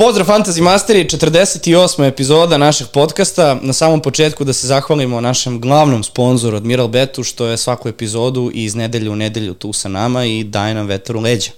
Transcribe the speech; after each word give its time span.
Pozdrav 0.00 0.26
Fantasy 0.26 0.60
Masteri, 0.60 1.04
48. 1.04 2.04
epizoda 2.08 2.58
našeg 2.58 2.86
podcasta. 2.92 3.58
Na 3.62 3.72
samom 3.72 4.00
početku 4.02 4.44
da 4.44 4.52
se 4.52 4.66
zahvalimo 4.66 5.20
našem 5.20 5.60
glavnom 5.60 6.04
sponzoru 6.04 6.56
Admiral 6.56 6.88
Betu 6.88 7.24
što 7.24 7.46
je 7.46 7.56
svaku 7.56 7.88
epizodu 7.88 8.50
iz 8.54 8.74
nedelju 8.74 9.12
u 9.12 9.16
nedelju 9.16 9.54
tu 9.54 9.72
sa 9.72 9.88
nama 9.88 10.24
i 10.24 10.44
daje 10.44 10.74
nam 10.74 10.86
vetar 10.86 11.16
u 11.16 11.20
leđa. 11.20 11.50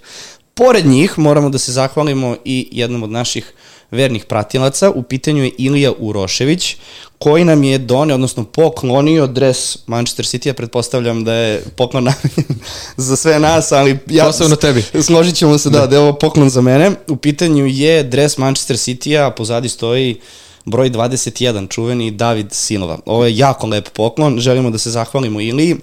Pored 0.54 0.86
njih 0.86 1.18
moramo 1.18 1.50
da 1.50 1.58
se 1.58 1.72
zahvalimo 1.72 2.36
i 2.44 2.68
jednom 2.72 3.02
od 3.02 3.10
naših 3.10 3.52
vernih 3.92 4.24
pratilaca. 4.24 4.90
U 4.90 5.02
pitanju 5.02 5.44
je 5.44 5.50
Ilija 5.58 5.92
Urošević, 5.98 6.76
koji 7.18 7.44
nam 7.44 7.64
je 7.64 7.78
donio, 7.78 8.14
odnosno 8.14 8.44
poklonio 8.44 9.26
dres 9.26 9.78
Manchester 9.86 10.24
City, 10.24 10.46
ja 10.46 10.54
pretpostavljam 10.54 11.24
da 11.24 11.34
je 11.34 11.62
poklon 11.76 12.04
namenjen 12.10 12.64
za 12.96 13.16
sve 13.16 13.38
nas, 13.38 13.72
ali 13.72 13.98
ja... 14.06 14.24
Posebno 14.24 14.56
tebi. 14.56 14.84
Složit 15.02 15.34
ćemo 15.34 15.58
se 15.58 15.70
da, 15.70 15.80
da, 15.80 15.86
da 15.86 15.96
je 15.96 16.00
ovo 16.00 16.12
poklon 16.12 16.50
za 16.50 16.60
mene. 16.60 16.90
U 17.08 17.16
pitanju 17.16 17.66
je 17.66 18.02
dres 18.02 18.38
Manchester 18.38 18.76
City-a, 18.76 19.26
a 19.26 19.30
pozadi 19.30 19.68
stoji 19.68 20.20
broj 20.64 20.90
21, 20.90 21.68
čuveni 21.68 22.10
David 22.10 22.52
Silva. 22.52 22.98
Ovo 23.06 23.24
je 23.24 23.36
jako 23.36 23.66
lep 23.66 23.88
poklon, 23.88 24.40
želimo 24.40 24.70
da 24.70 24.78
se 24.78 24.90
zahvalimo 24.90 25.40
Iliji. 25.40 25.76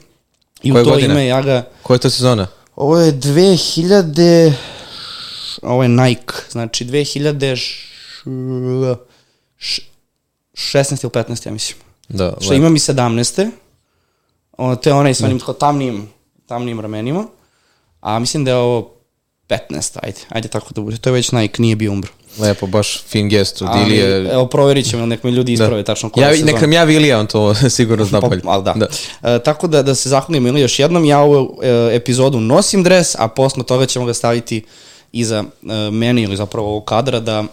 I 0.63 0.71
Koje 0.71 0.81
u 0.81 0.85
to 0.85 0.91
godine? 0.91 1.13
ime 1.13 1.27
ja 1.27 1.41
ga... 1.41 1.63
Koja 1.83 1.95
je 1.95 1.99
to 1.99 2.09
sezona? 2.09 2.47
Ovo 2.75 2.99
je 2.99 3.13
2000... 3.13 4.53
Ovo 5.61 5.83
je 5.83 5.89
Nike, 5.89 6.33
znači 6.51 6.85
2000... 6.85 7.88
š- 9.57 9.81
16 10.53 11.03
ili 11.03 11.11
15, 11.13 11.45
ja 11.45 11.51
mislim. 11.51 11.77
Da, 12.09 12.33
Što 12.41 12.53
imam 12.53 12.75
i 12.75 12.79
17. 12.79 13.49
O, 14.53 14.75
to 14.75 14.89
je 14.89 14.93
onaj 14.93 15.13
sa 15.13 15.25
onim 15.25 15.39
tako 15.39 15.53
tamnim, 15.53 16.09
tamnim 16.45 16.79
ramenima. 16.79 17.25
A 18.01 18.19
mislim 18.19 18.45
da 18.45 18.51
je 18.51 18.57
ovo 18.57 18.91
15, 19.47 19.97
ajde, 20.03 20.19
ajde 20.29 20.47
tako 20.47 20.73
da 20.73 20.81
bude. 20.81 20.97
To 20.97 21.09
je 21.09 21.13
već 21.13 21.31
Nike, 21.31 21.61
nije 21.61 21.75
bio 21.75 21.91
Umbro. 21.91 22.11
Lepo, 22.37 22.67
baš 22.67 23.03
fin 23.03 23.29
gest 23.29 23.61
od 23.61 23.69
Ilije. 23.77 24.29
evo, 24.33 24.45
proverit 24.47 24.89
ćemo, 24.89 25.05
nek 25.05 25.23
me 25.23 25.31
ljudi 25.31 25.53
isprave 25.53 25.75
da. 25.75 25.83
tačno 25.83 26.09
koja 26.09 26.27
Ja, 26.27 26.33
sezona. 26.33 26.51
nek 26.51 26.61
nam 26.61 26.73
ja 26.73 26.83
Ilija, 26.85 27.19
on 27.19 27.27
to 27.27 27.53
sigurno 27.69 28.05
zna 28.05 28.21
bolje. 28.21 28.41
Pa, 28.41 28.49
ali 28.49 28.63
da. 28.63 28.73
da. 28.73 28.87
E, 29.25 29.39
tako 29.39 29.67
da, 29.67 29.83
da 29.83 29.95
se 29.95 30.09
zahvalim 30.09 30.47
ili 30.47 30.61
još 30.61 30.79
jednom, 30.79 31.05
ja 31.05 31.19
ovu 31.19 31.59
e, 31.63 31.69
epizodu 31.93 32.39
nosim 32.39 32.83
dres, 32.83 33.15
a 33.15 33.27
posle 33.27 33.63
toga 33.63 33.85
ćemo 33.85 34.05
ga 34.05 34.13
staviti 34.13 34.65
iza 35.11 35.43
e, 35.63 35.91
mene 35.91 36.21
ili 36.21 36.37
zapravo 36.37 36.67
ovog 36.67 36.85
kadra 36.85 37.19
da 37.19 37.43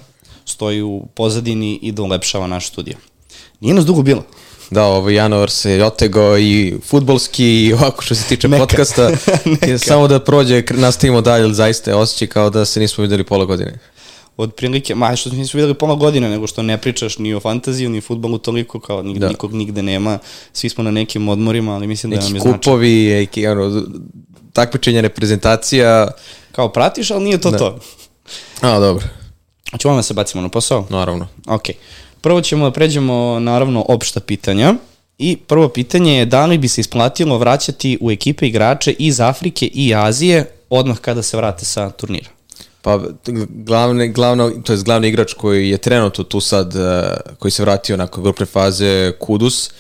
stoji 0.47 0.83
u 0.83 1.07
pozadini 1.15 1.79
i 1.83 1.93
da 1.93 2.03
ulepšava 2.03 2.47
naš 2.47 2.69
studio. 2.69 2.95
Nije 3.61 3.75
nas 3.75 3.87
dugo 3.87 4.03
bilo. 4.03 4.23
Da, 4.71 4.85
ovo 4.85 5.11
januar 5.11 5.51
se 5.51 5.85
otegao 5.85 6.39
i 6.39 6.75
futbolski 6.85 7.67
i 7.67 7.73
ovako 7.73 8.03
što 8.03 8.15
se 8.15 8.25
tiče 8.29 8.49
Neka. 8.49 8.67
podcasta. 8.67 9.11
je 9.69 9.79
samo 9.79 10.09
da 10.09 10.21
prođe, 10.21 10.63
nastavimo 10.71 11.21
dalje, 11.21 11.55
zaista 11.55 11.91
je 11.91 11.95
osjećaj 11.95 12.29
kao 12.29 12.51
da 12.51 12.65
se 12.65 12.81
nismo 12.81 13.03
videli 13.03 13.25
pola 13.25 13.45
godine. 13.45 13.79
Od 14.37 14.55
prilike, 14.55 14.95
ma 14.95 15.17
što 15.17 15.31
nismo 15.31 15.59
videli 15.59 15.75
pola 15.75 15.95
godine, 15.95 16.31
nego 16.31 16.47
što 16.47 16.63
ne 16.63 16.79
pričaš 16.79 17.19
ni 17.19 17.35
o 17.35 17.41
fantaziju, 17.41 17.91
ni 17.91 17.99
o 17.99 18.01
futbolu 18.01 18.39
toliko, 18.39 18.81
kao 18.81 19.03
nig, 19.03 19.19
da. 19.19 19.27
Da. 19.27 19.29
nikog 19.29 19.55
nigde 19.55 19.83
nema, 19.83 20.19
svi 20.53 20.69
smo 20.69 20.85
na 20.85 20.91
nekim 20.91 21.29
odmorima, 21.29 21.75
ali 21.75 21.87
mislim 21.87 22.11
da 22.11 22.17
nam 22.17 22.25
Neki 22.25 22.37
je 22.37 22.41
značajno. 22.41 22.59
kupovi, 22.63 23.09
neki, 23.09 23.47
ono, 23.47 23.83
takmičenja, 24.53 25.01
reprezentacija. 25.01 26.09
Kao 26.53 26.69
pratiš, 26.69 27.11
ali 27.11 27.25
nije 27.25 27.41
to 27.41 27.51
da. 27.51 27.59
to. 27.59 27.79
A, 28.61 28.79
dobro, 28.81 29.05
Hoćemo 29.73 29.97
da 29.97 30.03
se 30.03 30.15
bacimo 30.15 30.43
na 30.43 30.49
posao? 30.49 30.87
naravno. 30.91 31.29
Ok. 31.47 31.63
Prvo 32.21 32.41
ćemo 32.41 32.65
da 32.65 32.71
pređemo, 32.71 33.39
naravno, 33.41 33.85
opšta 33.89 34.21
pitanja. 34.21 34.75
I 35.19 35.37
prvo 35.37 35.69
pitanje 35.69 36.19
je 36.19 36.27
da 36.27 36.47
li 36.47 36.59
bi 36.59 36.69
se 36.69 36.81
isplatilo 36.81 37.39
vraćati 37.39 37.99
u 38.01 38.11
ekipe 38.11 38.47
igrače 38.47 38.93
iz 38.99 39.21
Afrike 39.21 39.67
i 39.67 39.95
Azije 39.95 40.51
odmah 40.71 40.99
kada 40.99 41.23
se 41.23 41.37
vrate 41.37 41.65
sa 41.65 41.91
turnira? 41.91 42.29
Pa 42.83 43.01
glavne, 43.49 44.09
glavno, 44.09 44.51
to 44.65 44.73
je 44.73 44.79
glavni 44.79 45.09
igrač 45.09 45.33
koji 45.33 45.71
je 45.71 45.79
trenutno 45.79 46.25
tu 46.25 46.41
sad, 46.41 46.77
eh, 46.77 47.17
koji 47.39 47.53
se 47.53 47.63
vratio 47.63 47.97
nakon 47.97 48.23
grupne 48.23 48.47
faze 48.47 49.13
Kudus 49.19 49.71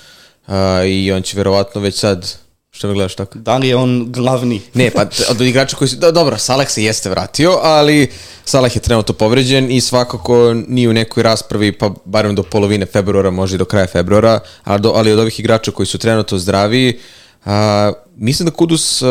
uh, 0.47 0.55
i 0.87 1.13
on 1.13 1.23
će 1.23 1.37
verovatno 1.37 1.81
već 1.81 1.99
sad, 1.99 2.35
što 2.77 2.89
me 2.89 2.95
gledaš 2.95 3.15
tako? 3.15 3.39
Da 3.39 3.57
li 3.57 3.69
je 3.69 3.77
on 3.77 4.13
glavni? 4.13 4.63
Ne, 4.75 4.91
pa 4.91 5.07
od 5.31 5.41
igrača 5.41 5.77
koji 5.77 5.89
su, 5.89 5.97
da, 5.97 6.11
dobro, 6.11 6.39
Salah 6.39 6.71
se 6.71 6.85
jeste 6.85 7.11
vratio, 7.11 7.59
ali 7.63 8.11
Salah 8.45 8.77
je 8.77 8.81
trenutno 8.83 9.15
povređen 9.15 9.71
i 9.71 9.81
svakako 9.81 10.55
nije 10.69 10.89
u 10.89 10.93
nekoj 10.93 11.23
raspravi, 11.23 11.73
pa 11.73 11.91
barem 12.05 12.35
do 12.35 12.43
polovine 12.43 12.87
februara, 12.87 13.31
može 13.31 13.55
i 13.55 13.59
do 13.59 13.65
kraja 13.65 13.87
februara, 13.87 14.41
ali, 14.65 14.81
do, 14.81 14.93
ali 14.95 15.13
od 15.13 15.19
ovih 15.19 15.41
igrača 15.41 15.71
koji 15.71 15.87
su 15.87 15.99
trenutno 15.99 16.39
zdravi, 16.39 17.01
a, 17.45 17.93
mislim 18.17 18.47
da 18.47 18.53
Kudus, 18.53 19.03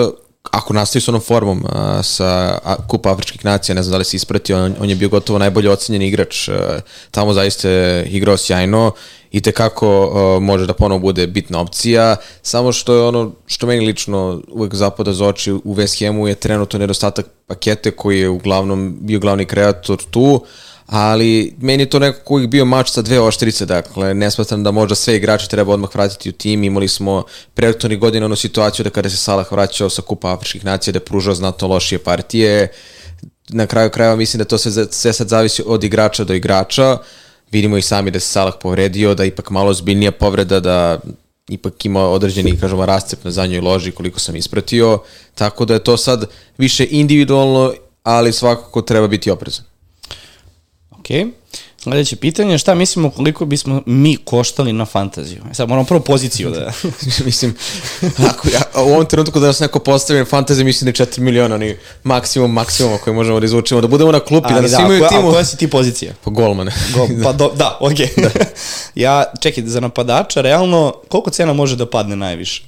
ako 0.55 0.73
nastavi 0.73 1.01
s 1.01 1.07
onom 1.07 1.21
formom 1.21 1.66
a, 1.69 2.03
sa 2.03 2.59
a, 2.63 2.75
Kupa 2.88 3.11
Afričkih 3.11 3.45
nacija, 3.45 3.75
ne 3.75 3.83
znam 3.83 3.91
da 3.91 3.97
li 3.97 4.05
se 4.05 4.17
ispratio, 4.17 4.57
on, 4.57 4.75
on 4.79 4.89
je 4.89 4.95
bio 4.95 5.09
gotovo 5.09 5.39
najbolje 5.39 5.71
ocenjen 5.71 6.01
igrač, 6.01 6.49
a, 6.49 6.79
tamo 7.11 7.33
zaista 7.33 7.69
je 7.69 8.05
igrao 8.05 8.38
sjajno 8.38 8.91
i 9.31 9.41
tekako 9.41 9.88
uh, 10.07 10.44
može 10.44 10.65
da 10.65 10.73
ponovo 10.73 10.99
bude 10.99 11.27
bitna 11.27 11.59
opcija, 11.59 12.15
samo 12.41 12.71
što 12.71 12.94
je 12.94 13.01
ono 13.01 13.31
što 13.45 13.67
meni 13.67 13.85
lično 13.85 14.41
uvek 14.51 14.75
zapada 14.75 15.13
za 15.13 15.25
oči 15.25 15.51
u 15.51 15.75
West 15.75 16.05
Hamu 16.05 16.27
je 16.27 16.35
trenutno 16.35 16.79
nedostatak 16.79 17.25
pakete 17.47 17.91
koji 17.91 18.19
je 18.19 18.29
uglavnom 18.29 18.97
bio 19.01 19.19
glavni 19.19 19.45
kreator 19.45 20.03
tu, 20.11 20.45
ali 20.85 21.56
meni 21.62 21.84
je 21.84 21.90
to 21.90 22.00
nekako 22.00 22.34
uvijek 22.34 22.50
bio 22.50 22.66
mač 22.66 22.90
sa 22.91 23.01
dve 23.01 23.19
oštrice, 23.19 23.66
dakle 23.66 24.13
ne 24.13 24.31
smatram 24.31 24.63
da 24.63 24.72
možda 24.72 24.96
sve 24.96 25.16
igrače 25.16 25.47
treba 25.47 25.73
odmah 25.73 25.96
vratiti 25.96 26.29
u 26.29 26.31
tim, 26.31 26.63
imali 26.63 26.88
smo 26.88 27.23
prethodnih 27.53 28.00
godina 28.00 28.25
onu 28.25 28.35
situaciju 28.35 28.84
da 28.84 28.90
kada 28.90 29.09
se 29.09 29.18
Salah 29.18 29.51
vraćao 29.51 29.90
sa 29.90 30.01
Kupa 30.01 30.34
Afričkih 30.34 30.66
nacija 30.66 30.91
da 30.91 30.97
je 30.97 31.06
pružao 31.06 31.35
znatno 31.35 31.68
lošije 31.68 32.00
partije, 32.00 32.72
na 33.50 33.68
kraju 33.68 33.90
krajeva 33.90 34.16
mislim 34.16 34.38
da 34.38 34.45
to 34.45 34.57
sve, 34.57 34.85
sve 34.91 35.13
sad 35.13 35.28
zavisi 35.28 35.63
od 35.66 35.84
igrača 35.84 36.24
do 36.24 36.34
igrača, 36.34 36.97
vidimo 37.51 37.78
i 37.78 37.81
sami 37.81 38.12
da 38.12 38.19
se 38.19 38.28
Salah 38.28 38.53
povredio, 38.62 39.16
da 39.16 39.24
je 39.24 39.28
ipak 39.28 39.50
malo 39.50 39.74
zbiljnija 39.74 40.12
povreda, 40.12 40.59
da 40.59 41.00
ipak 41.50 41.85
ima 41.85 42.09
određeni, 42.09 42.59
kažemo, 42.59 42.85
rascep 42.85 43.24
na 43.24 43.31
zadnjoj 43.31 43.62
loži 43.62 43.91
koliko 43.91 44.19
sam 44.19 44.35
ispratio, 44.35 45.00
tako 45.35 45.66
da 45.66 45.74
je 45.74 45.84
to 45.84 45.97
sad 45.97 46.25
više 46.57 46.88
individualno, 46.90 47.74
ali 48.03 48.34
svakako 48.34 48.81
treba 48.81 49.07
biti 49.07 49.31
oprezan. 49.31 49.75
Ok. 51.05 51.33
Sljedeće 51.83 52.16
pitanje, 52.16 52.57
šta 52.57 52.75
mislimo 52.75 53.09
koliko 53.09 53.45
bismo 53.45 53.81
mi 53.85 54.17
koštali 54.17 54.73
na 54.73 54.85
fantaziju? 54.85 55.41
E 55.51 55.53
sad 55.53 55.69
moramo 55.69 55.85
prvo 55.85 55.99
poziciju 55.99 56.49
da... 56.49 56.71
mislim, 57.25 57.55
ako 58.29 58.47
ja, 58.47 58.61
u 58.75 58.93
ovom 58.93 59.05
trenutku 59.05 59.39
da 59.39 59.47
nas 59.47 59.59
neko 59.59 59.79
postavi 59.79 60.19
na 60.19 60.25
fantaziji, 60.25 60.65
mislim 60.65 60.85
da 60.91 61.03
je 61.03 61.07
4 61.07 61.19
miliona, 61.19 61.57
ni 61.57 61.77
maksimum, 62.03 62.53
maksimum 62.53 62.97
koji 63.03 63.13
možemo 63.13 63.39
da 63.39 63.45
izvučemo, 63.45 63.81
da 63.81 63.88
budemo 63.88 64.11
na 64.11 64.19
klupi, 64.19 64.49
da 64.49 64.55
Ali 64.55 64.61
nas 64.61 64.71
da, 64.71 64.79
imaju 64.79 64.99
koja, 64.99 65.09
timu. 65.09 65.27
a 65.27 65.31
koja 65.31 65.45
si 65.45 65.57
ti 65.57 65.67
pozicija? 65.67 66.13
Pa 66.23 66.31
golman. 66.31 66.69
Go, 66.94 67.07
pa 67.23 67.33
do, 67.33 67.51
da, 67.55 67.77
okej. 67.81 68.07
Okay. 68.17 68.45
ja, 69.05 69.23
čekaj, 69.41 69.63
za 69.67 69.79
napadača, 69.79 70.41
realno, 70.41 70.94
koliko 71.07 71.29
cena 71.29 71.53
može 71.53 71.75
da 71.75 71.89
padne 71.89 72.15
najviše? 72.15 72.63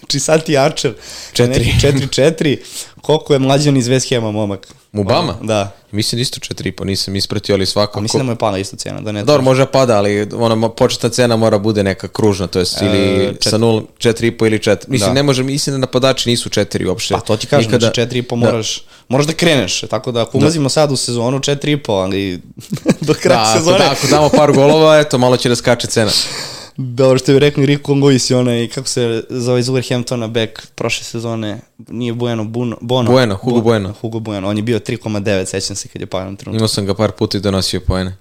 znači, 0.00 0.20
sad 0.20 0.44
ti 0.44 0.58
Archer, 0.58 0.94
Četiri. 1.32 1.64
neki 1.64 1.86
4-4, 1.86 2.56
koliko 3.04 3.32
je 3.32 3.38
mlađan 3.38 3.76
iz 3.76 3.86
West 3.86 4.14
Hama 4.14 4.30
momak? 4.32 4.68
Mubama? 4.92 5.34
Da. 5.42 5.70
Mislim 5.92 6.20
isto 6.20 6.40
4,5, 6.44 6.84
nisam 6.84 7.16
ispratio, 7.16 7.54
ali 7.54 7.66
svakako... 7.66 7.98
A 7.98 8.02
mislim 8.02 8.18
da 8.18 8.24
mu 8.24 8.32
je 8.32 8.36
pala 8.36 8.58
isto 8.58 8.76
cena, 8.76 9.00
da 9.00 9.12
ne 9.12 9.24
Dobro, 9.24 9.42
može 9.42 9.66
pada, 9.66 9.96
ali 9.96 10.28
ona 10.34 10.68
početna 10.68 11.08
cena 11.08 11.36
mora 11.36 11.58
bude 11.58 11.82
neka 11.82 12.08
kružna, 12.08 12.46
to 12.46 12.58
jest 12.58 12.82
ili 12.82 12.98
E, 13.16 13.32
čet- 13.32 13.50
sa 13.50 13.58
0, 13.58 13.82
4,5 13.98 14.46
ili 14.46 14.58
4. 14.58 14.76
Mislim, 14.88 15.08
Da. 15.08 15.14
ne 15.14 15.22
može, 15.22 15.42
mislim 15.42 15.74
da 15.74 15.78
napadači 15.78 16.28
nisu 16.28 16.48
4 16.50 16.86
uopšte. 16.86 17.14
Pa 17.14 17.20
to 17.20 17.36
ti 17.36 17.46
kažem, 17.46 17.64
Nikada, 17.64 17.86
znači 17.86 18.00
4,5 18.02 18.36
moraš, 18.36 18.82
moraš 19.08 19.26
da 19.26 19.32
kreneš, 19.32 19.80
tako 19.80 20.12
da 20.12 20.22
ako 20.22 20.38
ulazimo 20.38 20.68
sad 20.68 20.92
u 20.92 20.96
sezonu 20.96 21.38
4,5, 21.38 21.92
ali 21.94 22.40
do 23.00 23.14
kraja 23.14 23.44
Da, 23.44 23.58
sezone... 23.58 23.78
da, 23.78 23.84
ako 23.86 24.06
damo 24.06 24.28
par 24.28 24.52
golova, 24.52 24.98
eto, 24.98 25.18
malo 25.18 25.36
će 25.36 25.48
da 25.48 25.56
skače 25.56 25.86
cena. 25.86 26.10
Dobro 26.76 27.18
što 27.18 27.32
bi 27.32 27.38
rekli 27.38 27.66
Rico 27.66 27.92
Lewis 27.92 28.32
i 28.32 28.34
onaj, 28.34 28.68
kako 28.68 28.88
se 28.88 29.24
zove 29.28 29.60
iz 29.60 29.66
Wolverhamptona 29.66 30.28
back 30.28 30.66
prošle 30.74 31.04
sezone, 31.04 31.60
nije 31.88 32.12
Bueno, 32.12 32.44
Buno, 32.44 32.76
Bono. 32.80 33.10
Bueno, 33.10 33.36
Hugo 33.36 33.60
Bueno. 33.60 33.94
Hugo 34.00 34.18
Bueno, 34.18 34.48
on 34.48 34.56
je 34.56 34.62
bio 34.62 34.78
3,9, 34.78 35.44
sećam 35.44 35.76
se 35.76 35.88
kad 35.88 36.00
je 36.00 36.06
pao 36.06 36.20
na 36.30 36.36
trenutku. 36.36 36.56
Imao 36.56 36.68
sam 36.68 36.86
ga 36.86 36.94
par 36.94 37.12
puta 37.12 37.38
i 37.38 37.40
donosio 37.40 37.80
poene. 37.80 38.16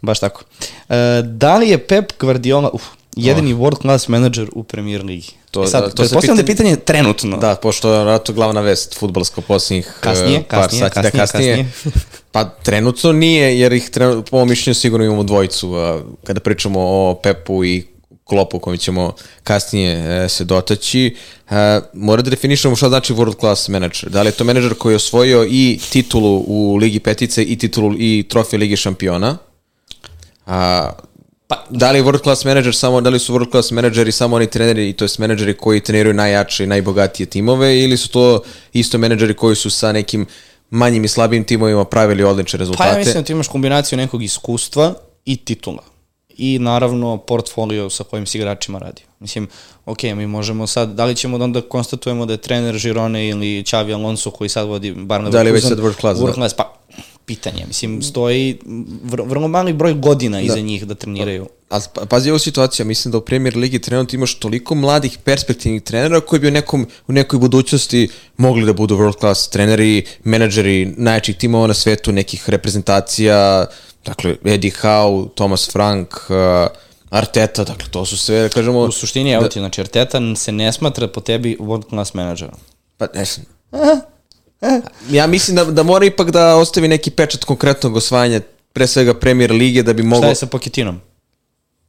Baš 0.00 0.20
tako. 0.20 0.44
E, 0.88 1.22
da 1.22 1.58
li 1.58 1.68
je 1.68 1.86
Pep 1.86 2.12
Guardiola, 2.20 2.70
uf, 2.72 2.82
jedini 3.18 3.54
world 3.54 3.80
class 3.80 4.08
menadžer 4.08 4.48
u 4.52 4.62
Premier 4.62 5.04
Ligi? 5.04 5.28
To- 5.50 5.64
e 5.64 5.66
sad, 5.66 5.82
da, 5.82 5.88
to, 5.90 5.96
to 5.96 6.02
je 6.02 6.08
se 6.08 6.14
postavljeno 6.14 6.46
pitanje- 6.46 6.76
trenutno. 6.76 7.36
Da, 7.36 7.54
pošto 7.54 7.94
je 7.94 8.24
to 8.24 8.32
glavna 8.32 8.60
vest 8.60 8.98
futbalsko 8.98 9.40
posljednjih 9.40 9.92
Kasnije, 10.00 10.38
eh, 10.38 10.42
par 10.48 10.60
kasnije, 10.62 10.80
sati. 10.80 10.94
kasnije, 10.94 11.56
da, 11.56 11.62
kasnije. 11.62 11.72
pa 12.32 12.44
trenutno 12.44 13.12
nije, 13.12 13.60
jer 13.60 13.72
ih 13.72 13.90
trenutno, 13.90 14.22
po 14.22 14.38
mom 14.38 14.48
mišljenju 14.48 14.74
sigurno 14.74 15.06
imamo 15.06 15.22
dvojicu. 15.22 15.74
a, 15.74 16.00
kada 16.24 16.40
pričamo 16.40 16.80
o 16.80 17.14
Pepu 17.22 17.64
i 17.64 17.86
Klopu 18.24 18.58
kojim 18.58 18.78
ćemo 18.78 19.12
kasnije 19.44 20.24
e, 20.24 20.28
se 20.28 20.44
dotaći, 20.44 21.16
e, 21.50 21.80
mora 21.94 22.22
da 22.22 22.30
definišemo 22.30 22.76
šta 22.76 22.88
znači 22.88 23.14
world 23.14 23.40
class 23.40 23.68
manager. 23.68 24.10
Da 24.10 24.22
li 24.22 24.28
je 24.28 24.32
to 24.32 24.44
menadžer 24.44 24.74
koji 24.74 24.92
je 24.92 24.96
osvojio 24.96 25.44
i 25.50 25.80
titulu 25.92 26.44
u 26.46 26.76
Ligi 26.76 26.98
Petice 27.00 27.42
i 27.42 27.58
titulu 27.58 27.94
i 27.98 28.26
trofej 28.28 28.58
Ligi 28.58 28.76
šampiona? 28.76 29.36
A, 30.46 30.90
pa, 31.48 31.64
da 31.70 31.90
li 31.90 32.02
world 32.02 32.22
class 32.22 32.44
manager 32.44 32.74
samo, 32.74 33.00
da 33.00 33.10
li 33.10 33.18
su 33.18 33.34
world 33.34 33.50
class 33.50 33.70
menadžeri 33.70 34.12
samo 34.12 34.36
oni 34.36 34.46
treneri, 34.46 34.92
to 34.92 35.04
jest 35.04 35.18
menadžeri 35.18 35.54
koji 35.56 35.80
treniraju 35.80 36.14
najjače 36.14 36.64
i 36.64 36.66
najbogatije 36.66 37.26
timove 37.26 37.78
ili 37.80 37.96
su 37.96 38.08
to 38.08 38.40
isto 38.72 38.98
menadžeri 38.98 39.34
koji 39.34 39.56
su 39.56 39.70
sa 39.70 39.92
nekim 39.92 40.26
manjim 40.70 41.04
i 41.04 41.08
slabim 41.08 41.44
timovima 41.44 41.84
pravili 41.84 42.24
odlične 42.24 42.56
Pa 42.56 42.60
rezultate. 42.60 42.90
ja 42.90 42.98
mislim 42.98 43.14
da 43.14 43.22
ti 43.22 43.32
imaš 43.32 43.48
kombinaciju 43.48 43.96
nekog 43.96 44.22
iskustva 44.22 44.94
i 45.24 45.36
titula. 45.36 45.82
I 46.36 46.58
naravno 46.58 47.16
portfolio 47.16 47.90
sa 47.90 48.04
kojim 48.04 48.26
si 48.26 48.38
igračima 48.38 48.78
radio. 48.78 49.04
Mislim, 49.20 49.48
ok, 49.86 50.02
mi 50.02 50.26
možemo 50.26 50.66
sad, 50.66 50.88
da 50.88 51.04
li 51.04 51.16
ćemo 51.16 51.38
da 51.38 51.44
onda 51.44 51.60
konstatujemo 51.60 52.26
da 52.26 52.32
je 52.32 52.36
trener 52.36 52.74
Žirone 52.74 53.28
ili 53.28 53.62
Xavi 53.62 53.94
Alonso 53.94 54.30
koji 54.30 54.48
sad 54.48 54.68
vodi 54.68 54.92
Barna 54.92 55.30
Da 55.30 55.42
li 55.42 55.52
već 55.52 55.64
sad 55.64 55.78
world 55.78 56.00
class, 56.00 56.20
da. 56.20 56.26
World 56.26 56.34
class, 56.34 56.54
pa 56.54 56.74
pitanje. 57.28 57.64
Mislim, 57.66 58.02
stoji 58.02 58.58
vr 59.04 59.22
vrlo 59.26 59.48
mali 59.48 59.72
broj 59.72 59.94
godina 59.94 60.40
iza 60.40 60.60
njih 60.60 60.86
da 60.86 60.94
treniraju. 60.94 61.46
Ali 61.68 61.82
pa- 61.94 62.06
pazi 62.06 62.30
ovu 62.30 62.38
situaciju, 62.38 62.86
mislim 62.86 63.12
da 63.12 63.18
u 63.18 63.20
Premier 63.20 63.56
Ligi 63.56 63.78
trenutno 63.78 64.16
imaš 64.16 64.34
toliko 64.34 64.74
mladih 64.74 65.18
perspektivnih 65.24 65.82
trenera 65.82 66.20
koji 66.20 66.40
bi 66.40 66.48
u, 66.48 66.50
nekom, 66.50 66.86
u 67.08 67.12
nekoj 67.12 67.38
budućnosti 67.38 68.08
mogli 68.36 68.66
da 68.66 68.72
budu 68.72 68.96
world 68.96 69.18
class 69.20 69.50
treneri, 69.50 70.04
menadžeri 70.24 70.94
najjačih 70.96 71.36
timova 71.36 71.66
na 71.66 71.74
svetu, 71.74 72.12
nekih 72.12 72.50
reprezentacija, 72.50 73.66
dakle 74.04 74.36
Eddie 74.44 74.72
Howe, 74.82 75.28
Thomas 75.34 75.70
Frank, 75.70 76.14
uh, 76.14 76.36
Arteta, 77.10 77.64
dakle 77.64 77.88
to 77.90 78.04
su 78.04 78.16
sve, 78.18 78.42
da 78.42 78.48
kažemo... 78.48 78.80
U 78.80 78.92
suštini, 78.92 79.30
evo 79.30 79.48
ti, 79.48 79.58
znači 79.58 79.80
Arteta 79.80 80.20
se 80.36 80.52
ne 80.52 80.72
smatra 80.72 81.08
po 81.08 81.20
tebi 81.20 81.56
world 81.60 81.88
class 81.88 82.14
menadžerom. 82.14 82.58
Pa, 82.96 83.06
ne 83.14 83.24
znam. 83.24 83.46
Ja 85.10 85.26
mislim 85.26 85.56
da, 85.56 85.64
da 85.64 85.82
mora 85.82 86.04
ipak 86.06 86.30
da 86.30 86.56
ostavi 86.56 86.88
neki 86.88 87.10
pečat 87.10 87.44
konkretnog 87.44 87.96
osvajanja 87.96 88.40
pre 88.72 88.86
svega 88.86 89.14
Premier 89.14 89.52
Lige 89.52 89.82
da 89.82 89.92
bi 89.92 90.02
Šta 90.02 90.08
mogao... 90.08 90.28
je 90.28 90.34
sa 90.34 90.46
Poketinom? 90.46 91.00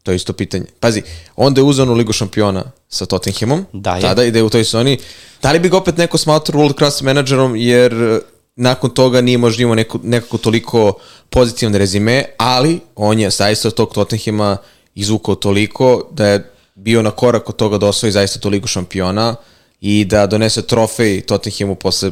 To 0.04 0.12
je 0.12 0.16
isto 0.16 0.34
pitanje. 0.34 0.66
Pazi, 0.80 1.02
onda 1.36 1.62
je 1.62 1.66
uzeo 1.66 1.84
onu 1.86 1.94
Ligu 1.94 2.14
šampiona 2.14 2.64
sa 2.90 3.06
Tottenhamom, 3.06 3.66
Da 3.74 3.96
je. 3.96 4.02
tada 4.02 4.24
ide 4.24 4.44
u 4.44 4.50
toj 4.50 4.64
sezoni. 4.64 4.98
Da 5.42 5.52
li 5.52 5.60
bi 5.60 5.70
ga 5.70 5.78
opet 5.78 5.98
neko 5.98 6.18
smatrao 6.18 6.62
world 6.62 6.78
class 6.78 7.02
menadžerom, 7.02 7.56
jer 7.56 7.94
eh, 7.94 8.20
nakon 8.56 8.90
toga 8.90 9.22
nije 9.22 9.38
možda 9.38 9.64
imao 9.64 9.76
neko, 9.76 10.00
nekako 10.04 10.38
toliko 10.38 10.94
pozitivan 11.30 11.76
rezime, 11.76 12.26
ali 12.38 12.80
on 12.96 13.20
je 13.20 13.30
zaista 13.30 13.68
od 13.68 13.74
tog 13.74 13.94
Tottenhama 13.94 14.58
izvukao 14.96 15.36
toliko 15.36 16.08
da 16.12 16.28
je 16.28 16.52
bio 16.76 17.02
na 17.02 17.12
korak 17.12 17.50
od 17.50 17.56
toga 17.56 17.78
da 17.78 17.88
osvoji 17.88 18.12
zaista 18.12 18.40
tu 18.40 18.50
Ligu 18.50 18.68
šampiona 18.68 19.36
i 19.82 20.06
da 20.06 20.28
donese 20.28 20.62
trofej 20.62 21.22
Tottenhamu 21.22 21.76
posle 21.76 22.12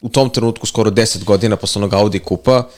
u 0.00 0.08
tom 0.08 0.30
trenutku 0.30 0.66
skoro 0.66 0.90
10 0.90 1.24
godina 1.24 1.56
posle 1.56 1.80
onog 1.80 1.94
Audi 1.94 2.18
kupa. 2.18 2.68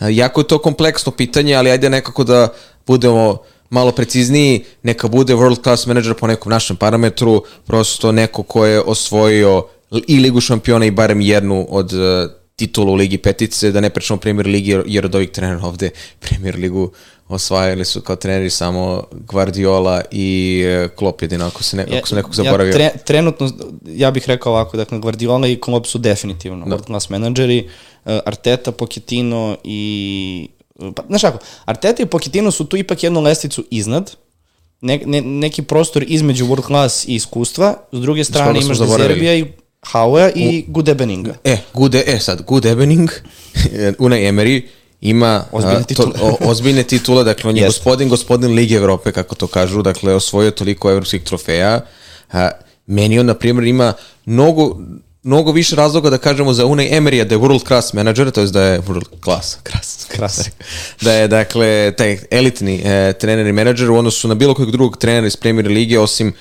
E, 0.00 0.14
Jako 0.14 0.40
je 0.40 0.46
to 0.46 0.58
kompleksno 0.58 1.12
pitanje, 1.12 1.54
ali 1.54 1.70
ajde 1.70 1.90
nekako 1.90 2.24
da 2.24 2.48
budemo 2.86 3.38
malo 3.70 3.92
precizniji, 3.92 4.64
neka 4.82 5.08
bude 5.08 5.34
world 5.34 5.62
class 5.62 5.86
manager 5.86 6.14
po 6.14 6.26
nekom 6.26 6.50
našem 6.50 6.76
parametru, 6.76 7.44
prosto 7.66 8.12
neko 8.12 8.42
ko 8.42 8.66
je 8.66 8.80
osvojio 8.80 9.66
i 10.06 10.18
Ligu 10.20 10.40
šampiona 10.40 10.86
i 10.86 10.90
barem 10.90 11.20
jednu 11.20 11.66
od 11.70 11.92
e, 11.92 12.28
titula 12.56 12.90
u 12.90 12.94
Ligi 12.94 13.18
petice, 13.18 13.70
da 13.72 13.80
ne 13.80 13.90
pričamo 13.90 14.20
Premier 14.20 14.46
Ligi, 14.46 14.76
jer 14.86 15.04
od 15.04 15.14
ovih 15.14 15.30
trenera 15.30 15.66
ovde 15.66 15.90
Premier 16.20 16.56
Ligu 16.56 16.92
osvajali 17.30 17.84
su 17.84 18.00
kao 18.00 18.16
treneri 18.16 18.50
samo 18.50 19.04
Guardiola 19.12 20.02
i 20.10 20.62
e, 20.66 20.88
Klopp 20.96 21.22
jedino, 21.22 21.46
ako 21.46 21.62
se, 21.62 21.76
ne, 21.76 21.86
ako 21.98 22.08
se 22.08 22.14
nekog 22.14 22.34
zaboravio. 22.34 22.70
Ja, 22.70 22.72
tre, 22.72 22.90
trenutno, 23.04 23.50
ja 23.86 24.10
bih 24.10 24.24
rekao 24.26 24.52
ovako, 24.52 24.76
dakle, 24.76 24.98
Guardiola 24.98 25.48
i 25.48 25.60
Klopp 25.60 25.86
su 25.86 25.98
definitivno 25.98 26.66
da. 26.66 26.76
world 26.76 26.86
class 26.86 27.08
menadžeri, 27.08 27.68
uh, 28.04 28.12
Arteta, 28.26 28.72
Pochettino 28.72 29.56
i... 29.64 30.48
Pa, 30.96 31.02
znaš 31.08 31.22
kako, 31.22 31.38
Arteta 31.64 32.02
i 32.02 32.06
Pochettino 32.06 32.50
su 32.50 32.64
tu 32.64 32.76
ipak 32.76 33.02
jednu 33.02 33.20
lesticu 33.20 33.64
iznad, 33.70 34.16
ne, 34.80 35.00
ne, 35.06 35.20
neki 35.20 35.62
prostor 35.62 36.04
između 36.08 36.46
world 36.46 36.66
class 36.66 37.08
i 37.08 37.14
iskustva, 37.14 37.74
s 37.92 38.00
druge 38.00 38.24
strane 38.24 38.60
smo 38.60 38.66
imaš 38.66 38.78
zaboravili. 38.78 39.08
Dezerbija 39.08 39.34
i 39.34 39.52
Howe 39.92 40.32
i 40.34 40.64
Gudebeninga. 40.68 41.34
E, 41.44 41.56
Good, 41.74 41.94
e 41.94 42.18
sad, 42.20 42.42
Good 42.46 42.66
Evening, 42.66 43.10
Unai 43.98 44.24
Emery, 44.24 44.62
ima 45.00 45.44
Ozbiljne 45.52 45.84
titule. 45.84 46.12
o, 46.22 46.36
ozbiljne 46.40 46.82
titule, 46.82 47.24
dakle 47.24 47.50
on 47.50 47.56
je 47.56 47.62
Jeste. 47.62 47.78
gospodin, 47.78 48.08
gospodin 48.08 48.52
Lige 48.54 48.74
Evrope, 48.74 49.12
kako 49.12 49.34
to 49.34 49.46
kažu, 49.46 49.82
dakle 49.82 50.14
osvojio 50.14 50.50
toliko 50.50 50.90
evropskih 50.90 51.22
trofeja. 51.22 51.80
A, 52.32 52.50
meni 52.86 53.18
on, 53.18 53.26
na 53.26 53.34
primjer, 53.34 53.66
ima 53.66 53.92
mnogo, 54.26 54.76
mnogo 55.22 55.52
više 55.52 55.76
razloga 55.76 56.10
da 56.10 56.18
kažemo 56.18 56.52
za 56.52 56.66
Unai 56.66 56.88
Emerya 56.92 57.24
da 57.24 57.34
je 57.34 57.38
world 57.38 57.66
class 57.66 57.92
manager, 57.92 58.30
to 58.30 58.40
je 58.40 58.46
da 58.46 58.62
je 58.62 58.80
world 58.80 59.06
class, 59.24 59.56
class, 59.70 60.06
Kras. 60.08 60.50
da 61.04 61.12
je 61.12 61.28
dakle 61.28 61.92
taj 61.96 62.18
elitni 62.30 62.82
e, 62.84 63.12
trener 63.12 63.46
i 63.46 63.52
menadžer 63.52 63.90
u 63.90 63.96
odnosu 63.96 64.28
na 64.28 64.34
bilo 64.34 64.54
kojeg 64.54 64.70
drugog 64.70 64.96
trenera 64.96 65.26
iz 65.26 65.36
Premier 65.36 65.66
Lige 65.66 65.98
osim 65.98 66.28
uh, 66.28 66.34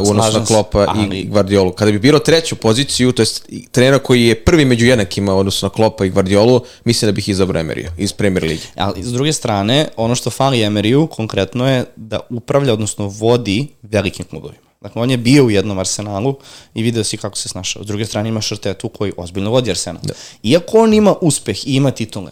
u 0.00 0.10
odnosu 0.10 0.38
na 0.38 0.44
Klopa 0.44 0.84
ali- 0.88 1.18
i 1.18 1.24
Guardiolu. 1.24 1.72
Kada 1.72 1.92
bi 1.92 1.98
bilo 1.98 2.18
treću 2.18 2.56
poziciju, 2.56 3.12
to 3.12 3.22
jest 3.22 3.48
trenera 3.72 3.98
koji 3.98 4.24
je 4.26 4.44
prvi 4.44 4.64
među 4.64 4.86
jednakima 4.86 5.34
u 5.34 5.38
odnosu 5.38 5.66
na 5.66 5.70
Klopa 5.70 6.04
i 6.04 6.10
Guardiolu, 6.10 6.60
mislim 6.84 7.08
da 7.08 7.12
bih 7.12 7.28
izabrao 7.28 7.60
Emerija 7.60 7.92
iz 7.98 8.12
Premier 8.12 8.44
Lige. 8.44 8.62
Ali, 8.76 9.02
s 9.02 9.12
druge 9.12 9.32
strane, 9.32 9.88
ono 9.96 10.14
što 10.14 10.30
fali 10.30 10.62
Emeriju 10.62 11.06
konkretno 11.06 11.70
je 11.70 11.84
da 11.96 12.20
upravlja, 12.30 12.72
odnosno 12.72 13.06
vodi 13.06 13.68
velikim 13.82 14.24
klubovima. 14.24 14.58
Dakle, 14.80 15.02
on 15.02 15.10
je 15.10 15.16
bio 15.16 15.44
u 15.44 15.50
jednom 15.50 15.78
Arsenalu 15.78 16.36
i 16.74 16.82
video 16.82 17.04
si 17.04 17.16
kako 17.16 17.36
se 17.36 17.48
snašao. 17.48 17.82
S 17.84 17.86
druge 17.86 18.04
strane 18.06 18.28
imaš 18.28 18.52
Artetu 18.52 18.88
koji 18.88 19.12
ozbiljno 19.16 19.50
vodi 19.50 19.70
Arsenal. 19.70 20.02
Da. 20.02 20.14
Iako 20.42 20.78
on 20.78 20.94
ima 20.94 21.14
uspeh 21.20 21.66
i 21.66 21.74
ima 21.74 21.90
titule, 21.90 22.30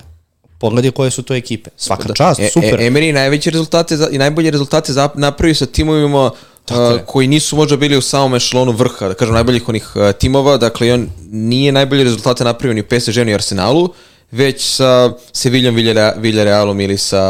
pogledaj 0.58 0.90
koje 0.90 1.10
su 1.10 1.22
to 1.22 1.34
ekipe. 1.34 1.70
Svaka 1.76 2.08
da. 2.08 2.14
čast, 2.14 2.40
E, 2.40 2.48
super. 2.52 2.80
E, 2.80 2.90
Emery 2.90 3.12
najveće 3.12 3.50
rezultate 3.50 3.96
za, 3.96 4.08
i 4.12 4.18
najbolje 4.18 4.50
rezultate 4.50 4.92
za, 4.92 5.08
napravio 5.14 5.54
sa 5.54 5.66
timovima 5.66 6.30
uh, 6.70 7.00
koji 7.06 7.26
nisu 7.26 7.56
možda 7.56 7.76
bili 7.76 7.96
u 7.96 8.02
samom 8.02 8.34
ešalonu 8.34 8.72
vrha, 8.72 9.08
da 9.08 9.14
kažem, 9.14 9.34
najboljih 9.34 9.68
onih 9.68 9.92
uh, 9.96 10.12
timova, 10.12 10.56
dakle, 10.56 10.92
on 10.94 11.08
nije 11.30 11.72
najbolje 11.72 12.04
rezultate 12.04 12.44
napravio 12.44 12.74
ni 12.74 12.80
u 12.80 12.84
PSG 12.84 13.16
ni 13.16 13.32
u 13.32 13.34
Arsenalu, 13.34 13.88
već 14.30 14.64
sa 14.64 15.12
Sevillom, 15.32 15.74
Villarreal- 15.76 16.20
Villarrealom 16.20 16.80
ili 16.80 16.98
sa 16.98 17.22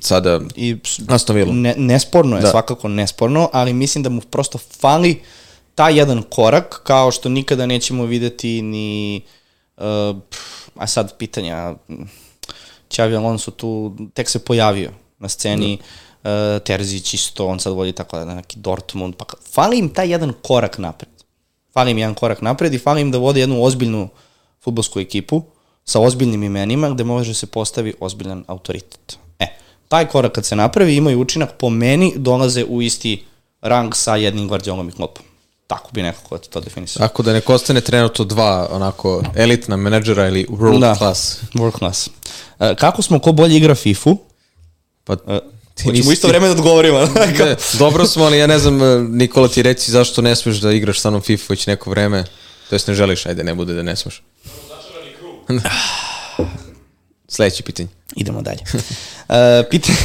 sada 0.00 0.40
I 0.56 0.76
Aston 1.08 1.36
Villom. 1.36 1.60
ne, 1.60 1.74
nesporno 1.76 2.36
je, 2.36 2.42
Da. 2.42 2.50
svakako 2.50 2.88
nesporno, 2.88 3.50
ali 3.52 3.72
mislim 3.72 4.02
da 4.02 4.10
mu 4.10 4.20
prosto 4.20 4.58
fali 4.80 5.20
taj 5.74 5.98
jedan 5.98 6.22
korak, 6.22 6.80
kao 6.84 7.10
što 7.10 7.28
nikada 7.28 7.66
nećemo 7.66 8.04
videti 8.04 8.62
ni, 8.62 9.20
uh, 9.76 9.84
a 10.76 10.86
sad 10.86 11.16
pitanja, 11.16 11.74
Xavi 12.88 13.16
Alonso 13.16 13.50
tu 13.50 13.96
tek 14.14 14.28
se 14.28 14.38
pojavio 14.38 14.90
na 15.18 15.28
sceni, 15.28 15.76
da. 15.76 15.82
Uh, 16.24 16.30
Terzić 16.64 17.14
isto, 17.14 17.46
on 17.46 17.60
sad 17.60 17.72
vodi 17.72 17.92
tako 17.92 18.18
da 18.18 18.34
neki 18.34 18.58
Dortmund, 18.58 19.14
pa 19.16 19.24
fali 19.52 19.78
im 19.78 19.88
taj 19.88 20.10
jedan 20.10 20.32
korak 20.42 20.78
napred. 20.78 21.10
Fali 21.74 21.90
im 21.90 21.98
jedan 21.98 22.14
korak 22.14 22.40
napred 22.40 22.74
i 22.74 22.78
fali 22.78 23.00
im 23.00 23.10
da 23.10 23.18
vode 23.18 23.40
jednu 23.40 23.62
ozbiljnu 23.64 24.08
futbolsku 24.64 25.00
ekipu 25.00 25.42
sa 25.84 26.00
ozbiljnim 26.00 26.42
imenima 26.42 26.90
gde 26.90 27.04
može 27.04 27.34
se 27.34 27.46
postavi 27.46 27.94
ozbiljan 28.00 28.44
autoritet. 28.46 29.18
E, 29.38 29.46
taj 29.88 30.08
korak 30.08 30.32
kad 30.32 30.46
se 30.46 30.56
napravi 30.56 30.96
imaju 30.96 31.20
učinak 31.20 31.50
po 31.58 31.70
meni 31.70 32.12
dolaze 32.16 32.64
u 32.64 32.82
isti 32.82 33.24
rang 33.60 33.94
sa 33.94 34.16
jednim 34.16 34.48
Guardiolom 34.48 34.88
i 34.88 34.92
Kloppom. 34.92 35.24
Tako 35.66 35.90
bi 35.92 36.02
nekako 36.02 36.38
to 36.38 36.60
definisao. 36.60 37.00
Tako 37.08 37.22
da 37.22 37.32
nek 37.32 37.50
ostane 37.50 37.80
trenutno 37.80 38.24
dva 38.24 38.68
onako 38.70 39.22
elitna 39.36 39.76
menadžera 39.76 40.28
ili 40.28 40.46
world 40.50 40.80
Da. 40.80 40.94
class. 40.94 41.40
World 41.54 41.78
class. 41.78 42.08
E, 42.60 42.74
kako 42.74 43.02
smo 43.02 43.18
ko 43.18 43.32
bolje 43.32 43.56
igra 43.56 43.74
FIFA-u? 43.74 44.16
Pa, 45.04 45.12
E, 45.26 45.40
ti 45.74 45.82
Hoćemo 45.82 45.92
nisi- 45.98 46.12
isto 46.12 46.28
vreme 46.28 46.46
da 46.46 46.52
odgovorimo. 46.52 46.98
Ne, 47.38 47.56
dobro 47.78 48.06
smo, 48.06 48.24
ali 48.24 48.38
ja 48.38 48.46
ne 48.46 48.58
znam, 48.58 48.82
e, 48.82 48.98
Nikola 49.00 49.48
ti 49.48 49.62
reci 49.62 49.90
zašto 49.90 50.22
ne 50.22 50.36
smeš 50.36 50.56
da 50.56 50.72
igraš 50.72 51.00
sa 51.00 51.10
mnom 51.10 51.22
FIFA 51.22 51.44
već 51.48 51.66
neko 51.66 51.90
vreme. 51.90 52.24
To 52.68 52.74
jest 52.74 52.88
ne 52.88 52.94
želiš, 52.94 53.26
ajde, 53.26 53.44
ne 53.44 53.54
bude 53.54 53.74
da 53.74 53.82
ne 53.82 53.96
smeš. 53.96 54.22
Sledeće 57.28 57.62
pitanje. 57.62 57.88
Idemo 58.16 58.42
dalje. 58.42 58.58
Uh, 59.28 59.36
pitanje... 59.70 59.98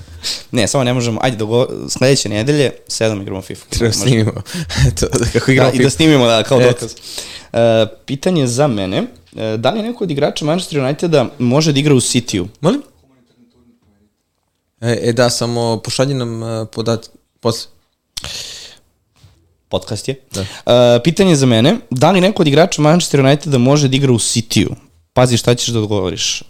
ne, 0.52 0.68
samo 0.68 0.84
ne 0.84 0.92
možemo, 0.94 1.20
ajde, 1.22 1.36
dogo... 1.36 1.66
sledeće 1.88 2.28
nedelje, 2.28 2.70
sedam 2.88 3.22
igramo 3.22 3.42
FIFA. 3.42 3.64
Treba 3.68 3.92
snimimo. 3.92 4.32
Eto, 4.88 5.06
kako 5.32 5.46
Da, 5.46 5.52
igramo 5.52 5.70
i 5.70 5.78
da 5.78 5.84
FIFA. 5.84 5.90
snimimo 5.90 6.26
da, 6.26 6.42
kao 6.42 6.60
dokaz. 6.60 6.94
Uh, 7.52 7.58
pitanje 8.06 8.46
za 8.46 8.66
mene, 8.66 9.00
uh, 9.32 9.38
da 9.56 9.70
li 9.70 9.82
neko 9.82 10.04
od 10.04 10.10
igrača 10.10 10.44
Manchester 10.44 10.80
Uniteda 10.80 11.26
može 11.38 11.72
da 11.72 11.78
igra 11.78 11.94
u 11.94 12.00
City-u? 12.00 12.48
Molim? 12.60 12.82
E, 14.84 15.00
e 15.02 15.12
da, 15.12 15.30
samo 15.30 15.80
pošalji 15.84 16.14
nam 16.14 16.42
uh, 16.42 16.68
podat 16.72 17.10
posle. 17.40 17.70
Podcast 19.68 20.08
je. 20.08 20.20
Da. 20.34 20.40
Uh, 20.40 21.02
pitanje 21.04 21.36
za 21.36 21.46
mene, 21.46 21.76
da 21.90 22.10
li 22.10 22.20
neko 22.20 22.42
od 22.42 22.48
igrača 22.48 22.82
Manchester 22.82 23.20
Uniteda 23.20 23.58
može 23.58 23.88
da 23.88 23.96
igra 23.96 24.12
u 24.12 24.18
City-u? 24.18 24.74
Pazi 25.12 25.36
šta 25.36 25.54
ćeš 25.54 25.68
da 25.68 25.78
odgovoriš. 25.78 26.42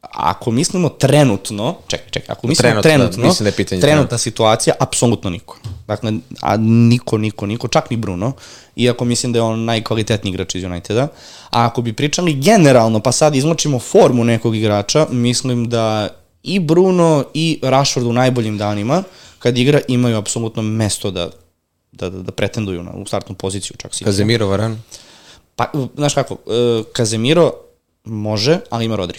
Ako 0.00 0.50
mislimo 0.50 0.88
trenutno, 0.88 1.76
čekaj, 1.88 2.10
čekaj, 2.10 2.32
ako 2.32 2.46
mislimo 2.46 2.62
Trenutno, 2.62 2.82
trenutno, 2.82 3.06
da, 3.06 3.12
trenutno 3.12 3.28
mislim 3.28 3.44
da 3.44 3.48
je 3.48 3.56
pitanje 3.56 3.80
trenutna 3.80 4.18
situacija, 4.18 4.74
apsolutno 4.80 5.30
niko. 5.30 5.58
Dakle, 5.86 6.12
a 6.40 6.56
niko, 6.56 7.18
niko, 7.18 7.46
niko, 7.46 7.68
čak 7.68 7.90
ni 7.90 7.96
Bruno, 7.96 8.32
iako 8.76 9.04
mislim 9.04 9.32
da 9.32 9.38
je 9.38 9.42
on 9.42 9.64
najkvalitetniji 9.64 10.32
igrač 10.32 10.54
iz 10.54 10.64
Uniteda. 10.64 11.02
A 11.50 11.66
ako 11.66 11.82
bi 11.82 11.92
pričali 11.92 12.34
generalno, 12.34 13.00
pa 13.00 13.12
sad 13.12 13.34
izmočimo 13.34 13.78
formu 13.78 14.24
nekog 14.24 14.56
igrača, 14.56 15.06
mislim 15.10 15.68
da 15.68 16.08
i 16.46 16.60
Bruno 16.60 17.24
i 17.34 17.60
Rashford 17.62 18.06
u 18.06 18.12
najboljim 18.12 18.58
danima, 18.58 19.02
kad 19.38 19.58
igra, 19.58 19.80
imaju 19.88 20.16
apsolutno 20.16 20.62
mesto 20.62 21.10
da 21.10 21.30
da, 21.96 22.10
da, 22.10 22.22
da 22.22 22.32
pretenduju 22.32 22.82
na, 22.82 22.92
u 22.92 23.06
startnu 23.06 23.34
poziciju 23.34 23.76
čak 23.76 23.94
si. 23.94 24.04
Kazemiro 24.04 24.46
Varan. 24.46 24.82
Pa, 25.56 25.72
znaš 25.96 26.14
kako, 26.14 26.34
uh, 26.34 26.86
Kazemiro 26.92 27.52
može, 28.04 28.58
ali 28.70 28.84
ima 28.84 28.96
Rodri. 28.96 29.18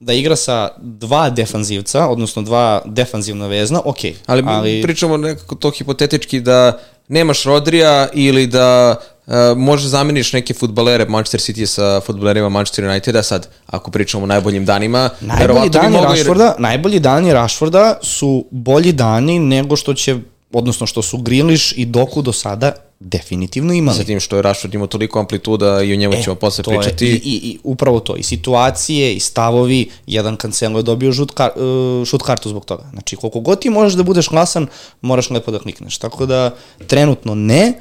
Da 0.00 0.12
igra 0.12 0.36
sa 0.36 0.70
dva 0.78 1.30
defanzivca, 1.30 2.06
odnosno 2.08 2.42
dva 2.42 2.82
defanzivna 2.86 3.46
vezna, 3.46 3.80
ok. 3.84 3.98
Ali, 4.26 4.42
ali... 4.46 4.82
pričamo 4.82 5.16
nekako 5.16 5.54
to 5.54 5.70
hipotetički 5.70 6.40
da 6.40 6.78
nemaš 7.08 7.44
Rodrija 7.44 8.08
ili 8.12 8.46
da 8.46 9.00
uh, 9.28 9.34
može 9.56 9.88
zameniš 9.88 10.32
neke 10.32 10.54
futbalere 10.54 11.06
Manchester 11.08 11.40
City 11.40 11.66
sa 11.66 12.00
futbalerima 12.00 12.48
Manchester 12.48 12.84
Uniteda 12.84 13.22
sad, 13.22 13.48
ako 13.66 13.90
pričamo 13.90 14.24
o 14.24 14.26
najboljim 14.26 14.64
danima. 14.64 15.10
Najbolji 15.20 15.70
dani 15.70 15.96
Rashforda, 15.96 16.54
ir... 16.56 16.62
najbolji 16.62 17.00
dani 17.00 17.32
Rashforda 17.32 17.98
su 18.02 18.44
bolji 18.50 18.92
dani 18.92 19.38
nego 19.38 19.76
što 19.76 19.94
će 19.94 20.16
odnosno 20.52 20.86
što 20.86 21.02
su 21.02 21.18
Grilish 21.18 21.78
i 21.78 21.86
Doku 21.86 22.22
do 22.22 22.32
sada 22.32 22.72
definitivno 23.00 23.72
imali. 23.72 23.98
Sa 23.98 24.04
tim 24.04 24.20
što 24.20 24.36
je 24.36 24.42
Rashford 24.42 24.74
imao 24.74 24.86
toliko 24.86 25.18
amplituda 25.18 25.82
i 25.82 25.92
o 25.92 25.96
njemu 25.96 26.14
e, 26.14 26.22
ćemo 26.22 26.36
posle 26.36 26.64
pričati. 26.64 27.06
Je, 27.06 27.12
i, 27.12 27.16
i, 27.16 27.40
I 27.50 27.58
upravo 27.64 28.00
to, 28.00 28.16
i 28.16 28.22
situacije, 28.22 29.14
i 29.14 29.20
stavovi, 29.20 29.90
jedan 30.06 30.36
Cancelo 30.36 30.78
je 30.78 30.82
dobio 30.82 31.12
žut, 31.12 31.30
kar, 31.30 31.50
uh, 31.56 32.06
šut 32.06 32.22
kartu 32.22 32.48
zbog 32.48 32.64
toga. 32.64 32.84
Znači, 32.92 33.16
koliko 33.16 33.40
god 33.40 33.60
ti 33.60 33.70
možeš 33.70 33.94
da 33.94 34.02
budeš 34.02 34.28
glasan, 34.28 34.66
moraš 35.00 35.30
lepo 35.30 35.50
da 35.50 35.58
klikneš. 35.58 35.98
Tako 35.98 36.26
da, 36.26 36.54
trenutno 36.86 37.34
ne, 37.34 37.72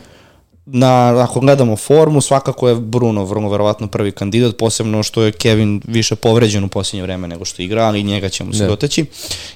na, 0.67 1.23
ako 1.23 1.39
gledamo 1.39 1.75
formu, 1.75 2.21
svakako 2.21 2.69
je 2.69 2.75
Bruno 2.75 3.23
vrlo 3.23 3.49
verovatno 3.49 3.87
prvi 3.87 4.11
kandidat, 4.11 4.57
posebno 4.57 5.03
što 5.03 5.23
je 5.23 5.31
Kevin 5.31 5.81
više 5.87 6.15
povređen 6.15 6.63
u 6.63 6.67
posljednje 6.67 7.03
vreme 7.03 7.27
nego 7.27 7.45
što 7.45 7.61
igra, 7.61 7.83
ali 7.83 8.03
njega 8.03 8.29
ćemo 8.29 8.53
se 8.53 8.67
doteći. 8.67 9.05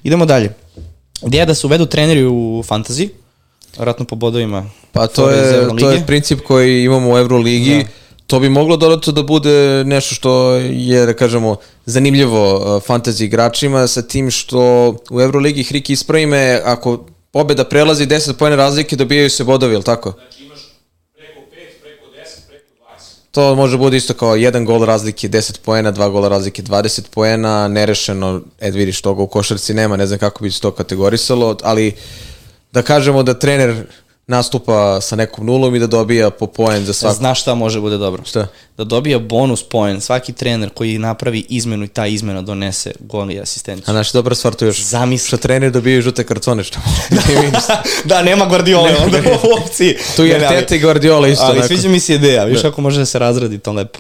Idemo 0.03 0.25
dalje. 0.25 0.53
Ideja 1.27 1.45
da 1.45 1.55
se 1.55 1.67
uvedu 1.67 1.85
treneri 1.85 2.25
u 2.25 2.63
fantasy, 2.67 3.09
vratno 3.77 4.05
po 4.05 4.15
bodovima. 4.15 4.65
Pa 4.91 5.07
to 5.07 5.29
je, 5.29 5.67
to 5.79 5.91
je 5.91 6.05
princip 6.05 6.39
koji 6.47 6.83
imamo 6.83 7.13
u 7.13 7.17
Euroligi. 7.17 7.77
Da. 7.77 7.89
To 8.27 8.39
bi 8.39 8.49
moglo 8.49 8.77
dodatno 8.77 9.13
da 9.13 9.23
bude 9.23 9.83
nešto 9.85 10.15
što 10.15 10.53
je, 10.55 11.05
da 11.05 11.13
kažemo, 11.13 11.55
zanimljivo 11.85 12.55
uh, 12.55 12.83
fantasy 12.83 13.23
igračima 13.23 13.87
sa 13.87 14.01
tim 14.01 14.31
što 14.31 14.95
u 15.09 15.21
Euroligi 15.21 15.63
Hriki 15.63 15.93
ispravi 15.93 16.25
me, 16.25 16.61
ako 16.65 17.05
pobeda 17.31 17.63
prelazi 17.63 18.05
10 18.05 18.33
pojene 18.33 18.55
razlike, 18.55 18.95
dobijaju 18.95 19.29
se 19.29 19.43
bodovi, 19.43 19.73
ili 19.73 19.83
tako? 19.83 20.11
Znači 20.11 20.43
imaš 20.43 20.59
preko 21.13 21.39
5, 21.39 21.43
preko 21.81 22.05
10, 22.05 22.47
preko 22.47 22.65
20. 22.99 23.20
To 23.31 23.55
može 23.55 23.77
bude 23.77 23.97
isto 23.97 24.13
kao 24.13 24.35
jedan 24.35 24.65
gol 24.65 24.85
razlike 24.85 25.29
10 25.29 25.59
poena, 25.59 25.91
dva 25.91 26.09
gola 26.09 26.27
razlike 26.27 26.63
20 26.63 27.01
poena, 27.11 27.67
nerešeno, 27.67 28.41
ed 28.59 28.75
vidiš 28.75 29.01
toga 29.01 29.21
u 29.21 29.27
košarci 29.27 29.73
nema, 29.73 29.97
ne 29.97 30.07
znam 30.07 30.19
kako 30.19 30.43
bi 30.43 30.51
se 30.51 30.61
to 30.61 30.71
kategorisalo, 30.71 31.57
ali 31.63 31.95
da 32.71 32.81
kažemo 32.81 33.23
da 33.23 33.39
trener 33.39 33.85
nastupa 34.31 35.01
sa 35.01 35.15
nekom 35.15 35.45
nulom 35.45 35.75
i 35.75 35.79
da 35.79 35.87
dobija 35.87 36.29
po 36.29 36.47
poen 36.47 36.85
za 36.85 36.93
svaku. 36.93 37.15
Znaš 37.15 37.41
šta 37.41 37.55
može 37.55 37.79
bude 37.79 37.97
dobro? 37.97 38.23
Šta? 38.25 38.47
Da 38.77 38.83
dobija 38.83 39.19
bonus 39.19 39.63
poen. 39.63 40.01
Svaki 40.01 40.33
trener 40.33 40.69
koji 40.69 40.97
napravi 40.97 41.45
izmenu 41.49 41.85
i 41.85 41.87
ta 41.87 42.07
izmena 42.07 42.41
donese 42.41 42.91
gol 42.99 43.31
i 43.31 43.39
asistenciju. 43.39 43.85
A 43.87 43.91
znaš, 43.91 44.11
dobra 44.11 44.35
stvar 44.35 44.53
to 44.53 44.65
još. 44.65 44.81
Zamisli. 44.81 45.27
Što 45.27 45.37
treneri 45.37 45.71
dobijaju 45.71 46.01
žute 46.01 46.23
kartone, 46.23 46.63
što 46.63 46.79
Da, 48.09 48.21
nema 48.21 48.45
Guardiola 48.45 48.89
onda 49.03 49.17
u 49.17 49.61
opciji. 49.61 49.97
Tu 50.15 50.25
je 50.25 50.47
Tete 50.49 50.75
i 50.75 50.79
Guardiola 50.79 51.27
isto. 51.27 51.45
Ali 51.45 51.63
sviđa 51.67 51.89
mi 51.89 51.99
se 51.99 52.13
ideja, 52.13 52.43
viš 52.43 52.61
da. 52.61 52.69
kako 52.69 52.81
može 52.81 52.99
da 52.99 53.05
se 53.05 53.19
razradi 53.19 53.59
to 53.59 53.73
lepo. 53.73 53.99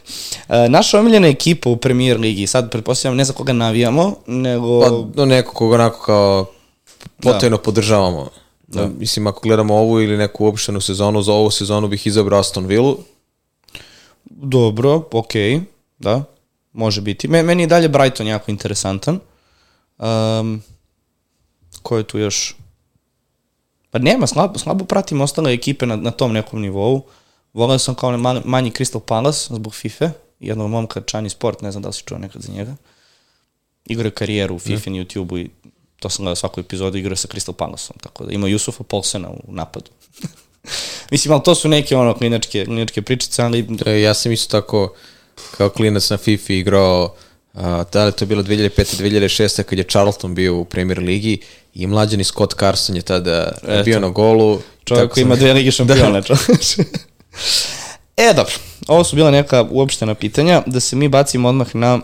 Uh, 0.49 0.55
naša 0.69 0.99
omiljena 0.99 1.27
ekipa 1.27 1.69
u 1.69 1.77
premier 1.77 2.19
ligi, 2.19 2.47
sad 2.47 2.71
pretpostavljam 2.71 3.17
ne 3.17 3.25
za 3.25 3.33
koga 3.33 3.53
navijamo, 3.53 4.15
nego... 4.27 4.81
Pa 4.81 4.89
do 5.15 5.25
nekog 5.25 5.55
koga 5.55 5.75
onako 5.75 6.05
kao 6.05 6.45
potajno 7.21 7.57
da. 7.57 7.63
podržavamo. 7.63 8.29
Da. 8.71 8.87
Mislim, 8.99 9.27
ako 9.27 9.39
gledamo 9.41 9.75
ovu 9.75 10.01
ili 10.01 10.17
neku 10.17 10.45
uopštenu 10.45 10.81
sezonu, 10.81 11.21
za 11.21 11.33
ovu 11.33 11.51
sezonu 11.51 11.87
bih 11.87 12.07
izabrao 12.07 12.39
Aston 12.39 12.65
Villa. 12.65 12.95
Dobro, 14.25 15.03
okej, 15.11 15.51
okay, 15.51 15.61
da, 15.99 16.23
može 16.73 17.01
biti. 17.01 17.27
Meni 17.27 17.63
je 17.63 17.67
dalje 17.67 17.89
Brighton 17.89 18.27
jako 18.27 18.51
interesantan. 18.51 19.19
Um, 19.97 20.61
ko 21.81 21.97
je 21.97 22.03
tu 22.03 22.19
još? 22.19 22.55
Pa 23.91 23.99
nema, 23.99 24.27
slabo, 24.27 24.59
slabo 24.59 24.85
pratim 24.85 25.21
ostale 25.21 25.53
ekipe 25.53 25.85
na, 25.85 25.95
na 25.95 26.11
tom 26.11 26.33
nekom 26.33 26.61
nivou. 26.61 27.01
Volio 27.53 27.79
sam 27.79 27.95
kao 27.95 28.17
manji, 28.17 28.41
manji 28.45 28.71
Crystal 28.71 28.99
Palace 28.99 29.53
zbog 29.53 29.73
FIFA, 29.75 30.09
jednog 30.39 30.69
momka 30.69 31.01
Čani 31.01 31.29
Sport, 31.29 31.61
ne 31.61 31.71
znam 31.71 31.81
da 31.83 31.89
li 31.89 31.93
si 31.93 32.03
čuo 32.03 32.17
nekad 32.17 32.41
za 32.41 32.53
njega. 32.53 32.75
Igra 33.85 34.09
karijeru 34.09 34.55
u 34.55 34.59
FIFA 34.59 34.89
na 34.89 34.95
YouTube-u 34.97 35.37
i 35.37 35.49
to 36.01 36.09
sam 36.09 36.23
gledao 36.23 36.35
svaku 36.35 36.59
epizodu, 36.59 36.97
igra 36.97 37.15
sa 37.15 37.27
Crystal 37.27 37.53
Palaceom, 37.53 37.97
tako 38.03 38.25
da 38.25 38.31
ima 38.31 38.47
Jusufa 38.47 38.83
Polsena 38.83 39.29
u 39.29 39.39
napadu. 39.47 39.91
Mislim, 41.11 41.33
ali 41.33 41.43
to 41.43 41.55
su 41.55 41.69
neke 41.69 41.95
ono 41.95 42.13
klinačke, 42.13 42.65
klinačke 42.65 43.01
pričice, 43.01 43.43
ali... 43.43 43.67
Ja 44.03 44.13
sam 44.13 44.31
isto 44.31 44.61
tako 44.61 44.93
kao 45.57 45.69
klinac 45.69 46.09
na 46.09 46.17
FIFA 46.17 46.53
igrao 46.53 47.15
da 47.91 48.05
li 48.05 48.11
to 48.11 48.23
je 48.23 48.27
bilo 48.27 48.43
2005. 48.43 49.01
2006. 49.01 49.63
kad 49.63 49.77
je 49.77 49.83
Charlton 49.83 50.35
bio 50.35 50.55
u 50.55 50.65
Premier 50.65 50.99
Ligi 50.99 51.41
i 51.73 51.87
mlađani 51.87 52.23
Scott 52.23 52.59
Carson 52.59 52.95
je 52.95 53.01
tada 53.01 53.51
Eto. 53.67 53.83
bio 53.83 53.99
na 53.99 54.09
golu. 54.09 54.61
Čovjek 54.83 55.11
koji 55.11 55.21
ima 55.21 55.35
dve 55.35 55.53
ligi 55.53 55.71
šampiona. 55.77 56.21
Da. 56.21 56.35
e, 58.29 58.33
dobro. 58.33 58.53
Ovo 58.87 59.03
su 59.03 59.15
bila 59.15 59.31
neka 59.31 59.67
uopštena 59.71 60.15
pitanja. 60.15 60.63
Da 60.65 60.79
se 60.79 60.95
mi 60.95 61.07
bacimo 61.07 61.49
odmah 61.49 61.75
na 61.75 61.99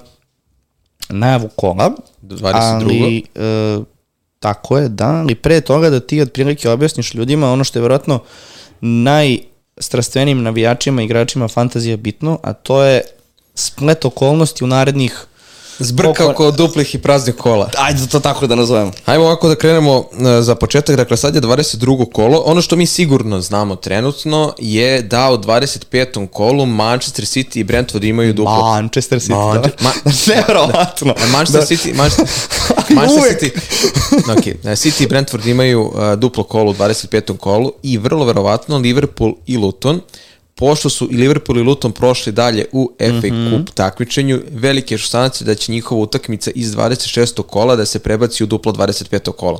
najavu 1.09 1.49
kola. 1.55 1.91
22. 2.21 2.51
Ali, 2.53 3.23
e, 3.35 3.79
tako 4.39 4.77
je, 4.77 4.89
da, 4.89 5.07
ali 5.07 5.35
pre 5.35 5.61
toga 5.61 5.89
da 5.89 5.99
ti 5.99 6.21
otprilike 6.21 6.69
objasniš 6.69 7.13
ljudima 7.13 7.51
ono 7.51 7.63
što 7.63 7.79
je 7.79 7.83
verovatno 7.83 8.19
najstrastvenijim 8.81 10.43
navijačima, 10.43 11.01
igračima 11.01 11.47
fantazija 11.47 11.97
bitno, 11.97 12.39
a 12.43 12.53
to 12.53 12.83
je 12.83 13.01
splet 13.55 14.05
okolnosti 14.05 14.63
u 14.63 14.67
narednih 14.67 15.25
Zbrka 15.79 16.29
oko 16.29 16.51
duplih 16.51 16.96
i 16.96 16.98
praznih 16.98 17.36
kola. 17.36 17.69
Ajde 17.77 18.07
to 18.07 18.19
tako 18.19 18.48
da 18.48 18.55
nazovemo. 18.55 18.91
Hajmo 19.05 19.25
ovako 19.25 19.48
da 19.48 19.55
krenemo 19.55 20.05
e, 20.38 20.41
za 20.41 20.55
početak. 20.55 20.96
Dakle, 20.96 21.17
sad 21.17 21.36
je 21.36 21.41
22. 21.41 22.12
kolo. 22.12 22.43
Ono 22.46 22.62
što 22.62 22.75
mi 22.75 22.86
sigurno 22.86 23.41
znamo 23.41 23.75
trenutno 23.75 24.53
je 24.57 25.01
da 25.01 25.31
u 25.31 25.38
25. 25.38 26.27
kolu 26.27 26.65
Manchester 26.65 27.25
City 27.25 27.60
i 27.60 27.63
Brentford 27.63 28.03
imaju 28.03 28.34
duplo. 28.34 28.72
Manchester 28.72 29.19
City, 29.19 29.53
Man 29.53 29.62
da. 29.62 29.69
Ma 29.81 29.91
Nevjerovatno. 30.27 31.13
Da. 31.13 31.25
Manchester 31.31 31.62
da. 31.62 31.67
City, 31.67 31.96
Manchester, 32.01 32.27
Manchester 32.89 33.39
City, 33.39 33.51
okay. 34.27 34.75
City 34.75 35.03
i 35.03 35.07
Brentford 35.07 35.46
imaju 35.46 35.81
uh, 35.81 36.19
duplo 36.19 36.43
kolo 36.43 36.72
u 36.72 36.74
25. 36.74 37.38
kolu 37.38 37.72
i 37.84 37.98
vrlo 37.98 38.25
verovatno 38.25 38.77
Liverpool 38.77 39.34
i 39.46 39.57
Luton 39.57 39.96
uh, 39.96 40.01
pošto 40.57 40.89
su 40.89 41.07
i 41.11 41.17
Liverpool 41.17 41.57
i 41.57 41.61
Luton 41.61 41.91
prošli 41.91 42.31
dalje 42.31 42.65
u 42.71 42.91
FA 42.99 43.05
mm 43.05 43.21
-hmm. 43.21 43.57
Cup 43.57 43.75
takmičenju, 43.75 44.41
velike 44.51 44.97
šanse 44.97 45.45
da 45.45 45.55
će 45.55 45.71
njihova 45.71 46.01
utakmica 46.01 46.51
iz 46.55 46.75
26. 46.75 47.41
kola 47.41 47.75
da 47.75 47.85
se 47.85 47.99
prebaci 47.99 48.43
u 48.43 48.47
duplo 48.47 48.71
25. 48.73 49.31
kolo. 49.31 49.59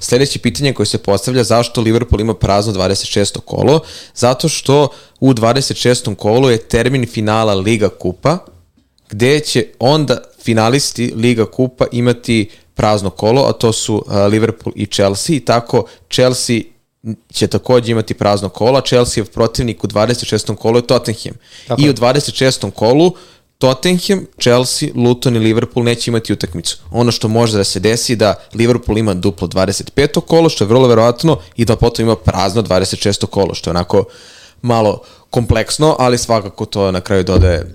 Sledeće 0.00 0.38
pitanje 0.38 0.72
koje 0.72 0.86
se 0.86 0.98
postavlja 0.98 1.44
zašto 1.44 1.80
Liverpool 1.80 2.20
ima 2.20 2.34
prazno 2.34 2.72
26. 2.72 3.40
kolo? 3.40 3.80
Zato 4.14 4.48
što 4.48 4.88
u 5.20 5.34
26. 5.34 6.14
kolu 6.14 6.50
je 6.50 6.58
termin 6.58 7.06
finala 7.06 7.54
Liga 7.54 7.88
Kupa, 7.88 8.38
gde 9.10 9.40
će 9.40 9.66
onda 9.78 10.22
finalisti 10.44 11.12
Liga 11.16 11.46
Kupa 11.46 11.86
imati 11.92 12.50
prazno 12.74 13.10
kolo, 13.10 13.42
a 13.42 13.52
to 13.52 13.72
su 13.72 14.04
Liverpool 14.30 14.72
i 14.76 14.86
Chelsea, 14.86 15.36
i 15.36 15.40
tako 15.40 15.84
Chelsea 16.10 16.60
će 17.32 17.46
takođe 17.46 17.92
imati 17.92 18.14
prazno 18.14 18.48
kola. 18.48 18.80
Chelsea 18.80 19.22
je 19.22 19.24
protivnik 19.24 19.84
u 19.84 19.86
26. 19.86 20.56
kolu 20.56 20.78
je 20.78 20.86
Tottenham. 20.86 21.34
Tako 21.68 21.82
I 21.82 21.90
u 21.90 21.94
26. 21.94 22.70
kolu 22.70 23.12
Tottenham, 23.58 24.26
Chelsea, 24.40 24.88
Luton 24.94 25.36
i 25.36 25.38
Liverpool 25.38 25.84
neće 25.84 26.10
imati 26.10 26.32
utakmicu. 26.32 26.78
Ono 26.90 27.12
što 27.12 27.28
može 27.28 27.56
da 27.56 27.64
se 27.64 27.80
desi 27.80 28.16
da 28.16 28.34
Liverpool 28.54 28.98
ima 28.98 29.14
duplo 29.14 29.48
25. 29.48 30.20
kolo, 30.20 30.48
što 30.48 30.64
je 30.64 30.68
vrlo 30.68 30.88
verovatno, 30.88 31.38
i 31.56 31.64
da 31.64 31.76
potom 31.76 32.04
ima 32.04 32.16
prazno 32.16 32.62
26. 32.62 33.26
kolo, 33.26 33.54
što 33.54 33.70
je 33.70 33.72
onako 33.72 34.04
malo 34.62 35.00
kompleksno, 35.30 35.96
ali 35.98 36.18
svakako 36.18 36.66
to 36.66 36.90
na 36.92 37.00
kraju 37.00 37.24
dodaje 37.24 37.74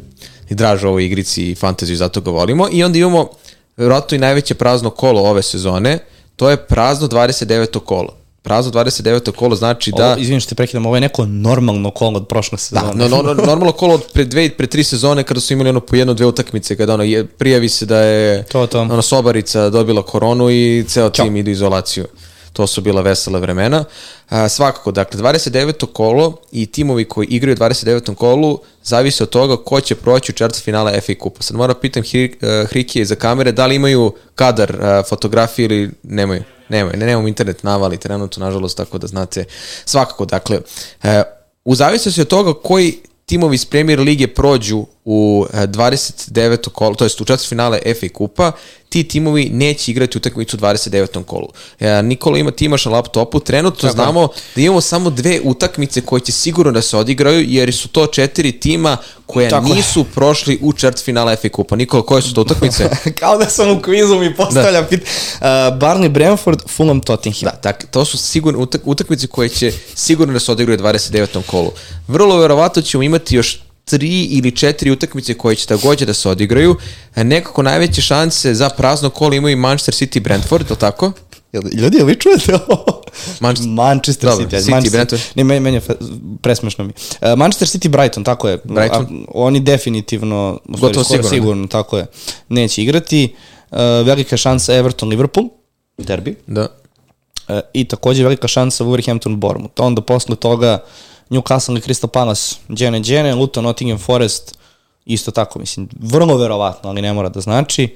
i 0.50 0.56
draže 0.56 0.88
ovoj 0.88 1.06
igrici 1.06 1.52
i 1.52 1.56
fantaziju, 1.56 1.98
zato 1.98 2.22
ga 2.22 2.32
volimo. 2.32 2.68
I 2.72 2.84
onda 2.84 3.00
imamo 3.00 3.30
verovatno 3.78 4.16
i 4.16 4.20
najveće 4.20 4.56
prazno 4.56 4.90
kolo 4.90 5.22
ove 5.22 5.44
sezone, 5.44 6.00
to 6.36 6.50
je 6.50 6.58
prazno 6.58 7.08
29. 7.08 7.80
kolo 7.80 8.27
prazno 8.48 8.72
29. 8.72 9.32
kolo 9.32 9.56
znači 9.56 9.92
da... 9.98 10.06
Ovo, 10.06 10.18
izvinim 10.18 10.40
što 10.40 10.50
te 10.50 10.56
prekidam, 10.56 10.86
ovo 10.86 10.96
je 10.96 11.02
neko 11.02 11.26
normalno 11.26 11.92
kolo 11.92 12.18
od 12.18 12.28
prošle 12.28 12.58
sezone. 12.58 12.94
Da, 12.96 13.08
no, 13.08 13.24
no, 13.24 13.34
normalno 13.52 13.72
kolo 13.72 13.94
od 13.94 14.04
pre 14.14 14.26
dve, 14.26 14.50
pre 14.50 14.68
tri 14.68 14.84
sezone 14.84 15.24
kada 15.24 15.40
su 15.40 15.54
imali 15.54 15.70
ono 15.70 15.80
po 15.80 15.96
jedno, 15.96 16.14
dve 16.14 16.26
utakmice, 16.26 16.78
kada 16.78 16.94
ono, 16.94 17.04
je, 17.04 17.26
prijavi 17.26 17.70
se 17.70 17.86
da 17.86 18.00
je 18.00 18.44
to, 18.44 18.68
to. 18.68 18.82
Ono, 18.82 19.02
Sobarica 19.02 19.70
dobila 19.70 20.02
koronu 20.02 20.50
i 20.50 20.86
ceo 20.88 21.10
Ćao. 21.10 21.26
tim 21.26 21.36
ide 21.36 21.52
izolaciju. 21.52 22.06
To 22.54 22.68
su 22.68 22.82
bila 22.82 23.02
vesela 23.02 23.40
vremena. 23.40 23.84
A, 24.30 24.50
svakako, 24.50 24.92
dakle, 24.92 25.22
29. 25.22 25.86
kolo 25.94 26.38
i 26.52 26.66
timovi 26.66 27.06
koji 27.06 27.28
igraju 27.28 27.58
29. 27.58 28.16
kolu 28.16 28.60
zavise 28.84 29.24
od 29.24 29.30
toga 29.30 29.58
ko 29.58 29.82
će 29.82 29.96
proći 29.96 30.32
u 30.32 30.36
četvrtu 30.36 30.64
finala 30.64 30.92
FA 31.02 31.14
Kupa. 31.20 31.42
Sad 31.42 31.58
moram 31.58 31.74
da 31.74 31.80
pitam 31.80 32.04
Hrikije 32.70 33.06
za 33.06 33.16
kamere 33.16 33.52
da 33.52 33.66
li 33.66 33.76
imaju 33.76 34.14
kadar 34.36 34.78
fotografije 35.10 35.66
ili 35.66 35.92
nemaju. 36.04 36.44
Nemoj, 36.70 36.94
ne, 36.98 37.06
nemam 37.06 37.28
internet 37.28 37.64
navali 37.64 37.98
trenutno, 37.98 38.46
nažalost, 38.46 38.78
tako 38.78 38.98
da 38.98 39.08
znate. 39.08 39.46
Svakako, 39.86 40.26
dakle, 40.26 40.60
e, 41.04 41.24
u 41.66 41.76
zavisnosti 41.76 42.22
od 42.22 42.28
toga 42.28 42.54
koji 42.54 42.98
timovi 43.26 43.56
iz 43.56 43.66
Premier 43.66 44.00
Lige 44.00 44.28
prođu 44.28 44.86
u 45.10 45.46
e, 45.54 45.68
29. 45.68 46.70
kolu, 46.70 46.96
to 46.96 47.06
jest 47.06 47.22
u 47.22 47.26
četvrt 47.26 47.50
finale 47.50 47.80
FA 48.00 48.08
kupa, 48.14 48.52
ti 48.90 49.04
timovi 49.04 49.50
neće 49.50 49.92
igrati 49.92 50.18
utakmicu 50.18 50.58
u 50.58 50.60
29. 50.60 51.24
kolu. 51.24 51.48
E, 51.80 52.02
Nikola 52.04 52.38
ima, 52.38 52.52
ti 52.52 52.66
imaš 52.66 52.86
na 52.86 52.92
laptopu, 52.92 53.40
trenutno 53.40 53.78
Tako 53.78 53.88
je. 53.88 53.92
znamo 53.92 54.28
da 54.56 54.62
imamo 54.62 54.82
samo 54.82 55.10
dve 55.10 55.40
utakmice 55.44 56.02
koje 56.02 56.20
će 56.20 56.32
sigurno 56.32 56.72
da 56.72 56.82
se 56.82 56.98
odigraju, 56.98 57.46
jer 57.50 57.74
su 57.74 57.88
to 57.88 58.08
četiri 58.08 58.52
tima 58.52 58.98
koje 59.26 59.50
Tako 59.50 59.68
je. 59.68 59.76
nisu 59.76 60.04
prošli 60.04 60.60
u 60.62 60.74
četvrt 60.74 61.04
finale 61.04 61.36
FA 61.36 61.50
kupa. 61.50 61.76
Nikola, 61.76 62.04
koje 62.04 62.22
su 62.22 62.34
to 62.34 62.42
utakmice? 62.42 62.90
Kao 63.20 63.38
da 63.38 63.50
sam 63.50 63.72
u 63.72 63.82
kvizu 63.82 64.16
mi 64.20 64.36
postavlja 64.36 64.82
da. 64.82 64.88
pit. 64.88 65.02
Uh, 65.02 65.08
Barney 65.78 66.10
Brentford, 66.10 66.60
Fulham 66.70 67.00
Tottenham. 67.00 67.42
Da, 67.44 67.52
tak, 67.52 67.86
to 67.92 68.06
su 68.06 68.18
sigurno 68.18 68.60
utak, 68.60 68.82
utakmice 68.86 69.28
koje 69.28 69.50
će 69.50 69.72
sigurno 69.96 70.34
da 70.34 70.40
se 70.40 70.52
odigraju 70.52 70.80
u 70.80 70.84
29. 70.84 71.42
kolu. 71.42 71.72
Vrlo 72.08 72.38
verovatno 72.38 72.82
ćemo 72.82 73.04
imati 73.04 73.36
još 73.36 73.60
tri 73.88 74.24
ili 74.24 74.52
četiri 74.52 74.92
utakmice 74.92 75.34
koje 75.34 75.56
će 75.56 75.68
takođe 75.68 76.06
da 76.06 76.14
se 76.14 76.30
odigraju. 76.30 76.76
E, 77.16 77.24
Nekako 77.24 77.64
najveće 77.64 78.02
šanse 78.02 78.54
za 78.54 78.70
prazno 78.70 79.10
kolo 79.10 79.34
imaju 79.34 79.58
Manchester 79.58 79.94
City 79.94 80.18
i 80.18 80.22
Brentford, 80.22 80.66
je 80.68 80.74
li 80.74 80.80
tako? 80.80 81.12
Ljudi, 81.74 82.04
vi 82.04 82.16
čujete 82.16 82.56
ovo? 82.68 83.02
Manchester- 83.40 83.68
Manchester 83.68 84.30
Dobro, 84.30 84.46
City. 84.46 84.58
City, 84.58 84.72
Manchester, 84.72 84.92
Brentford. 84.92 85.22
Ne, 85.36 85.44
meni, 85.44 85.60
meni 85.60 85.78
je 85.78 85.82
presmešno 86.42 86.84
mi. 86.84 86.94
Uh, 87.22 87.38
Manchester 87.38 87.68
City 87.68 87.88
Brighton, 87.90 88.24
tako 88.24 88.50
je. 88.50 88.58
Brighton. 88.64 89.26
A, 89.28 89.32
oni 89.34 89.60
definitivno, 89.60 90.60
Gotovo 90.66 91.04
skoro 91.04 91.06
sigurno, 91.24 91.30
sigurno, 91.30 91.68
tako 91.68 91.98
je, 91.98 92.06
neće 92.50 92.84
igrati. 92.84 93.36
Uh, 93.72 93.78
velika 94.06 94.38
šansa 94.38 94.74
Everton 94.76 95.10
Liverpool, 95.10 95.46
derbi. 95.98 96.36
Da. 96.48 96.68
E, 97.48 97.62
I 97.74 97.86
takođe 97.86 98.24
velika 98.24 98.48
šansa 98.48 98.84
Wolverhampton 98.84 99.36
Bournemouth. 99.36 99.82
Onda 99.82 100.02
posle 100.02 100.36
toga 100.36 100.84
Newcastle 101.30 101.78
i 101.78 101.82
Crystal 101.82 102.08
Palace, 102.08 102.56
Džene 102.70 103.00
Džene, 103.00 103.36
Luton, 103.36 103.64
Nottingham 103.64 104.00
Forest, 104.00 104.58
isto 105.06 105.32
tako, 105.32 105.60
mislim, 105.60 105.90
vrlo 106.00 106.38
verovatno, 106.38 106.90
ali 106.90 107.02
ne 107.02 107.14
mora 107.14 107.30
da 107.30 107.42
znači. 107.42 107.96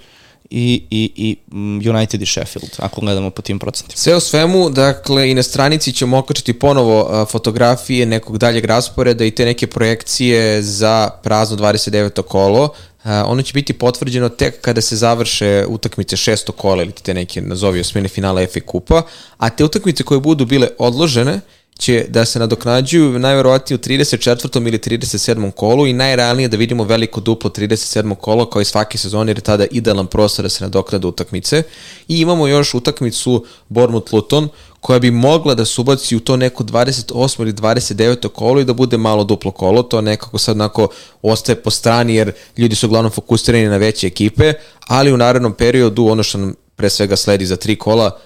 I, 0.54 0.84
i, 0.90 1.12
i 1.16 1.56
mm, 1.56 1.90
United 1.90 2.22
i 2.22 2.26
Sheffield, 2.26 2.70
ako 2.78 3.02
gledamo 3.02 3.30
po 3.30 3.42
tim 3.42 3.60
procentima. 3.60 3.98
Sve 3.98 4.16
u 4.16 4.20
svemu, 4.20 4.70
dakle, 4.70 5.32
i 5.32 5.34
na 5.34 5.44
stranici 5.44 5.94
ćemo 5.94 6.18
okačiti 6.18 6.60
ponovo 6.60 7.26
fotografije 7.26 8.06
nekog 8.06 8.38
daljeg 8.38 8.66
rasporeda 8.66 9.26
i 9.26 9.32
te 9.32 9.46
neke 9.46 9.68
projekcije 9.68 10.62
za 10.62 11.10
prazno 11.24 11.58
29. 11.58 12.22
kolo. 12.22 12.70
Ono 13.04 13.42
će 13.42 13.54
biti 13.54 13.74
potvrđeno 13.74 14.30
tek 14.30 14.62
kada 14.62 14.82
se 14.82 14.96
završe 14.96 15.66
utakmice 15.68 16.18
šesto 16.18 16.52
kola 16.52 16.84
ili 16.84 16.92
te 16.92 17.14
neke, 17.14 17.42
nazovi 17.42 17.80
osmine 17.80 18.08
finala 18.08 18.48
FA 18.54 18.60
kupa, 18.66 19.02
a 19.38 19.50
te 19.50 19.64
utakmice 19.64 20.04
koje 20.04 20.20
budu 20.20 20.46
bile 20.46 20.68
odložene 20.80 21.40
će 21.82 22.06
da 22.10 22.26
se 22.26 22.40
nadoknađuju 22.40 23.20
najverovatnije 23.20 23.76
u 23.76 23.80
34. 23.80 24.68
ili 24.68 24.78
37. 24.78 25.52
kolu 25.52 25.88
i 25.88 25.94
najrealnije 25.94 26.48
da 26.48 26.58
vidimo 26.58 26.84
veliko 26.84 27.22
duplo 27.22 27.50
37. 27.50 28.16
kolo 28.16 28.46
kao 28.50 28.62
i 28.62 28.66
svake 28.66 28.98
sezone 28.98 29.30
jer 29.30 29.38
je 29.38 29.42
tada 29.42 29.66
idealan 29.72 30.08
prostor 30.08 30.44
da 30.44 30.50
se 30.50 30.64
nadoknade 30.64 31.08
utakmice. 31.08 31.64
I 32.08 32.20
imamo 32.20 32.48
još 32.48 32.74
utakmicu 32.74 33.46
Bournemouth-Luton 33.70 34.48
koja 34.80 35.00
bi 35.00 35.12
mogla 35.12 35.56
da 35.56 35.66
se 35.66 35.82
ubaci 35.82 36.16
u 36.16 36.20
to 36.20 36.38
neko 36.38 36.64
28. 36.64 37.42
ili 37.42 37.54
29. 37.54 38.30
kolo 38.30 38.62
i 38.62 38.66
da 38.66 38.74
bude 38.74 38.98
malo 38.98 39.24
duplo 39.24 39.52
kolo. 39.52 39.84
To 39.84 40.02
nekako 40.02 40.38
sad 40.38 40.56
onako 40.56 40.88
ostaje 41.22 41.56
po 41.56 41.72
strani 41.72 42.16
jer 42.16 42.32
ljudi 42.58 42.76
su 42.76 42.88
uglavnom 42.88 43.12
fokusirani 43.12 43.66
na 43.66 43.78
veće 43.78 44.08
ekipe, 44.08 44.54
ali 44.88 45.14
u 45.14 45.18
narednom 45.18 45.54
periodu 45.54 46.06
ono 46.06 46.24
što 46.24 46.38
nam 46.38 46.54
pre 46.76 46.90
svega 46.90 47.16
sledi 47.16 47.46
za 47.46 47.56
tri 47.56 47.76
kola 47.76 48.20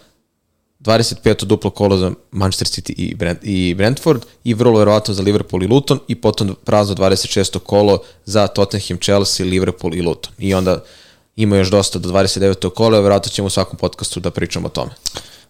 25. 0.85 1.45
duplo 1.45 1.69
kolo 1.69 1.97
za 1.97 2.11
Manchester 2.31 2.67
City 2.67 2.93
i, 2.97 3.15
Brent, 3.15 3.39
i 3.43 3.73
Brentford 3.73 4.25
i 4.43 4.53
vrlo 4.53 4.79
verovatno 4.79 5.13
za 5.13 5.23
Liverpool 5.23 5.63
i 5.63 5.67
Luton 5.67 5.99
i 6.07 6.15
potom 6.15 6.55
prazno 6.65 6.95
26. 6.95 7.59
kolo 7.59 7.99
za 8.25 8.47
Tottenham, 8.47 8.97
Chelsea, 8.97 9.45
Liverpool 9.45 9.95
i 9.95 10.01
Luton. 10.01 10.33
I 10.37 10.53
onda 10.53 10.83
ima 11.35 11.57
još 11.57 11.69
dosta 11.69 11.99
do 11.99 12.09
29. 12.09 12.69
kola, 12.69 12.99
verovatno 12.99 13.29
ćemo 13.31 13.45
u 13.45 13.49
svakom 13.49 13.77
podcastu 13.77 14.19
da 14.19 14.31
pričamo 14.31 14.67
o 14.67 14.69
tome. 14.69 14.91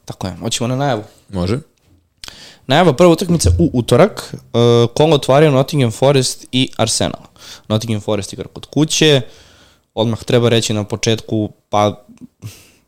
Tako 0.06 0.28
je, 0.28 0.36
hoćemo 0.36 0.68
na 0.68 0.76
najavu. 0.76 1.04
Može? 1.30 1.60
Najava 2.68 2.94
prva 2.94 3.12
utakmica 3.12 3.52
u 3.60 3.70
utorak, 3.74 4.34
uh, 4.34 4.90
kolo 4.94 5.16
otvaraju 5.16 5.52
Nottingham 5.52 5.92
Forest 5.92 6.46
i 6.52 6.70
Arsenal. 6.78 7.22
Nottingham 7.68 8.02
Forest 8.02 8.34
igra 8.34 8.48
kod 8.54 8.66
kuće, 8.66 9.22
odmah 9.94 10.24
treba 10.24 10.50
reći 10.50 10.74
na 10.74 10.84
početku, 10.84 11.52
pa 11.70 12.06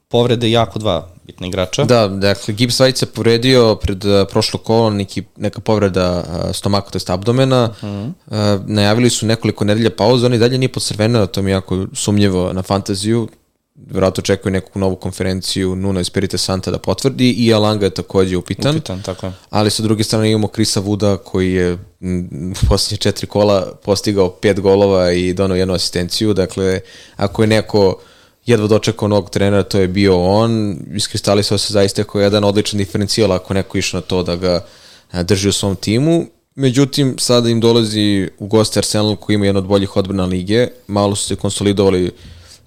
povrede 0.07 0.51
jako 0.51 0.79
dva 0.79 1.16
bitna 1.27 1.47
igrača. 1.47 1.83
Da, 1.83 2.07
dakle, 2.07 2.53
Gibbs 2.53 2.79
White 2.79 2.95
se 2.95 3.05
povredio 3.05 3.75
pred 3.75 4.05
uh, 4.05 4.27
prošlo 4.29 4.59
kolo, 4.59 4.89
neki, 4.89 5.23
neka 5.37 5.61
povreda 5.61 6.23
uh, 6.27 6.55
stomaka, 6.55 6.89
to 6.89 6.95
jest 6.95 7.09
abdomena. 7.09 7.73
Uh 7.81 7.87
-huh. 7.87 8.11
uh, 8.27 8.69
najavili 8.69 9.09
su 9.09 9.25
nekoliko 9.25 9.65
nedelja 9.65 9.89
pauze, 9.89 10.25
oni 10.25 10.37
dalje 10.37 10.57
nije 10.57 10.71
podcrvenio, 10.71 11.25
to 11.25 11.41
mi 11.41 11.51
je 11.51 11.53
jako 11.53 11.87
sumnjivo 11.93 12.53
na 12.53 12.61
fantaziju. 12.63 13.27
Verovatno 13.75 14.21
očekuju 14.21 14.51
neku 14.51 14.79
novu 14.79 14.95
konferenciju 14.95 15.75
Nuno 15.75 15.99
Espirite 15.99 16.37
Santa 16.37 16.71
da 16.71 16.77
potvrdi 16.79 17.31
i 17.31 17.53
Alanga 17.53 17.85
je 17.85 17.89
takođe 17.89 18.37
upitan. 18.37 18.75
Upitan, 18.75 19.01
tako 19.01 19.25
je. 19.25 19.31
Ali 19.49 19.71
sa 19.71 19.83
druge 19.83 20.03
strane 20.03 20.31
imamo 20.31 20.47
Krisa 20.47 20.79
Vuda 20.79 21.17
koji 21.17 21.53
je 21.53 21.77
mm, 21.99 22.51
u 22.51 22.53
posljednje 22.69 22.97
četiri 22.97 23.27
kola 23.27 23.73
postigao 23.83 24.29
pet 24.29 24.59
golova 24.59 25.11
i 25.11 25.33
donao 25.33 25.57
jednu 25.57 25.73
asistenciju. 25.73 26.33
Dakle, 26.33 26.79
ako 27.15 27.43
je 27.43 27.47
neko 27.47 27.99
jedva 28.47 28.67
dočekao 28.67 29.07
novog 29.07 29.29
trenera, 29.29 29.63
to 29.63 29.79
je 29.79 29.87
bio 29.87 30.23
on. 30.23 30.77
Iskristalisao 30.95 31.57
se 31.57 31.73
zaista 31.73 32.03
kao 32.03 32.21
jedan 32.21 32.43
odličan 32.43 32.77
diferencijal 32.77 33.31
ako 33.31 33.53
neko 33.53 33.77
išao 33.77 33.97
na 33.97 34.01
to 34.01 34.23
da 34.23 34.35
ga 34.35 34.65
drži 35.13 35.49
u 35.49 35.53
svom 35.53 35.75
timu. 35.75 36.25
Međutim, 36.55 37.15
sada 37.19 37.49
im 37.49 37.59
dolazi 37.59 38.29
u 38.39 38.47
goste 38.47 38.79
Arsenal 38.79 39.15
koji 39.15 39.33
ima 39.33 39.45
jedan 39.45 39.63
od 39.63 39.67
boljih 39.67 39.97
odbrana 39.97 40.25
lige. 40.25 40.67
Malo 40.87 41.15
su 41.15 41.27
se 41.27 41.35
konsolidovali 41.35 42.11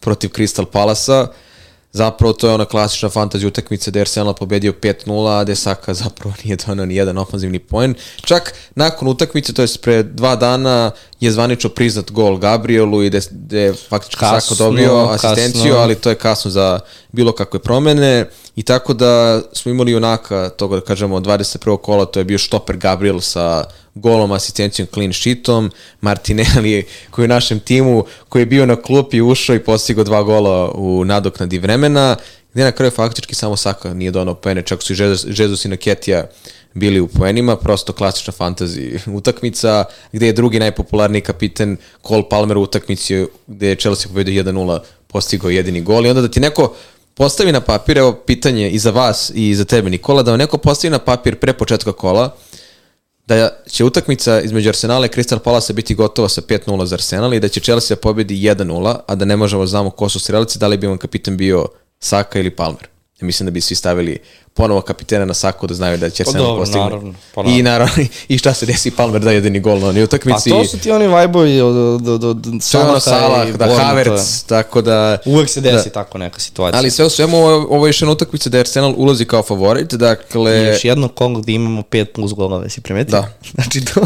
protiv 0.01 0.29
Crystal 0.29 0.65
Palasa. 0.65 1.27
Zapravo 1.93 2.33
to 2.33 2.49
je 2.49 2.55
ona 2.55 2.65
klasična 2.65 3.09
fantazija 3.09 3.49
utakmica 3.49 3.91
je 3.95 4.01
Arsenal 4.01 4.35
pobedio 4.35 4.73
5-0, 4.73 5.47
a 5.47 5.51
je 5.51 5.57
Saka 5.57 5.95
zapravo 5.95 6.35
nije 6.45 6.57
donao 6.67 6.87
ni 6.87 6.97
jedan 6.97 7.19
ofanzivni 7.19 7.59
poen. 7.59 7.95
Čak 8.21 8.55
nakon 8.75 9.09
utakmice, 9.09 9.53
to 9.53 9.63
je 9.63 9.69
pre 9.83 10.03
dva 10.03 10.37
dana, 10.37 10.91
je 11.21 11.31
zvanično 11.31 11.71
priznat 11.71 12.11
gol 12.11 12.37
Gabrielu 12.37 13.03
i 13.03 13.11
da 13.11 13.19
je, 13.59 13.75
faktički 13.89 14.21
Kasno, 14.21 14.57
dobio 14.57 15.09
asistenciju, 15.11 15.73
kasno. 15.73 15.79
ali 15.79 15.95
to 15.95 16.11
je 16.11 16.15
kasno 16.15 16.51
za 16.51 16.81
bilo 17.13 17.33
kakve 17.33 17.61
promene. 17.61 18.27
I 18.57 18.63
tako 18.63 18.95
da 18.95 19.43
smo 19.53 19.71
imali 19.73 19.95
onaka 19.95 20.49
toga 20.49 20.77
da 20.77 20.83
kažemo 20.83 21.21
21. 21.21 21.77
kola, 21.77 22.05
to 22.05 22.21
je 22.21 22.25
bio 22.25 22.39
štoper 22.39 22.77
Gabriel 22.77 23.21
sa 23.21 23.65
golom, 23.95 24.33
asistencijom, 24.33 24.89
clean 24.95 25.13
sheetom, 25.13 25.71
Martinelli 26.01 26.87
koji 27.11 27.25
je 27.25 27.27
u 27.27 27.29
našem 27.29 27.61
timu, 27.61 28.05
koji 28.29 28.43
je 28.43 28.47
bio 28.47 28.67
na 28.67 28.77
klupi, 28.77 29.21
ušao 29.21 29.57
i 29.57 29.65
postigao 29.65 30.05
dva 30.05 30.23
gola 30.23 30.71
u 30.71 31.05
nadoknadi 31.05 31.59
vremena, 31.59 32.17
gde 32.55 32.65
na 32.65 32.73
kraju 32.73 32.91
faktički 32.91 33.35
samo 33.35 33.57
Saka 33.57 33.95
nije 33.95 34.11
donao 34.11 34.35
poene, 34.35 34.63
čak 34.63 34.83
su 34.83 34.93
i 34.93 34.97
Jesus 35.27 35.65
i 35.65 35.69
Naketija 35.69 36.27
bili 36.75 37.01
u 37.01 37.09
poenima, 37.09 37.57
prosto 37.57 37.93
klasična 37.93 38.33
fantasy 38.39 38.99
utakmica, 39.19 39.85
gde 40.13 40.27
je 40.27 40.33
drugi 40.33 40.59
najpopularniji 40.59 41.21
kapiten 41.23 41.77
Cole 42.09 42.29
Palmer 42.31 42.59
u 42.59 42.63
utakmici 42.63 43.27
gde 43.47 43.69
je 43.69 43.77
Chelsea 43.77 44.09
pobedio 44.09 44.43
1-0 44.43 44.79
postigao 45.07 45.51
jedini 45.51 45.81
gol 45.81 46.07
i 46.07 46.09
onda 46.09 46.23
da 46.23 46.29
ti 46.29 46.41
neko 46.41 46.75
postavi 47.15 47.53
na 47.53 47.61
papir, 47.61 47.99
evo 47.99 48.13
pitanje 48.13 48.71
i 48.71 48.79
za 48.79 48.91
vas 48.91 49.33
i 49.35 49.55
za 49.55 49.65
tebe 49.65 49.91
Nikola, 49.91 50.23
da 50.23 50.31
vam 50.31 50.39
neko 50.39 50.59
postavi 50.59 50.91
na 50.91 50.99
papir 50.99 51.37
pre 51.37 51.53
početka 51.53 51.93
kola, 51.93 52.37
da 53.27 53.51
će 53.69 53.85
utakmica 53.85 54.41
između 54.41 54.69
Arsenala 54.69 55.07
i 55.07 55.09
Crystal 55.09 55.39
Palace 55.39 55.73
biti 55.73 55.95
gotova 55.95 56.29
sa 56.29 56.41
5-0 56.41 56.85
za 56.85 56.95
Arsenal 56.95 57.35
i 57.35 57.41
da 57.41 57.49
će 57.49 57.61
Chelsea 57.61 57.97
pobedi 57.97 58.35
1-0, 58.35 58.97
a 59.07 59.15
da 59.15 59.25
ne 59.25 59.37
možemo 59.37 59.63
da 59.63 59.67
znamo 59.67 59.91
ko 59.91 60.09
su 60.09 60.21
strelici, 60.21 60.59
da 60.59 60.67
li 60.67 60.77
bi 60.77 60.87
vam 60.87 60.99
kapitan 60.99 61.37
bio 61.37 61.67
Saka 61.99 62.39
ili 62.39 62.51
Palmer. 62.51 62.89
Ja 63.21 63.27
mislim 63.27 63.45
da 63.45 63.51
bi 63.51 63.61
svi 63.61 63.77
stavili 63.77 64.19
ponovo 64.55 64.81
kapitena 64.81 65.25
na 65.25 65.35
Saku 65.35 65.67
da 65.67 65.75
znaju 65.75 65.99
da 65.99 66.11
će 66.11 66.23
Arsenal 66.23 66.43
dobro, 66.43 66.61
postigne. 66.61 66.83
naravno, 66.83 67.15
pa 67.35 67.43
I 67.43 67.63
naravno, 67.63 67.95
i 68.29 68.39
šta 68.39 68.55
se 68.55 68.67
desi, 68.67 68.91
Palmer 68.91 69.21
da 69.21 69.31
jedini 69.33 69.61
gol 69.61 69.79
na 69.79 69.89
onoj 69.89 70.01
Pa 70.01 70.05
utakmici. 70.07 70.51
to 70.51 70.65
su 70.65 70.79
ti 70.79 70.91
oni 70.91 71.07
vajbovi 71.07 71.61
od, 71.61 71.77
od, 71.77 72.09
od, 72.09 72.25
od 72.25 72.45
Salaha 72.61 73.01
Salah, 73.01 73.49
i 73.49 73.53
da. 73.53 73.77
Havertz, 73.77 74.45
tako 74.45 74.83
da... 74.83 75.19
Uvek 75.27 75.49
se 75.51 75.61
desi 75.61 75.89
Da. 75.89 75.93
tako 75.93 76.19
neka 76.19 76.41
situacija. 76.41 76.79
Ali 76.79 76.91
sve 76.91 77.05
u 77.05 77.11
svemu, 77.11 77.37
ovo, 77.39 77.87
je- 77.87 77.89
još 77.89 78.03
jedna 78.03 78.13
utakmica 78.13 78.51
da 78.51 78.59
Arsenal 78.59 78.95
ulazi 78.97 79.25
kao 79.25 79.43
favorit, 79.43 79.95
dakle... 79.95 80.57
I 80.59 80.67
još 80.67 80.85
jedno 80.85 81.09
kolo 81.09 81.39
gde 81.41 81.53
imamo 81.53 81.83
5 81.83 82.05
plus 82.07 82.33
golove, 82.33 82.71
si 82.71 82.81
primetio? 82.81 83.11
Da. 83.13 83.29
Znači, 83.55 83.85
to, 83.85 84.01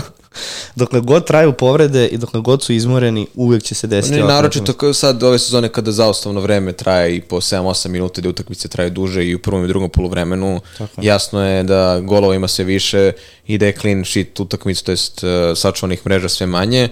dokle 0.75 1.01
god 1.01 1.27
traju 1.27 1.53
povrede 1.53 2.07
i 2.07 2.19
dokle 2.19 2.41
god 2.41 2.63
su 2.63 2.73
izmoreni, 2.73 3.27
uvek 3.35 3.63
će 3.63 3.75
se 3.75 3.87
desiti. 3.87 4.15
Ne, 4.15 4.25
naročito 4.25 4.73
kao 4.73 4.93
sad 4.93 5.23
ove 5.23 5.39
sezone 5.39 5.69
kada 5.69 5.93
zaustavno 5.93 6.41
vreme 6.41 6.73
traje 6.73 7.17
i 7.17 7.21
po 7.21 7.37
7-8 7.37 7.89
minuta 7.89 8.21
da 8.21 8.29
utakmice 8.29 8.69
traju 8.69 8.91
duže 8.91 9.25
i 9.25 9.35
u 9.35 9.39
prvom 9.39 9.65
i 9.65 9.69
drugom 9.69 9.91
poluvremenu 9.91 10.61
jasno 11.03 11.47
je 11.47 11.63
da 11.63 12.01
golova 12.01 12.35
ima 12.35 12.49
sve 12.49 12.65
više 12.65 13.13
i 13.47 13.59
da 13.59 13.67
je 13.67 13.73
clean 13.73 14.05
sheet 14.05 14.41
utakmicu, 14.41 14.85
to 14.85 14.93
jest 14.93 15.23
uh, 15.23 15.31
sačuvanih 15.57 16.07
mreža 16.07 16.29
sve 16.29 16.47
manje 16.47 16.89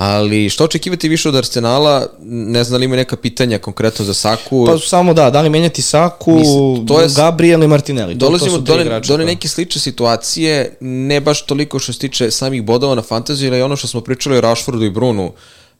ali 0.00 0.48
što 0.48 0.64
očekivati 0.64 1.08
više 1.08 1.28
od 1.28 1.36
Arsenala 1.36 2.06
ne 2.22 2.64
znam 2.64 2.72
da 2.72 2.78
li 2.78 2.84
ima 2.84 2.96
neka 2.96 3.16
pitanja 3.16 3.58
konkretno 3.58 4.04
za 4.04 4.14
Saku 4.14 4.66
Pa 4.66 4.78
samo 4.78 5.14
da, 5.14 5.30
da 5.30 5.40
li 5.40 5.50
menjati 5.50 5.82
Saku, 5.82 6.30
Mislim, 6.32 6.86
to 6.86 7.00
je- 7.00 7.08
Gabriel 7.08 7.62
i 7.62 7.68
Martinelli. 7.68 8.14
To- 8.14 8.18
to 8.18 8.26
Dolazimo 8.26 8.50
su 8.50 8.58
do, 8.58 8.80
igrača 8.80 9.08
do 9.08 9.16
koja- 9.16 9.26
neke 9.26 9.48
slične 9.48 9.80
situacije, 9.80 10.76
ne 10.80 11.20
baš 11.20 11.42
toliko 11.42 11.78
što 11.78 11.92
se 11.92 11.98
tiče 11.98 12.30
samih 12.30 12.62
bodova 12.62 12.94
na 12.94 13.02
fantaziju, 13.02 13.48
ili 13.48 13.62
ono 13.62 13.76
što 13.76 13.88
smo 13.88 14.00
pričali 14.00 14.36
o 14.36 14.40
Rashfordu 14.40 14.84
i 14.84 14.90
Brunu, 14.90 15.32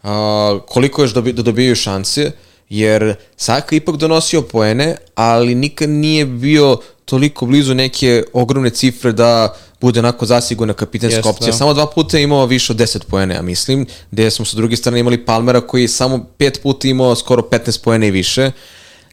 a, 0.02 0.59
koliko 0.66 1.02
još 1.02 1.12
dobi, 1.12 1.33
da 1.33 1.42
dobijaju 1.42 1.74
šanse, 1.76 2.30
jer 2.70 3.14
Saka 3.37 3.76
ipak 3.76 3.96
donosio 3.96 4.42
poene, 4.42 4.96
ali 5.14 5.54
nikad 5.54 5.88
nije 5.88 6.26
bio 6.26 6.76
toliko 7.04 7.46
blizu 7.46 7.74
neke 7.74 8.24
ogromne 8.33 8.70
cifre 8.70 9.12
da 9.12 9.56
bude 9.80 10.00
onako 10.00 10.26
zasigurna 10.26 10.74
kapitanska 10.74 11.16
Jeste, 11.16 11.28
opcija. 11.28 11.46
da. 11.46 11.52
Samo 11.52 11.74
dva 11.74 11.86
puta 11.86 12.16
je 12.16 12.22
imao 12.22 12.46
više 12.46 12.72
od 12.72 12.78
10 12.78 13.04
poene, 13.04 13.34
ja 13.34 13.42
mislim, 13.42 13.86
gde 14.10 14.30
smo 14.30 14.44
sa 14.44 14.56
druge 14.56 14.76
strane 14.76 15.00
imali 15.00 15.24
Palmera 15.24 15.60
koji 15.60 15.82
je 15.82 15.88
samo 15.88 16.26
pet 16.38 16.60
puta 16.62 16.88
imao 16.88 17.14
skoro 17.16 17.42
15 17.42 17.82
poene 17.84 18.08
i 18.08 18.10
više. 18.10 18.50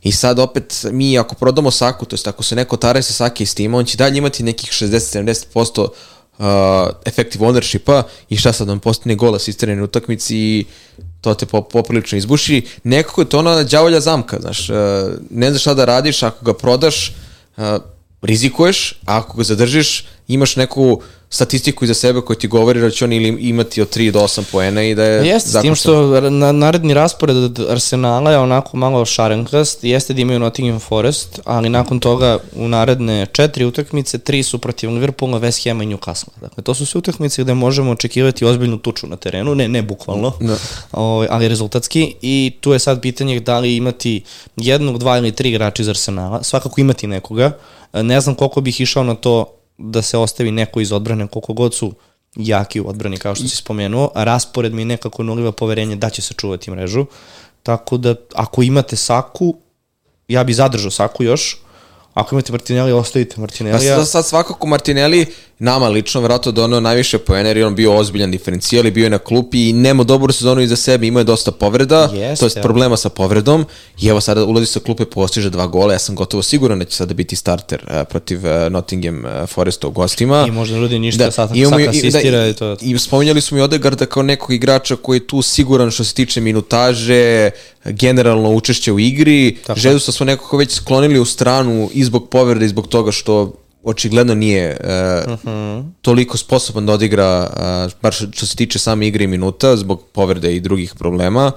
I 0.04 0.12
sad 0.12 0.40
opet 0.40 0.86
mi 0.92 1.20
ako 1.20 1.36
prodamo 1.36 1.72
Saku, 1.72 2.06
to 2.06 2.14
jest 2.14 2.28
ako 2.28 2.44
se 2.44 2.56
neko 2.56 2.78
tare 2.78 3.02
sa 3.02 3.14
Sake 3.14 3.44
iz 3.44 3.56
tima, 3.56 3.78
on 3.78 3.86
će 3.86 3.98
dalje 3.98 4.18
imati 4.18 4.44
nekih 4.44 4.70
60-70% 4.72 5.88
uh, 6.38 6.46
effective 7.06 7.46
ownershipa 7.46 8.04
i 8.30 8.38
šta 8.38 8.54
sad 8.54 8.70
on 8.70 8.80
postane 8.80 9.16
gol 9.16 9.36
asistirani 9.36 9.82
u 9.82 9.84
utakmici 9.84 10.38
i 10.38 10.66
to 11.22 11.34
te 11.34 11.46
po, 11.46 11.62
poprilično 11.62 12.18
izbuši. 12.18 12.62
Nekako 12.84 13.22
je 13.22 13.30
to 13.30 13.40
ona 13.40 13.64
đavolja 13.64 14.00
zamka, 14.00 14.40
znaš, 14.40 14.70
uh, 14.70 14.76
ne 15.30 15.50
znaš 15.50 15.62
šta 15.62 15.74
da 15.74 15.86
radiš, 15.86 16.24
ako 16.24 16.46
ga 16.46 16.54
prodaš, 16.54 17.16
uh, 17.58 17.64
rizikuješ, 18.22 18.92
a 19.06 19.18
ako 19.18 19.38
ga 19.38 19.44
zadržiš, 19.44 20.06
imaš 20.28 20.56
neku 20.56 21.02
statistiku 21.30 21.86
iza 21.86 21.94
sebe 21.94 22.22
koja 22.22 22.38
ti 22.38 22.48
govori 22.48 22.82
da 22.82 22.90
će 22.90 23.06
on 23.06 23.14
ili 23.14 23.50
imati 23.50 23.82
od 23.82 23.96
3 23.96 24.12
do 24.12 24.20
8 24.20 24.44
poena 24.52 24.84
i 24.84 24.96
da 24.96 25.04
je 25.04 25.28
Jeste, 25.28 25.50
s 25.50 25.62
tim 25.62 25.76
što 25.76 26.22
na, 26.30 26.52
naredni 26.52 26.94
raspored 26.94 27.38
od 27.38 27.60
Arsenala 27.70 28.32
je 28.32 28.38
onako 28.38 28.78
malo 28.78 29.06
šarenkast, 29.06 29.84
jeste 29.84 30.14
da 30.14 30.22
imaju 30.22 30.40
Nottingham 30.40 30.80
Forest, 30.80 31.40
ali 31.46 31.70
nakon 31.70 32.00
toga 32.00 32.40
u 32.56 32.68
naredne 32.68 33.26
četiri 33.32 33.66
utakmice, 33.66 34.18
tri 34.18 34.44
su 34.44 34.60
protiv 34.60 34.90
Liverpoola, 34.90 35.40
West 35.40 35.70
Hama 35.70 35.84
i 35.84 35.88
Newcastle. 35.88 36.30
Dakle, 36.42 36.64
to 36.64 36.74
su 36.74 36.86
sve 36.86 37.00
utakmice 37.00 37.44
gde 37.44 37.54
možemo 37.54 37.92
očekivati 37.92 38.46
ozbiljnu 38.46 38.78
tuču 38.78 39.08
na 39.08 39.16
terenu, 39.16 39.56
ne, 39.56 39.68
ne 39.68 39.82
bukvalno, 39.82 40.34
Da. 40.40 40.58
o, 40.92 41.26
ali 41.30 41.48
rezultatski 41.48 42.16
i 42.22 42.54
tu 42.62 42.74
je 42.74 42.80
sad 42.80 43.02
pitanje 43.02 43.40
da 43.40 43.60
li 43.60 43.76
imati 43.76 44.24
jednog, 44.56 44.98
dva 44.98 45.18
ili 45.18 45.32
tri 45.32 45.50
igrača 45.50 45.82
iz 45.84 45.90
Arsenala, 45.90 46.44
svakako 46.44 46.82
imati 46.82 47.08
nekoga, 47.08 47.52
ne 47.94 48.22
znam 48.22 48.36
koliko 48.36 48.62
bih 48.62 48.82
išao 48.82 49.04
na 49.04 49.16
to 49.16 49.54
da 49.78 50.02
se 50.02 50.18
ostavi 50.18 50.52
neko 50.52 50.80
iz 50.80 50.92
odbrane, 50.92 51.28
koliko 51.28 51.54
god 51.54 51.74
su 51.74 51.94
jaki 52.36 52.82
u 52.82 52.90
odbrani, 52.90 53.18
kao 53.18 53.36
što 53.36 53.48
si 53.48 53.56
spomenuo, 53.56 54.12
a 54.16 54.24
raspored 54.24 54.74
mi 54.74 54.86
nekako 54.86 55.24
nuliva 55.24 55.52
poverenje 55.52 55.96
da 55.96 56.10
će 56.10 56.22
sačuvati 56.22 56.72
mrežu, 56.72 57.06
tako 57.64 57.98
da 57.98 58.16
ako 58.34 58.64
imate 58.64 58.96
Saku, 58.96 59.56
ja 60.28 60.44
bi 60.44 60.54
zadržao 60.54 60.92
Saku 60.92 61.24
još, 61.24 61.58
ako 62.18 62.36
imate 62.36 62.52
Martinelli, 62.52 62.92
ostavite 62.92 63.34
Ja 63.38 63.42
Martinelli. 63.42 63.86
sad, 63.86 64.08
sad 64.08 64.26
svakako 64.26 64.68
Martinelli 64.68 65.26
nama 65.60 65.88
lično 65.88 66.22
verovatno 66.22 66.52
doneo 66.52 66.80
najviše 66.80 67.18
poena 67.18 67.48
jer 67.50 67.58
je 67.58 67.66
on 67.66 67.76
bio 67.76 67.96
ozbiljan 67.96 68.32
diferencijal 68.32 68.86
i 68.86 68.92
bio 68.92 69.04
je 69.04 69.10
na 69.10 69.18
klupi 69.18 69.70
i 69.70 69.74
nema 69.74 70.04
dobru 70.04 70.34
sezonu 70.34 70.62
iza 70.62 70.76
sebe, 70.76 71.08
imao 71.08 71.20
je 71.20 71.24
dosta 71.24 71.52
povreda, 71.52 72.10
Jeste, 72.14 72.40
to 72.40 72.46
jest 72.46 72.58
evo. 72.58 72.64
problema 72.64 72.98
sa 72.98 73.10
povredom 73.10 73.66
i 74.02 74.08
evo 74.08 74.22
sada 74.22 74.44
ulazi 74.46 74.66
sa 74.66 74.80
klupe, 74.80 75.06
postiže 75.06 75.50
dva 75.50 75.68
gola, 75.68 75.94
ja 75.94 76.00
sam 76.00 76.16
gotovo 76.16 76.44
siguran 76.44 76.80
da 76.80 76.86
će 76.86 76.96
sada 76.96 77.14
biti 77.14 77.36
starter 77.36 77.84
uh, 77.86 78.08
protiv 78.10 78.40
uh, 78.40 78.72
Nottingham 78.72 79.26
uh, 79.26 79.50
Foresta 79.50 79.88
u 79.88 79.92
gostima. 79.92 80.46
I 80.48 80.52
možda 80.52 80.76
ne 80.76 80.82
radi 80.82 81.00
ništa, 81.00 81.26
da, 81.26 81.32
sad, 81.32 81.56
imamo 81.56 81.76
sad 81.76 81.86
i- 81.86 81.98
asistira 81.98 82.38
da, 82.38 82.48
i 82.48 82.54
to. 82.54 82.78
I 82.82 83.00
spominjali 83.00 83.42
smo 83.42 83.58
i 83.58 83.62
Odegarda 83.62 84.06
kao 84.06 84.24
nekog 84.24 84.54
igrača 84.54 84.96
koji 84.96 85.18
je 85.18 85.28
tu 85.28 85.42
siguran 85.42 85.92
što 85.92 86.04
se 86.04 86.14
tiče 86.14 86.42
minutaže, 86.42 87.50
generalno 87.86 88.50
učešće 88.52 88.92
u 88.92 89.00
igri. 89.00 89.58
Tako. 89.68 89.80
Žedusa 89.80 90.12
smo 90.12 90.26
nekako 90.26 90.58
već 90.58 90.72
sklonili 90.72 91.20
u 91.20 91.26
stranu 91.26 91.90
i 91.94 92.04
zbog 92.08 92.30
povrede 92.30 92.66
i 92.66 92.70
zbog 92.70 92.88
toga 92.88 93.12
što 93.12 93.54
očigledno 93.84 94.36
nije 94.36 94.78
uh, 94.80 95.34
uh 95.34 95.40
-huh. 95.44 95.84
toliko 96.02 96.38
sposoban 96.38 96.86
da 96.86 96.94
odigra, 96.94 97.50
uh, 97.50 97.92
bar 98.02 98.14
što, 98.14 98.46
se 98.46 98.56
tiče 98.56 98.80
same 98.80 99.08
igre 99.08 99.24
i 99.24 99.28
minuta, 99.28 99.76
zbog 99.76 100.04
povrede 100.14 100.56
i 100.56 100.60
drugih 100.60 100.96
problema, 100.96 101.52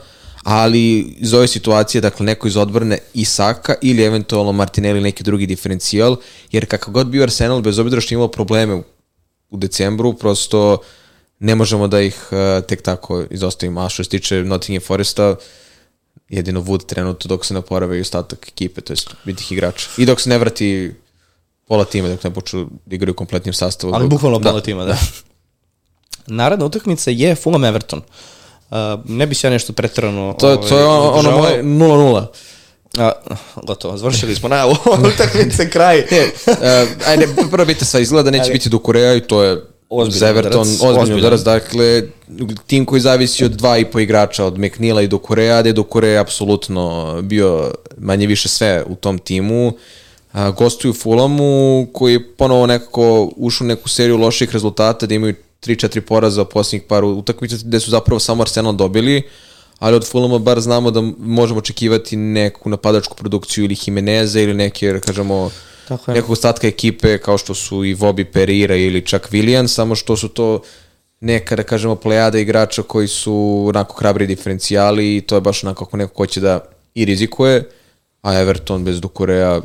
ali 0.45 1.01
iz 1.01 1.35
ove 1.35 1.49
situacije, 1.49 2.01
dakle, 2.01 2.27
neko 2.27 2.49
iz 2.49 2.57
odbrane 2.57 2.99
Isaka 3.15 3.75
ili 3.83 4.03
eventualno 4.03 4.53
Martinelli 4.53 5.01
neki 5.01 5.23
drugi 5.23 5.47
diferencijal, 5.47 6.17
jer 6.53 6.67
kakav 6.67 6.95
god 6.95 7.07
bio 7.07 7.23
Arsenal, 7.23 7.61
bez 7.61 7.79
obzira 7.79 8.01
što 8.01 8.15
imao 8.15 8.29
probleme 8.29 8.83
u, 9.51 9.57
decembru, 9.57 10.13
prosto 10.13 10.79
ne 11.39 11.55
možemo 11.55 11.89
da 11.89 12.01
ih 12.01 12.29
uh, 12.31 12.65
tek 12.67 12.83
tako 12.83 13.25
izostavimo. 13.31 13.81
A 13.81 13.89
što 13.89 14.05
se 14.05 14.11
tiče 14.11 14.45
Nottingham 14.45 14.87
Foresta, 14.87 15.37
jedino 16.31 16.61
Wood 16.61 16.87
trenutno 16.87 17.29
dok 17.29 17.47
se 17.47 17.55
naporave 17.55 17.99
i 17.99 18.01
ostatak 18.01 18.49
ekipe, 18.49 18.81
to 18.81 18.93
je 18.93 18.97
bitih 19.25 19.53
igrača. 19.53 19.89
I 19.97 20.07
dok 20.07 20.21
se 20.21 20.31
ne 20.31 20.39
vrati 20.39 20.95
pola 21.69 21.85
tima, 21.85 22.09
dok 22.09 22.25
ne 22.25 22.31
počnu 22.31 22.69
da 22.87 22.95
igraju 22.95 23.13
u 23.13 23.17
kompletnim 23.17 23.55
sastavom. 23.55 23.95
Ali 23.95 24.05
Dok- 24.05 24.11
bukvalno 24.11 24.41
pola 24.41 24.61
tima, 24.61 24.85
da. 24.85 24.97
Naredna 26.27 26.67
utakmica 26.67 27.11
je 27.11 27.35
Fulham 27.35 27.65
Everton. 27.65 28.03
Uh, 28.71 28.77
ne 29.05 29.27
bi 29.27 29.35
se 29.35 29.47
ja 29.47 29.51
nešto 29.51 29.73
pretrano 29.73 30.33
To, 30.33 30.57
to 30.57 30.79
je 30.79 30.85
ono, 30.85 31.11
ono 31.11 31.31
moje 31.31 31.63
0-0. 31.63 32.27
A, 32.99 33.13
gotovo, 33.67 33.97
završili 33.97 34.35
smo 34.35 34.49
na 34.49 34.67
utakmice 35.15 35.71
kraj. 35.71 35.99
uh, 36.01 36.07
ajde, 37.07 37.29
prvo 37.51 37.65
biti 37.65 37.85
sva 37.85 38.01
izgleda 38.01 38.23
da 38.23 38.31
neće 38.31 38.43
Ali- 38.43 38.53
biti 38.53 38.69
do 38.69 38.79
Koreja 38.79 39.15
i 39.15 39.21
to 39.21 39.43
je 39.43 39.63
Ozbiljan 39.91 40.19
za 40.19 40.29
Everton 40.29 40.61
ozbiljno 40.61 41.01
ozbiljan. 41.01 41.19
udarac. 41.19 41.41
Dakle, 41.41 42.03
tim 42.67 42.85
koji 42.87 43.01
zavisi 43.01 43.45
od 43.45 43.51
dva 43.51 43.79
i 43.79 43.85
po 43.85 44.01
igrača, 44.01 44.45
od 44.45 44.59
McNeila 44.59 45.03
i 45.03 45.09
do 45.09 45.19
Koreja, 45.19 45.61
gde 45.61 45.73
do 45.73 45.83
Koreja 45.83 46.13
je 46.13 46.19
apsolutno 46.19 47.17
bio 47.23 47.73
manje 47.99 48.27
više 48.27 48.49
sve 48.49 48.85
u 48.87 48.95
tom 48.95 49.19
timu. 49.19 49.73
A, 50.33 50.51
gostuju 50.51 50.93
Fulamu, 50.93 51.87
koji 51.93 52.13
je 52.13 52.37
ponovo 52.37 52.67
nekako 52.67 53.31
ušao 53.37 53.65
u 53.65 53.69
neku 53.69 53.89
seriju 53.89 54.17
loših 54.17 54.53
rezultata, 54.53 55.07
da 55.07 55.15
imaju 55.15 55.35
3-4 55.63 56.01
poraza 56.01 56.45
posljednjih 56.45 56.89
par 56.89 57.05
utakmica, 57.05 57.57
gde 57.65 57.81
su 57.81 57.91
zapravo 57.91 58.21
samo 58.21 58.43
Arsenal 58.43 58.73
dobili, 58.73 59.23
ali 59.79 59.97
od 59.97 60.09
Fulama 60.09 60.39
bar 60.39 60.61
znamo 60.61 60.91
da 60.91 61.01
možemo 61.19 61.59
očekivati 61.59 62.17
neku 62.17 62.69
napadačku 62.69 63.17
produkciju 63.17 63.65
ili 63.65 63.77
Jimeneza 63.87 64.41
ili 64.41 64.55
neke, 64.55 64.93
da 64.93 65.01
kažemo, 65.01 65.51
Tako 65.91 66.11
je. 66.11 66.15
nekog 66.15 66.31
ostatka 66.31 66.67
ekipe 66.67 67.19
kao 67.19 67.39
što 67.39 67.55
su 67.55 67.85
i 67.85 67.95
Vobi 67.95 68.25
Pereira 68.25 68.77
ili 68.77 69.07
čak 69.07 69.31
Willian, 69.33 69.67
samo 69.69 69.95
što 69.95 70.17
su 70.17 70.29
to 70.29 70.61
neka, 71.21 71.57
da 71.57 71.63
kažemo, 71.63 71.97
plejada 71.97 72.39
igrača 72.39 72.83
koji 72.83 73.09
su 73.09 73.65
onako 73.69 73.97
hrabri 73.99 74.27
diferencijali 74.27 75.17
i 75.17 75.21
to 75.21 75.35
je 75.35 75.41
baš 75.41 75.65
onako 75.65 75.85
ako 75.85 75.97
neko 75.97 76.15
hoće 76.17 76.41
da 76.41 76.61
i 76.95 77.05
rizikuje, 77.05 77.69
a 78.23 78.41
Everton 78.41 78.85
bez 78.85 79.01
Dukureja 79.01 79.61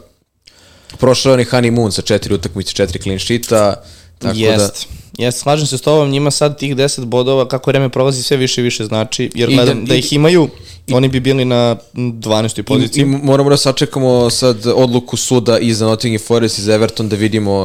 prošao 0.99 1.29
je 1.29 1.33
onaj 1.33 1.45
honeymoon 1.45 1.91
sa 1.91 2.01
četiri 2.01 2.33
utakmice, 2.33 2.73
četiri 2.73 3.01
clean 3.01 3.19
sheeta, 3.19 3.83
tako 4.19 4.37
da... 4.57 4.69
Jest, 5.17 5.39
slažem 5.39 5.67
se 5.67 5.77
s 5.77 5.81
tobom, 5.81 6.09
njima 6.09 6.31
sad 6.31 6.59
tih 6.59 6.75
10 6.75 7.05
bodova, 7.05 7.47
kako 7.47 7.69
vreme 7.69 7.89
prolazi, 7.89 8.23
sve 8.23 8.37
više 8.37 8.61
i 8.61 8.63
više 8.63 8.85
znači, 8.85 9.29
jer 9.35 9.49
I 9.49 9.55
gledam 9.55 9.79
da- 9.79 9.87
da, 9.87 9.95
i- 9.95 9.99
ih 9.99 10.13
imaju, 10.13 10.49
oni 10.91 11.07
bi 11.07 11.19
bili 11.19 11.45
na 11.45 11.75
12. 11.93 12.59
I, 12.59 12.63
poziciji. 12.63 13.01
I 13.01 13.05
moramo 13.05 13.49
da 13.49 13.57
sačekamo 13.57 14.29
sad 14.29 14.57
odluku 14.67 15.17
suda 15.17 15.59
i 15.59 15.73
za 15.73 15.85
Nottingham 15.85 16.25
Forest 16.27 16.57
i 16.57 16.61
za 16.61 16.73
Everton 16.73 17.09
da 17.09 17.15
vidimo 17.15 17.61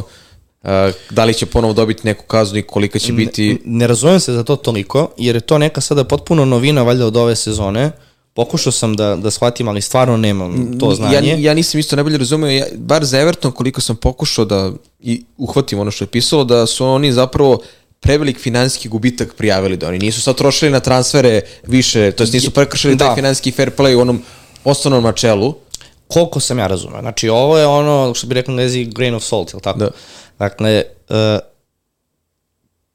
uh, 0.62 0.70
da 1.10 1.24
li 1.24 1.34
će 1.34 1.46
ponovo 1.46 1.72
dobiti 1.72 2.00
neku 2.04 2.24
kaznu 2.24 2.58
i 2.58 2.62
kolika 2.62 2.98
će 2.98 3.12
biti... 3.12 3.48
Ne, 3.48 3.58
ne 3.66 3.86
razumem 3.86 4.20
se 4.20 4.32
za 4.32 4.44
to 4.44 4.56
toliko, 4.56 5.10
jer 5.18 5.34
je 5.34 5.40
to 5.40 5.58
neka 5.58 5.80
sada 5.80 6.04
potpuno 6.04 6.44
novina 6.44 6.82
valjda 6.82 7.06
od 7.06 7.16
ove 7.16 7.36
sezone. 7.36 7.90
Pokušao 8.34 8.72
sam 8.72 8.96
da, 8.96 9.16
da 9.16 9.30
shvatim, 9.30 9.68
ali 9.68 9.80
stvarno 9.82 10.16
nemam 10.16 10.78
to 10.78 10.94
znanje. 10.94 11.28
Ja, 11.28 11.36
ja 11.36 11.54
nisam 11.54 11.80
isto 11.80 11.96
najbolje 11.96 12.18
razumeo, 12.18 12.50
ja, 12.50 12.66
bar 12.76 13.04
za 13.04 13.20
Everton 13.20 13.52
koliko 13.52 13.80
sam 13.80 13.96
pokušao 13.96 14.44
da 14.44 14.72
i 15.00 15.24
uhvatim 15.38 15.78
ono 15.78 15.90
što 15.90 16.04
je 16.04 16.08
pisalo, 16.08 16.44
da 16.44 16.66
su 16.66 16.86
oni 16.86 17.12
zapravo 17.12 17.60
prevelik 18.00 18.38
finansijski 18.38 18.88
gubitak 18.88 19.34
prijavili 19.34 19.76
da 19.76 19.88
oni 19.88 19.98
nisu 19.98 20.20
sad 20.22 20.36
trošili 20.36 20.70
na 20.70 20.80
transfere 20.80 21.40
više, 21.66 22.12
to 22.12 22.22
jest 22.22 22.32
nisu 22.32 22.50
prekršili 22.50 22.98
taj 22.98 23.08
Da. 23.08 23.14
finansijski 23.14 23.50
fair 23.52 23.70
play 23.76 23.94
u 23.96 24.00
onom 24.00 24.22
osnovnom 24.64 25.02
načelu. 25.04 25.54
koliko 26.08 26.40
sam 26.40 26.58
ja 26.58 26.66
razumeo. 26.66 27.00
Znači, 27.00 27.28
ovo 27.28 27.58
je 27.58 27.66
ono, 27.66 28.14
što 28.14 28.26
bi 28.26 28.34
rekli 28.34 28.54
lezi, 28.54 28.84
grain 28.84 29.14
of 29.14 29.22
salt, 29.24 29.52
jel 29.52 29.60
tako? 29.60 29.78
Da. 29.78 29.90
Dakle, 30.38 30.82
uh, 31.08 31.16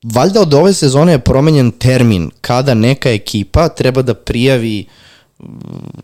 valjda 0.04 0.42
od 0.42 0.54
ove 0.54 0.74
sezone 0.74 1.12
je 1.12 1.20
promenjen 1.20 1.72
termin 1.72 2.32
kada 2.42 2.74
neka 2.74 3.10
ekipa 3.12 3.70
treba 3.70 4.02
da 4.02 4.14
prijavi 4.14 4.86
mm, 4.90 5.05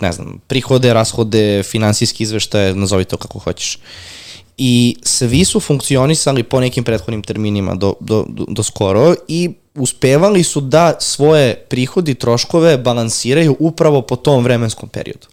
ne 0.02 0.12
znam, 0.12 0.40
prihode, 0.48 0.94
rashode, 0.94 1.64
finansijski 1.64 2.24
izveštaje, 2.24 2.76
nazovi 2.76 3.06
to 3.06 3.18
kako 3.18 3.40
hoćeš. 3.40 3.80
I 4.58 4.98
svi 5.04 5.46
su 5.46 5.60
funkcionisali 5.60 6.44
po 6.44 6.60
nekim 6.60 6.84
prethodnim 6.84 7.24
terminima 7.24 7.76
do, 7.76 7.94
do, 8.00 8.26
do, 8.30 8.46
do 8.48 8.64
skoro 8.64 9.16
i 9.28 9.50
uspevali 9.76 10.44
su 10.44 10.62
da 10.62 10.94
svoje 11.00 11.56
prihodi 11.56 12.16
troškove 12.16 12.78
balansiraju 12.78 13.56
upravo 13.60 14.02
po 14.02 14.16
tom 14.16 14.44
vremenskom 14.44 14.90
periodu. 14.90 15.28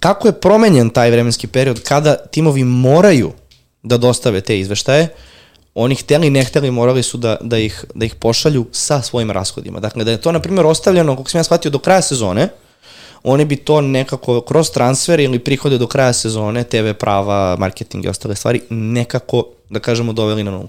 Kako 0.00 0.28
je 0.28 0.40
promenjen 0.40 0.90
taj 0.90 1.10
vremenski 1.10 1.46
period 1.46 1.82
kada 1.82 2.16
timovi 2.16 2.64
moraju 2.64 3.32
da 3.82 3.96
dostave 3.96 4.40
te 4.40 4.58
izveštaje, 4.60 5.08
oni 5.74 5.94
hteli 5.94 6.30
ne 6.30 6.44
hteli 6.44 6.70
morali 6.70 7.02
su 7.02 7.18
da, 7.18 7.36
da, 7.40 7.58
ih, 7.58 7.84
da 7.94 8.04
ih 8.04 8.14
pošalju 8.14 8.66
sa 8.72 9.02
svojim 9.02 9.30
rashodima. 9.30 9.80
Dakle, 9.80 10.04
da 10.04 10.10
je 10.10 10.20
to, 10.20 10.32
na 10.32 10.40
primjer, 10.40 10.66
ostavljeno, 10.66 11.16
kako 11.16 11.30
sam 11.30 11.38
ja 11.38 11.44
shvatio, 11.44 11.70
do 11.70 11.78
kraja 11.78 12.02
sezone, 12.02 12.48
oni 13.22 13.44
bi 13.44 13.56
to 13.56 13.80
nekako 13.80 14.40
kroz 14.40 14.70
transfer 14.70 15.20
ili 15.20 15.38
prihode 15.38 15.78
do 15.78 15.86
kraja 15.86 16.12
sezone, 16.12 16.64
TV 16.64 16.92
prava, 16.98 17.56
marketing 17.58 18.04
i 18.04 18.08
ostale 18.08 18.36
stvari, 18.36 18.60
nekako 18.70 19.44
da 19.70 19.80
kažemo, 19.80 20.12
doveli 20.12 20.44
na 20.44 20.50
nulu. 20.50 20.68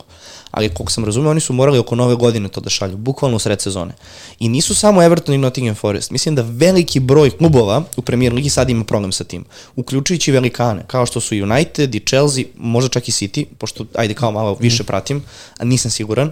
Ali, 0.51 0.69
koliko 0.69 0.91
sam 0.91 1.05
razumeo, 1.05 1.31
oni 1.31 1.39
su 1.39 1.53
morali 1.53 1.77
oko 1.77 1.95
nove 1.95 2.15
godine 2.15 2.49
to 2.49 2.61
da 2.61 2.69
šalju, 2.69 2.97
bukvalno 2.97 3.37
u 3.37 3.39
sred 3.39 3.61
sezone. 3.61 3.93
I 4.39 4.49
nisu 4.49 4.75
samo 4.75 5.03
Everton 5.03 5.35
i 5.35 5.37
Nottingham 5.37 5.75
Forest. 5.75 6.11
Mislim 6.11 6.35
da 6.35 6.45
veliki 6.47 6.99
broj 6.99 7.29
klubova 7.37 7.83
u 7.97 8.01
Premier 8.01 8.33
Ligi 8.33 8.49
sad 8.49 8.69
ima 8.69 8.83
problem 8.83 9.11
sa 9.11 9.23
tim. 9.23 9.45
Uključujući 9.75 10.31
velikane, 10.31 10.83
kao 10.87 11.05
što 11.05 11.19
su 11.19 11.35
United 11.35 11.95
i 11.95 11.99
Chelsea, 11.99 12.43
možda 12.57 12.89
čak 12.89 13.09
i 13.09 13.11
City, 13.11 13.45
pošto, 13.57 13.85
ajde, 13.95 14.13
kao 14.13 14.31
malo 14.31 14.57
više 14.59 14.83
pratim, 14.83 15.23
a 15.57 15.63
nisam 15.65 15.91
siguran. 15.91 16.31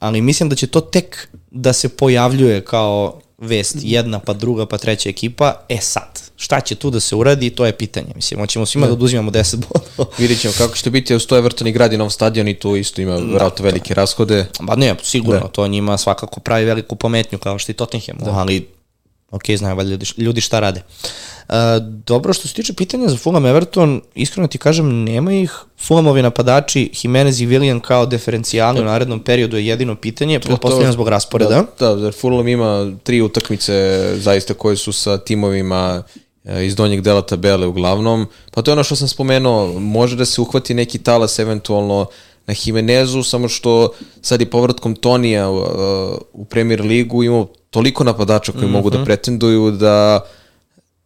Ali 0.00 0.20
mislim 0.20 0.48
da 0.48 0.56
će 0.56 0.66
to 0.66 0.80
tek 0.80 1.28
da 1.50 1.72
se 1.72 1.88
pojavljuje 1.88 2.64
kao 2.64 3.20
vest 3.38 3.76
jedna, 3.80 4.18
pa 4.18 4.32
druga, 4.32 4.66
pa 4.66 4.78
treća 4.78 5.08
ekipa, 5.08 5.54
e 5.68 5.78
sad, 5.80 6.20
šta 6.36 6.60
će 6.60 6.74
tu 6.74 6.90
da 6.90 7.00
se 7.00 7.16
uradi, 7.16 7.50
to 7.50 7.66
je 7.66 7.72
pitanje. 7.72 8.12
Mislim, 8.14 8.40
hoćemo 8.40 8.66
svima 8.66 8.86
da, 8.86 8.90
da 8.90 8.94
oduzimamo 8.94 9.30
10 9.30 9.56
bodova. 9.56 10.12
Vidjet 10.18 10.40
ćemo 10.40 10.54
kako 10.58 10.76
će 10.76 10.82
to 10.84 10.90
biti, 10.90 11.14
uz 11.14 11.26
to 11.26 11.38
Everton 11.38 11.66
i 11.66 11.72
gradi 11.72 11.96
nov 11.96 12.10
stadion 12.10 12.48
i 12.48 12.54
tu 12.54 12.76
isto 12.76 13.00
ima 13.00 13.20
da, 13.20 13.34
vratno 13.34 13.64
velike 13.64 13.94
rashode. 13.94 14.46
Ba 14.60 14.76
ne, 14.76 14.94
sigurno, 15.02 15.40
da. 15.40 15.48
to 15.48 15.68
njima 15.68 15.98
svakako 15.98 16.40
pravi 16.40 16.64
veliku 16.64 16.96
pometnju, 16.96 17.38
kao 17.38 17.58
što 17.58 17.72
i 17.72 17.74
Tottenham, 17.74 18.18
da. 18.18 18.30
ali 18.30 18.68
ok, 19.30 19.42
znaju 19.56 19.76
valjda 19.76 19.90
ljudi, 19.90 20.06
ljudi 20.16 20.40
šta 20.40 20.60
rade. 20.60 20.80
Uh, 20.80 21.35
dobro, 22.04 22.32
što 22.32 22.48
se 22.48 22.54
tiče 22.54 22.72
pitanja 22.72 23.08
za 23.08 23.16
Fulham 23.16 23.46
Everton, 23.46 24.00
iskreno 24.14 24.48
ti 24.48 24.58
kažem, 24.58 25.04
nema 25.04 25.32
ih. 25.32 25.52
Fulhamovi 25.86 26.22
napadači, 26.22 26.90
Jimenez 27.02 27.40
i 27.40 27.46
Willian 27.46 27.80
kao 27.80 28.06
diferencijali 28.06 28.80
u 28.80 28.84
da. 28.84 28.90
narednom 28.90 29.20
periodu 29.20 29.56
je 29.56 29.66
jedino 29.66 29.94
pitanje, 29.94 30.40
pretpostavljam 30.40 30.92
zbog 30.92 31.08
rasporeda. 31.08 31.66
Da, 31.78 31.94
da, 31.94 32.04
jer 32.04 32.14
Fulham 32.14 32.48
ima 32.48 32.92
tri 33.02 33.20
utakmice 33.20 34.00
zaista 34.16 34.54
koje 34.54 34.76
su 34.76 34.92
sa 34.92 35.18
timovima 35.18 36.02
e, 36.44 36.66
iz 36.66 36.76
donjeg 36.76 37.00
dela 37.00 37.22
tabele 37.22 37.66
uglavnom. 37.66 38.26
Pa 38.50 38.62
to 38.62 38.70
je 38.70 38.72
ono 38.72 38.84
što 38.84 38.96
sam 38.96 39.08
spomenuo, 39.08 39.80
može 39.80 40.16
da 40.16 40.24
se 40.24 40.40
uhvati 40.40 40.74
neki 40.74 40.98
talas 40.98 41.38
eventualno 41.38 42.06
na 42.46 42.54
Jimenezu, 42.64 43.22
samo 43.22 43.48
što 43.48 43.92
sad 44.22 44.40
i 44.40 44.46
povratkom 44.46 44.94
Tonija 44.94 45.50
u, 45.50 45.64
u 46.32 46.44
Premier 46.44 46.80
ligu 46.80 47.22
imamo 47.22 47.46
toliko 47.70 48.04
napadača 48.04 48.52
koji 48.52 48.64
mm 48.64 48.68
-hmm. 48.68 48.72
mogu 48.72 48.90
da 48.90 48.98
mhm. 48.98 49.04
pretenduju 49.04 49.70
da 49.70 50.20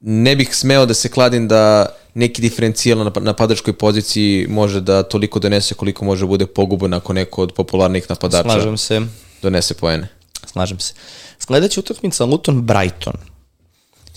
ne 0.00 0.36
bih 0.36 0.56
smeo 0.56 0.86
da 0.86 0.94
se 0.94 1.08
kladim 1.08 1.48
da 1.48 1.86
neki 2.14 2.42
diferencijal 2.42 2.98
na 2.98 3.12
napadačkoj 3.20 3.72
poziciji 3.72 4.46
može 4.48 4.80
da 4.80 5.02
toliko 5.02 5.38
donese 5.38 5.74
koliko 5.74 6.04
može 6.04 6.26
bude 6.26 6.46
pogubo 6.46 6.88
nakon 6.88 7.16
neko 7.16 7.42
od 7.42 7.52
popularnih 7.52 8.06
napadača. 8.08 8.50
Slažem 8.50 8.78
se. 8.78 9.00
Donese 9.42 9.74
poene. 9.74 10.08
Slažem 10.46 10.78
se. 10.80 10.94
Sledeća 11.38 11.80
utakmica 11.80 12.24
Luton 12.24 12.62
Brighton. 12.62 13.14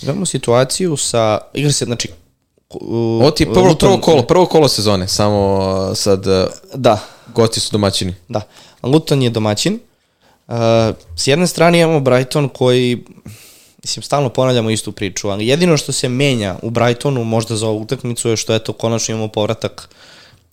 Imamo 0.02 0.26
situaciju 0.26 0.98
sa 0.98 1.40
igra 1.54 1.72
se 1.72 1.86
znači 1.86 2.10
Ovo 2.70 3.32
ti 3.32 3.44
je 3.44 3.54
prvo, 3.54 3.68
Luton, 3.68 3.90
prvo 3.90 4.02
kolo, 4.02 4.24
prvo 4.24 4.46
kolo 4.46 4.68
sezone, 4.68 5.08
samo 5.08 5.96
sad 5.96 6.26
da. 6.76 7.00
gosti 7.36 7.60
su 7.60 7.70
domaćini. 7.72 8.16
Da. 8.30 8.42
Luton 8.84 9.22
je 9.22 9.30
domaćin. 9.30 9.80
Uh, 10.48 10.56
s 11.16 11.28
jedne 11.28 11.48
strane 11.48 11.80
imamo 11.80 12.00
Brighton 12.00 12.50
koji 12.50 13.06
mislim, 13.84 14.04
stalno 14.04 14.30
ponavljamo 14.30 14.70
istu 14.70 14.92
priču, 14.92 15.30
ali 15.30 15.48
jedino 15.48 15.78
što 15.78 15.92
se 15.92 16.10
menja 16.10 16.56
u 16.62 16.70
Brightonu 16.70 17.24
možda 17.24 17.56
za 17.56 17.68
ovu 17.68 17.82
utakmicu 17.82 18.30
je 18.30 18.38
što 18.38 18.56
eto, 18.56 18.74
konačno 18.74 19.16
imamo 19.16 19.28
povratak 19.28 19.90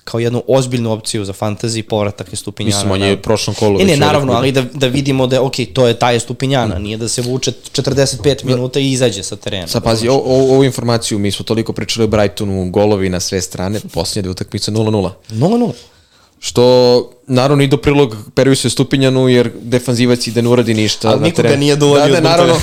kao 0.05 0.21
jednu 0.21 0.43
ozbiljnu 0.47 0.93
opciju 0.93 1.25
za 1.25 1.33
fantasy, 1.33 1.83
povratak 1.83 2.33
je 2.33 2.37
Stupinjana. 2.37 2.77
Mislim, 2.77 2.93
on 2.93 3.03
je 3.03 3.23
prošlom 3.23 3.55
kolu. 3.55 3.81
E, 3.81 3.85
ne, 3.85 3.97
naravno, 3.97 4.33
ali 4.33 4.53
da, 4.53 4.63
da 4.75 4.87
vidimo 4.87 5.27
da, 5.27 5.43
ok, 5.43 5.55
to 5.73 5.87
je 5.87 5.99
taj 5.99 6.21
Stupinjana, 6.21 6.79
nije 6.79 6.97
da 6.97 7.09
se 7.09 7.23
vuče 7.23 7.53
45 7.73 8.45
minuta 8.45 8.81
i 8.81 8.93
izađe 8.93 9.23
sa 9.23 9.37
terena. 9.37 9.67
Sad, 9.67 9.83
pazi, 9.85 10.09
o, 10.09 10.15
o, 10.15 10.55
ovu 10.55 10.65
informaciju, 10.65 11.19
mi 11.19 11.31
smo 11.31 11.45
toliko 11.45 11.73
pričali 11.73 12.05
o 12.05 12.09
Brightonu, 12.09 12.71
golovi 12.71 13.09
na 13.09 13.21
sve 13.21 13.41
strane, 13.41 13.81
posljednje 13.93 14.31
utakmice 14.31 14.71
0-0. 14.71 15.11
0-0. 15.31 15.73
Što 16.43 17.11
naravno 17.27 17.65
i 17.65 17.67
do 17.67 17.77
prilog 17.77 18.17
Periusu 18.35 18.71
Stupinjanu 18.71 19.29
jer 19.29 19.51
defanzivac 19.63 20.27
i 20.27 20.31
da 20.31 20.43
ne 20.43 20.49
uradi 20.49 20.75
ništa. 20.75 21.09
Ali 21.09 21.21
niko 21.21 21.43
ga 21.43 21.57
nije 21.57 21.77
dovoljio. 21.77 22.07
Da, 22.07 22.21
da, 22.21 22.29
naravno, 22.29 22.55
uh, 22.55 22.61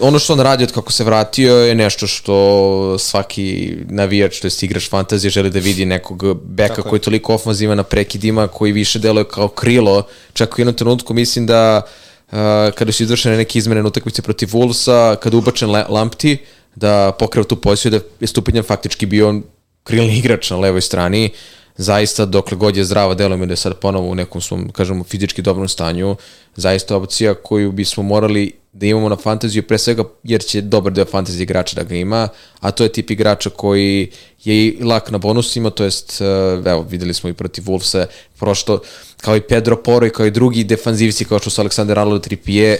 ono 0.08 0.18
što 0.18 0.32
on 0.32 0.40
radi 0.40 0.64
od 0.64 0.72
kako 0.72 0.92
se 0.92 1.04
vratio 1.04 1.56
je 1.56 1.74
nešto 1.74 2.06
što 2.06 2.98
svaki 2.98 3.76
navijač, 3.88 4.40
to 4.40 4.46
je 4.46 4.50
igrač 4.60 4.88
fantazije, 4.88 5.30
želi 5.30 5.50
da 5.50 5.58
vidi 5.58 5.84
nekog 5.84 6.34
beka 6.42 6.74
Tako 6.74 6.88
koji 6.88 6.98
je 6.98 7.02
toliko 7.02 7.34
ofanziva 7.34 7.74
na 7.74 7.82
prekidima, 7.82 8.48
koji 8.48 8.72
više 8.72 8.98
deluje 8.98 9.28
kao 9.28 9.48
krilo. 9.48 10.02
Čak 10.32 10.54
u 10.58 10.60
jednom 10.60 10.74
trenutku 10.74 11.14
mislim 11.14 11.46
da 11.46 11.82
uh, 11.82 12.38
kada 12.74 12.92
su 12.92 13.02
izvršene 13.02 13.36
neke 13.36 13.58
izmene 13.58 13.82
na 13.82 13.88
utakmice 13.88 14.22
protiv 14.22 14.48
Wolvesa, 14.48 15.16
kada 15.16 15.36
ubačen 15.36 15.70
Lampti, 15.88 16.38
da 16.74 17.12
pokreo 17.18 17.44
tu 17.44 17.56
poziciju, 17.56 17.90
da 17.90 18.00
je 18.20 18.26
Stupinjan 18.26 18.64
faktički 18.64 19.06
bio 19.06 19.40
krilni 19.84 20.18
igrač 20.18 20.50
na 20.50 20.56
levoj 20.56 20.80
strani. 20.80 21.24
Uh, 21.24 21.56
zaista 21.76 22.24
dokle 22.24 22.56
god 22.56 22.76
je 22.76 22.84
zdrava 22.84 23.36
mi 23.36 23.46
da 23.46 23.56
sad 23.56 23.78
ponovo 23.78 24.08
u 24.08 24.14
nekom 24.14 24.40
svom, 24.40 24.70
kažemo, 24.72 25.04
fizički 25.04 25.42
dobrom 25.42 25.68
stanju, 25.68 26.16
zaista 26.56 26.96
opcija 26.96 27.34
koju 27.34 27.72
bismo 27.72 28.02
morali 28.02 28.52
da 28.72 28.86
imamo 28.86 29.08
na 29.08 29.16
fantaziju, 29.16 29.62
pre 29.62 29.78
svega 29.78 30.04
jer 30.22 30.42
će 30.42 30.60
dobar 30.60 30.92
deo 30.92 31.04
fantazije 31.04 31.42
igrača 31.42 31.76
da 31.76 31.82
ga 31.82 31.94
ima, 31.94 32.28
a 32.60 32.70
to 32.70 32.84
je 32.84 32.92
tip 32.92 33.10
igrača 33.10 33.50
koji 33.50 34.10
je 34.44 34.66
i 34.66 34.78
lak 34.82 35.10
na 35.10 35.18
bonusima, 35.18 35.70
to 35.70 35.84
jest, 35.84 36.20
eh, 36.20 36.24
evo, 36.70 36.86
videli 36.90 37.14
smo 37.14 37.30
i 37.30 37.32
protiv 37.32 37.64
Wolvesa, 37.64 38.06
prošto, 38.38 38.80
kao 39.20 39.36
i 39.36 39.40
Pedro 39.40 39.76
Poro 39.76 40.06
i 40.06 40.10
kao 40.10 40.26
i 40.26 40.30
drugi 40.30 40.64
defanzivci, 40.64 41.24
kao 41.24 41.38
što 41.38 41.50
su 41.50 41.60
Aleksandar 41.60 41.98
Arnold 41.98 42.22
Trippier, 42.22 42.78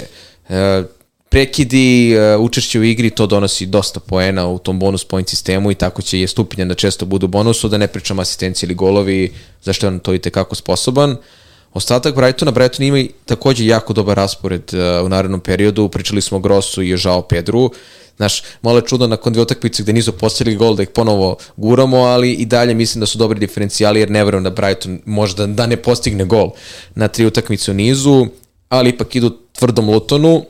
eh, 0.49 0.85
prekidi, 1.29 2.17
uh, 2.17 2.41
učešće 2.41 2.81
u 2.81 2.85
igri, 2.85 3.11
to 3.11 3.27
donosi 3.27 3.67
dosta 3.67 4.01
poena 4.01 4.49
u 4.49 4.59
tom 4.59 4.79
bonus 4.79 5.05
point 5.05 5.29
sistemu 5.29 5.71
i 5.71 5.75
tako 5.75 6.03
će 6.03 6.21
je 6.21 6.29
stupinjan 6.29 6.69
da 6.69 6.75
često 6.75 7.07
budu 7.07 7.27
bonusu, 7.27 7.69
da 7.69 7.79
ne 7.79 7.87
pričam 7.87 8.19
asistencije 8.19 8.67
ili 8.67 8.75
golovi, 8.75 9.33
zašto 9.63 9.87
je 9.87 9.89
on 9.89 9.99
to 9.99 10.15
i 10.15 10.19
tekako 10.19 10.55
sposoban. 10.55 11.17
Ostatak 11.73 12.15
Brightona, 12.15 12.51
Brighton 12.51 12.87
ima 12.87 12.99
i 12.99 13.11
takođe 13.25 13.67
jako 13.67 13.93
dobar 13.93 14.17
raspored 14.17 14.63
uh, 14.73 15.07
u 15.07 15.09
narednom 15.09 15.41
periodu, 15.41 15.89
pričali 15.89 16.23
smo 16.23 16.37
o 16.37 16.41
Grossu 16.41 16.83
i 16.83 16.95
o 16.95 16.97
Žao 16.97 17.23
Pedru, 17.23 17.71
Znaš, 18.17 18.43
malo 18.63 18.79
je 18.79 18.87
čudno 18.87 19.07
nakon 19.07 19.33
dve 19.33 19.43
utakmice 19.43 19.83
gde 19.83 19.93
nisu 19.93 20.13
postigli 20.13 20.57
gol 20.57 20.75
da 20.77 20.83
ih 20.83 20.89
ponovo 20.89 21.37
guramo, 21.57 21.97
ali 21.97 22.33
i 22.33 22.47
dalje 22.47 22.75
mislim 22.75 23.01
da 23.01 23.07
su 23.07 23.19
dobri 23.19 23.41
diferencijali 23.41 24.01
jer 24.01 24.11
ne 24.11 24.25
verujem 24.25 24.45
da 24.45 24.51
Brighton 24.51 25.01
možda 25.05 25.47
da 25.47 25.67
ne 25.67 25.77
postigne 25.77 26.25
gol 26.25 26.51
na 26.95 27.09
tri 27.09 27.27
utakmice 27.27 27.71
u 27.71 27.75
nizu, 27.75 28.27
ali 28.69 28.91
ipak 28.91 29.17
idu 29.17 29.31
tvrdom 29.53 29.91
Lutonu, 29.91 30.45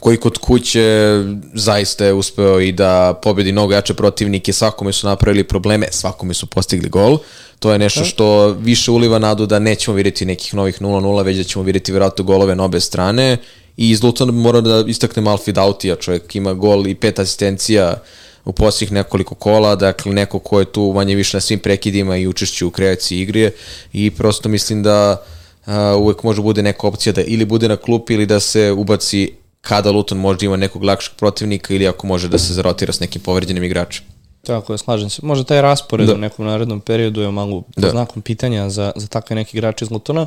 koji 0.00 0.16
kod 0.16 0.38
kuće 0.38 1.22
zaista 1.54 2.04
je 2.04 2.12
uspeo 2.12 2.60
i 2.60 2.72
da 2.72 3.20
pobedi 3.22 3.52
mnogo 3.52 3.74
jače 3.74 3.94
protivnike, 3.94 4.52
svakome 4.52 4.92
su 4.92 5.06
napravili 5.06 5.44
probleme, 5.44 5.86
svakome 5.90 6.34
su 6.34 6.46
postigli 6.46 6.88
gol. 6.88 7.18
To 7.58 7.72
je 7.72 7.78
nešto 7.78 8.04
što 8.04 8.48
više 8.48 8.90
uliva 8.90 9.18
nadu 9.18 9.46
da 9.46 9.58
nećemo 9.58 9.96
vidjeti 9.96 10.24
nekih 10.24 10.54
novih 10.54 10.80
0-0, 10.80 11.24
već 11.24 11.36
da 11.36 11.44
ćemo 11.44 11.64
vidjeti 11.64 11.92
vjerojatno 11.92 12.24
golove 12.24 12.54
na 12.54 12.64
obe 12.64 12.80
strane. 12.80 13.36
I 13.76 13.90
iz 13.90 14.02
Lutona 14.02 14.32
mora 14.32 14.60
da 14.60 14.84
istaknem 14.86 15.26
Alfi 15.26 15.52
Dautija, 15.52 15.96
čovjek 15.96 16.36
ima 16.36 16.54
gol 16.54 16.86
i 16.86 16.94
pet 16.94 17.18
asistencija 17.18 18.02
u 18.44 18.52
posljednjih 18.52 18.92
nekoliko 18.92 19.34
kola, 19.34 19.76
dakle 19.76 20.12
neko 20.12 20.38
ko 20.38 20.60
je 20.60 20.72
tu 20.72 20.92
manje 20.94 21.14
više 21.14 21.36
na 21.36 21.40
svim 21.40 21.58
prekidima 21.58 22.16
i 22.16 22.26
učešću 22.26 22.66
u 22.66 22.70
kreaciji 22.70 23.20
igre 23.20 23.50
i 23.92 24.10
prosto 24.10 24.48
mislim 24.48 24.82
da 24.82 25.24
uh, 25.66 25.72
uvek 25.98 26.22
može 26.22 26.42
bude 26.42 26.62
neka 26.62 26.86
opcija 26.86 27.12
da 27.12 27.22
ili 27.22 27.44
bude 27.44 27.68
na 27.68 27.76
klupi 27.76 28.14
ili 28.14 28.26
da 28.26 28.40
se 28.40 28.72
ubaci 28.72 29.32
kada 29.64 29.90
Luton 29.90 30.18
možda 30.18 30.46
ima 30.46 30.56
nekog 30.56 30.84
lakšeg 30.84 31.14
protivnika 31.16 31.74
ili 31.74 31.88
ako 31.88 32.06
može 32.06 32.28
da 32.28 32.38
se 32.38 32.54
zarotira 32.54 32.92
s 32.92 33.00
nekim 33.00 33.22
povređenim 33.22 33.64
igračem. 33.64 34.04
Tako 34.42 34.74
je, 34.74 34.78
slažem 34.78 35.10
se. 35.10 35.20
Možda 35.22 35.44
taj 35.44 35.62
raspored 35.62 36.06
da. 36.06 36.14
u 36.14 36.18
nekom 36.18 36.46
narednom 36.46 36.80
periodu 36.80 37.20
je 37.20 37.30
malo 37.30 37.62
da. 37.76 37.90
znakom 37.90 38.22
pitanja 38.22 38.68
za, 38.70 38.92
za 38.96 39.06
takve 39.06 39.36
neke 39.36 39.56
igrače 39.56 39.84
iz 39.84 39.90
Lutona. 39.90 40.26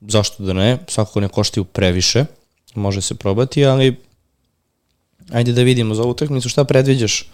Zašto 0.00 0.42
da 0.42 0.52
ne? 0.52 0.78
Svakako 0.88 1.20
ne 1.20 1.28
koštaju 1.28 1.64
previše. 1.64 2.24
Može 2.74 3.00
se 3.00 3.14
probati, 3.14 3.66
ali 3.66 3.96
ajde 5.32 5.52
da 5.52 5.62
vidimo 5.62 5.94
za 5.94 6.02
ovu 6.02 6.10
utakmicu 6.10 6.48
šta 6.48 6.64
predviđaš. 6.64 7.30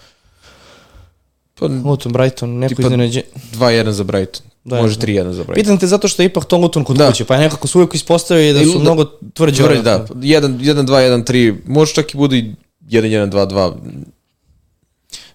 Pa, 1.55 1.67
Luton, 1.67 2.13
Brighton, 2.13 2.59
neko 2.59 2.83
iznenađe. 2.83 3.23
2-1 3.53 3.91
za 3.91 4.05
Brighton. 4.05 4.47
Da, 4.65 4.83
Može 4.83 4.99
3-1 4.99 5.25
da. 5.25 5.33
za 5.33 5.43
Brighton. 5.45 5.55
Pitam 5.55 5.79
te 5.79 5.87
zato 5.87 6.09
što 6.09 6.23
je 6.23 6.27
ipak 6.27 6.45
to 6.45 6.57
Luton 6.57 6.85
kod 6.85 6.97
da. 6.97 7.09
kuće, 7.09 7.25
pa 7.25 7.37
nekako 7.37 7.69
su 7.69 7.79
uvijek 7.79 7.95
ispostavili 7.95 8.53
da 8.53 8.65
su 8.65 8.73
da, 8.73 8.79
mnogo 8.79 9.05
tvrđe. 9.35 9.63
Tvrđe, 9.63 9.83
da. 9.83 10.07
1-2, 10.15 11.25
1-3, 11.25 11.57
može 11.67 11.95
čak 11.95 12.15
i 12.15 12.17
bude 12.17 12.45
1-1-2-2. 12.91 13.73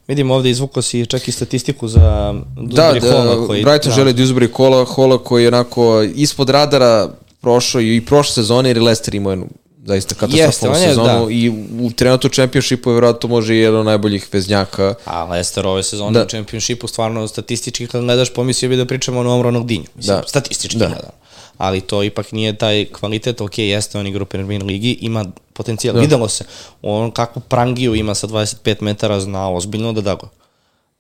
Vidim 0.07 0.31
ovde 0.31 0.49
izvuko 0.49 0.81
si 0.81 1.05
čak 1.05 1.27
i 1.27 1.31
statistiku 1.31 1.87
za 1.87 2.35
da, 2.57 2.93
da, 2.93 3.11
Hola 3.11 3.47
koji... 3.47 3.63
Brighton 3.63 3.89
da. 3.89 3.95
želi 3.95 4.13
da 4.13 4.23
izbori 4.23 4.51
kola, 4.51 4.85
Hola 4.85 5.17
koji 5.23 5.43
je 5.43 5.47
onako 5.47 6.01
ispod 6.15 6.49
radara 6.49 7.09
prošao 7.41 7.81
i 7.81 8.01
prošle 8.05 8.33
sezone 8.33 8.69
jer 8.69 8.81
Leicester 8.81 9.15
imao 9.15 9.31
jednu 9.31 9.47
zaista 9.85 10.15
katastrofalnu 10.15 10.75
sezonu 10.75 11.25
da. 11.25 11.31
i 11.31 11.49
u 11.81 11.91
trenutku 11.95 12.29
čempionšipu 12.29 12.89
je 12.89 12.93
vjerojatno 12.93 13.29
može 13.29 13.55
i 13.55 13.59
jedan 13.59 13.79
od 13.79 13.85
najboljih 13.85 14.27
veznjaka. 14.31 14.93
A 15.05 15.23
Leicester 15.23 15.67
ove 15.67 15.83
sezone 15.83 16.19
da. 16.19 16.25
u 16.25 16.27
čempionšipu 16.27 16.87
stvarno 16.87 17.27
statistički 17.27 17.87
kad 17.87 18.01
gledaš 18.01 18.33
pomislio 18.33 18.69
bi 18.69 18.77
da 18.77 18.85
pričamo 18.85 19.19
o 19.19 19.23
Novom 19.23 19.41
Ronaldinju. 19.41 19.85
Mislim, 19.95 20.17
da. 20.17 20.27
Statistički 20.27 20.77
da. 20.77 20.85
gledano. 20.85 21.11
Ali 21.57 21.81
to 21.81 22.03
ipak 22.03 22.31
nije 22.31 22.57
taj 22.57 22.85
kvalitet, 22.85 23.41
ok, 23.41 23.57
jeste 23.57 23.99
on 23.99 24.07
igra 24.07 24.23
u 24.23 24.25
Premier 24.25 24.63
Ligi, 24.63 24.97
ima 25.01 25.25
potencijal. 25.53 25.95
Da. 25.95 26.01
Videlo 26.01 26.29
se, 26.29 26.45
on 26.81 27.11
kakvu 27.11 27.41
prangiju 27.41 27.95
ima 27.95 28.15
sa 28.15 28.27
25 28.27 28.81
metara 28.81 29.19
zna 29.19 29.51
ozbiljno 29.51 29.93
da 29.93 30.01
da 30.01 30.15
go 30.15 30.27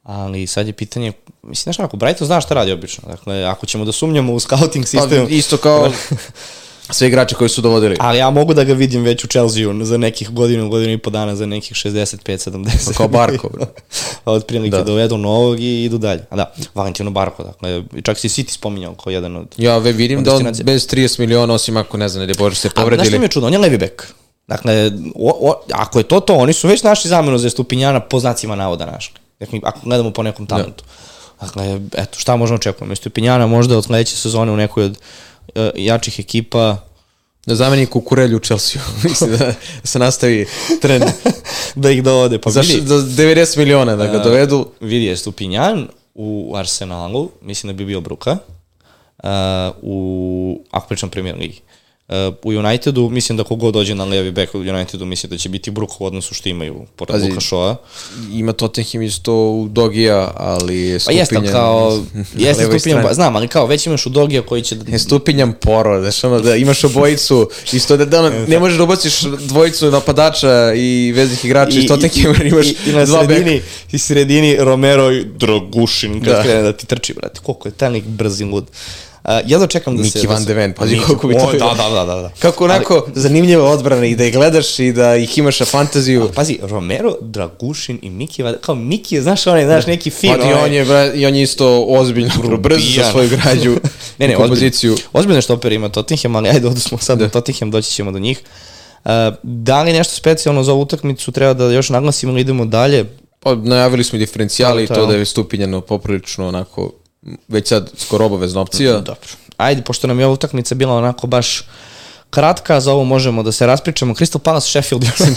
Ali 0.03 0.47
sad 0.47 0.67
je 0.67 0.73
pitanje, 0.73 1.13
mislim, 1.43 1.63
znaš 1.63 1.77
kako, 1.77 1.97
Brighton 1.97 2.27
zna 2.27 2.41
šta 2.41 2.53
radi 2.53 2.71
obično. 2.71 3.03
Dakle, 3.07 3.43
ako 3.43 3.65
ćemo 3.65 3.85
da 3.85 3.91
sumnjamo 3.91 4.33
u 4.33 4.39
scouting 4.39 4.85
Pa, 4.85 4.89
sistem... 4.89 5.27
isto 5.29 5.57
kao 5.57 5.91
sve 6.89 7.07
igrače 7.07 7.35
koji 7.35 7.49
su 7.49 7.61
dovodili. 7.61 7.95
Ali 7.99 8.17
ja 8.17 8.29
mogu 8.29 8.53
da 8.53 8.63
ga 8.63 8.73
vidim 8.73 9.03
već 9.03 9.23
u 9.23 9.27
Chelsea-u 9.27 9.85
za 9.85 9.97
nekih 9.97 10.29
godinu, 10.29 10.69
godinu 10.69 10.93
i 10.93 10.97
po 10.97 11.09
dana, 11.09 11.35
za 11.35 11.45
nekih 11.45 11.73
65-70. 11.73 12.87
Pa 12.87 12.93
kao 12.93 13.07
Barko, 13.19 13.49
bro. 13.49 13.65
otprilike 14.25 14.77
Da. 14.77 14.83
dovedu 14.83 15.17
novog 15.17 15.59
i 15.59 15.83
idu 15.83 15.97
dalje. 15.97 16.25
A 16.29 16.35
da, 16.35 16.53
Valentino 16.75 17.11
Barko, 17.11 17.43
dakle, 17.43 17.83
čak 18.03 18.17
si 18.19 18.29
City 18.29 18.51
spominjao 18.51 18.93
kao 18.93 19.11
jedan 19.11 19.35
od... 19.35 19.47
Ja 19.57 19.77
ve 19.77 19.91
vidim 19.91 20.19
Od 20.19 20.25
da 20.25 20.35
on 20.35 20.43
bez 20.63 20.87
30 20.87 21.19
miliona, 21.19 21.53
osim 21.53 21.77
ako 21.77 21.97
ne 21.97 22.09
znam, 22.09 22.27
ne 22.27 22.33
bože 22.33 22.55
se 22.55 22.67
A, 22.67 22.71
znaš 22.71 22.83
povredili. 22.83 23.09
što 23.09 23.19
mi 23.19 23.25
je 23.25 23.29
čudno? 23.29 23.47
On 23.47 23.53
je 23.53 23.59
levi 23.59 23.77
bek. 23.77 24.07
Dakle, 24.47 24.91
o, 25.15 25.49
o, 25.49 25.61
ako 25.71 25.99
je 25.99 26.03
to 26.03 26.19
to, 26.19 26.35
oni 26.35 26.53
su 26.53 26.67
već 26.67 26.83
našli 26.83 27.09
zamenu 27.09 27.37
za 27.37 27.49
Stupinjana 27.49 27.99
po 27.99 28.19
znacima 28.19 28.55
navoda 28.55 28.85
našli. 28.85 29.15
Dakle, 29.39 29.59
ako 29.63 29.79
gledamo 29.83 30.11
po 30.11 30.23
nekom 30.23 30.47
talentu. 30.47 30.83
Dakle, 31.41 31.79
eto, 31.93 32.19
šta 32.19 32.35
možemo 32.35 32.55
očekujemo? 32.55 32.95
Stupinjana 32.95 33.47
možda 33.47 33.77
od 33.77 33.85
sledeće 33.85 34.15
sezone 34.15 34.51
u 34.51 34.57
nekoj 34.57 34.83
od 34.83 34.97
jačih 35.75 36.19
ekipa 36.19 36.77
Da 37.45 37.55
zameni 37.55 37.85
Kukurelju 37.85 38.37
u 38.37 38.39
Chelsea. 38.39 38.81
Mislim 39.03 39.37
da 39.37 39.53
se 39.83 39.99
nastavi 39.99 40.45
trend. 40.81 41.03
da 41.75 41.91
ih 41.91 42.03
dovode. 42.03 42.41
Pa 42.41 42.49
Za, 42.49 42.61
vidi, 42.61 42.87
za 42.87 42.95
90 42.95 43.57
miliona 43.57 43.95
da 43.95 44.07
ga 44.07 44.19
dovedu. 44.19 44.67
vidi 44.81 45.05
je 45.05 45.17
Stupinjan 45.17 45.87
u 46.15 46.53
Arsenalu, 46.55 47.29
mislim 47.41 47.67
da 47.67 47.77
bi 47.77 47.85
bio 47.85 48.01
Bruka, 48.01 48.37
uh, 49.23 49.29
u, 49.81 50.63
ako 50.71 50.87
pričam 50.87 51.09
premier 51.09 51.37
ligi. 51.37 51.61
Uh, 52.09 52.15
u 52.43 52.49
Unitedu, 52.49 53.09
mislim 53.09 53.37
da 53.37 53.43
kogod 53.43 53.73
dođe 53.73 53.95
na 53.95 54.05
levi 54.05 54.31
bek 54.31 54.55
u 54.55 54.59
Unitedu, 54.59 55.05
mislim 55.05 55.29
da 55.29 55.37
će 55.37 55.49
biti 55.49 55.71
Bruk 55.71 56.01
u 56.01 56.05
odnosu 56.05 56.33
što 56.33 56.49
imaju 56.49 56.85
pored 56.95 57.11
Pazi, 57.11 57.29
Luka 57.29 57.41
Shoa. 57.41 57.75
Ima 58.31 58.53
Tottenham 58.53 59.01
isto 59.01 59.33
u 59.33 59.67
Dogija, 59.67 60.31
ali 60.35 60.93
Pa 60.93 60.99
Stupinjan... 60.99 61.19
jeste, 61.19 61.35
ali 61.37 61.47
kao, 61.47 62.03
jeste 62.35 62.63
Stupinjan, 62.63 63.03
pa, 63.03 63.13
znam, 63.13 63.35
ali 63.35 63.47
kao 63.47 63.65
već 63.65 63.87
imaš 63.87 64.05
u 64.05 64.09
Dogija 64.09 64.41
koji 64.41 64.61
će... 64.61 64.75
da- 64.75 64.91
Je 64.91 64.99
Stupinjan 64.99 65.53
poro, 65.53 66.01
znaš 66.01 66.23
ono 66.23 66.39
da 66.39 66.55
imaš 66.55 66.83
obojicu, 66.83 67.49
isto 67.73 67.97
da, 67.97 68.05
da 68.05 68.19
ono, 68.19 68.45
ne 68.47 68.59
možeš 68.59 68.77
da 68.77 68.83
ubaciš 68.83 69.21
dvojicu 69.21 69.91
napadača 69.91 70.73
i 70.73 71.11
veznih 71.15 71.45
igrača 71.45 71.79
iz 71.79 71.87
Tottenham, 71.87 72.47
imaš 72.47 72.67
i, 72.67 72.75
i 72.87 72.91
na 72.91 73.05
dva 73.05 73.19
beka. 73.19 73.33
sredini, 73.33 73.61
i 73.91 73.97
sredini 73.97 74.55
Romero 74.59 75.11
i 75.11 75.25
Dragušin, 75.25 76.13
kad 76.13 76.33
Da. 76.33 76.43
krene 76.43 76.61
da 76.61 76.73
ti 76.73 76.85
trči, 76.85 77.13
brate, 77.13 77.39
koliko 77.43 77.67
je 77.67 77.71
taj 77.71 77.89
lik 77.89 78.03
brz 78.03 78.41
i 78.41 78.45
lud. 78.45 78.63
Uh, 78.63 78.69
jedva 79.45 79.67
čekam 79.67 79.97
da 79.97 80.03
Niki 80.03 80.19
se... 80.19 80.27
Van 80.27 80.39
da 80.39 80.47
de 80.47 80.53
Ven, 80.53 80.73
pazi 80.73 80.95
Niki- 80.95 81.05
koliko 81.05 81.27
bi 81.27 81.33
to 81.33 81.45
o. 81.45 81.51
Da, 81.51 81.73
da, 81.77 81.89
da, 81.89 82.05
da. 82.05 82.15
da. 82.15 82.31
Kako 82.39 82.63
onako 82.63 83.07
zanimljiva 83.15 83.63
odbrana 83.65 84.05
i 84.05 84.15
da 84.15 84.25
ih 84.25 84.33
gledaš 84.33 84.79
i 84.79 84.91
da 84.91 85.15
ih 85.15 85.37
imaš 85.37 85.59
na 85.59 85.65
fantaziju. 85.65 86.29
Pazi, 86.35 86.59
Romero, 86.61 87.15
Dragušin 87.21 87.99
i 88.01 88.09
Miki, 88.09 88.43
Van- 88.43 88.55
kao 88.61 88.75
Miki 88.75 89.15
je, 89.15 89.21
znaš, 89.21 89.47
onaj, 89.47 89.65
znaš, 89.65 89.85
neki 89.87 90.09
fin. 90.09 90.29
Pa 90.31 90.37
i 90.39 90.53
onaj- 90.53 90.63
on 90.65 90.73
je, 90.73 90.85
bra, 90.85 91.13
i 91.13 91.25
on 91.25 91.35
je 91.35 91.41
isto 91.41 91.85
ozbiljno 91.85 92.57
brz 92.57 92.95
za 92.95 93.11
svoju 93.11 93.29
građu 93.29 93.75
ne, 94.19 94.27
ne, 94.27 94.35
kompoziciju. 94.35 94.91
ozbiljno, 94.91 95.09
ozbiljno 95.13 95.41
štoper 95.41 95.71
ima 95.71 95.89
Tottenham, 95.89 96.35
ali 96.35 96.49
ajde, 96.49 96.67
odu 96.67 96.79
smo 96.79 96.97
sad 96.97 97.19
da. 97.19 97.29
Tottenham, 97.29 97.71
doći 97.71 97.91
ćemo 97.91 98.11
do 98.11 98.19
njih. 98.19 98.41
Uh, 99.05 99.11
da 99.43 99.83
li 99.83 99.93
nešto 99.93 100.13
specijalno 100.13 100.63
za 100.63 100.71
ovu 100.73 100.81
utakmicu 100.81 101.31
treba 101.31 101.53
da 101.53 101.65
još 101.65 101.89
naglasimo 101.89 102.31
ili 102.31 102.41
idemo 102.41 102.65
dalje? 102.65 103.05
Pa 103.39 103.55
najavili 103.55 104.03
smo 104.03 104.15
i 104.15 104.19
diferencijali 104.19 104.83
i 104.83 104.87
to, 104.87 105.05
da 105.05 105.15
je 105.15 105.25
stupinjeno 105.25 105.81
poprilično 105.81 106.47
onako 106.47 106.91
već 107.47 107.67
sad 107.67 107.89
skoro 107.97 108.25
obavezna 108.25 108.61
opcija. 108.61 108.93
Dobro. 108.93 109.29
Ajde, 109.57 109.81
pošto 109.81 110.07
nam 110.07 110.19
je 110.19 110.25
ova 110.25 110.33
utakmica 110.33 110.75
bila 110.75 110.95
onako 110.95 111.27
baš 111.27 111.61
kratka, 112.29 112.79
za 112.79 112.91
ovo 112.93 113.03
možemo 113.03 113.43
da 113.43 113.51
se 113.51 113.65
raspričamo. 113.65 114.13
Crystal 114.13 114.37
Palace, 114.39 114.67
Sheffield, 114.67 115.05
sam... 115.17 115.35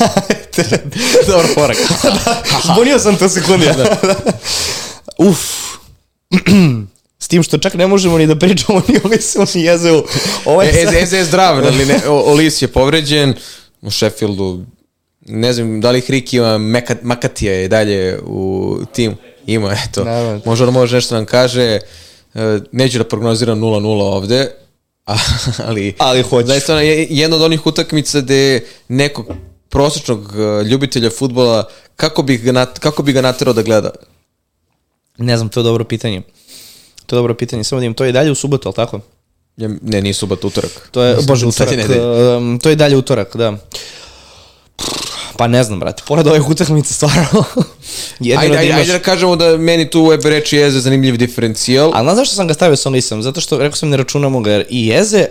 Dobar 1.26 1.46
porak. 1.54 1.76
Zbunio 2.66 2.98
sam 2.98 3.16
to 3.16 3.28
sekundi. 3.28 3.66
Da. 3.66 3.96
Uf. 5.18 5.38
S 7.18 7.28
tim 7.28 7.42
što 7.42 7.58
čak 7.58 7.74
ne 7.74 7.86
možemo 7.86 8.18
ni 8.18 8.26
da 8.26 8.38
pričamo 8.38 8.82
ni 8.88 9.00
o 9.04 9.08
Lisu 9.08 9.38
ni 9.54 9.62
Jezeu. 9.62 10.02
Ovaj 10.44 10.66
E, 10.66 10.82
Eze, 10.82 11.00
Eze 11.00 11.16
je 11.16 11.24
zdrav, 11.24 11.56
ali 11.56 11.86
ne, 11.86 12.00
O- 12.08 12.22
Olis 12.26 12.62
je 12.62 12.68
povređen 12.68 13.34
u 13.82 13.90
Sheffieldu. 13.90 14.64
Ne 15.20 15.52
znam, 15.52 15.80
da 15.80 15.90
li 15.90 16.00
Hrik 16.00 16.32
ima 16.34 16.58
Makatija 17.02 17.52
je 17.52 17.68
dalje 17.68 18.18
u 18.20 18.78
timu. 18.92 19.16
Ima, 19.46 19.76
eto. 19.88 20.04
Naravno. 20.04 20.40
Možda 20.44 20.66
on 20.66 20.72
može 20.72 20.96
nešto 20.96 21.14
da 21.14 21.18
nam 21.18 21.26
kaže. 21.26 21.78
E, 22.34 22.58
Neću 22.72 22.98
da 22.98 23.04
prognoziram 23.04 23.60
0-0 23.60 24.02
ovde, 24.02 24.50
ali... 25.66 25.94
Ali 25.98 26.22
hoću. 26.22 26.48
Ona 26.68 26.80
je 26.80 27.06
jedna 27.10 27.36
od 27.36 27.42
onih 27.42 27.66
utakmica 27.66 28.20
gde 28.20 28.60
nekog 28.88 29.26
prosječnog 29.68 30.34
e, 30.36 30.64
ljubitelja 30.64 31.10
futbola, 31.10 31.68
kako 31.96 32.22
bi 32.22 32.36
ga, 32.36 32.52
nat, 32.52 32.78
kako 32.78 33.02
bi 33.02 33.12
ga 33.12 33.20
naterao 33.20 33.54
da 33.54 33.62
gleda? 33.62 33.90
Ne 35.18 35.36
znam, 35.36 35.48
to 35.48 35.60
je 35.60 35.64
dobro 35.64 35.84
pitanje. 35.84 36.22
To 37.06 37.16
je 37.16 37.18
dobro 37.18 37.34
pitanje. 37.34 37.64
Samo 37.64 37.80
da 37.80 37.86
im 37.86 37.94
to 37.94 38.04
je 38.04 38.10
i 38.10 38.12
dalje 38.12 38.30
u 38.30 38.34
subotu, 38.34 38.68
ali 38.68 38.74
tako? 38.74 39.00
Ne, 39.56 40.00
nije 40.00 40.14
subat, 40.14 40.44
utorak. 40.44 40.88
To 40.90 41.02
je, 41.02 41.16
bože, 41.26 41.46
utorak. 41.46 41.74
Um, 42.36 42.58
to 42.62 42.68
je 42.68 42.76
dalje 42.76 42.96
utorak, 42.96 43.36
da. 43.36 43.56
Pa 45.42 45.46
ne 45.48 45.64
znam, 45.64 45.80
brate. 45.80 46.02
Pored 46.06 46.26
ovih 46.26 46.48
utakmica, 46.48 46.94
stvarno. 46.94 47.44
jedino 48.20 48.40
Ajde, 48.40 48.56
da 48.56 48.62
imaš... 48.62 48.78
ajde 48.78 48.92
da 48.92 48.98
kažemo 48.98 49.36
da 49.36 49.56
meni 49.56 49.90
tu 49.90 50.04
Web 50.04 50.24
reči 50.24 50.58
Eze 50.58 50.80
zanimljiv 50.80 51.16
diferencijal. 51.16 51.90
Ali 51.94 52.04
znaš 52.04 52.16
zašto 52.16 52.34
sam 52.34 52.48
ga 52.48 52.54
stavio 52.54 52.76
sa 52.76 52.88
listom? 52.88 53.22
Zato 53.22 53.40
što, 53.40 53.58
rekao 53.58 53.76
sam, 53.76 53.88
ne 53.88 53.96
računamo 53.96 54.40
ga, 54.40 54.50
jer 54.50 54.66
i 54.70 54.86
Jeze, 54.86 55.26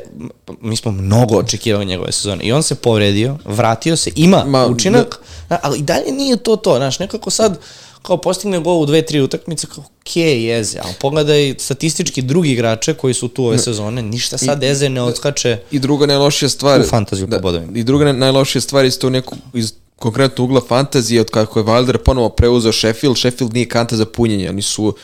mi 0.62 0.76
smo 0.76 0.92
mnogo 0.92 1.38
očekivali 1.38 1.86
njegove 1.86 2.12
sezone. 2.12 2.44
I 2.44 2.52
on 2.52 2.64
se 2.64 2.76
povredio, 2.76 3.38
vratio 3.46 3.96
se, 3.96 4.12
ima 4.16 4.44
Ma, 4.46 4.66
učinak, 4.66 5.20
da, 5.50 5.60
ali 5.64 5.80
i 5.80 5.82
dalje 5.82 6.12
nije 6.12 6.38
to 6.38 6.56
to, 6.56 6.76
znaš, 6.78 7.00
nekako 7.00 7.30
sad, 7.30 7.60
kao 8.02 8.18
postigne 8.18 8.60
gol 8.60 8.82
u 8.82 8.86
dve, 8.86 9.02
tri 9.02 9.22
utakmice, 9.22 9.68
kao, 9.68 9.84
okej, 10.02 10.44
Jeze, 10.44 10.80
ali 10.84 10.94
pogledaj 11.00 11.56
statistički 11.60 12.22
drugi 12.22 12.52
igrače 12.52 12.94
koji 12.94 13.14
su 13.14 13.28
tu 13.28 13.46
ove 13.46 13.58
sezone, 13.58 14.02
ništa 14.02 14.38
sad 14.38 14.64
Jeze 14.64 14.90
ne 14.90 15.02
odskače. 15.02 15.58
I 15.72 15.80
druga 15.80 16.06
najlošija 16.06 16.50
stvar... 16.50 16.82
U 16.82 16.84
fantaziju 16.84 17.28
po 17.28 17.40
bodovima. 17.40 17.72
I 17.76 17.84
druga 17.84 18.14
najlošija 18.14 18.62
stvar 18.62 18.86
isto 18.86 19.08
u 19.08 19.10
neku, 19.10 19.36
iz 19.54 19.74
konkretno 20.02 20.44
ugla 20.44 20.62
fantazije, 20.68 21.22
od 21.22 21.30
kako 21.30 21.60
je 21.60 21.66
Wilder 21.66 21.98
ponovo 21.98 22.30
preuzeo 22.30 22.74
Sheffield, 22.74 23.18
Sheffield 23.18 23.54
nije 23.54 23.70
kanta 23.70 23.96
za 23.96 24.06
punjenje, 24.06 24.50
oni 24.50 24.62
su 24.62 24.96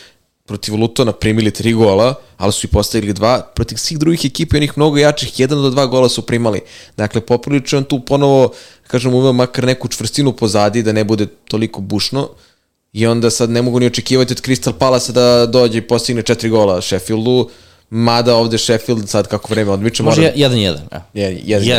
protiv 0.46 0.76
Lutona 0.76 1.12
primili 1.12 1.52
tri 1.52 1.74
gola, 1.74 2.16
ali 2.38 2.54
su 2.54 2.68
i 2.68 2.70
postavili 2.70 3.14
dva, 3.14 3.42
protiv 3.56 3.76
svih 3.76 4.00
drugih 4.00 4.26
ekipa 4.26 4.56
i 4.56 4.60
onih 4.60 4.78
mnogo 4.78 4.98
jačih, 4.98 5.40
jedan 5.40 5.62
do 5.62 5.70
dva 5.70 5.86
gola 5.86 6.10
su 6.10 6.22
primali. 6.22 6.62
Dakle, 6.98 7.22
poprilično 7.22 7.78
on 7.78 7.84
tu 7.84 8.00
ponovo, 8.00 8.54
kažem, 8.88 9.14
uveo 9.14 9.34
makar 9.34 9.66
neku 9.66 9.88
čvrstinu 9.88 10.34
pozadi, 10.34 10.84
da 10.84 10.92
ne 10.92 11.04
bude 11.04 11.28
toliko 11.48 11.82
bušno, 11.82 12.30
i 12.94 13.08
onda 13.08 13.30
sad 13.30 13.50
ne 13.50 13.62
mogu 13.62 13.80
ni 13.80 13.86
očekivati 13.86 14.34
od 14.34 14.42
Crystal 14.42 14.74
Palace 14.74 15.12
da 15.14 15.46
dođe 15.46 15.78
i 15.78 15.88
postigne 15.88 16.22
četiri 16.22 16.50
gola 16.50 16.82
Sheffieldu, 16.82 17.50
mada 17.90 18.36
ovde 18.36 18.58
Sheffield 18.58 19.10
sad 19.10 19.28
kako 19.28 19.48
vreme 19.50 19.72
odmiče, 19.72 20.04
Može 20.04 20.22
mora... 20.22 20.34
Jedan, 20.36 20.58
jedan. 20.58 20.84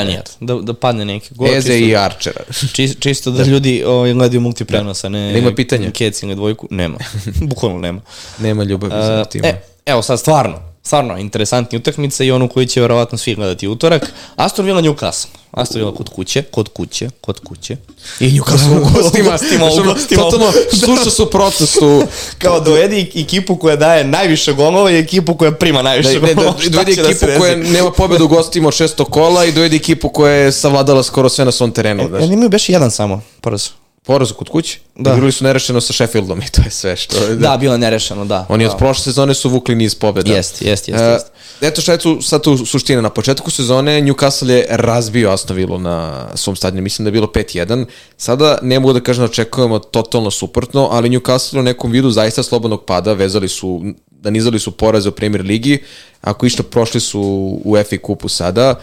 jedan. 0.09 0.23
Da, 0.41 0.55
da 0.55 0.75
padne 0.75 1.05
neki 1.05 1.35
gol. 1.35 1.49
Eze 1.49 1.73
čisto- 1.73 1.89
i 1.89 1.97
Archera. 1.97 2.41
Či, 2.75 2.95
čisto 3.01 3.31
da, 3.31 3.43
ljudi 3.43 3.85
ovaj, 3.87 4.13
gledaju 4.13 4.41
multiprenosa, 4.41 5.09
ne... 5.09 5.19
Jel 5.19 5.37
ima 5.37 5.55
pitanja? 5.55 5.91
Kec 5.91 6.23
ili 6.23 6.35
dvojku? 6.35 6.69
Nema. 6.71 6.99
Bukvalno 7.51 7.79
nema. 7.79 8.01
Nema 8.39 8.65
ljubavi 8.65 8.93
za 8.93 9.21
Uh, 9.21 9.29
tim. 9.33 9.45
e, 9.45 9.61
evo 9.87 10.03
sad 10.03 10.21
stvarno, 10.21 10.63
stvarno 10.83 11.19
interesantni 11.19 11.79
utakmica 11.79 12.25
i 12.25 12.31
onu 12.31 12.49
koju 12.49 12.67
će 12.67 12.81
verovatno 12.81 13.19
svi 13.19 13.35
gledati 13.35 13.69
u 13.69 13.73
utorak. 13.73 14.03
Aston 14.37 14.65
Villa 14.67 14.83
Newcastle. 14.83 15.27
Aston 15.51 15.79
Villa 15.79 15.95
kod 15.95 16.09
kuće, 16.09 16.43
kod 16.43 16.69
kuće, 16.69 17.11
kod 17.21 17.41
kuće. 17.41 17.77
I 18.21 18.31
Newcastle 18.31 18.77
u 18.77 19.03
gostima. 19.03 19.31
gostima, 19.31 19.65
u 19.67 19.85
gostima. 19.85 20.23
Totalno, 20.23 20.53
sluša 20.87 21.11
su 21.11 21.31
procesu. 21.31 22.03
Kao 22.39 22.61
dovedi 22.61 23.13
ekipu 23.15 23.57
koja 23.57 23.77
daje 23.77 24.05
najviše 24.05 24.53
golova 24.53 24.91
i 24.91 24.99
ekipu 24.99 25.35
koja 25.35 25.53
prima 25.53 25.83
najviše 25.83 26.21
Da, 26.21 26.27
ne, 26.27 26.35
golova. 26.35 26.53
da, 26.53 26.61
Šta 26.63 26.71
dovedi 26.71 26.97
da 26.97 27.03
ekipu 27.03 27.27
desi? 27.27 27.39
koja 27.39 27.57
nema 27.57 27.91
pobedu 27.91 28.25
u 28.25 28.29
gostima 28.29 28.69
od 28.69 28.75
600 28.75 29.05
kola 29.05 29.45
i 29.45 29.53
dovedi 29.53 29.77
ekipu 29.77 30.09
koja 30.09 30.33
je 30.33 30.53
savladala 30.53 31.03
skoro 31.03 31.29
sve 31.29 31.45
na 31.45 31.53
svom 31.53 31.73
terenu. 31.73 32.03
Ja 32.03 32.09
Znaš. 32.09 32.25
imaju 32.25 32.49
beš 32.49 32.69
jedan 32.69 32.91
samo, 32.91 33.21
poraz. 33.41 33.69
Poraz 34.09 34.33
kod 34.33 34.49
kuće. 34.49 34.79
Da. 34.95 35.11
Da. 35.11 35.17
Igrali 35.17 35.33
su 35.33 35.45
nerešeno 35.45 35.81
sa 35.81 35.93
Sheffieldom 35.93 36.41
i 36.43 36.49
to 36.51 36.63
je 36.63 36.71
sve 36.71 36.97
što 36.97 37.17
je. 37.25 37.37
Da, 37.37 37.57
bilo 37.57 37.75
je 37.75 37.79
nerešeno, 37.79 38.25
da. 38.25 38.47
Oni 38.49 38.65
da. 38.65 38.71
od 38.71 38.79
prošle 38.79 39.05
sezone 39.05 39.35
su 39.35 39.51
vukli 39.51 39.75
niz 39.75 39.95
pobeda. 39.95 40.33
Jest, 40.33 40.63
jest, 40.63 40.89
jest, 40.89 41.01
E, 41.01 41.05
jest. 41.05 41.27
Eto 41.61 41.81
šta 41.81 41.93
je 41.93 41.99
tu, 41.99 42.23
sad 42.23 42.43
tu 42.43 42.67
suština. 42.67 43.01
Na 43.01 43.11
početku 43.11 43.51
sezone 43.51 44.01
Newcastle 44.03 44.51
je 44.51 44.67
razbio 44.71 45.31
Aston 45.31 45.57
Villa 45.57 45.79
na 45.79 46.27
svom 46.35 46.57
stadionu. 46.57 46.83
Mislim 46.83 47.05
da 47.05 47.09
je 47.09 47.13
bilo 47.13 47.27
5-1. 47.27 47.85
Sada 48.17 48.59
ne 48.63 48.81
mogu 48.81 48.93
da 48.93 49.01
kažem 49.01 49.21
da 49.21 49.31
očekujemo 49.31 49.79
totalno 49.79 50.31
suprotno, 50.31 50.89
ali 50.93 51.11
Newcastle 51.11 51.59
u 51.59 51.63
nekom 51.63 51.91
vidu 51.91 52.11
zaista 52.11 52.43
slobodnog 52.43 52.85
pada. 52.85 53.13
Vezali 53.13 53.49
su, 53.49 53.83
da 54.11 54.31
nizali 54.31 54.59
su 54.59 54.71
poraze 54.71 55.09
u 55.09 55.13
Premier 55.13 55.45
Ligi. 55.45 55.79
Ako 56.21 56.47
išta, 56.47 56.63
prošli 56.63 57.01
su 57.01 57.21
u 57.65 57.77
FA 57.91 57.99
kupu 58.03 58.29
sada. 58.29 58.75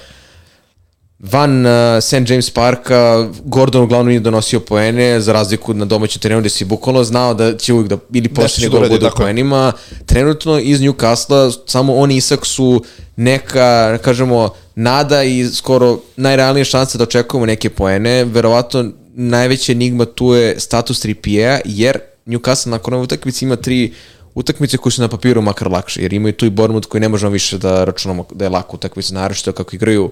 Van 1.19 1.65
uh, 1.65 1.71
St. 2.01 2.29
James 2.29 2.49
Parka, 2.49 3.29
Gordon 3.43 3.83
uglavnom 3.83 4.07
nije 4.07 4.19
donosio 4.19 4.59
poene, 4.59 5.21
za 5.21 5.33
razliku 5.33 5.73
na 5.73 5.85
domaćem 5.85 6.21
terenu 6.21 6.41
gde 6.41 6.49
si 6.49 6.65
bukvalno 6.65 7.03
znao 7.03 7.33
da 7.33 7.57
će 7.57 7.73
uvijek 7.73 7.89
da 7.89 7.97
ili 8.13 8.29
posljednji 8.29 8.69
će 8.69 8.69
da 8.69 8.79
gol 8.79 8.89
bude 8.89 9.07
u 9.07 9.17
poenima. 9.17 9.71
Trenutno 10.05 10.59
iz 10.59 10.79
Newcastle 10.79 11.57
samo 11.65 11.95
on 11.95 12.11
i 12.11 12.17
Isak 12.17 12.45
su 12.45 12.83
neka, 13.15 13.97
kažemo, 13.97 14.49
nada 14.75 15.23
i 15.23 15.45
skoro 15.53 15.99
najrealnije 16.15 16.65
šanse 16.65 16.97
da 16.97 17.03
očekujemo 17.03 17.45
neke 17.45 17.69
poene. 17.69 18.23
Verovatno 18.23 18.85
najveća 19.13 19.71
enigma 19.71 20.05
tu 20.05 20.33
je 20.33 20.59
status 20.59 20.99
Trippiera, 20.99 21.59
jer 21.65 21.99
Newcastle 22.25 22.69
nakon 22.69 22.93
ove 22.93 23.03
utakmice 23.03 23.45
ima 23.45 23.55
tri 23.55 23.93
utakmice 24.35 24.77
koje 24.77 24.91
su 24.91 25.01
na 25.01 25.07
papiru 25.07 25.41
makar 25.41 25.71
lakše, 25.71 26.01
jer 26.01 26.13
imaju 26.13 26.33
tu 26.33 26.45
i 26.45 26.49
Bournemouth 26.49 26.87
koji 26.87 27.01
ne 27.01 27.09
možemo 27.09 27.31
više 27.31 27.57
da 27.57 27.83
računamo 27.83 28.25
da 28.31 28.45
je 28.45 28.49
lako 28.49 28.75
utakmica, 28.75 29.13
naročito 29.13 29.51
kako 29.51 29.75
igraju 29.75 30.11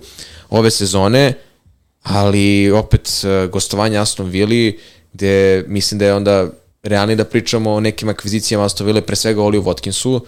ove 0.50 0.72
sezone, 0.72 1.34
ali 2.04 2.72
opet 2.72 3.10
e, 3.24 3.48
gostovanje 3.48 3.98
Aston 3.98 4.30
Villa 4.30 4.72
gde 5.14 5.64
mislim 5.68 6.00
da 6.00 6.06
je 6.06 6.14
onda 6.14 6.48
realni 6.84 7.16
da 7.16 7.26
pričamo 7.26 7.72
o 7.74 7.80
nekim 7.80 8.10
akvizicijama 8.10 8.66
Aston 8.66 8.88
Villa, 8.88 9.02
pre 9.02 9.16
svega 9.16 9.44
Oliju 9.44 9.64
Watkinsu, 9.64 10.20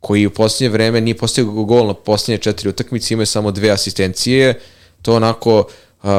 koji 0.00 0.26
u 0.26 0.30
posljednje 0.30 0.68
vreme 0.68 1.00
nije 1.00 1.16
postigao 1.16 1.64
gol 1.64 1.86
na 1.86 1.94
posljednje 1.94 2.38
četiri 2.38 2.68
utakmice, 2.68 3.14
ima 3.14 3.26
samo 3.26 3.50
dve 3.50 3.70
asistencije, 3.70 4.60
to 5.02 5.16
onako 5.16 5.58
uh, 6.02 6.10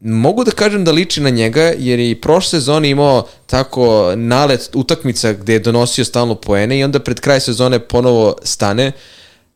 mogu 0.00 0.44
da 0.44 0.50
kažem 0.50 0.84
da 0.84 0.92
liči 0.92 1.20
na 1.20 1.30
njega, 1.30 1.72
jer 1.78 1.98
je 1.98 2.10
i 2.10 2.20
prošle 2.20 2.50
sezone 2.50 2.90
imao 2.90 3.28
tako 3.46 4.12
nalet 4.16 4.70
utakmica 4.74 5.32
gde 5.32 5.52
je 5.52 5.58
donosio 5.58 6.04
stalno 6.04 6.34
poene 6.34 6.78
i 6.78 6.84
onda 6.84 6.98
pred 6.98 7.20
kraj 7.20 7.40
sezone 7.40 7.78
ponovo 7.78 8.36
stane. 8.42 8.92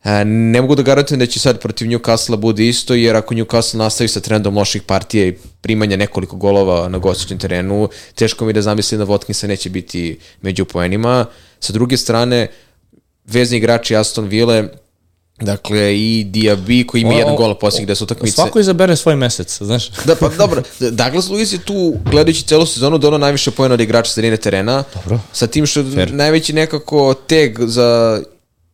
E, 0.03 0.25
ne 0.25 0.61
mogu 0.61 0.75
da 0.75 0.81
garantujem 0.81 1.19
da 1.19 1.25
će 1.25 1.39
sad 1.39 1.59
protiv 1.59 1.87
Newcastle 1.87 2.35
bude 2.35 2.67
isto, 2.67 2.93
jer 2.93 3.15
ako 3.15 3.33
Newcastle 3.33 3.77
nastavi 3.77 4.07
sa 4.07 4.19
trendom 4.19 4.57
loših 4.57 4.81
partija 4.81 5.25
i 5.25 5.37
primanja 5.61 5.97
nekoliko 5.97 6.35
golova 6.35 6.89
na 6.89 6.97
gostičnom 6.97 7.39
terenu, 7.39 7.89
teško 8.15 8.45
mi 8.45 8.53
da 8.53 8.61
zamislim 8.61 8.99
da 8.99 9.05
Watkinsa 9.05 9.47
neće 9.47 9.69
biti 9.69 10.19
među 10.41 10.65
poenima. 10.65 11.25
Sa 11.59 11.73
druge 11.73 11.97
strane, 11.97 12.47
vezni 13.25 13.57
igrači 13.57 13.95
Aston 13.95 14.27
Ville 14.27 14.69
Dakle, 15.41 15.99
i 15.99 16.25
Diaby 16.31 16.85
koji 16.85 17.01
ima 17.01 17.11
o, 17.11 17.17
jedan 17.17 17.35
gol 17.35 17.55
posljednjih 17.55 17.87
deset 17.87 18.01
utakmice. 18.01 18.35
Svako 18.35 18.59
izabere 18.59 18.95
svoj 18.95 19.15
mesec, 19.15 19.61
znaš. 19.61 19.89
da, 20.07 20.15
pa 20.15 20.29
dobro. 20.29 20.61
Douglas 20.79 21.29
Luiz 21.29 21.53
je 21.53 21.59
tu, 21.59 21.95
gledajući 22.11 22.43
celu 22.43 22.65
sezonu, 22.65 22.97
donao 22.97 23.19
najviše 23.19 23.51
pojena 23.51 23.73
od 23.73 23.81
igrača 23.81 24.11
sredine 24.11 24.37
terena. 24.37 24.83
Dobro. 24.93 25.19
Sa 25.31 25.47
tim 25.47 25.65
što 25.65 25.83
Fair. 25.95 26.13
najveći 26.13 26.53
nekako 26.53 27.13
teg 27.13 27.59
za 27.59 28.21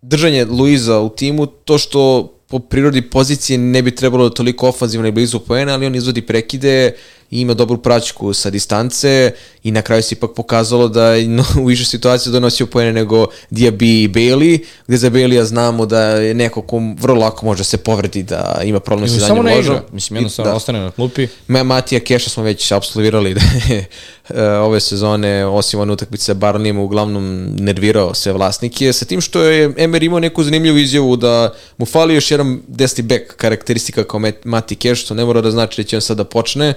držanje 0.01 0.45
Luiza 0.45 0.99
u 0.99 1.10
timu, 1.10 1.45
to 1.45 1.78
što 1.78 2.34
po 2.47 2.60
prirodi 2.60 3.01
pozicije 3.01 3.57
ne 3.57 3.82
bi 3.82 3.95
trebalo 3.95 4.30
da 4.30 4.36
toliko 4.36 4.68
ofanzivno 4.70 5.07
i 5.07 5.12
blizu 5.12 5.39
poena, 5.39 5.74
ali 5.74 5.86
on 5.86 5.95
izvodi 5.95 6.22
prekide, 6.22 6.95
i 7.32 7.41
ima 7.41 7.53
dobru 7.53 7.77
praćku 7.77 8.34
sa 8.34 8.49
distance 8.49 9.32
i 9.63 9.71
na 9.71 9.82
kraju 9.82 10.03
se 10.03 10.15
ipak 10.15 10.32
pokazalo 10.36 10.88
da 10.88 11.13
je 11.13 11.27
u 11.61 11.65
više 11.65 11.86
situacija 11.86 12.32
donosio 12.32 12.65
poene 12.65 12.93
nego 12.93 13.27
Diaby 13.51 14.03
i 14.03 14.07
Bailey, 14.07 14.59
gde 14.88 14.97
za 14.97 15.09
Bailey-a 15.09 15.45
znamo 15.45 15.86
da 15.86 16.01
je 16.01 16.34
neko 16.34 16.61
ko 16.61 16.82
vrlo 16.99 17.19
lako 17.19 17.45
može 17.45 17.63
se 17.63 17.77
povredi 17.77 18.23
da 18.23 18.61
ima 18.63 18.80
problem 18.80 19.09
sa 19.09 19.27
danjem 19.27 19.55
ložom. 19.55 19.80
Mislim, 19.91 20.17
jednostavno 20.17 20.51
da. 20.51 20.55
ostane 20.55 20.80
na 20.80 20.91
klupi. 20.91 21.27
Ma, 21.47 21.63
Matija 21.63 21.99
Keša 21.99 22.30
smo 22.30 22.43
već 22.43 22.71
absolvirali 22.71 23.34
da 23.34 23.41
je 23.69 23.86
e, 24.30 24.43
ove 24.43 24.80
sezone, 24.80 25.45
osim 25.45 25.80
one 25.80 25.93
utakmice 25.93 26.34
Barnijema, 26.34 26.82
uglavnom 26.82 27.55
nervirao 27.59 28.13
sve 28.13 28.34
vlasnike, 28.34 28.93
sa 28.93 29.05
tim 29.05 29.21
što 29.21 29.41
je 29.41 29.73
Emer 29.77 30.03
imao 30.03 30.19
neku 30.19 30.43
zanimljivu 30.43 30.77
izjavu 30.77 31.15
da 31.15 31.53
mu 31.77 31.86
fali 31.86 32.15
još 32.15 32.32
jedan 32.32 32.61
desni 32.67 33.03
back 33.03 33.36
karakteristika 33.36 34.03
kao 34.03 34.21
Mati 34.43 34.75
Keš, 34.75 35.03
što 35.03 35.13
ne 35.13 35.25
mora 35.25 35.41
da 35.41 35.51
znači 35.51 35.82
da 35.82 35.88
će 35.88 35.97
on 35.97 36.01
sada 36.01 36.23
počne, 36.23 36.73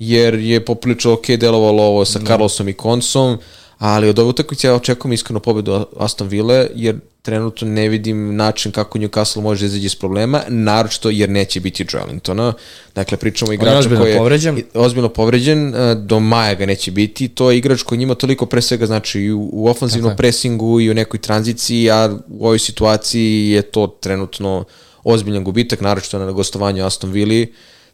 jer 0.00 0.34
je 0.34 0.64
poprilično 0.64 1.12
ok 1.12 1.26
delovalo 1.26 1.82
ovo 1.82 2.04
sa 2.04 2.18
da. 2.18 2.26
Carlosom 2.26 2.68
i 2.68 2.72
Konsom, 2.72 3.38
ali 3.78 4.08
od 4.08 4.18
ove 4.18 4.28
utakmice 4.28 4.66
ja 4.66 4.74
očekujem 4.74 5.12
iskreno 5.12 5.40
pobedu 5.40 5.86
Aston 5.96 6.28
Ville, 6.28 6.68
jer 6.74 6.98
trenutno 7.22 7.68
ne 7.68 7.88
vidim 7.88 8.36
način 8.36 8.72
kako 8.72 8.98
Newcastle 8.98 9.40
može 9.40 9.66
izaći 9.66 9.86
iz 9.86 9.94
problema, 9.94 10.40
naročito 10.48 11.10
jer 11.10 11.30
neće 11.30 11.60
biti 11.60 11.86
Joelintona. 11.92 12.52
Dakle, 12.94 13.16
pričamo 13.16 13.50
o 13.50 13.54
igrača 13.54 13.88
koji 13.96 14.10
je 14.10 14.18
povređen. 14.18 14.62
ozbiljno 14.74 15.08
povređen, 15.08 15.74
e, 15.74 15.94
do 15.94 16.20
maja 16.20 16.54
ga 16.54 16.66
neće 16.66 16.90
biti. 16.90 17.28
To 17.28 17.50
je 17.50 17.58
igrač 17.58 17.82
koji 17.82 17.98
njima 17.98 18.14
toliko 18.14 18.46
pre 18.46 18.62
svega 18.62 18.86
znači 18.86 19.20
i 19.20 19.32
u, 19.32 19.50
u 19.52 19.68
ofanzivnom 19.68 20.16
presingu 20.16 20.80
i 20.80 20.90
u 20.90 20.94
nekoj 20.94 21.20
tranziciji, 21.20 21.90
a 21.90 22.18
u 22.28 22.46
ovoj 22.46 22.58
situaciji 22.58 23.48
je 23.50 23.62
to 23.62 23.86
trenutno 23.86 24.64
ozbiljan 25.04 25.44
gubitak, 25.44 25.80
naročito 25.80 26.18
na 26.18 26.32
gostovanju 26.32 26.86
Aston 26.86 27.12
Villa, 27.12 27.46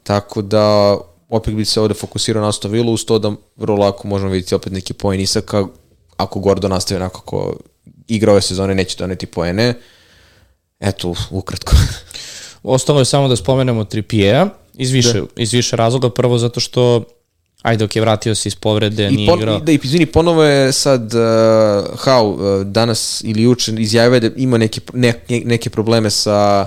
tako 0.03 0.43
da 0.43 0.97
opet 1.29 1.55
bi 1.55 1.65
se 1.65 1.81
ovde 1.81 1.95
fokusirao 1.95 2.43
na 2.43 2.49
Aston 2.49 2.71
Villa, 2.71 2.93
uz 2.93 3.05
to 3.05 3.19
da 3.19 3.33
vrlo 3.57 3.77
lako 3.77 4.09
možemo 4.09 4.31
vidjeti 4.31 4.55
opet 4.55 4.73
neki 4.73 4.93
poen 4.93 5.21
Isaka, 5.21 5.67
ako 6.17 6.41
Gordo 6.41 6.69
nastavi 6.69 6.97
onako 6.97 7.21
kako 7.21 7.57
igra 8.09 8.33
ove 8.33 8.43
sezone, 8.43 8.75
neće 8.75 8.97
doneti 8.99 9.27
poene. 9.27 9.75
Eto, 10.81 11.15
ukratko. 11.31 11.73
Ostalo 12.63 12.99
je 12.99 13.05
samo 13.05 13.29
da 13.29 13.37
spomenemo 13.37 13.85
Trippier-a, 13.85 14.49
iz 14.75 14.91
više, 14.91 15.21
da. 15.21 15.27
iz 15.43 15.53
više 15.53 15.77
razloga. 15.77 16.11
Prvo 16.11 16.39
zato 16.39 16.61
što 16.61 17.05
Ajde, 17.63 17.85
ok, 17.85 17.95
vratio 17.95 18.35
se 18.35 18.49
iz 18.49 18.55
povrede, 18.55 19.09
I 19.09 19.17
nije 19.17 19.29
pon, 19.29 19.39
igrao. 19.39 19.59
Da, 19.59 19.73
i 19.73 19.79
izvini, 19.83 20.07
ponovo 20.07 20.43
je 20.43 20.73
sad 20.73 21.15
uh, 21.15 21.99
Hau 21.99 22.31
uh, 22.31 22.67
danas 22.67 23.23
ili 23.25 23.43
juče 23.43 23.73
izjavio 23.79 24.21
da 24.21 24.31
ima 24.37 24.59
neke, 24.59 24.81
ne, 24.93 25.15
neke 25.29 25.71
probleme 25.71 26.11
sa 26.11 26.67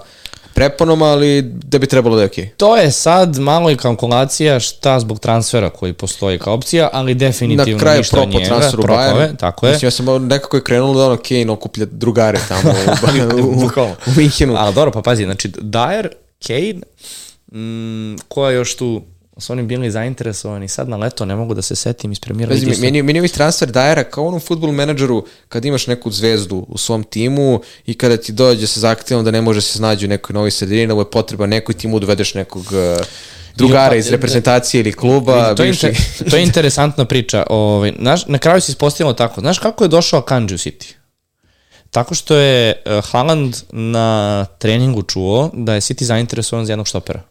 preponom, 0.60 1.02
ali 1.02 1.42
da 1.42 1.78
bi 1.78 1.88
trebalo 1.88 2.16
da 2.16 2.22
je 2.22 2.26
okej. 2.26 2.46
Okay. 2.46 2.50
To 2.58 2.78
je 2.78 2.92
sad 2.92 3.38
malo 3.38 3.72
i 3.72 3.76
kalkulacija 3.76 4.60
šta 4.60 5.00
zbog 5.00 5.20
transfera 5.20 5.70
koji 5.70 5.94
postoji 5.94 6.40
kao 6.40 6.54
opcija, 6.54 6.90
ali 6.94 7.14
definitivno 7.14 7.74
Na 7.74 7.80
kraju 7.80 7.98
ništa 7.98 8.18
propo 8.18 8.38
njega. 8.38 8.46
transferu 8.46 8.84
propove, 8.84 9.34
tako 9.40 9.66
je. 9.66 9.72
Mislim, 9.72 9.88
ja 9.88 9.92
sam 9.92 10.28
nekako 10.28 10.58
je 10.58 10.64
krenulo 10.64 10.94
da 10.94 11.06
ono 11.06 11.18
Kane 11.18 11.52
okuplja 11.52 11.86
drugare 11.92 12.40
tamo 12.48 12.70
u, 12.70 13.44
u, 13.44 13.66
u, 13.66 13.70
u 14.08 14.12
Minhenu. 14.18 14.56
Ali 14.58 14.74
dobro, 14.74 14.92
pa 14.92 15.02
pazi, 15.02 15.24
znači 15.24 15.50
Dyer, 15.50 16.08
Kane, 16.48 16.82
mm, 17.52 18.18
ko 18.28 18.48
je 18.48 18.56
još 18.56 18.76
tu 18.76 19.02
su 19.40 19.54
oni 19.54 19.64
bili 19.64 19.92
zainteresovani 19.92 20.68
sad 20.68 20.90
na 20.90 20.98
leto, 20.98 21.26
ne 21.26 21.36
mogu 21.36 21.54
da 21.54 21.62
se 21.62 21.76
setim 21.76 22.12
iz 22.12 22.20
premijera. 22.20 22.50
Pazi, 22.50 22.82
meni, 22.82 23.04
meni 23.04 23.20
ovaj 23.20 23.30
transfer 23.30 23.72
Dajera 23.72 24.04
kao 24.04 24.28
onom 24.28 24.40
futbol 24.40 24.72
menadžeru 24.72 25.26
kad 25.50 25.66
imaš 25.66 25.88
neku 25.88 26.12
zvezdu 26.12 26.66
u 26.68 26.78
svom 26.78 27.04
timu 27.04 27.62
i 27.86 27.94
kada 27.94 28.18
ti 28.18 28.32
dođe 28.32 28.68
sa 28.68 28.80
zahtjevom 28.80 29.26
da 29.26 29.32
ne 29.32 29.42
može 29.42 29.62
se 29.62 29.78
snađi 29.78 30.06
u 30.06 30.10
nekoj 30.10 30.34
novoj 30.34 30.52
sredini, 30.52 30.88
da 30.88 30.96
mu 30.96 31.02
je 31.02 31.12
potreba 31.12 31.48
nekoj 31.48 31.76
timu 31.76 32.00
dovedeš 32.00 32.34
nekog 32.34 32.64
uh, 32.64 33.06
drugara 33.56 33.96
iz 33.96 34.10
reprezentacije 34.10 34.82
ili 34.82 34.94
kluba. 34.94 35.56
To 35.56 35.64
je, 35.64 35.70
inter, 35.70 35.96
to 36.30 36.38
je 36.38 36.44
interesantna 36.44 37.06
priča. 37.06 37.46
Ovaj, 37.50 37.94
naš, 37.98 38.28
na 38.28 38.38
kraju 38.38 38.62
se 38.62 38.72
ispostavilo 38.72 39.14
tako. 39.14 39.42
Znaš 39.42 39.60
kako 39.60 39.84
je 39.84 39.88
došao 39.88 40.22
Kanji 40.22 40.54
u 40.54 40.58
City? 40.58 40.94
Tako 41.92 42.16
što 42.16 42.36
je 42.36 42.84
uh, 42.86 43.06
Haaland 43.06 43.56
na 43.72 44.46
treningu 44.60 45.04
čuo 45.04 45.50
da 45.54 45.74
je 45.74 45.82
City 45.82 46.04
zainteresovan 46.04 46.66
za 46.66 46.72
jednog 46.72 46.88
štopera. 46.88 47.29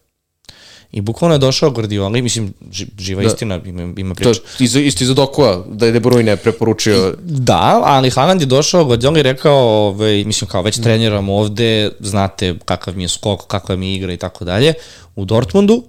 I 0.93 1.01
bukvalno 1.01 1.35
je 1.35 1.39
došao 1.39 1.71
Guardiola, 1.71 2.09
mislim, 2.09 2.53
živa 2.99 3.23
da. 3.23 3.29
istina, 3.29 3.61
ima, 3.65 3.93
ima 3.97 4.15
priča. 4.15 4.33
To, 4.33 4.65
isto, 4.65 4.79
isto 4.79 5.05
iza 5.05 5.15
Dokua, 5.15 5.65
da 5.69 5.87
je 5.87 5.93
De 5.93 6.01
Bruyne 6.01 6.37
preporučio. 6.37 7.15
Da, 7.23 7.83
ali 7.85 8.11
Haaland 8.11 8.41
je 8.41 8.47
došao, 8.47 8.85
Guardiola 8.85 9.17
je 9.17 9.23
rekao, 9.23 9.57
ovaj, 9.59 10.25
mislim, 10.25 10.49
kao 10.49 10.63
već 10.63 10.81
treniramo 10.81 11.37
ovde, 11.37 11.91
znate 12.01 12.55
kakav 12.65 12.97
mi 12.97 13.05
je 13.05 13.09
skok, 13.09 13.47
kakva 13.47 13.77
mi 13.77 13.91
je 13.91 13.97
igra 13.97 14.13
i 14.13 14.17
tako 14.17 14.45
dalje. 14.45 14.75
U 15.17 15.25
Dortmundu, 15.25 15.85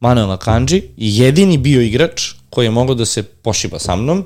Manuel 0.00 0.30
Akanji 0.32 0.82
jedini 0.96 1.58
bio 1.58 1.80
igrač 1.80 2.22
koji 2.50 2.66
je 2.66 2.70
mogao 2.70 2.94
da 2.94 3.04
se 3.04 3.22
pošiba 3.22 3.78
sa 3.78 3.96
mnom 3.96 4.24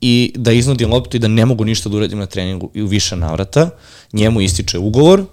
i 0.00 0.32
da 0.36 0.52
iznudi 0.52 0.84
loptu 0.84 1.16
i 1.16 1.20
da 1.20 1.28
ne 1.28 1.44
mogu 1.46 1.64
ništa 1.64 1.88
da 1.88 1.96
uradim 1.96 2.18
na 2.18 2.26
treningu 2.26 2.70
i 2.74 2.82
u 2.82 2.86
više 2.86 3.16
navrata. 3.16 3.70
Njemu 4.12 4.40
ističe 4.40 4.78
ugovor, 4.78 5.24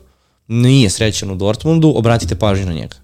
nije 0.47 0.89
srećan 0.89 1.31
u 1.31 1.35
Dortmundu, 1.35 1.93
obratite 1.95 2.35
pažnju 2.35 2.65
na 2.65 2.73
njega. 2.73 3.02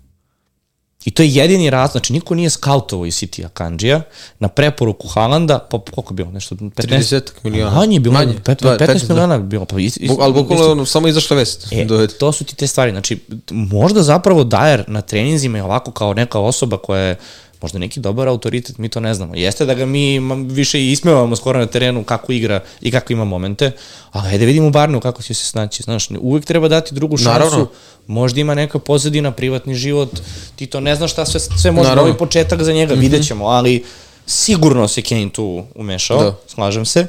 I 1.06 1.12
to 1.12 1.24
je 1.24 1.30
jedini 1.30 1.70
razlog, 1.70 1.92
znači 1.92 2.14
niko 2.14 2.36
nije 2.36 2.50
skautovo 2.50 3.06
iz 3.06 3.14
City 3.14 3.46
Akanđija 3.46 4.02
na 4.40 4.48
preporuku 4.48 5.08
Haalanda, 5.08 5.60
pa 5.60 5.80
koliko 5.80 6.14
je 6.14 6.16
bilo, 6.16 6.32
nešto 6.32 6.56
15 6.56 6.72
30 6.72 7.22
miliona. 7.44 7.76
Manje 7.76 8.00
bilo, 8.00 8.14
manje, 8.14 8.34
15, 8.44 8.56
15, 8.56 8.78
15 8.78 9.10
miliona 9.10 9.34
je 9.34 9.40
bilo. 9.40 9.66
Pa 9.66 9.80
is, 9.80 9.98
is, 9.98 10.12
ali 10.20 10.34
bukvalno 10.34 10.72
ono, 10.72 10.86
samo 10.86 11.08
izašla 11.08 11.38
vest. 11.38 11.68
E, 11.72 11.88
to 12.20 12.32
su 12.32 12.44
ti 12.44 12.56
te 12.56 12.68
stvari, 12.68 12.92
znači 12.92 13.20
možda 13.50 14.04
zapravo 14.04 14.44
Dyer 14.44 14.84
na 14.88 15.02
treninzima 15.02 15.58
je 15.58 15.64
ovako 15.64 15.92
kao 15.92 16.14
neka 16.14 16.40
osoba 16.40 16.78
koja 16.78 17.02
je 17.02 17.18
možda 17.62 17.80
neki 17.80 18.00
dobar 18.00 18.28
autoritet, 18.28 18.78
mi 18.78 18.90
to 18.90 19.00
ne 19.00 19.14
znamo. 19.14 19.36
Jeste 19.36 19.66
da 19.66 19.74
ga 19.74 19.86
mi 19.86 20.20
više 20.46 20.82
i 20.82 20.92
ismevamo 20.92 21.36
skoro 21.36 21.60
na 21.60 21.66
terenu 21.66 22.04
kako 22.04 22.32
igra 22.32 22.64
i 22.82 22.92
kako 22.92 23.14
ima 23.14 23.26
momente, 23.26 23.72
ali 24.12 24.30
ajde 24.30 24.46
vidimo 24.46 24.70
Barnu 24.70 25.00
kako 25.00 25.22
će 25.24 25.34
se 25.34 25.46
snaći, 25.46 25.84
znaš, 25.84 26.08
uvek 26.20 26.46
treba 26.46 26.68
dati 26.68 26.96
drugu 26.96 27.18
šansu, 27.18 27.32
Naravno. 27.32 27.68
možda 28.08 28.42
ima 28.42 28.56
neka 28.56 28.80
pozadina, 28.80 29.32
privatni 29.32 29.76
život, 29.76 30.10
ti 30.56 30.66
to 30.66 30.80
ne 30.80 30.96
znaš 30.96 31.12
šta 31.12 31.26
sve, 31.26 31.40
sve 31.40 31.72
može 31.72 31.96
novi 31.96 32.14
početak 32.18 32.64
za 32.64 32.74
njega, 32.74 32.94
mm 32.94 32.98
-hmm. 32.98 33.02
vidjet 33.02 33.28
ćemo, 33.28 33.46
ali 33.46 33.86
sigurno 34.26 34.88
se 34.88 35.02
Kane 35.02 35.30
tu 35.30 35.64
umešao, 35.76 36.24
da. 36.24 36.36
slažem 36.48 36.86
se. 36.86 37.02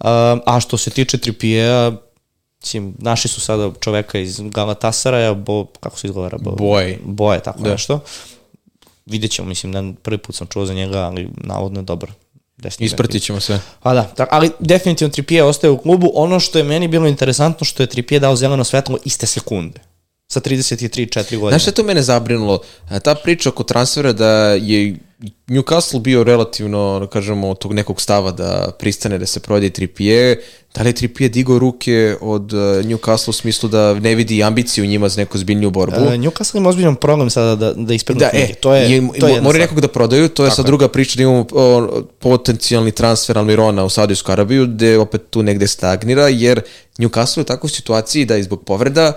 Uh, 0.00 0.06
a 0.46 0.60
što 0.60 0.76
se 0.76 0.90
tiče 0.90 1.18
Trippiera, 1.18 1.92
Mislim, 2.62 2.94
naši 2.98 3.28
su 3.28 3.40
sada 3.40 3.70
čoveka 3.80 4.18
iz 4.18 4.40
Galatasaraja, 4.40 5.34
bo, 5.34 5.64
kako 5.80 5.98
se 5.98 6.06
izgovara? 6.06 6.38
Bo, 6.38 6.50
Boje. 6.50 6.98
Boje, 7.04 7.40
tako 7.40 7.62
da. 7.62 7.70
nešto 7.70 8.00
vidjet 9.06 9.32
ćemo, 9.32 9.48
mislim, 9.48 9.72
da 9.72 9.82
prvi 10.02 10.18
put 10.18 10.34
sam 10.34 10.46
čuo 10.46 10.66
za 10.66 10.74
njega, 10.74 10.98
ali 10.98 11.28
navodno 11.36 11.80
je 11.80 11.84
dobro. 11.84 12.12
Ispratit 12.78 13.22
ćemo 13.22 13.40
sve. 13.40 13.60
Pa 13.82 13.94
da, 13.94 14.02
tak, 14.02 14.28
ali 14.32 14.50
definitivno 14.58 15.12
Trippier 15.12 15.44
ostaje 15.44 15.70
u 15.70 15.78
klubu. 15.78 16.10
Ono 16.14 16.40
što 16.40 16.58
je 16.58 16.64
meni 16.64 16.88
bilo 16.88 17.06
interesantno, 17.06 17.64
što 17.64 17.82
je 17.82 17.86
Trippier 17.86 18.20
dao 18.20 18.36
zeleno 18.36 18.64
svetlo 18.64 18.98
iste 19.04 19.26
sekunde 19.26 19.80
sa 20.28 20.40
33-4 20.40 21.38
godine. 21.38 21.50
Znaš 21.50 21.62
što 21.62 21.70
je 21.70 21.74
to 21.74 21.82
mene 21.82 22.02
zabrinulo? 22.02 22.60
Ta 23.02 23.14
priča 23.14 23.48
oko 23.48 23.62
transfera 23.62 24.12
da 24.12 24.30
je 24.50 24.96
Newcastle 25.48 26.00
bio 26.00 26.24
relativno, 26.24 26.98
da 27.00 27.06
kažemo, 27.06 27.54
tog 27.54 27.72
nekog 27.72 28.00
stava 28.00 28.30
da 28.30 28.70
pristane 28.78 29.18
da 29.18 29.26
se 29.26 29.40
prodaje 29.40 29.70
Trippier, 29.70 30.38
da 30.74 30.82
li 30.82 30.88
je 30.88 30.94
Trippier 30.94 31.30
digao 31.30 31.58
ruke 31.58 32.16
od 32.20 32.52
uh, 32.52 32.58
Newcastle 32.60 33.28
u 33.28 33.32
smislu 33.32 33.68
da 33.68 33.94
ne 33.94 34.14
vidi 34.14 34.42
ambiciju 34.42 34.84
u 34.84 34.88
njima 34.88 35.08
za 35.08 35.20
neku 35.20 35.38
zbiljniju 35.38 35.70
borbu? 35.70 35.96
Uh, 35.96 36.12
Newcastle 36.12 36.56
ima 36.56 36.68
ozbiljan 36.68 36.94
problem 36.96 37.30
sada 37.30 37.54
da, 37.56 37.72
da 37.74 37.94
isprednu 37.94 38.20
Da, 38.20 38.28
knjige. 38.30 38.44
e, 38.44 38.54
to 38.54 38.74
je, 38.74 38.90
je, 38.92 39.08
to 39.20 39.28
je 39.28 39.34
mo- 39.34 39.42
moraju 39.42 39.62
nekog 39.62 39.80
da 39.80 39.88
prodaju, 39.88 40.28
to 40.28 40.44
je 40.44 40.48
Tako 40.48 40.56
sad 40.56 40.64
je. 40.64 40.66
druga 40.66 40.88
priča 40.88 41.16
da 41.16 41.22
imamo 41.22 41.46
o, 41.52 42.02
potencijalni 42.18 42.92
transfer 42.92 43.38
Almirona 43.38 43.84
u 43.84 43.88
Saudijsku 43.88 44.32
Arabiju, 44.32 44.66
gde 44.66 44.98
opet 44.98 45.22
tu 45.30 45.42
negde 45.42 45.66
stagnira, 45.66 46.28
jer 46.28 46.60
Newcastle 46.98 47.38
je 47.38 47.42
u 47.42 47.46
takvoj 47.46 47.70
situaciji 47.70 48.24
da 48.24 48.34
je 48.34 48.42
zbog 48.42 48.64
povreda 48.64 49.12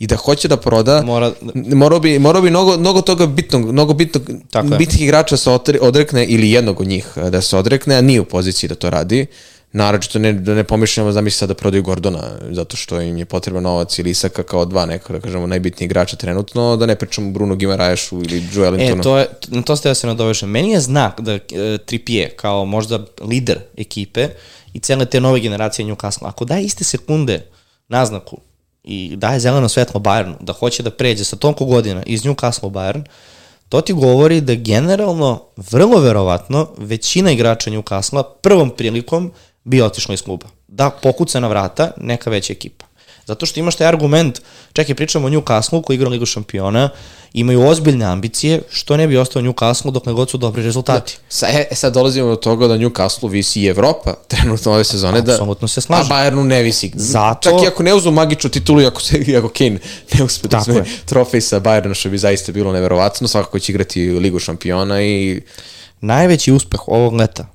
i 0.00 0.06
da 0.06 0.16
hoće 0.16 0.48
da 0.48 0.56
proda, 0.56 1.02
Mora- 1.02 1.32
morao 1.74 2.00
bi, 2.00 2.18
morao 2.18 2.42
bi 2.42 2.50
mnogo, 2.50 2.76
mnogo 2.78 3.00
toga 3.02 3.26
bitnog, 3.26 3.72
mnogo 3.72 3.94
bitnog, 3.94 4.22
Tako 4.50 4.68
je. 4.68 4.78
bitnih 4.78 5.02
igrača 5.02 5.36
se 5.36 5.50
otre- 5.50 5.78
odrekne 5.80 6.24
ili 6.24 6.50
jednog 6.50 6.80
od 6.80 6.86
njih 6.86 7.06
eh, 7.16 7.30
da 7.30 7.40
se 7.40 7.56
odrekne, 7.56 7.96
a 7.96 8.00
nije 8.00 8.20
u 8.20 8.24
poziciji 8.24 8.68
da 8.68 8.74
to 8.74 8.90
radi. 8.90 9.26
Naročito 9.72 10.18
ne, 10.18 10.32
da 10.32 10.54
ne 10.54 10.64
pomišljamo 10.64 11.12
zamisli 11.12 11.38
sad 11.38 11.48
da 11.48 11.54
prodaju 11.54 11.82
Gordona, 11.82 12.22
zato 12.50 12.76
što 12.76 13.00
im 13.00 13.16
je 13.16 13.24
potreban 13.24 13.62
novac 13.62 13.98
ili 13.98 14.10
Isaka 14.10 14.42
kao 14.42 14.64
dva 14.64 14.86
neka, 14.86 15.12
da 15.12 15.20
kažemo, 15.20 15.46
najbitniji 15.46 15.86
igrača 15.86 16.16
trenutno, 16.16 16.76
da 16.76 16.86
ne 16.86 16.96
pričamo 16.96 17.30
Bruno 17.30 17.54
Gimaraešu 17.56 18.18
ili 18.18 18.44
Joelintonu. 18.54 19.00
E, 19.00 19.02
to 19.02 19.18
je, 19.18 19.26
na 19.48 19.62
to 19.62 19.76
ste 19.76 19.88
ja 19.88 19.94
se 19.94 20.06
nadovežem. 20.06 20.50
Meni 20.50 20.70
je 20.70 20.80
znak 20.80 21.20
da 21.20 21.32
e, 21.32 21.40
Trippier, 21.86 22.30
kao 22.36 22.64
možda 22.64 23.04
lider 23.20 23.58
ekipe 23.76 24.28
i 24.72 24.78
cele 24.80 25.04
te 25.06 25.20
nove 25.20 25.40
generacije 25.40 25.86
Newcastle, 25.86 26.26
ako 26.26 26.44
daje 26.44 26.64
iste 26.64 26.84
sekunde 26.84 27.46
naznaku 27.88 28.38
i 28.90 29.16
daje 29.16 29.40
zeleno 29.40 29.68
svetlo 29.68 30.00
Bayernu, 30.00 30.34
da 30.40 30.52
hoće 30.52 30.82
da 30.82 30.90
pređe 30.90 31.24
sa 31.24 31.36
toliko 31.36 31.64
godina 31.64 32.02
iz 32.06 32.22
Newcastle 32.22 32.66
u 32.66 32.70
Bayern, 32.70 33.04
to 33.68 33.80
ti 33.80 33.92
govori 33.92 34.40
da 34.40 34.54
generalno, 34.54 35.42
vrlo 35.56 36.00
verovatno, 36.00 36.68
većina 36.78 37.30
igrača 37.30 37.70
Newcastle 37.70 38.22
prvom 38.42 38.70
prilikom 38.70 39.32
bi 39.64 39.82
otišla 39.82 40.14
iz 40.14 40.22
kluba. 40.22 40.46
Da 40.68 40.90
pokuca 41.02 41.40
na 41.40 41.48
vrata 41.48 41.90
neka 41.96 42.30
veća 42.30 42.52
ekipa. 42.52 42.89
Zato 43.30 43.46
što 43.46 43.60
imaš 43.60 43.76
taj 43.76 43.86
argument, 43.86 44.40
čekaj, 44.72 44.94
pričamo 44.94 45.26
o 45.26 45.30
Newcastle 45.30 45.82
koji 45.82 45.94
igra 45.94 46.08
Ligu 46.08 46.26
šampiona, 46.26 46.88
imaju 47.32 47.66
ozbiljne 47.66 48.04
ambicije, 48.04 48.62
što 48.70 48.96
ne 48.96 49.06
bi 49.06 49.16
ostao 49.16 49.42
Newcastle 49.42 49.90
dok 49.90 50.06
ne 50.06 50.12
god 50.12 50.30
su 50.30 50.38
dobri 50.38 50.62
rezultati. 50.62 51.18
Sa, 51.28 51.46
e, 51.48 51.68
sad 51.72 51.94
dolazimo 51.94 52.28
do 52.28 52.36
toga 52.36 52.66
da 52.68 52.74
Newcastle 52.78 53.30
visi 53.30 53.60
i 53.60 53.66
Evropa 53.66 54.14
trenutno 54.28 54.72
ove 54.72 54.84
sezone. 54.84 55.22
Da, 55.22 55.32
Apsolutno 55.32 55.68
se 55.68 55.80
slažem. 55.80 56.12
A 56.12 56.14
Bayernu 56.14 56.42
ne 56.42 56.62
visi. 56.62 56.90
Zato- 56.94 57.50
Čak 57.50 57.62
i 57.64 57.66
ako 57.66 57.82
ne 57.82 57.94
uzmu 57.94 58.10
magičnu 58.10 58.50
titulu, 58.50 58.80
i 58.80 58.86
ako, 58.86 59.00
se, 59.00 59.18
i 59.26 59.36
ako 59.36 59.48
Kane 59.48 59.78
ne 60.14 60.24
uspe 60.24 60.48
da 60.48 60.58
uzme 60.58 60.84
trofej 61.06 61.40
sa 61.40 61.60
Bayerna, 61.60 61.94
što 61.94 62.08
bi 62.10 62.18
zaista 62.18 62.52
bilo 62.52 62.72
neverovatno, 62.72 63.28
svakako 63.28 63.58
će 63.58 63.72
igrati 63.72 64.10
Ligu 64.10 64.38
šampiona 64.38 65.02
i 65.02 65.42
Najveći 66.00 66.52
uspeh 66.52 66.88
ovog 66.88 67.14
leta 67.14 67.46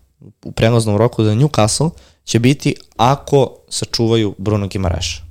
u 0.46 0.52
prelaznom 0.52 0.98
roku 0.98 1.24
za 1.24 1.32
Newcastle 1.32 1.90
će 2.26 2.40
biti 2.40 2.76
ako 2.98 3.50
sačuvaju 3.70 4.36
Bruno 4.38 4.68
Gimaraša. 4.68 5.25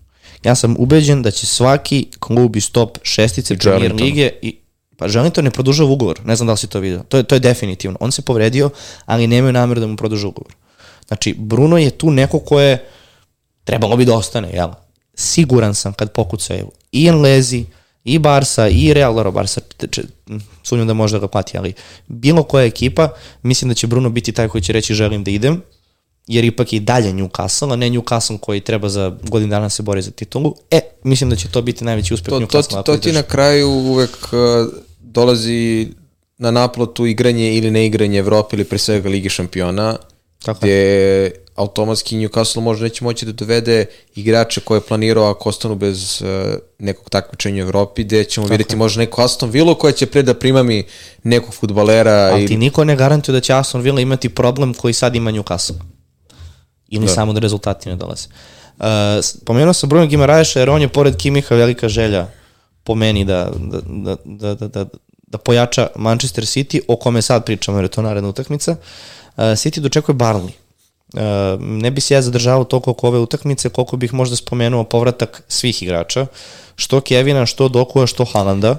Ja 0.45 0.55
sam 0.55 0.77
ubeđen 0.79 1.23
da 1.23 1.31
će 1.31 1.47
svaki 1.47 2.07
klub 2.19 2.57
iz 2.57 2.71
top 2.71 2.99
šestice 3.03 3.55
premier 3.59 3.93
lige 4.03 4.31
i 4.43 4.57
Pa 4.97 5.09
Želinton 5.09 5.45
ne 5.45 5.51
produžava 5.51 5.91
ugovor, 5.91 6.21
ne 6.25 6.37
znam 6.37 6.47
da 6.47 6.53
li 6.53 6.59
si 6.59 6.67
to 6.67 6.81
vidio. 6.81 7.03
To 7.09 7.17
je, 7.17 7.23
to 7.23 7.35
je 7.35 7.41
definitivno. 7.41 7.97
On 8.01 8.13
se 8.13 8.23
povredio, 8.23 8.71
ali 9.05 9.27
nemaju 9.27 9.53
namjeru 9.53 9.81
da 9.81 9.87
mu 9.87 9.97
produže 9.97 10.27
ugovor. 10.27 10.55
Znači, 11.07 11.35
Bruno 11.39 11.79
je 11.79 11.91
tu 11.91 12.11
neko 12.11 12.39
ko 12.39 12.61
je, 12.61 12.85
trebalo 13.65 13.97
bi 13.97 14.05
da 14.05 14.15
ostane, 14.15 14.51
jel? 14.53 14.69
Siguran 15.15 15.75
sam 15.75 15.93
kad 15.93 16.13
pokucaju 16.13 16.71
i 16.93 17.07
Enlezi, 17.07 17.65
i 18.05 18.19
Barsa, 18.19 18.69
i 18.69 18.95
Real, 18.95 19.15
dobro, 19.15 19.33
Barsa, 19.33 19.61
te- 19.77 19.87
če- 19.87 20.03
m, 20.29 20.41
sumnjam 20.63 20.87
da 20.87 20.95
može 20.95 21.17
da 21.17 21.21
ga 21.21 21.29
plati, 21.29 21.59
ali 21.59 21.73
bilo 22.07 22.43
koja 22.43 22.65
ekipa, 22.65 23.09
mislim 23.43 23.69
da 23.69 23.75
će 23.75 23.87
Bruno 23.87 24.11
biti 24.11 24.33
taj 24.33 24.49
koji 24.49 24.63
će 24.63 24.73
reći 24.73 24.95
želim 24.95 25.25
da 25.25 25.31
idem, 25.31 25.63
jer 26.27 26.45
ipak 26.45 26.73
je 26.73 26.77
i 26.77 26.81
dalje 26.81 27.13
Newcastle, 27.13 27.73
a 27.73 27.77
ne 27.77 27.91
Newcastle 27.91 28.39
koji 28.39 28.61
treba 28.61 28.89
za 28.89 29.17
godin 29.23 29.51
dana 29.51 29.71
se 29.71 29.83
bori 29.83 30.03
za 30.03 30.11
titulu. 30.11 30.55
E, 30.71 30.81
mislim 31.05 31.31
da 31.31 31.37
će 31.37 31.49
to 31.49 31.63
biti 31.63 31.85
najveći 31.85 32.15
uspeh 32.15 32.29
to, 32.29 32.41
to, 32.41 32.47
Newcastle. 32.47 32.69
ti- 32.69 32.75
ako 32.75 32.83
to 32.83 32.97
ti 32.97 33.13
na 33.13 33.23
kraju 33.23 33.69
uvek 33.71 34.11
uh, 34.33 34.73
dolazi 35.01 35.89
na 36.39 36.51
naplatu 36.51 37.07
igranje 37.07 37.55
ili 37.55 37.71
neigranje 37.71 38.19
Evrope 38.19 38.57
ili 38.57 38.65
pre 38.65 38.79
svega 38.79 39.09
Ligi 39.09 39.29
šampiona, 39.29 39.97
Tako 40.45 40.59
gde 40.61 41.31
automatski 41.55 42.17
Newcastle 42.17 42.61
možda 42.61 42.85
neće 42.85 43.05
moći 43.05 43.27
da 43.27 43.33
dovede 43.33 43.87
igrače 44.15 44.61
koje 44.61 44.77
je 44.77 44.83
planirao 44.83 45.31
ako 45.31 45.49
ostanu 45.49 45.75
bez 45.75 46.23
uh, 46.23 46.29
nekog 46.79 47.11
takmičenja 47.11 47.65
u 47.65 47.67
Evropi, 47.67 48.05
gde 48.05 48.25
ćemo 48.25 48.47
vidjeti 48.47 48.77
možda 48.77 48.99
neku 49.01 49.23
Aston 49.23 49.51
Villa 49.51 49.75
koja 49.75 49.93
će 49.93 50.07
pre 50.07 50.23
da 50.23 50.35
primami 50.35 50.85
nekog 51.23 51.55
futbalera 51.55 52.31
Ali 52.33 52.45
i 52.45 52.47
ti 52.47 52.57
niko 52.57 52.85
ne 52.85 52.97
garantuje 52.97 53.33
da 53.33 53.41
će 53.41 53.53
Aston 53.53 53.81
Villa 53.81 54.01
imati 54.01 54.29
problem 54.29 54.75
koji 54.75 54.95
sad 54.95 55.15
ima 55.17 55.33
Newcastle. 55.33 55.75
Ili 56.89 57.09
samo 57.09 57.33
da 57.33 57.41
rezultati 57.41 57.89
ne 57.89 57.97
dolaze. 57.97 58.29
Uh, 58.79 58.85
pomenuo 59.45 59.73
sam 59.73 59.89
Bruno 59.89 60.07
Gimaraeša 60.07 60.59
jer 60.59 60.71
on 60.71 60.83
je 60.83 60.89
pored 60.89 61.17
Kimiha 61.17 61.55
velika 61.55 61.89
želja 61.89 62.27
po 62.85 62.95
meni 62.95 63.25
da, 63.25 63.51
da, 63.57 63.81
da, 63.87 64.17
da, 64.25 64.55
da, 64.55 64.69
da, 64.69 64.87
da 65.27 65.39
pojača 65.39 65.89
Manchester 65.97 66.45
City, 66.45 66.81
o 66.89 66.97
kome 66.97 67.23
sad 67.23 67.45
pričamo 67.45 67.79
jer 67.79 67.85
je 67.85 67.89
to 67.89 68.03
naredna 68.03 68.29
utakmica. 68.29 68.71
Uh, 68.71 69.45
City 69.45 69.81
dočekuje 69.81 70.15
Barnley. 70.15 70.51
Uh, 71.15 71.61
ne 71.61 71.91
bi 71.91 72.01
se 72.01 72.15
ja 72.15 72.23
zadržavao 72.23 72.65
toliko 72.65 72.91
oko 72.91 73.09
ove 73.09 73.19
utakmice, 73.19 73.69
koliko 73.69 73.97
bih 73.97 74.15
možda 74.15 74.37
spomenuo 74.37 74.85
povratak 74.85 75.43
svih 75.49 75.83
igrača, 75.83 76.27
što 76.77 77.01
Kevina, 77.01 77.47
što 77.47 77.69
Dokua, 77.69 78.07
što 78.07 78.25
Halanda. 78.25 78.77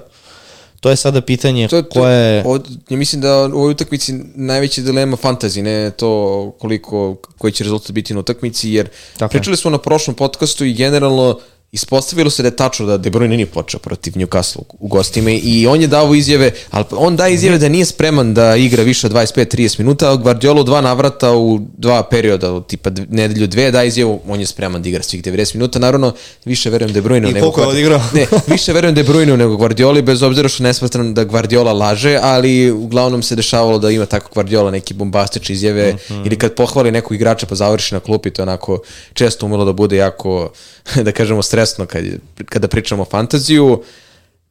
To 0.86 0.90
je 0.90 0.96
sada 0.96 1.20
pitanje 1.20 1.68
to, 1.68 1.82
to, 1.82 1.88
koje... 2.00 2.42
od, 2.46 2.68
ja 2.88 2.96
mislim 2.96 3.22
da 3.22 3.50
u 3.54 3.58
ovoj 3.58 3.70
utakmici 3.70 4.12
najveća 4.34 4.82
dilema 4.82 5.16
fantazi, 5.16 5.62
ne 5.62 5.90
to 5.90 6.52
koliko, 6.58 7.16
koji 7.38 7.52
će 7.52 7.64
rezultat 7.64 7.90
biti 7.90 8.14
na 8.14 8.20
utakmici, 8.20 8.70
jer 8.70 8.88
Tako 9.18 9.30
pričali 9.30 9.56
smo 9.56 9.70
na 9.70 9.78
prošlom 9.78 10.14
podcastu 10.16 10.64
i 10.64 10.74
generalno 10.74 11.38
ispostavilo 11.72 12.30
se 12.30 12.42
da 12.42 12.48
je 12.48 12.56
tačno 12.56 12.86
da 12.86 12.96
De 12.96 13.10
Bruyne 13.10 13.36
nije 13.36 13.46
počeo 13.46 13.80
protiv 13.80 14.12
Newcastle 14.12 14.62
u 14.78 14.88
gostima 14.88 15.30
i 15.30 15.66
on 15.66 15.80
je 15.80 15.86
dao 15.86 16.14
izjave, 16.14 16.50
ali 16.70 16.84
on 16.90 17.16
daje 17.16 17.34
izjave 17.34 17.58
da 17.58 17.68
nije 17.68 17.84
spreman 17.84 18.34
da 18.34 18.56
igra 18.56 18.82
više 18.82 19.06
od 19.06 19.12
25-30 19.12 19.78
minuta, 19.78 20.10
a 20.10 20.16
Guardiola 20.16 20.62
dva 20.62 20.80
navrata 20.80 21.36
u 21.36 21.60
dva 21.76 22.02
perioda, 22.02 22.52
u 22.52 22.60
tipa 22.60 22.90
nedelju 23.08 23.46
dve, 23.46 23.70
daje 23.70 23.88
izjavu, 23.88 24.20
on 24.28 24.40
je 24.40 24.46
spreman 24.46 24.82
da 24.82 24.88
igra 24.88 25.02
svih 25.02 25.22
90 25.22 25.54
minuta, 25.54 25.78
naravno 25.78 26.12
više 26.44 26.70
verujem 26.70 26.92
De 26.92 27.02
Bruyne 27.02 27.30
I 27.30 27.32
nego 27.32 27.50
koliko 27.50 27.60
je 27.60 27.66
Guardi- 27.66 27.70
odigrao? 27.70 28.00
Ne, 28.14 28.26
više 28.46 28.72
verujem 28.72 28.94
De 28.94 29.04
Bruyne 29.04 29.36
nego 29.36 29.56
Guardioli, 29.56 30.02
bez 30.02 30.22
obzira 30.22 30.48
što 30.48 30.62
ne 30.62 30.74
smatram 30.74 31.14
da 31.14 31.24
Guardiola 31.24 31.72
laže, 31.72 32.18
ali 32.22 32.70
uglavnom 32.70 33.22
se 33.22 33.36
dešavalo 33.36 33.78
da 33.78 33.90
ima 33.90 34.06
tako 34.06 34.30
Guardiola 34.34 34.70
neke 34.70 34.94
bombastične 34.94 35.52
izjave 35.54 35.92
mm 35.92 35.96
-hmm. 35.96 36.26
ili 36.26 36.38
kad 36.38 36.54
pohvali 36.54 36.90
nekog 36.90 37.14
igrača 37.14 37.46
pa 37.46 37.54
završi 37.54 37.94
na 37.94 38.00
klupi, 38.00 38.30
to 38.30 38.42
je 38.42 38.44
onako 38.44 38.78
često 39.14 39.46
umelo 39.46 39.64
da 39.64 39.72
bude 39.72 39.96
jako, 39.96 40.50
da 41.04 41.12
kažemo, 41.12 41.42
stresno 41.42 41.86
kad, 41.86 42.04
kada 42.48 42.68
pričamo 42.68 43.02
o 43.02 43.10
fantaziju. 43.10 43.82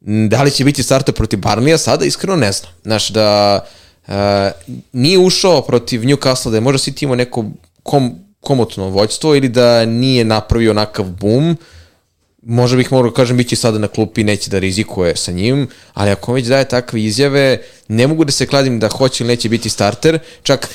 Da 0.00 0.42
li 0.42 0.50
će 0.50 0.64
biti 0.64 0.82
starter 0.82 1.14
protiv 1.14 1.38
Barnlija 1.38 1.78
sada, 1.78 2.04
iskreno 2.04 2.36
ne 2.36 2.52
znam. 2.52 2.72
Znaš, 2.82 3.08
da 3.08 3.60
uh, 4.08 4.14
nije 4.92 5.18
ušao 5.18 5.62
protiv 5.62 6.00
Newcastle, 6.00 6.50
da 6.50 6.56
je 6.56 6.60
možda 6.60 6.78
City 6.78 7.04
imao 7.04 7.16
neko 7.16 7.44
kom, 7.82 8.14
komotno 8.40 8.88
vođstvo 8.88 9.36
ili 9.36 9.48
da 9.48 9.84
nije 9.84 10.24
napravio 10.24 10.70
onakav 10.70 11.04
boom, 11.04 11.56
možda 12.42 12.76
bih 12.76 12.92
morao 12.92 13.10
kažem 13.10 13.36
biće 13.36 13.56
sada 13.56 13.78
na 13.78 13.88
klupi 13.88 14.24
neće 14.24 14.50
da 14.50 14.58
rizikuje 14.58 15.16
sa 15.16 15.32
njim, 15.32 15.68
ali 15.94 16.10
ako 16.10 16.32
već 16.32 16.46
daje 16.46 16.68
takve 16.68 17.02
izjave, 17.02 17.58
ne 17.88 18.06
mogu 18.06 18.24
da 18.24 18.32
se 18.32 18.46
kladim 18.46 18.78
da 18.78 18.88
hoće 18.88 19.24
ili 19.24 19.32
neće 19.32 19.48
biti 19.48 19.68
starter, 19.68 20.18
čak 20.42 20.68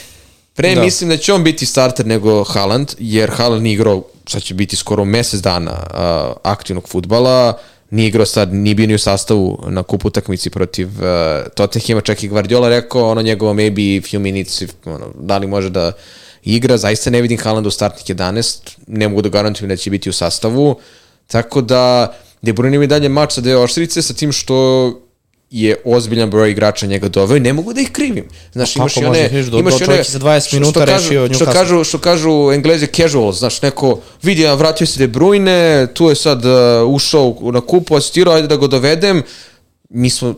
pre 0.61 0.75
Da. 0.75 0.81
mislim 0.81 1.09
da 1.09 1.17
će 1.17 1.33
on 1.33 1.43
biti 1.43 1.65
starter 1.65 2.05
nego 2.05 2.43
Haaland, 2.43 2.91
jer 2.99 3.29
Haaland 3.29 3.63
nije 3.63 3.73
igrao, 3.73 4.03
sad 4.27 4.41
će 4.41 4.53
biti 4.53 4.75
skoro 4.75 5.05
mesec 5.05 5.41
dana 5.41 5.71
uh, 5.71 6.35
aktivnog 6.43 6.87
futbala, 6.87 7.57
nije 7.89 8.07
igrao 8.07 8.25
sad, 8.25 8.53
nije 8.53 8.75
bio 8.75 8.87
ni 8.87 8.95
u 8.95 8.99
sastavu 8.99 9.63
na 9.67 9.83
kupu 9.83 10.07
utakmici 10.07 10.49
protiv 10.49 10.87
uh, 10.87 11.03
Tottenhima, 11.55 12.01
čak 12.01 12.23
i 12.23 12.27
Guardiola 12.27 12.69
rekao, 12.69 13.09
ono 13.09 13.21
njegovo 13.21 13.53
maybe 13.53 14.01
few 14.01 14.19
minutes, 14.19 14.61
if, 14.61 14.71
ono, 14.85 15.07
da 15.19 15.37
li 15.37 15.47
može 15.47 15.69
da 15.69 15.91
igra, 16.43 16.77
zaista 16.77 17.09
ne 17.09 17.21
vidim 17.21 17.37
Haaland 17.37 17.67
u 17.67 17.71
startnih 17.71 18.17
11, 18.17 18.77
ne 18.87 19.07
mogu 19.07 19.21
da 19.21 19.29
garantujem 19.29 19.69
da 19.69 19.75
će 19.75 19.89
biti 19.89 20.09
u 20.09 20.13
sastavu, 20.13 20.79
tako 21.27 21.61
da 21.61 22.13
De 22.41 22.53
Bruyne 22.53 22.75
ima 22.75 22.83
i 22.83 22.87
dalje 22.87 23.09
mač 23.09 23.33
sa 23.33 23.41
dve 23.41 23.57
oštrice 23.57 24.01
sa 24.01 24.13
tim 24.13 24.31
što 24.31 24.55
je 25.51 25.75
ozbiljan 25.85 26.29
broj 26.29 26.51
igrača 26.51 26.85
njega 26.85 27.07
doveo 27.07 27.37
i 27.37 27.39
ne 27.39 27.53
mogu 27.53 27.73
da 27.73 27.81
ih 27.81 27.91
krivim. 27.91 28.23
Znaš, 28.53 28.75
imaš 28.75 28.97
i 28.97 29.05
one... 29.05 29.29
da? 29.29 29.43
Do- 29.43 29.59
imaš 29.59 29.73
do 29.75 29.85
one- 29.85 30.03
za 30.03 30.19
20 30.19 30.47
što- 30.47 30.55
minuta 30.55 30.71
što 30.71 30.85
kažu- 30.85 31.03
rešio 31.03 31.25
Što 31.27 31.45
Newcastle. 31.45 31.53
kažu, 31.53 31.83
što 31.83 31.97
kažu 31.97 32.51
englezi 32.53 32.87
casual, 32.87 33.31
znaš, 33.31 33.61
neko 33.61 33.99
vidi, 34.23 34.47
a 34.47 34.53
vratio 34.53 34.87
se 34.87 34.99
De 34.99 35.07
Bruyne, 35.09 35.87
tu 35.87 36.05
je 36.05 36.15
sad 36.15 36.45
uh, 36.45 36.51
ušao 36.87 37.35
na 37.43 37.61
kupu, 37.61 37.95
asistirao, 37.95 38.33
ajde 38.33 38.47
da 38.47 38.57
ga 38.57 38.67
dovedem. 38.67 39.23
Mi 39.89 40.09
smo 40.09 40.35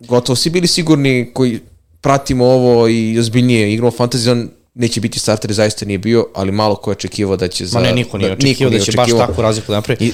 gotovo 0.00 0.36
svi 0.36 0.50
bili 0.50 0.66
sigurni 0.66 1.30
koji 1.34 1.60
pratimo 2.00 2.44
ovo 2.46 2.88
i 2.88 3.18
ozbiljnije 3.18 3.72
igramo 3.72 3.90
fantasy, 3.90 4.30
on 4.30 4.48
neće 4.74 5.00
biti 5.00 5.18
starter, 5.18 5.52
zaista 5.52 5.86
nije 5.86 5.98
bio, 5.98 6.26
ali 6.34 6.52
malo 6.52 6.74
ko 6.76 6.90
je 6.90 6.92
očekivao 6.92 7.36
da 7.36 7.48
će 7.48 7.66
za... 7.66 7.78
Ma 7.78 7.86
ne, 7.86 7.92
niko 7.92 8.18
nije 8.18 8.32
očekivao 8.32 8.70
da 8.70 8.78
će 8.78 8.92
baš 8.92 9.10
takvu 9.10 9.42
razliku 9.42 9.72
da 9.72 9.76
napravi. 9.76 10.06
I- 10.06 10.12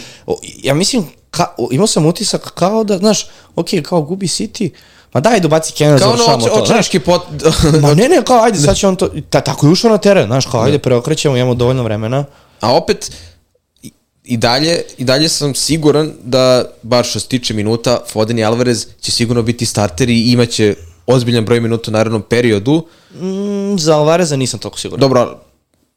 ja 0.63 0.75
mislim, 0.75 1.05
ka, 1.31 1.47
imao 1.71 1.87
sam 1.87 2.07
utisak 2.07 2.51
kao 2.51 2.85
da, 2.85 2.99
znaš, 2.99 3.27
ok, 3.57 3.67
kao 3.83 4.03
gubi 4.03 4.27
City, 4.27 4.71
Ma 5.13 5.21
daj, 5.21 5.41
dobaci 5.41 5.73
Kevina, 5.73 5.99
Kao 5.99 6.09
ono 6.09 6.17
završavamo 6.17 6.45
to. 6.45 6.51
Znaš, 6.51 6.63
očarački 6.63 6.99
pot... 7.01 7.23
Ma 7.83 7.95
ne, 7.95 8.09
ne, 8.09 8.23
kao 8.25 8.43
ajde, 8.43 8.59
sad 8.67 8.77
će 8.77 8.89
on 8.89 8.97
to, 8.97 9.09
ta, 9.31 9.41
tako 9.41 9.67
je 9.67 9.73
ušao 9.73 9.91
na 9.91 9.99
teren, 9.99 10.27
znaš, 10.27 10.47
kao 10.47 10.63
ajde, 10.63 10.79
preokrećemo, 10.79 11.37
imamo 11.37 11.55
dovoljno 11.55 11.83
vremena. 11.83 12.25
A 12.61 12.77
opet, 12.77 13.11
i- 13.83 13.91
i 14.25 14.37
dalje, 14.37 14.83
i 14.99 15.05
dalje 15.05 15.29
sam 15.29 15.55
siguran 15.55 16.13
da, 16.23 16.65
bar 16.83 17.05
što 17.05 17.21
se 17.21 17.27
tiče 17.29 17.55
minuta, 17.55 18.01
Foden 18.09 18.39
i 18.39 18.45
Alvarez 18.45 18.87
će 19.01 19.13
sigurno 19.13 19.43
biti 19.43 19.67
starteri 19.67 20.15
i 20.15 20.33
imaće 20.33 20.75
ozbiljan 21.07 21.45
broj 21.45 21.61
minuta 21.61 21.91
u 21.91 21.93
narednom 21.93 22.23
periodu. 22.23 22.87
Mm, 23.15 23.79
za 23.79 23.97
Alvareza 23.97 24.37
nisam 24.37 24.61
toliko 24.61 24.79
siguran. 24.79 25.01
Dobro, 25.01 25.39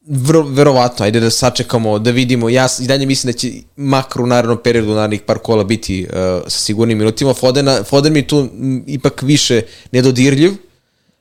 vro, 0.06 0.42
verovatno, 0.42 1.04
ajde 1.04 1.20
da 1.20 1.30
sačekamo, 1.30 1.98
da 1.98 2.10
vidimo. 2.10 2.48
Ja 2.48 2.68
i 2.80 2.86
dalje 2.86 3.06
mislim 3.06 3.32
da 3.32 3.38
će 3.38 3.52
makar 3.76 4.22
u 4.22 4.26
narednom 4.26 4.58
periodu, 4.64 4.92
u 4.92 4.94
narednih 4.94 5.20
par 5.20 5.38
kola 5.38 5.64
biti 5.64 6.06
uh, 6.08 6.14
sa 6.46 6.58
sigurnim 6.60 6.98
minutima. 6.98 7.34
Fodena, 7.34 7.82
Foden 7.84 8.12
mi 8.12 8.26
tu 8.26 8.38
m, 8.38 8.84
ipak 8.86 9.22
više 9.22 9.62
nedodirljiv. 9.92 10.52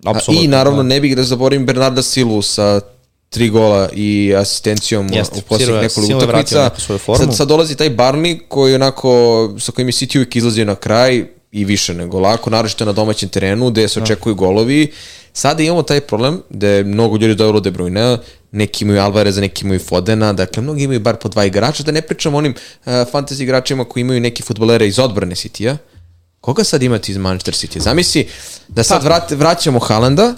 A, 0.06 0.12
Apsolutno, 0.12 0.46
I 0.46 0.48
naravno 0.48 0.84
da. 0.84 0.90
ne 0.90 1.02
bih 1.02 1.16
da 1.16 1.24
zaboravim 1.24 1.66
Bernarda 1.66 2.02
Silu 2.02 2.42
sa 2.42 2.82
tri 3.30 3.50
gola 3.50 3.90
i 3.94 4.34
asistencijom 4.38 5.14
Jeste, 5.14 5.40
u 5.40 5.42
posljednjih 5.42 5.82
nekoliko 5.82 6.18
utakmica. 6.18 6.70
Sad, 7.18 7.36
sad 7.36 7.48
dolazi 7.48 7.76
taj 7.76 7.90
Barney 7.90 8.40
koji 8.48 8.76
onako, 8.76 9.54
sa 9.60 9.72
kojim 9.72 9.88
je 9.88 9.92
City 9.92 10.18
uvijek 10.18 10.36
izlazio 10.36 10.66
na 10.66 10.76
kraj 10.76 11.26
i 11.52 11.66
više 11.66 11.94
nego 11.94 12.20
lako, 12.20 12.50
naročito 12.50 12.86
na 12.86 12.92
domaćem 12.92 13.30
terenu 13.30 13.70
gde 13.70 13.88
se 13.88 14.02
očekuju 14.02 14.36
golovi. 14.36 14.92
Sada 15.34 15.64
imamo 15.64 15.84
taj 15.84 16.02
problem 16.02 16.42
da 16.50 16.68
je 16.68 16.84
mnogo 16.84 17.18
ljudi 17.18 17.36
dovelo 17.36 17.60
De 17.60 17.72
Bruyne, 17.72 18.18
neki 18.52 18.86
imaju 18.86 19.02
Alvareza, 19.02 19.42
neki 19.42 19.66
imaju 19.66 19.80
Fodena, 19.80 20.34
dakle 20.34 20.64
mnogi 20.64 20.84
imaju 20.84 21.00
bar 21.00 21.16
po 21.16 21.30
dva 21.30 21.46
igrača, 21.46 21.84
da 21.84 21.92
ne 21.92 22.02
pričam 22.02 22.36
o 22.36 22.38
onim 22.38 22.54
uh, 22.54 22.92
fantasy 22.94 23.44
igračima 23.44 23.86
koji 23.86 24.02
imaju 24.02 24.22
neki 24.22 24.44
futbolere 24.44 24.88
iz 24.88 25.00
odbrane 25.00 25.36
City-a. 25.36 25.78
Koga 26.42 26.64
sad 26.64 26.84
imate 26.84 27.12
iz 27.12 27.18
Manchester 27.18 27.54
City? 27.54 27.80
Zamisli 27.80 28.28
da 28.68 28.84
sad 28.84 29.04
vrat, 29.04 29.32
vraćamo 29.32 29.80
Haalanda 29.80 30.36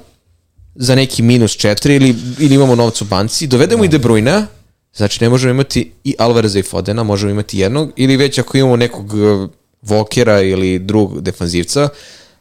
za 0.75 0.95
neki 0.95 1.21
minus 1.21 1.51
četiri 1.51 1.95
ili, 1.95 2.15
ili 2.39 2.55
imamo 2.55 2.75
novca 2.75 3.05
u 3.05 3.07
banci, 3.07 3.47
dovedemo 3.47 3.85
i 3.85 3.87
De 3.87 3.99
Bruyne, 3.99 4.45
znači 4.93 5.23
ne 5.23 5.29
možemo 5.29 5.51
imati 5.51 5.91
i 6.03 6.15
Alvareza 6.19 6.59
i 6.59 6.63
Fodena, 6.63 7.03
možemo 7.03 7.31
imati 7.31 7.59
jednog, 7.59 7.91
ili 7.95 8.17
već 8.17 8.39
ako 8.39 8.57
imamo 8.57 8.75
nekog 8.75 9.13
uh, 9.13 9.49
Vokera 9.81 10.41
ili 10.41 10.79
drugog 10.79 11.21
defanzivca, 11.21 11.89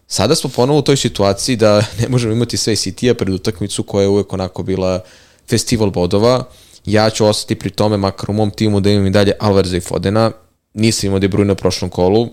sada 0.06 0.34
smo 0.34 0.50
ponovo 0.50 0.78
u 0.78 0.82
toj 0.82 0.96
situaciji 0.96 1.56
da 1.56 1.84
ne 2.00 2.08
možemo 2.08 2.32
imati 2.34 2.56
sve 2.56 2.76
City-a 2.76 3.14
pred 3.14 3.34
utakmicu 3.34 3.82
koja 3.82 4.02
je 4.02 4.08
uvek 4.08 4.32
onako 4.32 4.62
bila 4.62 5.00
festival 5.48 5.90
bodova. 5.90 6.44
Ja 6.84 7.10
ću 7.10 7.26
ostati 7.26 7.54
pri 7.54 7.70
tome, 7.70 7.96
makar 7.96 8.30
u 8.30 8.32
mom 8.32 8.50
timu 8.50 8.80
da 8.80 8.90
imam 8.90 9.06
i 9.06 9.10
dalje 9.10 9.32
Alvareza 9.40 9.76
i 9.76 9.80
Fodena. 9.80 10.30
Nisam 10.74 11.06
imao 11.06 11.18
De 11.18 11.28
Bruyne 11.28 11.52
u 11.52 11.56
prošlom 11.56 11.90
kolu, 11.90 12.28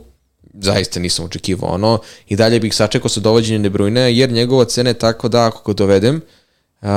zaista 0.53 0.99
nisam 0.99 1.25
očekivao 1.25 1.69
ono 1.69 1.99
i 2.27 2.35
dalje 2.35 2.59
bih 2.59 2.75
sačekao 2.75 3.09
sa 3.09 3.19
dovođenjem 3.19 3.63
De 3.63 3.69
Bruyne 3.69 3.99
jer 3.99 4.31
njegova 4.31 4.65
cena 4.65 4.89
je 4.89 4.99
takva 4.99 5.29
da 5.29 5.47
ako 5.47 5.71
ga 5.71 5.77
dovedem 5.77 6.21
uh, 6.81 6.89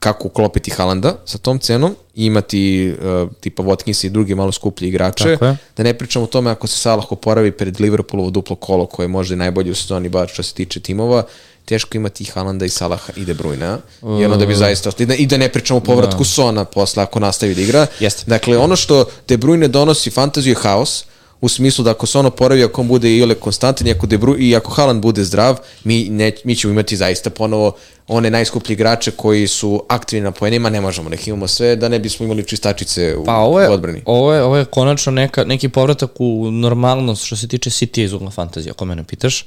kako 0.00 0.28
uklopiti 0.28 0.70
Halanda 0.70 1.16
sa 1.24 1.38
tom 1.38 1.58
cenom 1.58 1.94
i 2.14 2.24
imati 2.26 2.94
uh, 3.22 3.30
tipa 3.40 3.62
Watkins 3.62 4.06
i 4.06 4.10
drugi 4.10 4.34
malo 4.34 4.52
skuplji 4.52 4.88
igrače. 4.88 5.36
Da 5.76 5.82
ne 5.82 5.94
pričamo 5.94 6.24
o 6.24 6.28
tome 6.28 6.50
ako 6.50 6.66
se 6.66 6.78
Salah 6.78 7.12
oporavi 7.12 7.52
pred 7.52 7.80
Liverpoolovo 7.80 8.30
duplo 8.30 8.56
kolo 8.56 8.86
koje 8.86 9.04
je 9.04 9.08
možda 9.08 9.34
i 9.34 9.38
najbolje 9.38 9.70
u 9.70 9.74
sezoni 9.74 10.08
bar 10.08 10.28
što 10.28 10.42
se 10.42 10.54
tiče 10.54 10.80
timova 10.80 11.22
teško 11.64 11.96
imati 11.96 12.24
i 12.24 12.26
Halanda 12.26 12.64
i 12.64 12.68
Salaha 12.68 13.12
i 13.16 13.24
De 13.24 13.34
Bruyne 13.34 13.76
jer 14.20 14.32
onda 14.32 14.46
bi 14.46 14.54
zaista 14.54 14.88
ostali- 14.88 15.02
i 15.02 15.06
da, 15.06 15.14
i 15.14 15.26
da 15.26 15.36
ne 15.36 15.48
pričamo 15.48 15.78
o 15.78 15.82
povratku 15.82 16.24
Sona 16.24 16.64
posle 16.64 17.02
ako 17.02 17.20
nastavi 17.20 17.54
da 17.54 17.60
igra. 17.60 17.86
Jeste. 18.00 18.24
Dakle, 18.26 18.58
ono 18.58 18.76
što 18.76 19.04
De 19.28 19.38
Bruyne 19.38 19.68
donosi 19.68 20.10
fantaziju 20.10 20.50
je 20.52 20.62
haos, 20.62 21.04
u 21.40 21.48
smislu 21.48 21.84
da 21.84 21.90
ako 21.90 22.06
se 22.06 22.18
ono 22.18 22.30
poravi, 22.30 22.64
ako 22.64 22.80
on 22.80 22.88
bude 22.88 23.16
i 23.16 23.22
ole 23.22 23.34
konstantan 23.34 23.86
i 23.86 23.90
ako, 23.90 24.06
De 24.06 24.18
Bruyne, 24.18 24.38
i 24.38 24.56
ako 24.56 24.70
Haaland 24.70 25.02
bude 25.02 25.24
zdrav, 25.24 25.56
mi, 25.84 26.08
ne, 26.08 26.32
mi 26.44 26.56
ćemo 26.56 26.72
imati 26.72 26.96
zaista 26.96 27.30
ponovo 27.30 27.72
one 28.12 28.30
najskuplji 28.30 28.72
igrače 28.72 29.10
koji 29.10 29.46
su 29.46 29.82
aktivni 29.88 30.24
na 30.24 30.30
poenima, 30.30 30.70
ne 30.70 30.80
možemo 30.80 31.08
da 31.08 31.14
ih 31.14 31.28
imamo 31.28 31.46
sve, 31.48 31.76
da 31.76 31.88
ne 31.88 31.98
bismo 31.98 32.24
imali 32.26 32.44
čistačice 32.44 33.16
u, 33.16 33.24
Pa 33.24 33.36
ovo 33.36 33.60
je, 33.60 33.68
u 33.68 33.72
odbrani. 33.72 34.02
ovo 34.04 34.32
je, 34.34 34.42
ovo 34.42 34.56
je 34.56 34.64
konačno 34.64 35.12
neka, 35.12 35.44
neki 35.44 35.68
povratak 35.68 36.10
u 36.18 36.50
normalnost 36.50 37.24
što 37.24 37.36
se 37.36 37.48
tiče 37.48 37.70
City 37.70 38.04
iz 38.04 38.12
ugla 38.12 38.30
fantazija, 38.30 38.72
ako 38.72 38.84
mene 38.84 39.04
pitaš, 39.04 39.44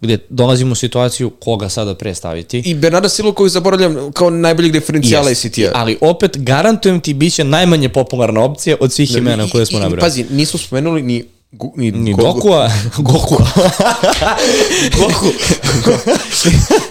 gde 0.00 0.18
dolazimo 0.28 0.72
u 0.72 0.74
situaciju 0.74 1.30
koga 1.30 1.68
sada 1.68 1.94
prestaviti. 1.94 2.58
I 2.58 2.74
Bernarda 2.74 3.08
Silva 3.08 3.32
koji 3.34 3.50
zaboravljam 3.50 4.12
kao 4.12 4.30
najboljeg 4.30 4.72
diferencijala 4.72 5.30
iz 5.30 5.44
Jest. 5.44 5.56
City-a. 5.56 5.70
Ali 5.74 5.98
opet, 6.00 6.36
garantujem 6.38 7.00
ti, 7.00 7.14
bit 7.14 7.34
će 7.34 7.44
najmanje 7.44 7.88
popularna 7.88 8.44
opcija 8.44 8.76
od 8.80 8.92
svih 8.92 9.16
imena 9.16 9.48
koje 9.52 9.66
smo 9.66 9.78
nabrali. 9.78 10.00
Pazi, 10.00 10.24
nismo 10.30 10.58
spomenuli 10.58 11.02
ni 11.02 11.24
Gu- 11.52 11.72
ni, 11.76 11.90
Ni 11.92 12.14
Gogu- 12.14 12.32
Gokua, 12.34 12.70
Goku. 12.98 13.36
Goku. 14.98 15.26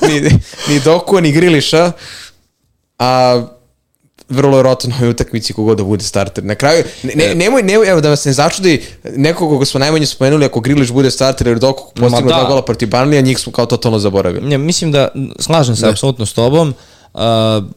ni, 0.02 0.22
ni 0.68 0.80
Doku, 0.80 1.20
ni 1.22 1.32
Griliša, 1.32 1.92
a 3.00 3.42
vrlo 4.30 4.58
verovatno 4.58 4.90
na 4.90 4.96
ovoj 4.96 5.10
utakmici 5.10 5.54
kogod 5.54 5.78
da 5.78 5.84
bude 5.84 6.04
starter. 6.04 6.44
Na 6.44 6.56
kraju, 6.56 6.84
ne, 7.04 7.14
ne, 7.16 7.36
nemoj, 7.36 7.64
nemoj, 7.64 7.90
evo 7.90 8.02
da 8.02 8.10
vas 8.10 8.26
ne 8.26 8.34
začudi, 8.34 8.82
nekog 9.06 9.50
koga 9.50 9.66
smo 9.66 9.80
najmanje 9.80 10.06
spomenuli, 10.06 10.46
ako 10.46 10.60
Griliš 10.60 10.92
bude 10.92 11.12
starter 11.12 11.48
jer 11.48 11.60
Doku 11.60 11.92
postignu 11.94 12.30
da. 12.30 12.36
dva 12.36 12.44
gola 12.44 12.62
protiv 12.62 12.90
Barnlija, 12.90 13.22
njih 13.22 13.40
smo 13.40 13.52
kao 13.52 13.66
totalno 13.66 14.00
zaboravili. 14.00 14.50
Ne, 14.50 14.58
mislim 14.58 14.92
da, 14.92 15.08
slažem 15.40 15.76
se 15.76 15.88
apsolutno 15.88 16.26
s 16.26 16.34
tobom, 16.34 16.70
uh, 16.70 16.76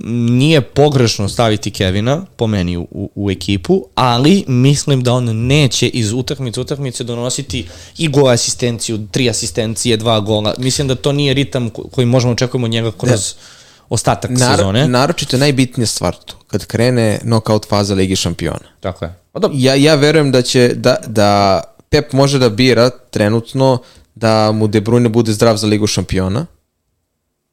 nije 0.00 0.60
pogrešno 0.60 1.28
staviti 1.28 1.70
Kevina, 1.70 2.24
po 2.36 2.46
meni, 2.46 2.76
u, 2.76 3.10
u, 3.14 3.30
ekipu, 3.30 3.84
ali 3.94 4.44
mislim 4.46 5.02
da 5.02 5.12
on 5.12 5.46
neće 5.46 5.88
iz 5.88 6.12
utakmice 6.12 6.60
utakmice 6.60 7.04
donositi 7.04 7.66
i 7.98 8.08
gol 8.08 8.28
asistenciju, 8.28 9.06
tri 9.10 9.30
asistencije, 9.30 9.96
dva 9.96 10.20
gola. 10.20 10.54
Mislim 10.58 10.88
da 10.88 10.94
to 10.94 11.12
nije 11.12 11.34
ritam 11.34 11.70
ko- 11.70 11.88
koji 11.90 12.06
možemo 12.06 12.32
očekujemo 12.32 12.64
od 12.64 12.70
njega 12.70 12.90
kroz 12.92 13.34
ostatak 13.88 14.30
sezone. 14.38 14.80
Nar, 14.80 14.90
naročito 14.90 15.36
je 15.36 15.40
najbitnija 15.40 15.86
stvar 15.86 16.16
tu, 16.24 16.34
kad 16.46 16.66
krene 16.66 17.18
knockout 17.22 17.68
faza 17.68 17.94
Ligi 17.94 18.16
šampiona. 18.16 18.68
Tako 18.80 19.04
je. 19.04 19.14
Pa 19.32 19.40
Ja, 19.52 19.74
ja 19.74 19.94
verujem 19.94 20.32
da 20.32 20.42
će, 20.42 20.72
da, 20.74 20.96
da 21.06 21.60
Pep 21.90 22.12
može 22.12 22.38
da 22.38 22.48
bira 22.48 22.90
trenutno 22.90 23.78
da 24.14 24.52
mu 24.52 24.66
De 24.66 24.80
Bruyne 24.80 25.08
bude 25.08 25.32
zdrav 25.32 25.56
za 25.56 25.66
Ligu 25.66 25.86
šampiona, 25.86 26.46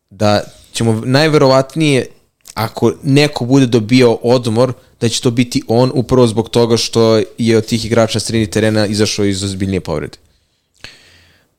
da 0.10 0.42
ćemo 0.76 1.02
najverovatnije 1.06 2.06
ako 2.54 2.94
neko 3.04 3.46
bude 3.46 3.66
dobio 3.66 4.14
odmor, 4.14 4.74
da 5.02 5.10
će 5.10 5.22
to 5.22 5.32
biti 5.32 5.62
on 5.68 5.92
upravo 5.94 6.28
zbog 6.28 6.50
toga 6.50 6.78
što 6.78 7.22
je 7.38 7.58
od 7.58 7.66
tih 7.66 7.86
igrača 7.86 8.20
na 8.34 8.46
terena 8.46 8.86
izašao 8.88 9.26
iz 9.26 9.44
ozbiljnije 9.44 9.82
povrede. 9.82 10.18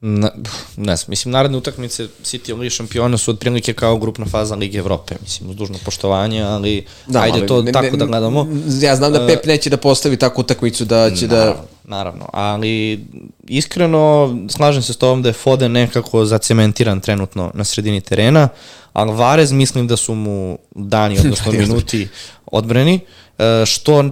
Na, 0.01 0.31
ne 0.77 0.97
znam, 0.97 1.07
mislim, 1.09 1.33
naredne 1.33 1.59
utakmice 1.59 2.09
City 2.25 2.59
Ligi 2.59 2.71
šampiona 2.71 3.19
su 3.19 3.31
otprilike 3.31 3.73
kao 3.73 3.97
grupna 3.99 4.27
faza 4.27 4.55
Lige 4.55 4.79
Evrope, 4.79 5.15
mislim, 5.23 5.51
uz 5.51 5.57
dužno 5.57 5.79
poštovanje, 5.85 6.43
ali 6.43 6.87
da, 7.07 7.21
ajde 7.21 7.39
ali 7.39 7.47
to 7.47 7.63
ne- 7.63 7.73
tako 7.73 7.87
ne- 7.87 7.97
da 7.97 8.05
gledamo. 8.07 8.47
Ja 8.83 8.97
znam 8.97 9.13
da 9.13 9.27
Pep 9.27 9.47
neće 9.47 9.71
da 9.71 9.77
postavi 9.77 10.17
takvu 10.17 10.41
utakmicu 10.41 10.85
da 10.85 11.11
će 11.11 11.27
da... 11.27 11.37
Naravno, 11.37 11.63
naravno, 11.85 12.29
ali 12.33 13.05
iskreno 13.49 14.37
slažem 14.51 14.83
se 14.83 14.93
s 14.93 14.97
tobom 14.97 15.23
da 15.23 15.29
je 15.29 15.33
Foden 15.33 15.73
nekako 15.73 16.25
zacementiran 16.25 17.01
trenutno 17.01 17.51
na 17.55 17.65
sredini 17.65 18.01
terena, 18.01 18.49
Alvarez 18.93 19.53
mislim 19.53 19.87
da 19.87 19.97
su 19.97 20.15
mu 20.15 20.59
dani, 20.75 21.19
odnosno 21.25 21.53
minuti 21.53 22.09
odbrani, 22.47 23.01
e, 23.39 23.67
što 23.67 24.05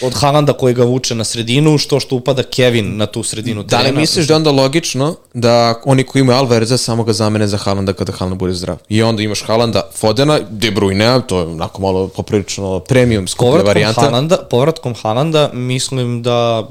od 0.00 0.14
Haalanda 0.14 0.52
koji 0.52 0.74
ga 0.74 0.84
vuče 0.84 1.14
na 1.14 1.24
sredinu, 1.24 1.78
što 1.78 2.00
što 2.00 2.16
upada 2.16 2.42
Kevin 2.42 2.96
na 2.96 3.06
tu 3.06 3.22
sredinu 3.22 3.62
Da 3.62 3.80
li 3.80 3.92
misliš 3.92 4.26
da 4.26 4.34
je 4.34 4.36
onda 4.36 4.50
logično 4.50 5.16
da 5.34 5.80
oni 5.84 6.04
koji 6.04 6.20
imaju 6.20 6.38
Alvareza 6.38 6.76
samo 6.76 7.04
ga 7.04 7.12
zamene 7.12 7.46
za 7.46 7.56
Haalanda 7.56 7.92
kada 7.92 8.12
Haaland 8.12 8.38
bude 8.38 8.52
zdrav? 8.52 8.76
I 8.88 9.02
onda 9.02 9.22
imaš 9.22 9.42
Haalanda, 9.42 9.90
Fodena, 9.94 10.38
De 10.50 10.70
Bruyne, 10.70 11.20
to 11.26 11.38
je 11.38 11.46
onako 11.46 11.82
malo 11.82 12.08
poprilično 12.08 12.78
premium 12.78 13.28
skuplja 13.28 13.50
povratkom 13.50 13.68
varijanta. 13.68 14.00
Haalanda, 14.00 14.36
povratkom 14.50 14.94
Haalanda 15.02 15.50
mislim 15.52 16.22
da 16.22 16.68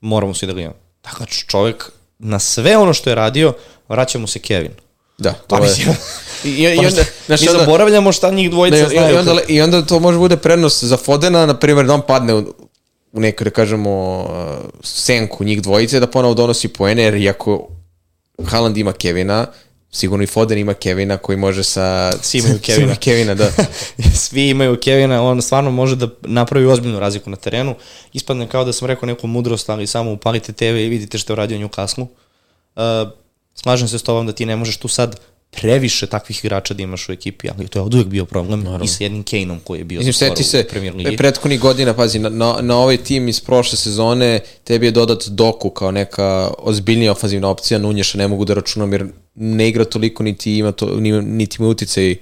moramo 0.00 0.34
svi 0.34 0.46
da 0.46 0.52
ga 0.52 0.60
imamo. 0.60 0.76
Dakle, 1.04 1.26
čovjek 1.26 1.90
na 2.18 2.38
sve 2.38 2.76
ono 2.76 2.92
što 2.92 3.10
je 3.10 3.14
radio, 3.14 3.52
vraća 3.88 4.18
mu 4.18 4.26
se 4.26 4.38
Kevin. 4.38 4.70
Da, 5.18 5.32
to 5.32 5.56
Pa 5.56 5.56
je. 5.56 5.62
mislim, 5.62 5.94
I, 6.44 6.48
i, 6.48 6.76
Pa 6.76 6.86
onda, 6.86 7.04
znaš, 7.26 7.40
mi 7.40 7.46
zaboravljamo 7.46 8.12
šta 8.12 8.30
njih 8.30 8.50
dvojica 8.50 8.76
ne, 8.76 8.88
znaju. 8.88 9.14
i, 9.14 9.18
onda, 9.18 9.40
I 9.48 9.60
onda 9.60 9.82
to 9.82 10.00
može 10.00 10.18
bude 10.18 10.36
prednost 10.36 10.84
za 10.84 10.96
Fodena, 10.96 11.46
na 11.46 11.58
primjer 11.58 11.86
da 11.86 11.94
on 11.94 12.02
padne 12.06 12.34
u, 12.34 12.54
u 13.12 13.20
neku, 13.20 13.44
da 13.44 13.50
kažemo, 13.50 14.20
uh, 14.20 14.70
senku 14.82 15.44
njih 15.44 15.62
dvojice, 15.62 16.00
da 16.00 16.06
ponovo 16.06 16.34
donosi 16.34 16.68
poene, 16.68 17.02
jer 17.02 17.14
iako 17.14 17.68
Haaland 18.44 18.76
ima 18.76 18.92
Kevina, 18.92 19.46
sigurno 19.90 20.24
i 20.24 20.26
Foden 20.26 20.58
ima 20.58 20.74
Kevina 20.74 21.16
koji 21.16 21.38
može 21.38 21.64
sa... 21.64 22.12
Svi 22.22 22.38
imaju 22.38 22.58
Kevina. 22.66 22.94
Kevina, 22.94 23.34
da. 23.34 23.50
Svi 24.24 24.48
imaju 24.48 24.80
Kevina, 24.80 25.22
on 25.22 25.42
stvarno 25.42 25.70
može 25.70 25.96
da 25.96 26.08
napravi 26.22 26.66
ozbiljnu 26.66 27.00
razliku 27.00 27.30
na 27.30 27.36
terenu. 27.36 27.74
Ispadne 28.12 28.48
kao 28.48 28.64
da 28.64 28.72
sam 28.72 28.88
rekao 28.88 29.06
neku 29.06 29.26
mudrost, 29.26 29.70
ali 29.70 29.86
samo 29.86 30.12
upalite 30.12 30.52
TV 30.52 30.64
i 30.64 30.88
vidite 30.88 31.18
što 31.18 31.32
je 31.32 31.34
uradio 31.34 31.58
Newcastle. 31.58 32.06
Uh, 32.76 33.12
slažem 33.56 33.88
se 33.88 33.98
s 33.98 34.02
tobom 34.02 34.26
da 34.26 34.32
ti 34.32 34.46
ne 34.46 34.56
možeš 34.56 34.76
tu 34.76 34.88
sad 34.88 35.20
previše 35.50 36.06
takvih 36.06 36.44
igrača 36.44 36.74
da 36.74 36.82
imaš 36.82 37.08
u 37.08 37.12
ekipi, 37.12 37.48
ali 37.56 37.68
to 37.68 37.78
je 37.78 37.82
od 37.82 37.94
uvijek 37.94 38.08
bio 38.08 38.24
problem 38.24 38.60
Naravno. 38.60 38.84
i 38.84 38.88
sa 38.88 39.04
jednim 39.04 39.22
Kaneom 39.22 39.60
koji 39.64 39.78
je 39.78 39.84
bio 39.84 39.98
Mislim, 39.98 40.12
seti 40.12 40.44
se, 40.44 40.66
prethodnih 41.16 41.60
godina, 41.60 41.94
pazi, 41.94 42.18
na, 42.18 42.28
na, 42.28 42.56
na 42.60 42.76
ovaj 42.76 42.96
tim 42.96 43.28
iz 43.28 43.40
prošle 43.40 43.78
sezone 43.78 44.40
tebi 44.64 44.86
je 44.86 44.90
dodat 44.90 45.28
Doku 45.28 45.70
kao 45.70 45.90
neka 45.90 46.50
ozbiljnija 46.58 47.12
ofanzivna 47.12 47.48
opcija, 47.48 47.78
Nunješa 47.78 48.18
ne 48.18 48.28
mogu 48.28 48.44
da 48.44 48.54
računam 48.54 48.92
jer 48.92 49.06
ne 49.34 49.68
igra 49.68 49.84
toliko, 49.84 50.22
niti 50.22 50.58
ima, 50.58 50.72
to, 50.72 51.00
niti 51.22 51.56
ima 51.60 51.68
uticaj 51.68 52.16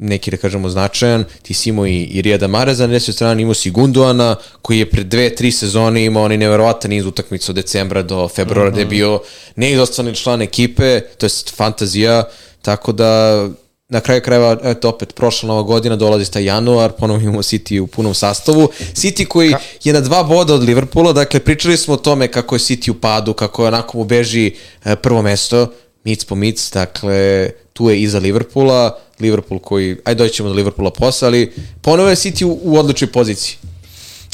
neki, 0.00 0.30
da 0.30 0.36
kažemo, 0.36 0.68
značajan. 0.68 1.24
Ti 1.42 1.54
si 1.54 1.68
imao 1.68 1.86
i, 1.86 2.02
i 2.02 2.22
Rijada 2.22 2.48
Mareza, 2.48 2.86
na 2.86 2.92
desnoj 2.92 3.12
strani 3.12 3.42
imao 3.42 3.54
si 3.54 3.70
Gunduana, 3.70 4.36
koji 4.62 4.78
je 4.78 4.90
pred 4.90 5.06
dve, 5.06 5.34
tri 5.34 5.52
sezone 5.52 6.04
imao 6.04 6.24
onaj 6.24 6.36
neverovatan 6.36 6.90
niz 6.90 7.06
utakmica 7.06 7.52
od 7.52 7.56
decembra 7.56 8.02
do 8.02 8.28
februara, 8.28 8.70
mm 8.70 8.72
-hmm. 8.72 8.72
gde 8.72 8.82
je 8.82 8.86
bio 8.86 9.20
neizostavni 9.56 10.14
član 10.14 10.42
ekipe, 10.42 11.00
to 11.00 11.26
je 11.26 11.30
fantazija, 11.56 12.24
tako 12.62 12.92
da 12.92 13.48
na 13.90 14.00
kraju 14.00 14.22
krajeva, 14.22 14.56
eto 14.64 14.88
opet, 14.88 15.14
prošla 15.14 15.46
nova 15.46 15.62
godina, 15.62 15.96
dolazi 15.96 16.30
taj 16.30 16.44
januar, 16.44 16.92
ponovno 16.92 17.22
imamo 17.22 17.42
City 17.42 17.80
u 17.80 17.86
punom 17.86 18.14
sastavu. 18.14 18.68
City 18.94 19.26
koji 19.26 19.54
je 19.84 19.92
na 19.92 20.00
dva 20.00 20.22
boda 20.22 20.54
od 20.54 20.62
Liverpoola, 20.62 21.12
dakle, 21.12 21.40
pričali 21.40 21.76
smo 21.76 21.94
o 21.94 21.96
tome 21.96 22.28
kako 22.28 22.54
je 22.54 22.58
City 22.58 22.90
u 22.90 22.94
padu, 22.94 23.34
kako 23.34 23.62
je 23.62 23.68
onako 23.68 23.98
mu 23.98 24.04
beži 24.04 24.54
e, 24.84 24.96
prvo 24.96 25.22
mesto, 25.22 25.72
mic 26.04 26.24
po 26.24 26.34
mic, 26.34 26.70
dakle, 26.72 27.50
tu 27.72 27.90
je 27.90 28.02
iza 28.02 28.18
Liverpoola, 28.18 28.98
Liverpool 29.20 29.60
koji, 29.60 29.96
ajde 30.04 30.24
doći 30.24 30.34
ćemo 30.34 30.48
do 30.48 30.54
Liverpoola 30.54 30.90
posle, 30.90 31.28
ali 31.28 31.52
ponovo 31.82 32.08
je 32.08 32.16
City 32.16 32.44
u, 32.44 32.58
u 32.62 32.78
odličnoj 32.78 33.12
poziciji. 33.12 33.56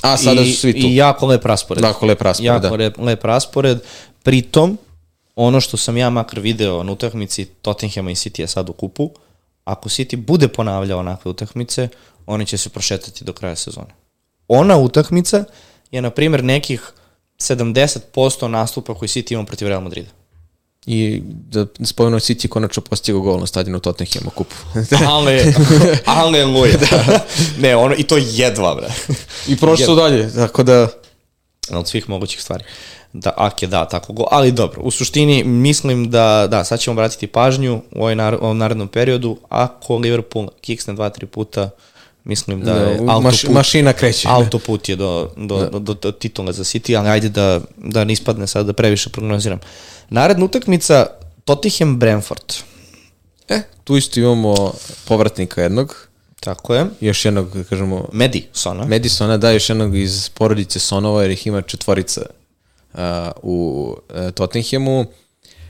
A 0.03 0.17
sada 0.17 0.41
I, 0.41 0.53
su 0.53 0.61
svi 0.61 0.73
tu. 0.73 0.87
I 0.87 0.97
jako 0.97 1.27
lep 1.27 1.45
raspored. 1.45 1.85
Jako 1.85 2.07
lep 2.07 2.23
raspored, 2.23 2.47
jako 2.47 2.77
da. 2.77 2.85
lep, 2.85 2.99
lep 2.99 3.25
raspored. 3.25 3.79
Pritom, 4.23 4.79
ono 5.37 5.61
što 5.61 5.77
sam 5.77 5.97
ja 5.97 6.11
makar 6.11 6.41
video 6.41 6.83
na 6.83 6.93
utakmici 6.93 7.45
Tottenhama 7.45 8.11
i 8.11 8.15
City 8.15 8.41
je 8.41 8.47
sad 8.47 8.69
u 8.69 8.73
kupu, 8.73 9.11
ako 9.65 9.89
City 9.89 10.17
bude 10.17 10.49
ponavljao 10.49 10.99
onakve 10.99 11.31
utakmice, 11.31 11.89
oni 12.27 12.47
će 12.47 12.59
se 12.59 12.69
prošetati 12.69 13.25
do 13.25 13.33
kraja 13.33 13.57
sezone. 13.57 13.95
Ona 14.49 14.77
utakmica 14.77 15.45
je, 15.91 16.03
na 16.03 16.11
primjer, 16.11 16.45
nekih 16.45 16.93
70% 17.39 18.49
nastupa 18.49 18.95
koji 18.95 19.09
City 19.09 19.33
ima 19.33 19.45
protiv 19.45 19.69
Real 19.69 19.81
Madrida. 19.81 20.11
I 20.87 21.23
da 21.27 21.67
spomenu 21.85 22.17
City 22.17 22.49
konačno 22.49 22.83
postigao 22.83 23.21
gol 23.21 23.41
na 23.41 23.47
stadionu 23.47 23.81
Tottenhamu 23.81 24.31
kupu. 24.31 24.55
Ale, 25.13 25.45
aleluja. 26.05 26.77
da. 26.91 27.21
ne, 27.59 27.77
ono, 27.77 27.95
i 27.99 28.03
to 28.03 28.17
jedva, 28.17 28.75
bre. 28.75 28.89
I 29.49 29.57
prošlo 29.57 29.95
dalje, 29.95 30.35
tako 30.35 30.63
da... 30.63 30.89
Od 31.71 31.89
svih 31.89 32.09
mogućih 32.09 32.43
stvari. 32.43 32.65
Da, 33.13 33.33
Ake 33.37 33.67
da, 33.67 33.89
tako 33.89 34.13
go. 34.13 34.25
Ali 34.31 34.53
dobro, 34.53 34.83
u 34.83 34.91
suštini 34.91 35.45
mislim 35.45 36.11
da, 36.11 36.47
da, 36.51 36.65
sad 36.65 36.81
ćemo 36.81 36.97
vratiti 36.97 37.27
pažnju 37.27 37.83
u 37.93 38.05
ovom 38.41 38.59
narednom 38.59 38.89
periodu. 38.89 39.37
Ako 39.49 39.97
Liverpool 39.97 40.49
kiksne 40.61 40.95
dva, 40.95 41.11
tri 41.11 41.27
puta, 41.27 41.71
mislim 42.27 42.61
da 42.61 42.73
je 42.73 42.99
da, 42.99 43.21
maš, 43.21 43.45
mašina 43.45 43.93
kreće. 43.93 44.29
Autoput 44.31 44.89
je 44.89 44.97
do, 44.97 45.31
do, 45.37 45.59
da. 45.59 45.79
do, 45.79 45.95
do, 45.95 46.13
titula 46.13 46.53
za 46.53 46.65
City, 46.65 46.99
ali 46.99 47.09
ajde 47.09 47.29
da, 47.29 47.61
da 47.77 48.05
ne 48.05 48.13
ispadne 48.13 48.47
sad 48.47 48.67
da 48.67 48.73
previše 48.73 49.11
prognoziram. 49.11 49.61
Naredna 50.11 50.45
utakmica 50.45 51.07
Tottenham 51.45 51.99
Brentford. 51.99 52.55
E, 53.49 53.61
tu 53.85 53.97
isto 53.97 54.21
imamo 54.21 54.73
povratnika 55.09 55.63
jednog. 55.63 56.09
Tako 56.41 56.75
je. 56.75 56.87
Još 57.01 57.25
jednog, 57.25 57.57
da 57.57 57.65
kažemo... 57.65 58.09
Madisona. 58.13 58.85
Madisona, 58.87 59.37
da, 59.37 59.51
još 59.51 59.69
jednog 59.69 59.97
iz 59.97 60.29
porodice 60.29 60.79
Sonova, 60.79 61.23
jer 61.23 61.31
ih 61.31 61.47
ima 61.47 61.63
četvorica 61.63 62.23
uh, 62.95 63.01
u 63.43 63.89
uh, 64.09 64.31
Tottenhamu. 64.31 65.05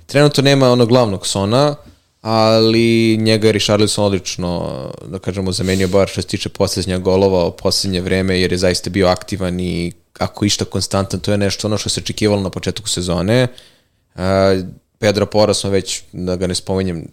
Trenutno 0.06 0.42
nema 0.42 0.70
onog 0.70 0.88
glavnog 0.88 1.26
Sona, 1.26 1.76
ali 2.28 3.16
njega 3.16 3.46
je 3.46 3.52
Richarlison 3.52 4.04
odlično, 4.04 4.70
da 5.08 5.18
kažemo, 5.18 5.52
zamenio 5.52 5.88
bar 5.88 6.08
što 6.08 6.22
se 6.22 6.28
tiče 6.28 6.48
posljednja 6.48 6.98
golova 6.98 7.46
u 7.46 7.56
posljednje 7.56 8.00
vreme, 8.00 8.40
jer 8.40 8.52
je 8.52 8.58
zaista 8.58 8.90
bio 8.90 9.06
aktivan 9.06 9.60
i 9.60 9.92
ako 10.18 10.44
išta 10.44 10.64
konstantan, 10.64 11.20
to 11.20 11.30
je 11.30 11.38
nešto 11.38 11.68
ono 11.68 11.78
što 11.78 11.88
se 11.88 12.00
očekivalo 12.00 12.42
na 12.42 12.50
početku 12.50 12.88
sezone. 12.88 13.46
Uh, 14.14 14.20
Pedro 14.98 15.26
Pora 15.26 15.54
smo 15.54 15.70
već, 15.70 16.02
da 16.12 16.36
ga 16.36 16.46
ne 16.46 16.54
spomenjem, 16.54 17.06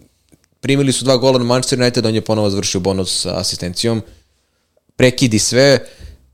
primili 0.60 0.92
su 0.92 1.04
dva 1.04 1.16
gola 1.16 1.38
na 1.38 1.44
Manchester 1.44 1.80
United, 1.80 2.06
on 2.06 2.14
je 2.14 2.20
ponovo 2.20 2.50
završio 2.50 2.80
bonus 2.80 3.20
sa 3.20 3.38
asistencijom. 3.38 4.02
Prekidi 4.96 5.38
sve, 5.38 5.78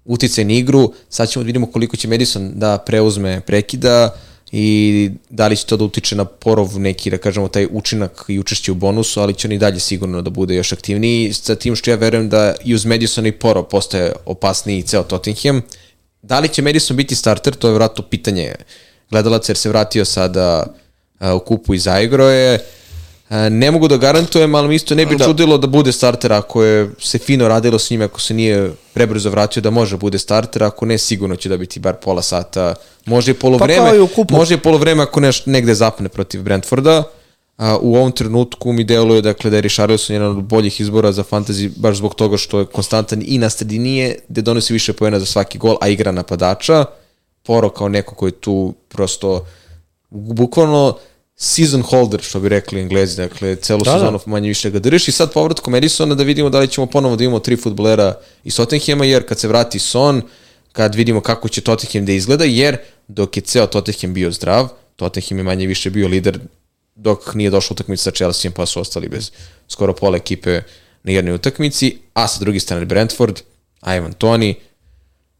uticaj 0.05 0.45
na 0.45 0.53
igru, 0.53 0.93
sad 1.09 1.28
ćemo 1.28 1.43
da 1.43 1.47
vidimo 1.47 1.66
koliko 1.66 1.97
će 1.97 2.09
Madison 2.09 2.53
da 2.55 2.78
preuzme 2.78 3.41
prekida 3.41 4.16
i 4.53 5.11
da 5.28 5.48
li 5.48 5.57
će 5.57 5.66
to 5.66 5.76
da 5.76 5.84
utiče 5.84 6.16
na 6.16 6.24
porov 6.24 6.80
neki, 6.80 7.11
da 7.11 7.18
kažemo, 7.18 7.48
taj 7.48 7.66
učinak 7.70 8.24
i 8.28 8.38
učešće 8.38 8.72
u 8.72 8.74
bonusu, 8.74 9.20
ali 9.20 9.34
će 9.34 9.48
on 9.48 9.53
i 9.53 9.59
dalje 9.59 9.80
sigurno 9.80 10.22
da 10.22 10.30
bude 10.30 10.55
još 10.55 10.72
aktivniji, 10.72 11.32
sa 11.32 11.55
tim 11.55 11.76
što 11.76 11.90
ja 11.90 11.96
verujem 11.96 12.28
da 12.28 12.55
i 12.64 12.74
uz 12.74 12.84
Madison 12.84 13.26
i 13.26 13.32
porov 13.32 13.64
postaje 13.64 14.12
opasniji 14.24 14.82
ceo 14.82 15.03
Tottenham. 15.03 15.62
Da 16.22 16.40
li 16.40 16.48
će 16.48 16.62
Madison 16.62 16.96
biti 16.96 17.14
starter, 17.14 17.55
to 17.55 17.68
je 17.68 17.74
vratno 17.74 18.05
pitanje 18.05 18.55
gledalaca, 19.11 19.51
jer 19.53 19.57
se 19.57 19.68
vratio 19.68 20.05
sada 20.05 20.66
u 21.36 21.38
kupu 21.38 21.74
i 21.74 21.78
zaigro 21.78 22.28
je. 22.28 22.55
E, 22.55 22.59
ne 23.31 23.70
mogu 23.70 23.89
da 23.89 23.97
garantujem, 23.97 24.55
ali 24.55 24.68
mi 24.68 24.74
isto 24.74 24.95
ne 24.95 25.07
bi 25.07 25.16
da. 25.16 25.24
čudilo 25.24 25.59
da 25.59 25.66
bude 25.66 25.93
starter 25.93 26.33
ako 26.33 26.64
je 26.64 26.91
se 26.99 27.18
fino 27.18 27.49
radilo 27.49 27.78
s 27.78 27.91
njim, 27.91 28.03
ako 28.03 28.20
se 28.20 28.35
nije 28.35 28.72
prebrzo 28.93 29.31
vratio 29.31 29.62
da 29.62 29.70
može 29.70 29.97
bude 29.97 30.18
starter, 30.18 30.62
ako 30.62 30.87
ne 30.87 30.99
sigurno 30.99 31.37
će 31.37 31.49
da 31.49 31.57
biti 31.57 31.81
bar 31.81 31.95
pola 31.95 32.22
sata, 32.22 32.74
može 33.07 33.31
i 33.31 33.35
polovreme, 33.35 33.93
pa 34.28 34.37
može 34.37 34.55
i 34.55 34.59
polovreme 34.59 35.03
ako 35.03 35.20
neš, 35.20 35.47
negde 35.47 35.74
zapne 35.74 36.09
protiv 36.09 36.43
Brentforda. 36.43 37.03
A, 37.57 37.78
u 37.81 37.97
ovom 37.97 38.12
trenutku 38.12 38.72
mi 38.72 38.85
deluje 38.85 39.22
dakle, 39.22 39.51
da 39.51 39.57
je 39.57 39.61
Richarlison 39.61 40.14
jedan 40.14 40.31
od 40.31 40.45
boljih 40.45 40.81
izbora 40.81 41.12
za 41.12 41.24
fantasy 41.24 41.70
baš 41.76 41.97
zbog 41.97 42.14
toga 42.14 42.37
što 42.37 42.59
je 42.59 42.66
konstantan 42.66 43.22
i 43.26 43.39
na 43.39 43.51
sredinije, 43.51 44.18
gde 44.28 44.43
donosi 44.43 44.72
više 44.72 44.93
pojena 44.93 45.18
za 45.18 45.26
svaki 45.26 45.59
gol, 45.59 45.76
a 45.81 45.89
igra 45.89 46.12
napadača. 46.12 46.85
Poro 47.43 47.70
kao 47.70 47.89
neko 47.89 48.14
koji 48.14 48.33
tu 48.33 48.74
prosto 48.89 49.47
bukvalno 50.11 50.97
season 51.43 51.82
holder, 51.82 52.20
što 52.20 52.41
bi 52.41 52.49
rekli 52.49 52.80
englezi, 52.80 53.16
dakle, 53.16 53.57
celu 53.57 53.84
da, 53.84 53.93
sezonu 53.93 54.18
da. 54.18 54.30
manje 54.30 54.49
više 54.49 54.70
ga 54.70 54.78
držiš 54.78 55.09
i 55.09 55.12
sad 55.12 55.32
povratkom 55.32 55.74
Edisona 55.74 56.14
da 56.14 56.22
vidimo 56.24 56.51
da 56.51 56.59
li 56.59 56.68
ćemo 56.68 56.86
ponovo 56.86 57.16
da 57.16 57.24
imamo 57.24 57.38
tri 57.38 57.57
futbolera 57.57 58.14
iz 58.45 58.57
Tottenhema, 58.57 59.05
jer 59.05 59.28
kad 59.28 59.38
se 59.38 59.49
vrati 59.49 59.78
Son, 59.78 60.22
kad 60.72 60.95
vidimo 60.95 61.20
kako 61.20 61.49
će 61.49 61.61
Tottenham 61.61 62.07
da 62.07 62.12
izgleda, 62.12 62.45
jer 62.45 62.76
dok 63.09 63.36
je 63.36 63.41
ceo 63.41 63.66
Tottenham 63.66 64.14
bio 64.14 64.30
zdrav, 64.30 64.68
Tottenham 64.97 65.38
je 65.38 65.45
manje 65.45 65.66
više 65.66 65.91
bio 65.91 66.09
lider 66.09 66.38
dok 66.95 67.34
nije 67.34 67.51
došla 67.51 67.74
utakmica 67.74 68.03
sa 68.03 68.11
Chelsea, 68.11 68.51
pa 68.51 68.66
su 68.66 68.80
ostali 68.80 69.09
bez 69.09 69.30
skoro 69.68 69.93
pola 69.93 70.16
ekipe 70.16 70.62
na 71.03 71.12
jednoj 71.12 71.34
utakmici, 71.34 71.99
a 72.14 72.28
sa 72.28 72.41
druge 72.41 72.61
strane 72.61 72.84
Brentford, 72.84 73.41
Ivan 73.97 74.12
Toni, 74.12 74.55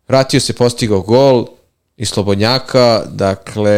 vratio 0.09 0.40
se, 0.40 0.53
postigao 0.53 1.01
gol, 1.01 1.46
i 2.01 2.05
Slobodnjaka, 2.07 3.03
dakle... 3.09 3.70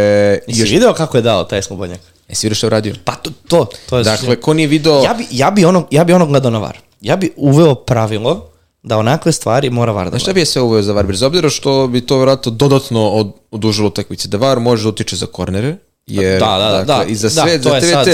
Jesi 0.46 0.60
još... 0.60 0.70
video 0.70 0.94
kako 0.94 1.16
je 1.16 1.22
dao 1.22 1.44
taj 1.44 1.62
Slobodnjak? 1.62 2.00
Jesi 2.28 2.46
vidio 2.46 2.54
što 2.54 2.66
je 2.66 2.68
uradio? 2.68 2.94
Pa 3.04 3.12
to, 3.12 3.30
to, 3.48 3.66
to 3.88 3.98
je... 3.98 4.04
Dakle, 4.04 4.40
ko 4.40 4.54
nije 4.54 4.68
video... 4.68 5.02
Ja 5.02 5.14
bi, 5.14 5.26
ja 5.30 5.50
bi, 5.50 5.64
ono, 5.64 5.86
ja 5.90 6.04
bi 6.04 6.12
ono 6.12 6.26
gledao 6.26 6.50
na 6.50 6.58
VAR. 6.58 6.78
Ja 7.00 7.16
bi 7.16 7.32
uveo 7.36 7.74
pravilo 7.74 8.48
da 8.82 8.98
onakve 8.98 9.32
stvari 9.32 9.70
mora 9.70 9.92
VAR 9.92 10.10
da 10.10 10.18
Šta 10.18 10.32
bi 10.32 10.40
je 10.40 10.46
sve 10.46 10.62
uveo 10.62 10.82
za 10.82 10.92
VAR? 10.92 11.06
Bez 11.06 11.22
obzira 11.22 11.50
što 11.50 11.86
bi 11.86 12.00
to 12.00 12.16
vjerojatno 12.16 12.52
dodatno 12.52 13.08
od, 13.08 13.32
odužilo 13.50 13.88
utakmice. 13.88 14.28
Da 14.28 14.36
VAR 14.36 14.60
može 14.60 14.82
da 14.82 14.88
utiče 14.88 15.16
za 15.16 15.26
kornere, 15.26 15.76
jer 16.06 16.40
da, 16.40 16.46
da, 16.46 16.58
da, 16.58 16.84
dakle, 16.84 17.04
da, 17.04 17.10
i 17.10 17.14
za 17.14 17.30
sve, 17.30 17.58
da, 17.58 17.70
za 17.70 17.80
te, 17.80 17.86
sad... 17.86 18.08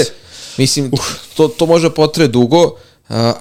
mislim, 0.57 0.89
uh. 0.93 0.99
to, 1.37 1.47
to 1.47 1.65
može 1.65 1.89
potre 1.89 2.27
dugo, 2.27 2.75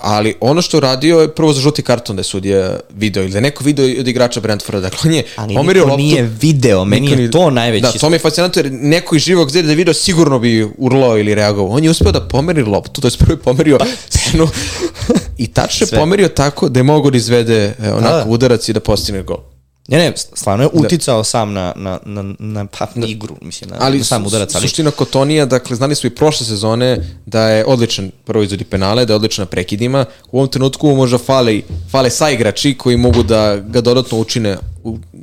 ali 0.00 0.34
ono 0.40 0.62
što 0.62 0.80
radio 0.80 1.20
je 1.20 1.34
prvo 1.34 1.52
za 1.52 1.60
žuti 1.60 1.82
karton 1.82 2.16
da 2.16 2.20
je 2.20 2.24
sudija 2.24 2.80
video 2.94 3.22
ili 3.22 3.32
da 3.32 3.38
je 3.38 3.42
neko 3.42 3.64
video 3.64 3.86
od 4.00 4.08
igrača 4.08 4.40
Brentforda. 4.40 4.80
Dakle, 4.88 4.98
on 5.04 5.14
je 5.14 5.24
ali 5.36 5.54
pomerio 5.54 5.84
loptu. 5.84 5.96
nije 5.96 6.22
video, 6.22 6.84
meni 6.84 7.10
je 7.10 7.30
to 7.30 7.50
najveći. 7.50 7.82
Da, 7.82 7.92
to 7.92 8.10
mi 8.10 8.14
je 8.14 8.20
fascinantno 8.20 8.62
jer 8.62 8.72
neko 8.72 9.16
iz 9.16 9.22
živog 9.22 9.50
zida 9.50 9.66
da 9.66 9.72
je 9.72 9.76
video 9.76 9.94
sigurno 9.94 10.38
bi 10.38 10.68
urlao 10.78 11.18
ili 11.18 11.34
reagovao. 11.34 11.76
On 11.76 11.84
je 11.84 11.90
uspeo 11.90 12.12
da 12.12 12.20
pomeri 12.20 12.62
loptu, 12.62 13.00
to 13.00 13.08
je 13.08 13.12
prvo 13.18 13.38
pomerio 13.44 13.78
penu 13.78 14.48
i 15.38 15.46
tačno 15.46 15.86
je 15.90 15.98
pomerio 15.98 16.28
tako 16.28 16.68
da 16.68 16.80
je 16.80 16.84
mogo 16.84 17.10
da 17.10 17.16
izvede 17.16 17.74
e, 17.82 17.92
onako 17.92 18.16
da. 18.16 18.24
udarac 18.28 18.68
i 18.68 18.72
da 18.72 18.80
postigne 18.80 19.22
gol. 19.22 19.57
Ne, 19.88 19.98
ne, 19.98 20.12
stvarno 20.16 20.64
je 20.64 20.70
da. 20.72 20.86
uticao 20.86 21.18
da. 21.18 21.24
sam 21.24 21.52
na, 21.52 21.72
na, 21.76 21.98
na, 22.04 22.34
na, 22.38 22.66
pa, 22.66 22.86
na 22.94 23.06
igru, 23.06 23.36
mislim, 23.40 23.70
na, 23.70 23.76
ali, 23.80 23.98
na 23.98 24.04
sam 24.04 24.26
udarac. 24.26 24.54
Ali 24.54 24.68
suština 24.68 24.90
Kotonija, 24.90 25.46
dakle, 25.46 25.76
znali 25.76 25.94
smo 25.94 26.06
i 26.06 26.14
prošle 26.14 26.46
sezone 26.46 26.98
da 27.26 27.48
je 27.48 27.64
odličan 27.64 28.10
prvo 28.24 28.42
izvodi 28.42 28.64
penale, 28.64 29.06
da 29.06 29.12
je 29.12 29.16
odličan 29.16 29.42
na 29.42 29.46
prekidima. 29.46 30.04
U 30.32 30.38
ovom 30.38 30.48
trenutku 30.48 30.94
možda 30.94 31.18
fale, 31.18 31.60
fale 31.90 32.10
saigrači 32.10 32.74
koji 32.78 32.96
mogu 32.96 33.22
da 33.22 33.56
ga 33.56 33.80
dodatno 33.80 34.18
učine, 34.18 34.56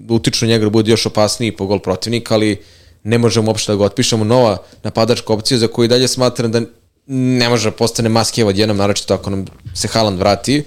utiču 0.10 0.46
njega 0.46 0.66
da 0.66 0.70
bude 0.70 0.92
još 0.92 1.06
opasniji 1.06 1.52
po 1.52 1.66
gol 1.66 1.80
protivnika, 1.80 2.34
ali 2.34 2.62
ne 3.04 3.18
možemo 3.18 3.52
uopšte 3.52 3.72
da 3.72 3.78
ga 3.78 3.84
otpišemo. 3.84 4.24
Nova 4.24 4.58
napadačka 4.84 5.34
opcija 5.34 5.58
za 5.58 5.68
koju 5.68 5.88
dalje 5.88 6.08
smatram 6.08 6.52
da 6.52 6.62
ne 7.08 7.50
može 7.50 7.70
da 7.70 7.76
postane 7.76 8.10
maske 8.10 8.46
od 8.46 8.58
jednom, 8.58 8.78
naročito 8.78 9.14
ako 9.14 9.30
nam 9.30 9.46
se 9.74 9.88
Haaland 9.88 10.20
vrati. 10.20 10.64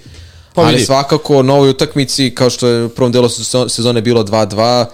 Pa 0.53 0.61
ali 0.61 0.79
svakako 0.79 1.43
novoj 1.43 1.69
utakmici, 1.69 2.35
kao 2.35 2.49
što 2.49 2.67
je 2.67 2.85
u 2.85 2.89
prvom 2.89 3.11
delu 3.11 3.29
sezone 3.69 4.01
bilo 4.01 4.23
2-2, 4.23 4.85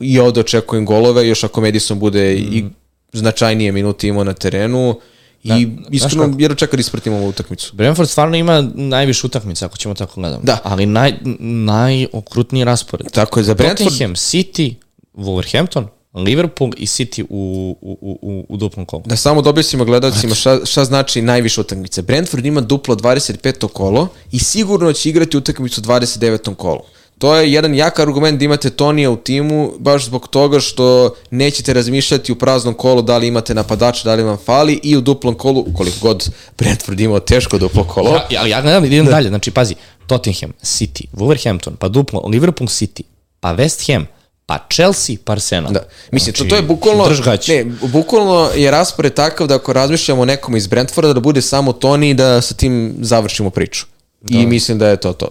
i 0.00 0.18
ovde 0.18 0.40
očekujem 0.40 0.86
golove, 0.86 1.28
još 1.28 1.44
ako 1.44 1.60
Madison 1.60 1.98
bude 1.98 2.34
mm. 2.34 2.52
i 2.52 2.70
značajnije 3.12 3.72
minuti 3.72 4.08
imao 4.08 4.24
na 4.24 4.32
terenu 4.32 5.00
I 5.42 5.66
Da, 5.66 5.82
iskreno, 5.90 6.24
znaš 6.24 6.36
jer 6.38 6.56
čekam 6.56 6.76
da 6.76 6.80
ispratimo 6.80 7.16
ovu 7.16 7.28
utakmicu. 7.28 7.76
Brentford 7.76 8.08
stvarno 8.08 8.36
ima 8.36 8.68
najviše 8.74 9.26
utakmica, 9.26 9.66
ako 9.66 9.76
ćemo 9.76 9.94
tako 9.94 10.20
gledamo. 10.20 10.42
Da. 10.42 10.58
Ali 10.64 10.86
naj, 10.86 11.14
najokrutniji 11.40 12.64
raspored. 12.64 13.06
Tako 13.12 13.40
je, 13.40 13.44
za 13.44 13.54
Brentford, 13.54 13.90
Tottenham, 13.90 14.14
City, 14.14 14.74
Wolverhampton, 15.14 15.86
Liverpool 16.14 16.70
i 16.76 16.86
City 16.86 17.22
u, 17.28 17.76
u, 17.80 17.98
u, 18.00 18.18
u, 18.22 18.46
u 18.48 18.56
duplom 18.56 18.86
kolu. 18.86 19.02
da 19.06 19.16
samo 19.16 19.42
dobijemo 19.42 19.84
gledalcima 19.84 20.34
šta, 20.34 20.66
šta 20.66 20.84
znači 20.84 21.22
najviše 21.22 21.60
utakmice. 21.60 22.02
Brentford 22.02 22.46
ima 22.46 22.60
duplo 22.60 22.96
25. 22.96 23.68
kolo 23.68 24.08
i 24.32 24.38
sigurno 24.38 24.92
će 24.92 25.08
igrati 25.08 25.36
utakmicu 25.36 25.80
29. 25.80 26.54
kolu. 26.54 26.80
To 27.18 27.36
je 27.36 27.52
jedan 27.52 27.74
jak 27.74 27.98
argument 27.98 28.38
da 28.38 28.44
imate 28.44 28.70
Tonija 28.70 29.10
u 29.10 29.16
timu, 29.16 29.72
baš 29.78 30.04
zbog 30.04 30.28
toga 30.28 30.60
što 30.60 31.14
nećete 31.30 31.72
razmišljati 31.72 32.32
u 32.32 32.36
praznom 32.36 32.74
kolu 32.74 33.02
da 33.02 33.18
li 33.18 33.26
imate 33.26 33.54
napadača, 33.54 34.04
da 34.04 34.14
li 34.14 34.22
vam 34.22 34.38
fali 34.46 34.80
i 34.82 34.96
u 34.96 35.00
duplom 35.00 35.34
kolu, 35.34 35.66
koliko 35.76 35.96
god 36.00 36.30
Brentford 36.58 37.00
imao 37.00 37.20
teško 37.20 37.58
duplo 37.58 37.84
kolo. 37.84 38.10
Ja, 38.10 38.26
ja, 38.30 38.46
ja 38.46 38.62
gledam, 38.62 38.84
idem 38.84 39.06
dalje, 39.06 39.28
znači 39.28 39.50
pazi, 39.50 39.74
Tottenham, 40.06 40.52
City, 40.62 41.04
Wolverhampton, 41.12 41.76
pa 41.78 41.88
duplo, 41.88 42.26
Liverpool 42.26 42.68
City, 42.68 43.02
pa 43.40 43.54
West 43.54 43.92
Ham, 43.92 44.06
pa 44.50 44.58
Chelsea, 44.70 45.16
pa 45.24 45.32
Arsenal. 45.32 45.72
Da. 45.72 45.86
Mislim, 46.10 46.34
Znači, 46.34 46.48
to, 46.48 46.50
to 46.50 46.56
je 46.56 46.62
bukvalno... 46.62 47.08
Ne, 47.48 47.64
bukvalno 47.92 48.50
je 48.56 48.70
raspored 48.70 49.14
takav 49.14 49.46
da 49.46 49.54
ako 49.54 49.72
razmišljamo 49.72 50.22
o 50.22 50.24
nekom 50.24 50.56
iz 50.56 50.66
Brentforda, 50.66 51.12
da 51.12 51.20
bude 51.20 51.42
samo 51.42 51.72
Toni 51.72 52.10
i 52.10 52.14
da 52.14 52.40
sa 52.40 52.54
tim 52.54 52.94
završimo 53.00 53.50
priču. 53.50 53.86
I 54.28 54.46
mislim 54.46 54.78
da 54.78 54.88
je 54.88 54.96
to 54.96 55.12
to. 55.12 55.28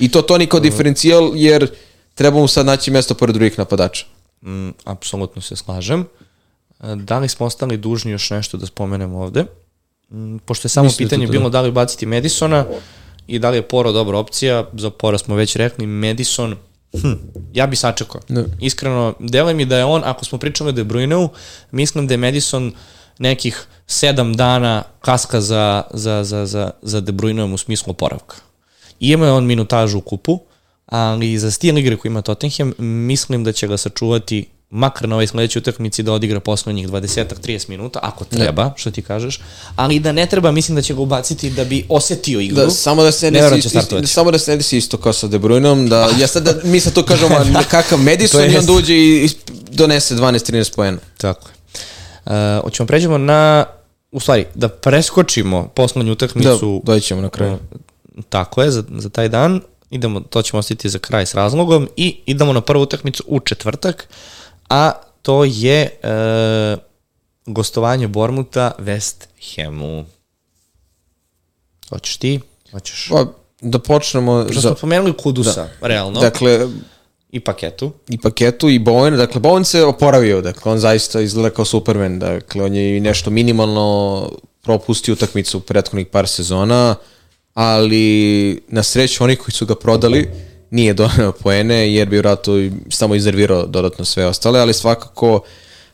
I 0.00 0.08
to 0.08 0.22
Toni 0.22 0.46
kao 0.46 0.60
diferencijal, 0.60 1.32
jer 1.34 1.70
treba 2.14 2.40
mu 2.40 2.48
sad 2.48 2.66
naći 2.66 2.90
mesto 2.90 3.14
pored 3.14 3.34
drugih 3.34 3.58
napadača. 3.58 4.06
Mm, 4.42 4.68
apsolutno 4.84 5.42
se 5.42 5.56
slažem. 5.56 6.06
Da 6.96 7.18
li 7.18 7.28
smo 7.28 7.46
ostali 7.46 7.76
dužni 7.76 8.12
još 8.12 8.30
nešto 8.30 8.56
da 8.56 8.66
spomenemo 8.66 9.18
ovde? 9.18 9.44
Mm, 10.10 10.36
Pošto 10.36 10.66
je 10.66 10.70
samo 10.70 10.84
Mislim 10.84 11.06
da 11.06 11.08
pitanje 11.08 11.26
da. 11.26 11.32
bilo 11.32 11.50
da 11.50 11.60
li 11.60 11.70
baciti 11.70 12.06
Madisona 12.06 12.66
i 13.26 13.38
da 13.38 13.50
li 13.50 13.56
je 13.56 13.62
Poro 13.62 13.92
dobra 13.92 14.18
opcija, 14.18 14.70
za 14.72 14.90
Pora 14.90 15.18
smo 15.18 15.34
već 15.34 15.56
rekli, 15.56 15.86
Madison, 15.86 16.56
hm, 17.00 17.12
ja 17.52 17.66
bi 17.66 17.76
sačekao. 17.76 18.20
Da. 18.28 18.44
Iskreno, 18.60 19.14
deluje 19.18 19.54
mi 19.54 19.64
da 19.64 19.78
je 19.78 19.84
on, 19.84 20.02
ako 20.04 20.24
smo 20.24 20.38
pričali 20.38 20.68
o 20.68 20.72
De 20.72 20.84
Bruyneu, 20.84 21.28
mislim 21.70 22.06
da 22.06 22.14
je 22.14 22.18
Madison 22.18 22.72
nekih 23.18 23.66
sedam 23.86 24.34
dana 24.34 24.82
kaska 25.00 25.40
za, 25.40 25.82
za, 25.90 26.24
za, 26.24 26.46
za, 26.46 26.70
za 26.82 27.00
De 27.00 27.12
Bruyneom 27.12 27.54
u 27.54 27.58
smislu 27.58 27.90
oporavka. 27.90 28.36
Ima 29.00 29.26
je 29.26 29.32
on 29.32 29.46
minutažu 29.46 29.98
u 29.98 30.00
kupu, 30.00 30.40
ali 30.86 31.38
za 31.38 31.50
stil 31.50 31.78
igre 31.78 31.96
koji 31.96 32.10
ima 32.10 32.22
Tottenham, 32.22 32.72
mislim 32.78 33.44
da 33.44 33.52
će 33.52 33.68
ga 33.68 33.76
sačuvati 33.76 34.46
makar 34.74 35.08
na 35.08 35.14
ovoj 35.14 35.26
sledećoj 35.26 35.60
utakmici 35.60 36.02
da 36.02 36.12
odigra 36.12 36.40
poslednjih 36.40 36.88
20-30 36.88 37.68
minuta, 37.68 37.98
ako 38.02 38.24
treba, 38.24 38.72
što 38.76 38.90
ti 38.90 39.02
kažeš, 39.02 39.40
ali 39.76 40.00
da 40.00 40.12
ne 40.12 40.26
treba, 40.26 40.50
mislim 40.50 40.76
da 40.76 40.82
će 40.82 40.94
ga 40.94 41.00
ubaciti 41.00 41.50
da 41.50 41.64
bi 41.64 41.86
osetio 41.88 42.40
igru. 42.40 42.56
Da, 42.56 42.70
samo 42.70 43.02
da 43.02 43.12
se 43.12 43.30
ne, 43.30 43.40
Ne 43.40 43.50
desi, 43.50 43.78
isto, 43.78 44.06
samo 44.06 44.30
da 44.30 44.38
se 44.38 44.50
ne 44.50 44.56
desi 44.56 44.76
isto 44.76 44.96
kao 44.96 45.12
sa 45.12 45.26
De 45.26 45.38
Bruynom, 45.38 45.88
da 45.88 46.08
ja 46.18 46.26
sad 46.26 46.42
da, 46.42 46.54
mi 46.64 46.80
sad 46.80 46.92
to 46.92 47.02
kažemo 47.02 47.34
a 47.60 47.62
kakav 47.70 47.98
Madison 47.98 48.50
i 48.50 48.56
onda 48.56 48.72
uđe 48.72 48.94
i 48.94 49.30
donese 49.70 50.14
12-13 50.14 50.74
poena. 50.76 50.98
Tako 51.16 51.48
je. 51.48 51.54
Uh, 52.24 52.64
hoćemo 52.64 52.86
pređemo 52.86 53.18
na, 53.18 53.64
u 54.12 54.20
stvari, 54.20 54.46
da 54.54 54.68
preskočimo 54.68 55.68
poslednju 55.74 56.10
Da, 56.10 56.12
utakmicu 56.12 56.82
doći 56.84 57.06
ćemo 57.06 57.20
na 57.20 57.28
kraju. 57.28 57.58
Tako 58.28 58.62
je, 58.62 58.70
za, 58.70 58.84
za 58.98 59.08
taj 59.08 59.28
dan. 59.28 59.60
Idemo, 59.90 60.20
to 60.20 60.42
ćemo 60.42 60.58
ostiti 60.58 60.88
za 60.88 60.98
kraj 60.98 61.26
s 61.26 61.34
razlogom 61.34 61.88
i 61.96 62.20
idemo 62.26 62.52
na 62.52 62.60
prvu 62.60 62.82
utakmicu 62.82 63.24
u 63.26 63.40
četvrtak, 63.40 64.08
a 64.72 64.92
to 65.22 65.44
je 65.44 65.80
e, 65.82 65.90
gostovanje 67.46 68.08
Bormuta 68.08 68.72
West 68.78 69.26
Hamu. 69.56 70.04
Hoćeš 71.90 72.16
ti? 72.16 72.40
Hoćeš? 72.72 73.08
Pa, 73.10 73.26
da 73.60 73.78
počnemo 73.78 74.46
Što 74.50 74.60
za, 74.60 74.68
smo 74.68 74.74
pomenuli 74.74 75.16
Kudusa, 75.16 75.68
realno, 75.80 76.20
dakle, 76.20 76.68
i 77.30 77.40
paketu. 77.40 77.92
i 78.08 78.18
paketu 78.18 78.68
i 78.68 78.78
Bowen, 78.78 79.16
dakle 79.16 79.40
Bowen 79.40 79.64
se 79.64 79.84
oporavio, 79.84 80.40
dakle 80.40 80.72
on 80.72 80.78
zaista 80.78 81.20
izgleda 81.20 81.50
kao 81.50 81.64
Superman, 81.64 82.18
dakle 82.18 82.64
on 82.64 82.74
je 82.74 82.96
i 82.96 83.00
nešto 83.00 83.30
minimalno 83.30 84.30
propustio 84.62 85.12
utakmicu 85.12 85.58
u 85.58 85.60
prethodnih 85.60 86.06
par 86.06 86.28
sezona, 86.28 86.94
ali 87.54 88.60
na 88.68 88.82
sreću 88.82 89.24
oni 89.24 89.36
koji 89.36 89.52
su 89.52 89.66
ga 89.66 89.74
prodali 89.74 90.30
nije 90.72 90.94
doneo 90.94 91.32
poene 91.32 91.94
jer 91.94 92.08
bi 92.08 92.18
vratno 92.18 92.70
samo 92.88 93.14
izervirao 93.14 93.66
dodatno 93.66 94.04
sve 94.04 94.26
ostale, 94.26 94.60
ali 94.60 94.74
svakako 94.74 95.40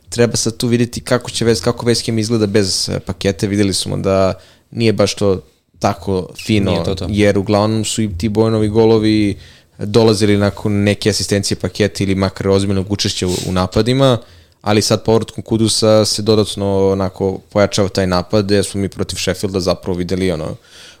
treba 0.09 0.35
sad 0.35 0.57
tu 0.57 0.67
vidjeti 0.67 1.01
kako 1.01 1.29
će 1.29 1.45
West, 1.45 1.63
kako 1.63 1.85
West 1.85 2.05
Ham 2.05 2.19
izgleda 2.19 2.45
bez 2.45 2.89
eh, 2.89 2.99
pakete, 2.99 3.47
videli 3.47 3.73
smo 3.73 3.97
da 3.97 4.33
nije 4.71 4.93
baš 4.93 5.15
to 5.15 5.41
tako 5.79 6.29
fino, 6.45 6.71
Nije 6.71 6.83
to 6.83 6.95
to. 6.95 7.07
jer 7.09 7.37
uglavnom 7.37 7.85
su 7.85 8.01
i 8.01 8.09
ti 8.17 8.29
Bojanovi 8.29 8.67
golovi 8.67 9.37
dolazili 9.77 10.37
nakon 10.37 10.73
neke 10.73 11.09
asistencije 11.09 11.57
paketa 11.57 12.03
ili 12.03 12.15
makar 12.15 12.47
ozbiljnog 12.47 12.91
učešća 12.91 13.27
u, 13.27 13.35
u 13.47 13.51
napadima, 13.51 14.17
ali 14.61 14.81
sad 14.81 15.03
povratkom 15.03 15.43
Kudusa 15.43 16.05
se 16.05 16.21
dodatno 16.21 16.89
onako 16.91 17.39
pojačava 17.49 17.89
taj 17.89 18.07
napad, 18.07 18.45
gde 18.45 18.63
smo 18.63 18.81
mi 18.81 18.89
protiv 18.89 19.15
Sheffielda 19.15 19.59
zapravo 19.59 19.97
videli 19.97 20.31
ono 20.31 20.55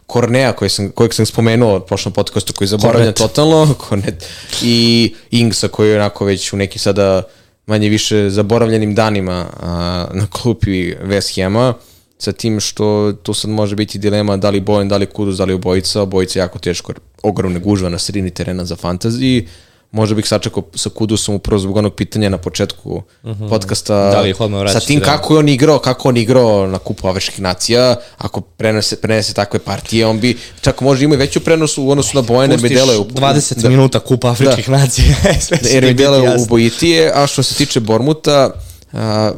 Kornea 0.09 0.53
koji 0.53 0.69
sam, 0.69 0.89
kojeg 0.91 1.13
sam 1.13 1.25
spomenuo 1.25 1.77
u 1.77 1.79
prošlom 1.79 2.13
podcastu 2.13 2.53
koji 2.53 2.67
Kornet. 2.81 3.15
totalno, 3.15 3.73
Kornet, 3.89 4.25
i 4.61 5.13
Ingsa 5.31 5.67
koji 5.67 5.89
je 5.89 5.95
onako 5.95 6.25
već 6.25 6.53
u 6.53 6.57
neki 6.57 6.79
sada 6.79 7.23
manje 7.65 7.89
više 7.89 8.29
zaboravljenim 8.29 8.95
danima 8.95 9.45
a, 9.59 10.07
na 10.13 10.27
klupi 10.27 10.95
West 10.95 11.43
Hama, 11.43 11.73
sa 12.17 12.31
tim 12.31 12.59
što 12.59 13.13
tu 13.23 13.33
sad 13.33 13.51
može 13.51 13.75
biti 13.75 13.99
dilema 13.99 14.37
da 14.37 14.49
li 14.49 14.59
Bojan, 14.59 14.87
da 14.87 14.97
li 14.97 15.05
Kudus, 15.05 15.37
da 15.37 15.45
li 15.45 15.53
obojica, 15.53 16.01
obojica 16.01 16.39
jako 16.39 16.59
teško, 16.59 16.93
ogromne 17.23 17.59
gužva 17.59 17.89
na 17.89 17.99
sredini 17.99 18.31
terena 18.31 18.65
za 18.65 18.75
fantaziji, 18.75 19.47
možda 19.91 20.15
bih 20.15 20.27
sačekao 20.27 20.63
sa 20.75 20.89
Kudusom 20.89 21.35
upravo 21.35 21.59
zbog 21.59 21.77
onog 21.77 21.95
pitanja 21.95 22.29
na 22.29 22.37
početku 22.37 23.03
podcasta 23.49 24.11
Da 24.11 24.21
li 24.21 24.33
odmah 24.39 24.71
sa 24.71 24.79
tim 24.79 24.99
da. 24.99 25.05
kako 25.05 25.33
je 25.33 25.39
on 25.39 25.49
igrao, 25.49 25.79
kako 25.79 26.09
on 26.09 26.17
igrao 26.17 26.67
na 26.67 26.77
kupu 26.77 27.07
afričkih 27.07 27.41
nacija, 27.41 27.95
ako 28.17 28.41
prenese, 28.41 28.95
prenese 28.95 29.33
takve 29.33 29.59
partije, 29.59 30.05
on 30.05 30.19
bi 30.19 30.37
čak 30.61 30.81
možda 30.81 31.05
imao 31.05 31.15
i 31.15 31.17
veću 31.17 31.39
prenos 31.39 31.77
u 31.77 31.89
odnosu 31.89 32.15
na 32.15 32.21
bi 32.55 32.61
Pustiš 32.61 32.77
delao 32.77 32.95
20 33.03 33.61
da, 33.61 33.69
minuta 33.69 33.99
kupa 33.99 34.31
afričkih 34.31 34.69
nacija. 34.69 35.15
Sve 35.47 35.57
će 35.57 35.69
jer 35.69 35.93
delao 35.93 36.23
jasno. 36.23 36.43
ubojitije, 36.43 37.11
a 37.15 37.27
što 37.27 37.43
se 37.43 37.55
tiče 37.55 37.79
Bormuta, 37.79 38.51
a, 38.93 39.31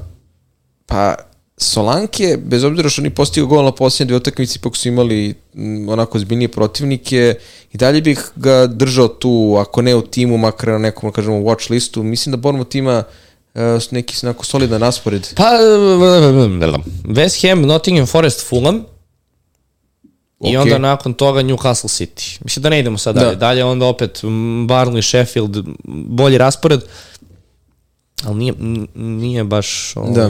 pa 0.86 1.16
Solanke, 1.62 2.38
bez 2.44 2.64
obzira 2.64 2.90
što 2.90 3.02
oni 3.02 3.10
postigao 3.10 3.48
gol 3.48 3.66
na 3.66 3.72
posljednje 3.72 4.08
dve 4.08 4.18
utakmici, 4.18 4.58
ipak 4.60 4.76
su 4.76 4.88
imali 4.88 5.34
m, 5.56 5.90
onako 5.90 6.20
zbiljnije 6.20 6.48
protivnike 6.48 7.36
i 7.74 7.78
dalje 7.78 8.02
bih 8.02 8.32
ga 8.36 8.68
držao 8.68 9.08
tu, 9.08 9.56
ako 9.60 9.82
ne 9.82 9.96
u 9.96 10.02
timu, 10.02 10.38
makar 10.38 10.70
na 10.70 10.78
nekom, 10.78 11.10
da 11.10 11.14
kažemo, 11.14 11.36
watch 11.38 11.72
listu. 11.72 12.04
Mislim 12.04 12.32
da 12.32 12.38
Bormut 12.38 12.76
ima 12.76 13.04
e, 13.56 13.60
neki 13.92 14.16
onako 14.24 14.46
solidan 14.46 14.82
raspored. 14.82 15.28
Pa, 15.36 15.44
West 17.06 17.48
Ham, 17.50 17.62
Nottingham 17.62 18.08
Forest, 18.08 18.48
Fulham, 18.50 18.84
I 20.44 20.58
Ok. 20.58 20.62
onda 20.64 20.78
nakon 20.78 21.14
toga 21.14 21.42
Newcastle 21.42 21.88
City. 22.00 22.38
Mislim 22.44 22.64
da 22.64 22.70
ne 22.70 22.80
idemo 22.80 22.98
sad 22.98 23.16
Da. 23.16 23.22
dalje. 23.22 23.36
Dalje 23.36 23.64
onda 23.64 23.86
opet 23.86 24.22
Barnley, 24.68 25.02
Sheffield, 25.02 25.58
bolji 25.86 26.38
raspored, 26.38 26.82
ali 28.24 28.36
nije, 28.38 28.54
nije 28.96 29.44
baš 29.44 29.94
Da. 30.14 30.30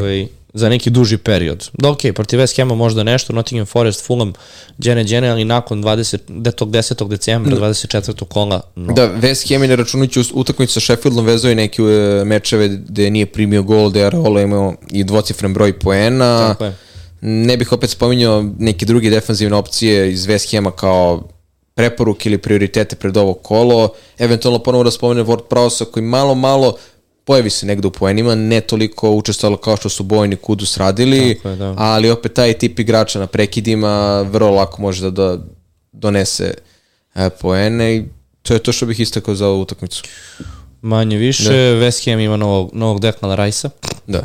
Za 0.54 0.70
neki 0.70 0.90
duži 0.90 1.18
period. 1.18 1.70
Da, 1.74 1.90
ok, 1.90 2.00
protiv 2.16 2.40
West 2.40 2.58
Hama 2.58 2.76
možda 2.76 3.04
nešto, 3.04 3.34
Nottingham 3.34 3.66
Forest, 3.66 4.06
Fulham, 4.06 4.34
džene, 4.80 5.04
džene, 5.04 5.30
ali 5.30 5.46
nakon 5.46 5.84
20, 5.84 6.18
de, 6.28 6.52
tog 6.52 6.70
10. 6.70 7.08
decembra, 7.08 7.58
24. 7.58 8.26
kola, 8.26 8.62
no. 8.76 8.94
Da, 8.94 9.10
West 9.22 9.54
Ham 9.54 9.62
je 9.62 9.68
ne 9.68 9.76
računajući 9.76 10.22
utakmicu 10.34 10.74
sa 10.74 10.80
Sheffieldom 10.80 11.26
vezao 11.26 11.50
je 11.50 11.56
neke 11.56 11.82
e, 11.82 12.26
mečeve 12.26 12.68
gde 12.68 13.10
nije 13.10 13.26
primio 13.26 13.64
gol, 13.64 13.90
gde 13.90 14.00
je 14.00 14.06
Areola 14.06 14.42
imao 14.42 14.74
i 14.92 15.04
dvocifren 15.04 15.54
broj 15.54 15.80
poena. 15.80 16.48
Tako 16.48 16.66
je. 16.66 16.76
Ne 17.22 17.58
bih 17.58 17.72
opet 17.72 17.90
spominjao 17.90 18.46
neke 18.60 18.86
druge 18.86 19.10
defanzivne 19.10 19.56
opcije 19.56 20.12
iz 20.12 20.28
West 20.28 20.56
Hama 20.56 20.72
kao 20.72 21.24
preporuke 21.76 22.30
ili 22.30 22.38
prioritete 22.38 22.96
pred 22.96 23.18
ovo 23.18 23.34
kolo. 23.34 23.90
Eventualno 24.18 24.60
ponovo 24.60 24.84
da 24.84 24.92
spomenem 24.92 25.26
Ward 25.26 25.44
Prowse 25.50 25.86
koji 25.86 26.04
malo, 26.04 26.36
malo 26.36 26.76
pojavi 27.26 27.50
se 27.50 27.66
negde 27.66 27.88
u 27.88 27.92
poenima, 27.92 28.36
ne 28.36 28.62
toliko 28.62 29.12
učestvalo 29.12 29.58
kao 29.58 29.78
što 29.78 29.90
su 29.90 30.04
Bojni 30.04 30.36
Kudus 30.36 30.78
radili, 30.78 31.36
Tako 31.36 31.50
je, 31.50 31.56
da. 31.56 31.74
ali 31.78 32.10
opet 32.10 32.34
taj 32.34 32.54
tip 32.54 32.80
igrača 32.80 33.20
na 33.20 33.28
prekidima 33.28 34.22
vrlo 34.22 34.52
lako 34.52 34.82
može 34.82 35.02
da, 35.02 35.10
da 35.12 35.44
donese 35.92 36.54
e, 37.16 37.30
poene 37.30 37.96
i 37.96 38.04
to 38.42 38.54
je 38.54 38.60
to 38.60 38.72
što 38.72 38.86
bih 38.86 39.00
istakao 39.00 39.36
za 39.36 39.48
ovu 39.48 39.62
utakmicu. 39.62 40.04
Manje 40.82 41.18
više, 41.18 41.50
West 41.54 42.12
Ham 42.12 42.20
ima 42.20 42.38
novog, 42.38 42.70
novog 42.74 43.00
Declan 43.00 43.46
Rice-a, 43.46 43.70
Da. 44.08 44.24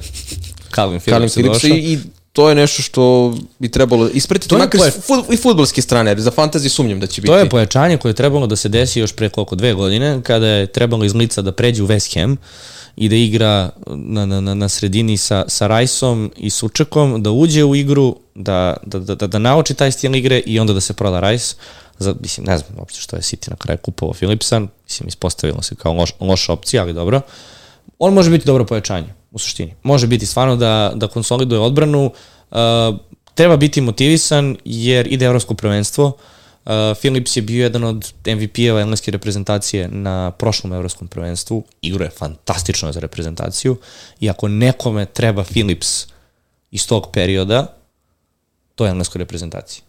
Calvin 0.74 1.00
Phillips 1.00 1.36
je 1.36 1.42
Phillips 1.42 1.62
došao. 1.62 1.76
i, 1.76 1.92
i 1.92 1.98
to 2.36 2.48
je 2.48 2.54
nešto 2.54 2.82
što 2.82 3.34
bi 3.58 3.68
trebalo 3.68 4.08
ispratiti, 4.08 4.48
To 4.48 4.56
je 4.56 4.58
makar 4.58 4.80
fut, 5.06 5.24
i 5.32 5.36
futbolske 5.36 5.82
strane, 5.82 6.10
jer 6.10 6.20
za 6.20 6.30
fantasy 6.30 6.68
sumnjam 6.68 7.00
da 7.00 7.06
će 7.06 7.20
biti. 7.20 7.32
To 7.32 7.38
je 7.38 7.48
pojačanje 7.48 7.96
koje 7.96 8.10
je 8.10 8.14
trebalo 8.14 8.46
da 8.46 8.56
se 8.56 8.68
desi 8.68 9.00
još 9.00 9.12
pre 9.12 9.28
koliko 9.28 9.56
dve 9.56 9.74
godine, 9.74 10.20
kada 10.22 10.46
je 10.46 10.66
trebalo 10.66 11.04
iz 11.04 11.14
lica 11.14 11.42
da 11.42 11.52
pređe 11.52 11.82
u 11.82 11.86
West 11.86 12.14
Ham 12.14 12.36
i 12.96 13.08
da 13.08 13.16
igra 13.16 13.70
na, 13.86 14.26
na, 14.26 14.40
na, 14.40 14.54
na 14.54 14.68
sredini 14.68 15.16
sa, 15.16 15.44
sa 15.48 15.66
Rajsom 15.66 16.32
i 16.36 16.50
Sučekom, 16.50 17.22
da 17.22 17.30
uđe 17.30 17.64
u 17.64 17.74
igru, 17.74 18.16
da, 18.34 18.76
da, 18.86 18.98
da, 18.98 19.14
da, 19.14 19.26
da 19.26 19.38
nauči 19.38 19.74
taj 19.74 19.92
stil 19.92 20.14
igre 20.14 20.38
i 20.46 20.60
onda 20.60 20.72
da 20.72 20.80
se 20.80 20.92
proda 20.92 21.20
Rajs. 21.20 21.56
Za, 21.98 22.14
mislim, 22.20 22.46
ne 22.46 22.58
znam 22.58 22.78
uopšte 22.78 23.00
što 23.00 23.16
je 23.16 23.22
City 23.22 23.50
na 23.50 23.56
kraju 23.56 23.78
kupovao 23.78 24.14
Philipsa, 24.14 24.60
mislim, 24.60 25.08
ispostavilo 25.08 25.62
se 25.62 25.74
kao 25.74 25.92
loš, 25.92 26.12
loša 26.20 26.52
opcija, 26.52 26.82
ali 26.82 26.92
dobro. 26.92 27.20
On 27.98 28.14
može 28.14 28.30
biti 28.30 28.46
dobro 28.46 28.64
pojačanje, 28.64 29.14
u 29.36 29.38
suštini. 29.38 29.74
Može 29.82 30.06
biti 30.06 30.26
stvarno 30.26 30.56
da, 30.56 30.92
da 30.94 31.08
konsoliduje 31.08 31.60
odbranu, 31.60 32.04
uh, 32.50 32.56
treba 33.34 33.56
biti 33.56 33.80
motivisan 33.80 34.56
jer 34.64 35.12
ide 35.12 35.26
evropsko 35.26 35.54
prvenstvo, 35.54 36.16
Uh, 36.66 36.72
Philips 37.00 37.36
je 37.36 37.42
bio 37.42 37.62
jedan 37.62 37.84
od 37.84 38.12
MVP-eva 38.26 38.80
engleske 38.80 39.10
reprezentacije 39.10 39.88
na 39.88 40.30
prošlom 40.30 40.72
evropskom 40.72 41.08
prvenstvu. 41.08 41.64
Igro 41.82 42.04
je 42.04 42.10
fantastično 42.10 42.92
za 42.92 43.00
reprezentaciju 43.00 43.76
i 44.20 44.30
ako 44.30 44.48
nekome 44.48 45.06
treba 45.06 45.44
Philips 45.44 46.06
iz 46.70 46.86
tog 46.86 47.06
perioda, 47.12 47.66
to 48.74 48.84
je 48.84 48.90
engleskoj 48.90 49.18
reprezentaciji. 49.18 49.82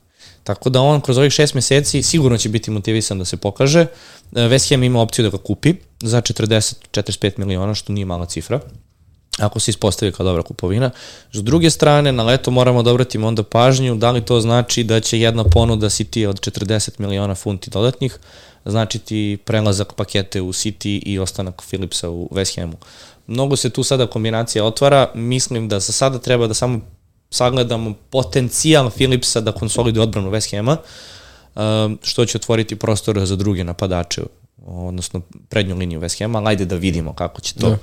Tako 0.43 0.69
da 0.69 0.81
on 0.81 1.01
kroz 1.01 1.17
ovih 1.17 1.31
šest 1.31 1.53
meseci 1.53 2.03
sigurno 2.03 2.37
će 2.37 2.49
biti 2.49 2.71
motivisan 2.71 3.19
da 3.19 3.25
se 3.25 3.37
pokaže. 3.37 3.81
E, 3.81 3.87
West 4.33 4.69
Ham 4.69 4.83
ima 4.83 5.01
opciju 5.01 5.23
da 5.23 5.29
ga 5.29 5.37
kupi 5.37 5.73
za 6.01 6.21
40-45 6.21 7.37
miliona, 7.37 7.73
što 7.73 7.93
nije 7.93 8.05
mala 8.05 8.25
cifra 8.25 8.59
ako 9.37 9.59
se 9.59 9.71
ispostavi 9.71 10.11
kao 10.11 10.23
dobra 10.23 10.43
kupovina. 10.43 10.91
S 11.31 11.43
druge 11.43 11.69
strane, 11.69 12.11
na 12.11 12.23
leto 12.23 12.51
moramo 12.51 12.83
da 12.83 12.91
obratimo 12.91 13.27
onda 13.27 13.43
pažnju 13.43 13.95
da 13.95 14.11
li 14.11 14.25
to 14.25 14.41
znači 14.41 14.83
da 14.83 14.99
će 14.99 15.19
jedna 15.19 15.43
ponuda 15.43 15.89
City 15.89 16.27
od 16.27 16.39
40 16.39 16.89
miliona 16.97 17.35
funti 17.35 17.69
dodatnih 17.69 18.19
značiti 18.65 19.37
prelazak 19.45 19.93
pakete 19.93 20.41
u 20.41 20.53
City 20.53 21.01
i 21.05 21.19
ostanak 21.19 21.61
Philipsa 21.69 22.09
u 22.09 22.29
West 22.31 22.59
Hamu. 22.61 22.77
Mnogo 23.27 23.55
se 23.55 23.69
tu 23.69 23.83
sada 23.83 24.07
kombinacija 24.07 24.65
otvara, 24.65 25.11
mislim 25.15 25.67
da 25.69 25.79
za 25.79 25.93
sada 25.93 26.19
treba 26.19 26.47
da 26.47 26.53
samo 26.53 26.79
sagledamo 27.29 27.93
potencijal 28.09 28.89
Philipsa 28.89 29.41
da 29.41 29.51
konsoliduje 29.51 30.03
odbranu 30.03 30.31
West 30.31 30.55
Hama, 30.55 30.77
um, 31.55 31.99
što 32.03 32.25
će 32.25 32.37
otvoriti 32.37 32.75
prostor 32.75 33.25
za 33.25 33.35
druge 33.35 33.63
napadače, 33.63 34.21
odnosno 34.65 35.21
prednju 35.49 35.75
liniju 35.75 35.99
West 36.01 36.19
Hama, 36.19 36.39
ali 36.39 36.47
ajde 36.49 36.65
da 36.65 36.75
vidimo 36.75 37.13
kako 37.13 37.41
će 37.41 37.53
to, 37.53 37.69
da. 37.69 37.77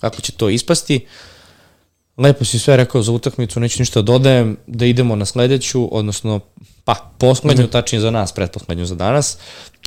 kako 0.00 0.20
će 0.20 0.32
to 0.32 0.48
ispasti. 0.48 1.06
Lepo 2.16 2.44
si 2.44 2.58
sve 2.58 2.76
rekao 2.76 3.02
za 3.02 3.12
utakmicu, 3.12 3.60
neću 3.60 3.82
ništa 3.82 4.02
da 4.02 4.12
dodajem, 4.12 4.56
da 4.66 4.86
idemo 4.86 5.16
na 5.16 5.24
sledeću, 5.24 5.96
odnosno, 5.96 6.40
pa, 6.84 6.94
poslednju, 7.18 7.62
Mhm. 7.62 7.70
tačnije 7.72 8.00
za 8.00 8.10
nas, 8.10 8.32
pretposlednju 8.32 8.86
za 8.86 8.94
danas. 8.94 9.38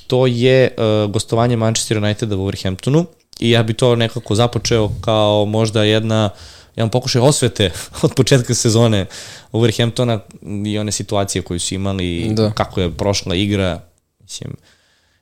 To 0.08 0.28
je 0.28 0.76
uh, 0.78 1.12
gostovanje 1.12 1.58
Manchester 1.58 1.98
Uniteda 1.98 2.36
u 2.36 2.40
Wolverhamptonu 2.40 3.06
i 3.40 3.50
ja 3.50 3.64
bi 3.64 3.74
to 3.74 3.96
nekako 3.96 4.36
započeo 4.36 4.90
kao 5.02 5.46
možda 5.46 5.84
jedna 5.84 6.30
jedan 6.76 6.90
pokušaj 6.90 7.22
osvete 7.22 7.72
od 8.04 8.14
početka 8.16 8.54
sezone 8.54 9.06
Wolverhamptona 9.52 10.20
i 10.66 10.78
one 10.80 10.92
situacije 10.92 11.42
koje 11.42 11.60
su 11.60 11.76
imali, 11.76 12.30
da. 12.34 12.44
Da. 12.44 12.52
kako 12.52 12.82
je 12.82 12.92
prošla 12.92 13.36
igra. 13.36 13.82
Mislim, 14.20 14.54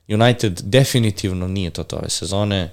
United 0.08 0.60
definitivno 0.62 1.48
nije 1.48 1.70
to 1.70 1.82
to 1.82 1.96
ove 1.96 2.10
sezone. 2.10 2.70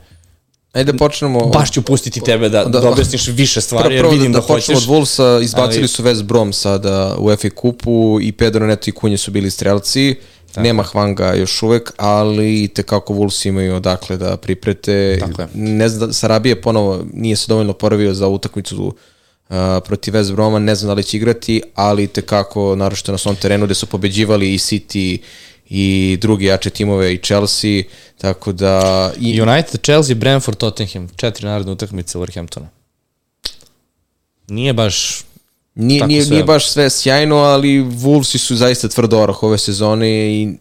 Ajde 0.73 0.91
da 0.91 0.97
počnemo... 0.97 1.39
Baš 1.45 1.71
ću 1.71 1.81
pustiti 1.81 2.21
tebe 2.23 2.49
da, 2.49 2.65
da, 2.65 2.79
da 2.79 2.89
objasniš 2.89 3.27
više 3.27 3.61
stvari, 3.61 3.95
jer 3.95 4.01
Prvo 4.01 4.13
vidim 4.13 4.31
da, 4.31 4.39
da, 4.39 4.41
da 4.41 4.47
počnemo 4.47 4.79
hoćeš. 4.79 4.89
od 4.89 4.95
Wolvesa, 4.95 5.43
izbacili 5.43 5.79
ali- 5.79 5.87
su 5.87 6.03
West 6.03 6.23
Brom 6.23 6.53
sada 6.53 7.15
u 7.19 7.35
FA 7.35 7.49
kupu 7.49 8.19
i 8.21 8.31
Pedro 8.31 8.67
Neto 8.67 8.89
i 8.89 8.91
Kunje 8.91 9.17
su 9.17 9.31
bili 9.31 9.51
strelci. 9.51 10.15
Tako. 10.47 10.61
Nema 10.61 10.83
Hvanga 10.83 11.33
još 11.33 11.63
uvek, 11.63 11.91
ali 11.97 12.67
te 12.67 12.83
kako 12.83 13.13
Wolves 13.13 13.47
imaju 13.47 13.75
odakle 13.75 14.17
da 14.17 14.37
priprete. 14.37 15.17
Tako 15.19 15.41
je. 15.41 15.47
Ne 15.53 15.89
znam, 15.89 16.07
da 16.07 16.13
Sarabije 16.13 16.61
ponovo 16.61 17.05
nije 17.13 17.35
se 17.35 17.45
dovoljno 17.47 17.73
poravio 17.73 18.13
za 18.13 18.27
utakmicu 18.27 18.85
uh, 18.85 19.55
protiv 19.85 20.13
West 20.13 20.33
Broma, 20.33 20.59
ne 20.59 20.75
znam 20.75 20.87
da 20.87 20.93
li 20.93 21.03
će 21.03 21.17
igrati, 21.17 21.61
ali 21.75 22.07
te 22.07 22.21
kako, 22.21 22.75
naročito 22.75 23.11
na 23.11 23.17
svom 23.17 23.35
terenu 23.35 23.65
gde 23.65 23.73
su 23.75 23.85
pobeđivali 23.85 24.53
i 24.53 24.57
City 24.57 25.17
i 25.69 26.17
drugi 26.21 26.45
jače 26.45 26.69
timove 26.69 27.13
i 27.13 27.17
Chelsea, 27.17 27.83
tako 28.17 28.51
da... 28.51 29.11
I, 29.19 29.41
United, 29.41 29.81
Chelsea, 29.83 30.15
Brentford, 30.15 30.57
Tottenham, 30.57 31.09
četiri 31.15 31.45
narodne 31.45 31.71
utakmice 31.71 32.17
Wolverhamptona. 32.17 32.67
Nije 34.47 34.73
baš 34.73 35.23
Nije, 35.75 36.07
nije, 36.07 36.25
sve. 36.25 36.33
nije 36.33 36.43
baš 36.43 36.69
sve 36.69 36.89
sjajno, 36.89 37.35
ali 37.35 37.83
Wolvesi 37.83 38.37
su 38.37 38.55
zaista 38.55 38.87
tvrdo 38.87 39.19
orah 39.19 39.43
ove 39.43 39.57
sezone 39.57 40.09
i 40.09 40.57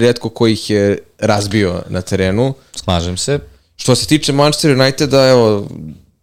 redko 0.00 0.28
ko 0.28 0.46
ih 0.46 0.70
je 0.70 0.98
razbio 1.18 1.82
na 1.88 2.02
terenu. 2.02 2.54
Slažem 2.74 3.16
se. 3.16 3.38
Što 3.76 3.94
se 3.94 4.06
tiče 4.06 4.32
Manchester 4.32 4.70
Uniteda, 4.80 5.28
evo, 5.28 5.68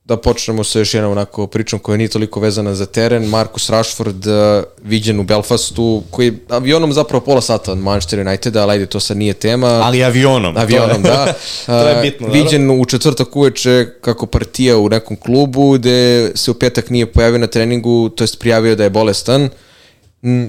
da 0.10 0.18
počnemo 0.18 0.64
sa 0.64 0.80
još 0.80 0.94
jednom 0.94 1.12
onako 1.12 1.48
pričom 1.48 1.80
koja 1.80 1.98
nije 1.98 2.08
toliko 2.08 2.40
vezana 2.40 2.76
za 2.76 2.86
teren. 2.86 3.26
Marcus 3.26 3.70
Rashford 3.70 4.28
uh, 4.28 4.64
viđen 4.84 5.20
u 5.20 5.24
Belfastu, 5.24 6.04
koji 6.12 6.26
je 6.26 6.38
avionom 6.50 6.94
zapravo 6.94 7.26
pola 7.26 7.42
sata 7.42 7.72
od 7.72 7.78
Manchester 7.78 8.20
Uniteda, 8.20 8.62
ali 8.62 8.72
ajde, 8.72 8.86
to 8.86 9.00
sad 9.00 9.18
nije 9.18 9.34
tema. 9.34 9.68
Ali 9.68 10.04
avionom. 10.04 10.58
Avionom, 10.58 11.04
to 11.04 11.10
je, 11.10 11.16
da. 11.16 11.34
to 11.84 11.88
je 11.88 12.02
bitno. 12.02 12.28
naravno. 12.28 12.44
Viđen 12.44 12.82
u 12.82 12.86
četvrtak 12.86 13.36
uveče 13.36 13.86
kako 14.02 14.26
partija 14.26 14.78
u 14.78 14.90
nekom 14.90 15.16
klubu 15.18 15.72
gde 15.72 16.32
se 16.36 16.52
u 16.52 16.54
petak 16.54 16.90
nije 16.90 17.06
pojavio 17.06 17.40
na 17.40 17.48
treningu, 17.48 18.10
to 18.10 18.24
jest 18.24 18.40
prijavio 18.40 18.76
da 18.76 18.84
je 18.84 18.90
bolestan. 18.90 19.42
Mm, 19.42 19.69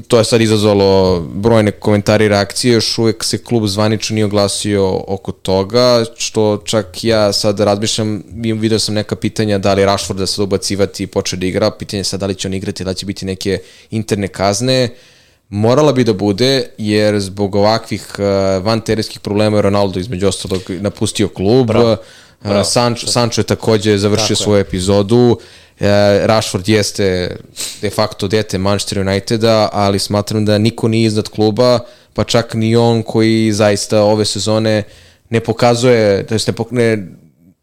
To 0.09 0.19
je 0.19 0.25
sad 0.25 0.41
izazvalo 0.41 1.21
brojne 1.21 1.71
komentari 1.71 2.25
i 2.25 2.29
reakcije, 2.29 2.75
još 2.75 2.99
uvek 2.99 3.25
se 3.25 3.39
klub 3.45 3.67
zvanično 3.67 4.15
nije 4.15 4.25
oglasio 4.25 5.03
oko 5.07 5.33
toga, 5.33 6.05
što 6.17 6.63
čak 6.65 7.05
ja 7.05 7.33
sad 7.33 7.61
razmišljam, 7.61 8.23
vidio 8.35 8.79
sam 8.79 8.95
neka 8.95 9.17
pitanja 9.17 9.59
da 9.59 9.75
li 9.75 9.85
Rashforda 9.85 10.27
sad 10.27 10.43
ubacivati 10.43 11.03
i 11.03 11.07
poče 11.07 11.37
da 11.37 11.47
igra, 11.47 11.71
pitanje 11.71 12.01
je 12.01 12.05
sad 12.05 12.21
da 12.21 12.27
li 12.27 12.35
će 12.35 12.49
on 12.49 12.55
igrati, 12.55 12.85
da 12.85 12.95
će 12.95 13.07
biti 13.07 13.27
neke 13.27 13.59
interne 13.91 14.29
kazne, 14.29 14.89
morala 15.51 15.93
bi 15.93 16.05
da 16.05 16.13
bude, 16.13 16.67
jer 16.79 17.21
zbog 17.21 17.55
ovakvih 17.55 18.07
uh, 18.19 18.65
van 18.65 18.81
terenskih 18.81 19.21
problema 19.21 19.57
je 19.59 19.63
Ronaldo 19.63 20.01
između 20.01 20.29
ostalog 20.29 20.63
napustio 20.69 21.29
klub, 21.29 21.67
Bravo. 21.67 21.93
Uh, 21.93 21.99
Bravo. 22.43 22.65
Sancho, 22.65 23.07
Sancho 23.07 23.41
je 23.41 23.45
takođe 23.45 23.99
završio 23.99 24.37
Tako 24.37 24.43
je. 24.43 24.45
svoju 24.45 24.61
epizodu, 24.61 25.39
E, 25.81 26.27
Rashford 26.27 26.69
jeste 26.69 27.37
de 27.81 27.91
facto 27.91 28.29
dete 28.29 28.59
Manchester 28.59 28.99
Uniteda, 28.99 29.69
ali 29.73 29.99
smatram 29.99 30.45
da 30.45 30.59
niko 30.59 30.89
nije 30.89 31.07
iznad 31.07 31.29
kluba, 31.29 31.79
pa 32.15 32.25
čak 32.25 32.55
ni 32.55 32.77
on 32.77 33.03
koji 33.03 33.53
zaista 33.53 34.03
ove 34.03 34.25
sezone 34.25 34.83
ne 35.31 35.41
pokazuje, 35.41 36.27
to 36.27 36.35
jest 36.35 36.49
ne, 36.49 36.55
ne, 36.71 37.07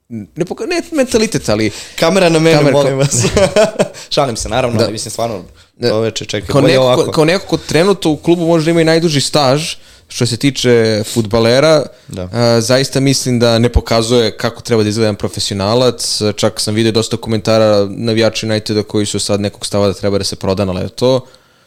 ne, 0.10 0.45
poka, 0.45 0.66
ne 0.66 0.82
mentalitet, 0.91 1.49
ali 1.49 1.72
Kamera 1.95 2.30
na 2.30 2.39
mene, 2.39 2.58
Kamera- 2.58 2.72
molim 2.72 2.97
vas. 2.97 3.26
Šalim 4.10 4.36
se, 4.36 4.49
naravno, 4.49 4.78
da. 4.78 4.84
ali 4.84 4.91
mislim 4.91 5.12
stvarno, 5.12 5.43
Da. 5.78 5.95
ove 5.95 6.12
če 6.12 6.26
čekaj, 6.26 6.47
kao 6.47 6.62
bolje 6.62 6.74
neko, 6.74 6.84
ovako. 6.84 7.05
ko, 7.05 7.12
kao 7.12 7.26
neko 7.26 7.45
ko 7.47 7.58
trenutno 7.58 8.12
u 8.12 8.18
klubu 8.18 8.45
možda 8.47 8.72
ima 8.72 8.82
i 8.82 8.86
najduži 8.86 9.22
staž, 9.22 9.76
što 10.10 10.26
se 10.26 10.38
tiče 10.38 11.03
futbalera, 11.05 11.86
Da. 12.08 12.30
a, 12.34 12.62
zaista 12.62 12.99
mislim 12.99 13.39
da 13.39 13.60
ne 13.60 13.70
pokazuje 13.70 14.38
kako 14.38 14.62
treba 14.62 14.84
da 14.84 14.89
izgleda 14.89 15.14
profesionalac. 15.14 16.22
Čak 16.36 16.60
sam 16.62 16.76
vidio 16.76 16.91
dosta 16.91 17.18
komentara 17.18 17.88
navijača 17.89 18.47
Uniteda 18.47 18.84
koji 18.84 19.05
su 19.05 19.20
sad 19.20 19.41
nekog 19.41 19.66
stava 19.66 19.88
da 19.88 19.93
treba 19.93 20.18
da 20.18 20.24
se 20.24 20.36
proda 20.36 20.66
na 20.66 20.74
leto, 20.74 21.26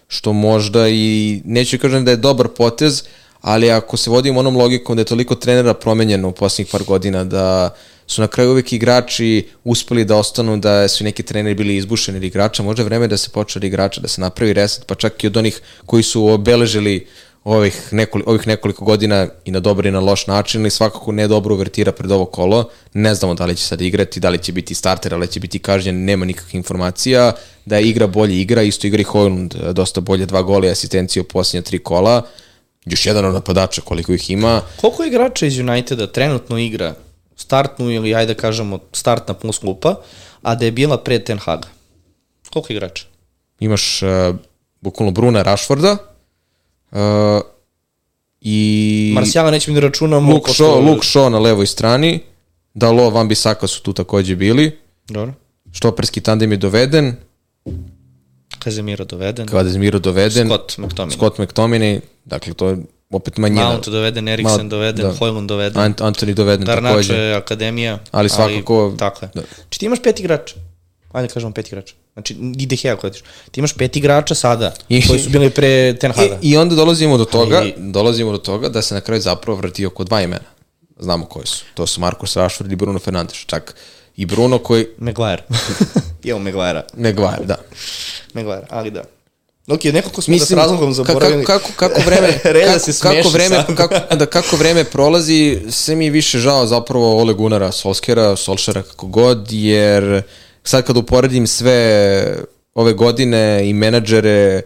što 0.08 0.32
možda 0.32 0.88
i 0.88 1.42
neću 1.44 1.78
kažem 1.78 2.04
da 2.04 2.10
je 2.10 2.16
dobar 2.16 2.48
potez, 2.48 3.02
ali 3.40 3.70
ako 3.70 3.96
se 3.96 4.10
vodimo 4.10 4.40
onom 4.40 4.56
logikom 4.56 4.96
da 4.96 5.00
je 5.00 5.04
toliko 5.04 5.34
trenera 5.34 5.74
promenjeno 5.74 6.28
u 6.28 6.32
posljednjih 6.32 6.72
par 6.72 6.84
godina 6.84 7.24
da 7.24 7.74
su 8.06 8.20
na 8.20 8.26
kraju 8.26 8.50
uvek 8.50 8.72
igrači 8.72 9.48
uspeli 9.64 10.04
da 10.04 10.16
ostanu, 10.16 10.56
da 10.56 10.88
su 10.88 11.04
neki 11.04 11.22
treneri 11.22 11.54
bili 11.54 11.76
izbušeni 11.76 12.18
od 12.18 12.24
igrača, 12.24 12.62
možda 12.62 12.82
je 12.82 12.84
vreme 12.84 13.08
da 13.08 13.16
se 13.16 13.30
počne 13.30 13.58
od 13.58 13.64
igrača, 13.64 14.00
da 14.00 14.08
se 14.08 14.20
napravi 14.20 14.52
reset, 14.52 14.86
pa 14.86 14.94
čak 14.94 15.24
i 15.24 15.26
od 15.26 15.36
onih 15.36 15.60
koji 15.86 16.02
su 16.02 16.26
obeležili 16.26 17.06
ovih, 17.44 17.88
nekoli, 17.92 18.24
ovih 18.26 18.46
nekoliko 18.46 18.84
godina 18.84 19.28
i 19.44 19.50
na 19.50 19.60
dobar 19.60 19.86
i 19.86 19.90
na 19.90 20.00
loš 20.00 20.26
način, 20.26 20.60
ali 20.60 20.70
svakako 20.70 21.12
ne 21.12 21.28
dobro 21.28 21.54
uvertira 21.54 21.92
pred 21.92 22.10
ovo 22.10 22.24
kolo. 22.24 22.68
Ne 22.94 23.14
znamo 23.14 23.34
da 23.34 23.46
li 23.46 23.56
će 23.56 23.64
sad 23.64 23.80
igrati, 23.80 24.20
da 24.20 24.28
li 24.28 24.38
će 24.38 24.52
biti 24.52 24.74
starter, 24.74 25.10
da 25.10 25.16
li 25.16 25.28
će 25.28 25.40
biti 25.40 25.58
kažnjen, 25.58 26.04
nema 26.04 26.24
nikakvih 26.24 26.54
informacija. 26.54 27.32
Da 27.64 27.76
je 27.76 27.88
igra 27.88 28.06
bolje 28.06 28.40
igra, 28.40 28.62
isto 28.62 28.86
igra 28.86 29.00
i 29.00 29.04
Hojlund 29.04 29.54
dosta 29.54 30.00
bolje, 30.00 30.26
dva 30.26 30.42
gola 30.42 30.66
i 30.66 30.70
asistencije 30.70 31.20
u 31.20 31.24
posljednje 31.24 31.62
tri 31.62 31.78
kola. 31.78 32.22
Još 32.86 33.06
jedan 33.06 33.24
od 33.24 33.34
napadača 33.34 33.80
koliko 33.80 34.12
ih 34.12 34.30
ima. 34.30 34.62
Koliko 34.76 35.04
igrača 35.04 35.46
iz 35.46 35.58
Uniteda 35.58 36.06
trenutno 36.06 36.58
igra 36.58 36.94
startnu 37.36 37.90
ili 37.90 38.14
ajde 38.14 38.34
da 38.34 38.40
kažemo 38.40 38.78
startna 38.92 39.34
plus 39.34 39.58
klupa, 39.58 39.94
a 40.42 40.54
da 40.54 40.64
je 40.64 40.70
bila 40.72 40.98
pre 40.98 41.18
Ten 41.18 41.38
Haga? 41.38 41.68
Koliko 42.50 42.72
igrača? 42.72 43.04
Imaš 43.60 44.02
uh, 44.02 44.08
bukvalno 44.80 45.12
Bruna 45.12 45.42
Rashforda 45.42 45.96
uh, 46.90 46.98
i 48.40 49.12
Marsjala 49.14 49.50
nećemo 49.50 49.74
da 49.74 49.80
računamo. 49.80 50.32
Luke 50.32 50.46
pošto- 50.46 50.64
Shaw, 50.64 50.88
Luke 50.88 51.06
Shaw 51.06 51.28
na 51.28 51.38
levoj 51.38 51.66
strani, 51.66 52.20
Dalo, 52.74 53.10
Van 53.10 53.28
Bissaka 53.28 53.66
su 53.66 53.82
tu 53.82 53.92
takođe 53.92 54.36
bili, 54.36 54.78
Dobro. 55.08 55.32
štoperski 55.72 56.20
tandem 56.20 56.52
je 56.52 56.56
doveden, 56.56 57.16
Kazemiro 58.60 59.04
doveden. 59.04 59.46
Kazemiro 59.46 59.98
doveden. 59.98 60.46
Scott 60.46 60.78
McTominay. 60.78 61.12
Scott 61.12 61.38
McTominay, 61.38 62.00
dakle 62.24 62.54
to 62.54 62.68
je 62.68 62.76
opet 63.10 63.36
manjina. 63.36 63.68
Mount 63.68 63.88
doveden, 63.88 64.28
Eriksen 64.28 64.56
Mount, 64.56 64.70
doveden, 64.70 65.06
da. 65.06 65.14
Hojlund 65.14 65.48
doveden. 65.48 65.82
Ant 65.82 66.00
Anthony 66.00 66.34
doveden 66.34 66.66
Darnače 66.66 66.92
takođe. 66.92 67.14
je 67.14 67.34
akademija. 67.34 67.98
Ali 68.10 68.28
svakako- 68.28 68.94
tako 68.98 69.24
je. 69.24 69.30
da. 69.34 69.40
Znači 69.56 69.78
ti 69.78 69.86
imaš 69.86 70.02
pet 70.02 70.20
igrača. 70.20 70.54
Ajde 71.12 71.28
kažemo 71.28 71.52
pet 71.52 71.68
igrača. 71.68 71.94
Znači, 72.12 72.34
i 72.58 72.66
De 72.66 72.76
Gea 72.76 72.96
koji 72.96 73.12
Ti 73.50 73.60
imaš 73.60 73.72
pet 73.74 73.96
igrača 73.96 74.34
sada, 74.34 74.74
I- 74.88 75.06
koji 75.06 75.18
su 75.18 75.30
bili 75.30 75.50
pre 75.50 75.96
Ten 75.96 76.12
Haga. 76.12 76.38
I, 76.42 76.50
I 76.50 76.56
onda 76.56 76.74
dolazimo 76.74 77.18
do 77.18 77.24
toga, 77.24 77.56
Ali- 77.56 77.74
dolazimo 77.78 78.32
do 78.32 78.38
toga 78.38 78.68
da 78.68 78.82
se 78.82 78.94
na 78.94 79.00
kraju 79.00 79.20
zapravo 79.20 79.56
vrti 79.58 79.86
oko 79.86 80.04
dva 80.04 80.22
imena. 80.22 80.44
Znamo 80.98 81.24
koji 81.26 81.46
su. 81.46 81.64
To 81.74 81.86
su 81.86 82.00
Marcus 82.00 82.36
Rashford 82.36 82.72
i 82.72 82.76
Bruno 82.76 82.98
Fernandes. 82.98 83.36
Čak 83.36 83.74
i 84.20 84.26
Bruno 84.26 84.58
koji... 84.58 84.86
Maguire. 84.98 85.42
Imamo 86.24 86.44
Maguire. 86.44 86.82
Maguire, 86.96 87.44
da. 87.44 87.56
Maguire, 88.34 88.66
ali 88.70 88.90
da. 88.90 89.02
Ok, 89.68 89.84
nekako 89.84 90.22
smo 90.22 90.32
Mislim, 90.32 90.56
da 90.56 90.62
s 90.62 90.66
razlogom 90.66 90.92
zaboravili. 90.92 91.44
Kako, 91.44 91.68
kako, 91.68 91.78
kako 91.94 92.00
vreme, 92.06 92.38
Reda 92.44 92.66
kako, 92.66 92.78
se 92.78 92.92
smeši 92.92 93.16
kako 93.22 93.28
vreme, 93.28 93.62
sam. 93.66 93.76
kako, 93.76 94.14
da, 94.16 94.26
kako 94.26 94.56
vreme 94.56 94.84
prolazi, 94.84 95.58
sve 95.70 95.94
mi 95.94 96.04
je 96.04 96.10
više 96.10 96.38
žao 96.38 96.66
zapravo 96.66 97.20
Ole 97.20 97.34
Gunara, 97.34 97.72
Solskjera, 97.72 98.36
Solšera, 98.36 98.82
kako 98.82 99.06
god, 99.06 99.52
jer 99.52 100.22
sad 100.64 100.84
kad 100.84 100.96
uporedim 100.96 101.46
sve 101.46 102.36
ove 102.74 102.92
godine 102.92 103.68
i 103.68 103.72
menadžere, 103.72 104.62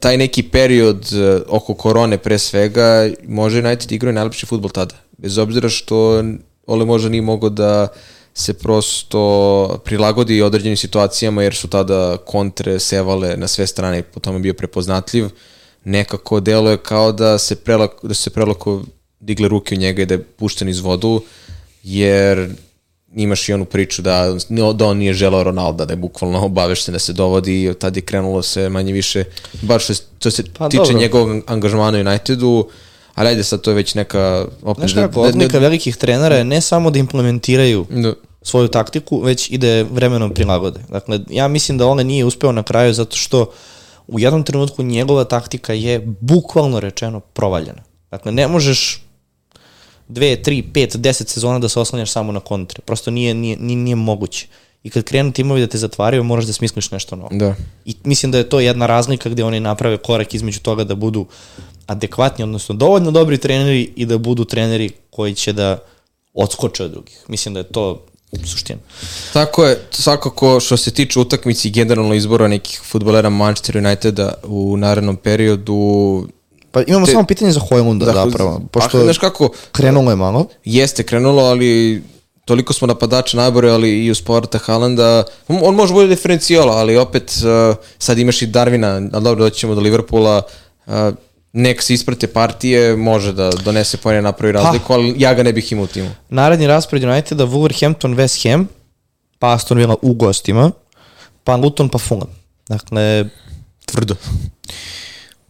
taj 0.00 0.16
neki 0.16 0.42
period 0.42 1.06
eh, 1.12 1.40
oko 1.48 1.74
korone 1.74 2.18
pre 2.18 2.38
svega, 2.38 3.08
može 3.26 3.58
United 3.58 3.92
igrao 3.92 4.12
najlepši 4.12 4.46
futbol 4.46 4.70
tada. 4.70 4.94
Bez 5.18 5.38
obzira 5.38 5.68
što 5.68 6.24
Ole 6.66 6.84
možda 6.84 7.08
nije 7.08 7.22
mogao 7.22 7.50
da 7.50 7.88
se 8.34 8.54
prosto 8.54 9.20
prilagodi 9.84 10.42
određenim 10.42 10.76
situacijama 10.76 11.42
jer 11.42 11.54
su 11.54 11.68
tada 11.68 12.16
kontre 12.16 12.78
sevale 12.78 13.36
na 13.36 13.48
sve 13.48 13.66
strane 13.66 13.98
i 13.98 14.02
po 14.04 14.20
tome 14.20 14.38
bio 14.38 14.54
prepoznatljiv. 14.54 15.28
Nekako 15.84 16.40
deluje 16.40 16.76
kao 16.76 17.12
da 17.12 17.38
se 17.38 17.56
prelako, 17.56 18.08
da 18.08 18.14
su 18.14 18.22
se 18.22 18.30
prelako 18.30 18.82
digle 19.20 19.48
ruke 19.48 19.74
u 19.74 19.78
njega 19.78 20.02
i 20.02 20.06
da 20.06 20.14
je 20.14 20.22
pušten 20.22 20.68
iz 20.68 20.80
vodu 20.80 21.22
jer 21.82 22.50
imaš 23.14 23.48
i 23.48 23.52
onu 23.52 23.64
priču 23.64 24.02
da, 24.02 24.36
da 24.74 24.86
on 24.86 24.96
nije 24.98 25.14
želao 25.14 25.42
Ronalda, 25.42 25.84
da 25.84 25.92
je 25.92 25.96
bukvalno 25.96 26.40
obavešten 26.40 26.92
da 26.92 26.98
se 26.98 27.12
dovodi 27.12 27.64
i 27.64 27.74
tad 27.74 27.96
je 27.96 28.02
krenulo 28.02 28.42
se 28.42 28.68
manje 28.68 28.92
više, 28.92 29.24
bar 29.62 29.80
što, 29.80 29.94
se- 29.94 30.02
što 30.18 30.30
se 30.30 30.44
Pa 30.58 30.68
tiče 30.68 30.82
dobro. 30.82 30.98
njegovog 30.98 31.42
angažmana 31.46 31.98
u 31.98 32.00
Unitedu, 32.02 32.68
ali 33.14 33.28
ajde 33.28 33.44
sad 33.44 33.60
to 33.60 33.70
je 33.70 33.74
već 33.74 33.94
neka... 33.94 34.46
Opet, 34.62 34.80
Znaš 34.80 34.94
kako, 34.94 35.20
odlika 35.20 35.58
velikih 35.58 35.96
trenera 35.96 36.36
je 36.36 36.44
ne 36.44 36.60
samo 36.60 36.90
da 36.90 36.98
implementiraju 36.98 37.86
da, 37.90 38.12
svoju 38.42 38.68
taktiku, 38.68 39.20
već 39.20 39.50
i 39.50 39.58
da 39.58 39.66
je 39.66 39.84
vremenom 39.84 40.34
prilagode. 40.34 40.80
Dakle, 40.88 41.20
ja 41.30 41.48
mislim 41.48 41.78
da 41.78 41.86
ona 41.86 42.02
nije 42.02 42.24
uspeo 42.24 42.52
na 42.52 42.62
kraju 42.62 42.94
zato 42.94 43.16
što 43.16 43.50
u 44.08 44.20
jednom 44.20 44.42
trenutku 44.42 44.82
njegova 44.82 45.24
taktika 45.24 45.72
je 45.72 46.00
bukvalno 46.20 46.80
rečeno 46.80 47.20
provaljena. 47.20 47.82
Dakle, 48.10 48.32
ne 48.32 48.48
možeš 48.48 49.02
dve, 50.08 50.42
tri, 50.42 50.62
pet, 50.62 50.96
deset 50.96 51.28
sezona 51.28 51.58
da 51.58 51.68
se 51.68 51.80
oslanjaš 51.80 52.10
samo 52.10 52.32
na 52.32 52.40
kontre. 52.40 52.82
Prosto 52.84 53.10
nije, 53.10 53.34
nije, 53.34 53.56
nije, 53.56 53.76
nije 53.76 53.96
moguće. 53.96 54.46
I 54.82 54.90
kad 54.90 55.04
krenu 55.04 55.32
timovi 55.32 55.60
da 55.60 55.66
te 55.66 55.78
zatvaraju, 55.78 56.24
moraš 56.24 56.44
da 56.44 56.52
smisliš 56.52 56.90
nešto 56.90 57.16
novo. 57.16 57.28
da. 57.32 57.54
I 57.84 57.94
mislim 58.04 58.32
da 58.32 58.38
je 58.38 58.48
to 58.48 58.60
jedna 58.60 58.86
razlika 58.86 59.28
gde 59.30 59.44
oni 59.44 59.60
naprave 59.60 59.96
korak 59.96 60.34
između 60.34 60.60
toga 60.60 60.84
da 60.84 60.94
budu 60.94 61.26
adekvatni, 61.90 62.44
odnosno 62.44 62.74
dovoljno 62.74 63.10
dobri 63.10 63.38
treneri 63.38 63.92
i 63.96 64.06
da 64.06 64.18
budu 64.18 64.44
treneri 64.44 64.90
koji 65.10 65.34
će 65.34 65.52
da 65.52 65.78
odskoče 66.34 66.84
od 66.84 66.90
drugih. 66.90 67.24
Mislim 67.28 67.54
da 67.54 67.60
je 67.60 67.64
to 67.64 68.02
suština. 68.44 68.78
Tako 69.32 69.64
je, 69.64 69.80
svakako 69.90 70.60
što 70.60 70.76
se 70.76 70.90
tiče 70.90 71.20
utakmici 71.20 71.68
i 71.68 71.70
generalno 71.70 72.14
izbora 72.14 72.48
nekih 72.48 72.80
futbolera 72.84 73.30
Manchester 73.30 73.76
Uniteda 73.76 74.34
u 74.44 74.76
narednom 74.76 75.16
periodu, 75.16 76.28
Pa 76.72 76.82
imamo 76.86 77.06
Te- 77.06 77.12
samo 77.12 77.26
pitanje 77.26 77.52
za 77.52 77.60
Hojlunda 77.60 78.06
Dakle, 78.06 78.30
zapravo, 78.30 78.60
Pa, 78.72 78.80
pošto 78.80 79.02
znaš 79.02 79.18
kako, 79.18 79.50
krenulo 79.72 80.10
je 80.10 80.16
malo. 80.16 80.46
jeste 80.64 81.02
krenulo, 81.02 81.42
ali 81.42 82.02
toliko 82.44 82.72
smo 82.72 82.86
napadača 82.86 83.36
naborali 83.36 84.04
i 84.04 84.10
u 84.10 84.14
sporta 84.14 84.58
Haalanda, 84.58 85.24
on, 85.48 85.58
on 85.62 85.74
može 85.74 85.92
bude 85.92 86.06
diferencijala, 86.06 86.76
ali 86.76 86.96
opet 86.96 87.32
uh, 87.42 87.76
sad 87.98 88.18
imaš 88.18 88.42
i 88.42 88.46
Darvina, 88.46 88.88
ali 89.12 89.24
dobro, 89.24 89.44
doćemo 89.44 89.74
do 89.74 89.80
Liverpoola, 89.80 90.42
uh, 90.86 90.92
nek 91.52 91.82
se 91.82 91.94
isprate 91.94 92.26
partije, 92.26 92.96
može 92.96 93.32
da 93.32 93.50
donese 93.50 93.96
pojene 93.96 94.22
napravi 94.22 94.52
razliku, 94.52 94.92
ali 94.92 95.14
ja 95.18 95.34
ga 95.34 95.42
ne 95.42 95.52
bih 95.52 95.72
imao 95.72 95.84
u 95.84 95.88
timu. 95.88 96.10
Naredni 96.28 96.66
raspored 96.66 97.04
Uniteda, 97.04 97.44
Wolverhampton, 97.44 98.14
West 98.14 98.50
Ham, 98.50 98.68
pa 99.38 99.54
Aston 99.54 99.78
Villa 99.78 99.96
u 100.02 100.14
gostima, 100.14 100.70
pa 101.44 101.56
Luton, 101.56 101.88
pa 101.88 101.98
Fulham. 101.98 102.28
Dakle, 102.68 103.24
Tvrdo. 103.86 104.14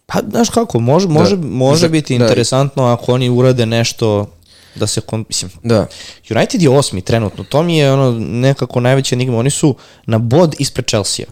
pa 0.06 0.20
znaš 0.30 0.50
kako, 0.50 0.80
može, 0.80 1.08
može, 1.08 1.36
Da. 1.36 1.46
može 1.46 1.80
Za- 1.80 1.88
biti 1.88 2.18
da. 2.18 2.24
interesantno 2.24 2.84
ako 2.84 3.14
oni 3.14 3.28
urade 3.30 3.66
nešto 3.66 4.26
da 4.74 4.86
se, 4.86 5.00
kon, 5.00 5.24
mislim, 5.28 5.50
Da. 5.62 5.86
United 6.30 6.62
je 6.62 6.70
osmi 6.70 7.02
trenutno, 7.02 7.44
to 7.44 7.62
mi 7.62 7.78
je 7.78 7.92
ono 7.92 8.10
nekako 8.20 8.80
najveća 8.80 9.14
enigma, 9.14 9.38
oni 9.38 9.50
su 9.50 9.76
na 10.06 10.18
bod 10.18 10.54
ispred 10.58 10.86
Chelsea. 10.86 11.26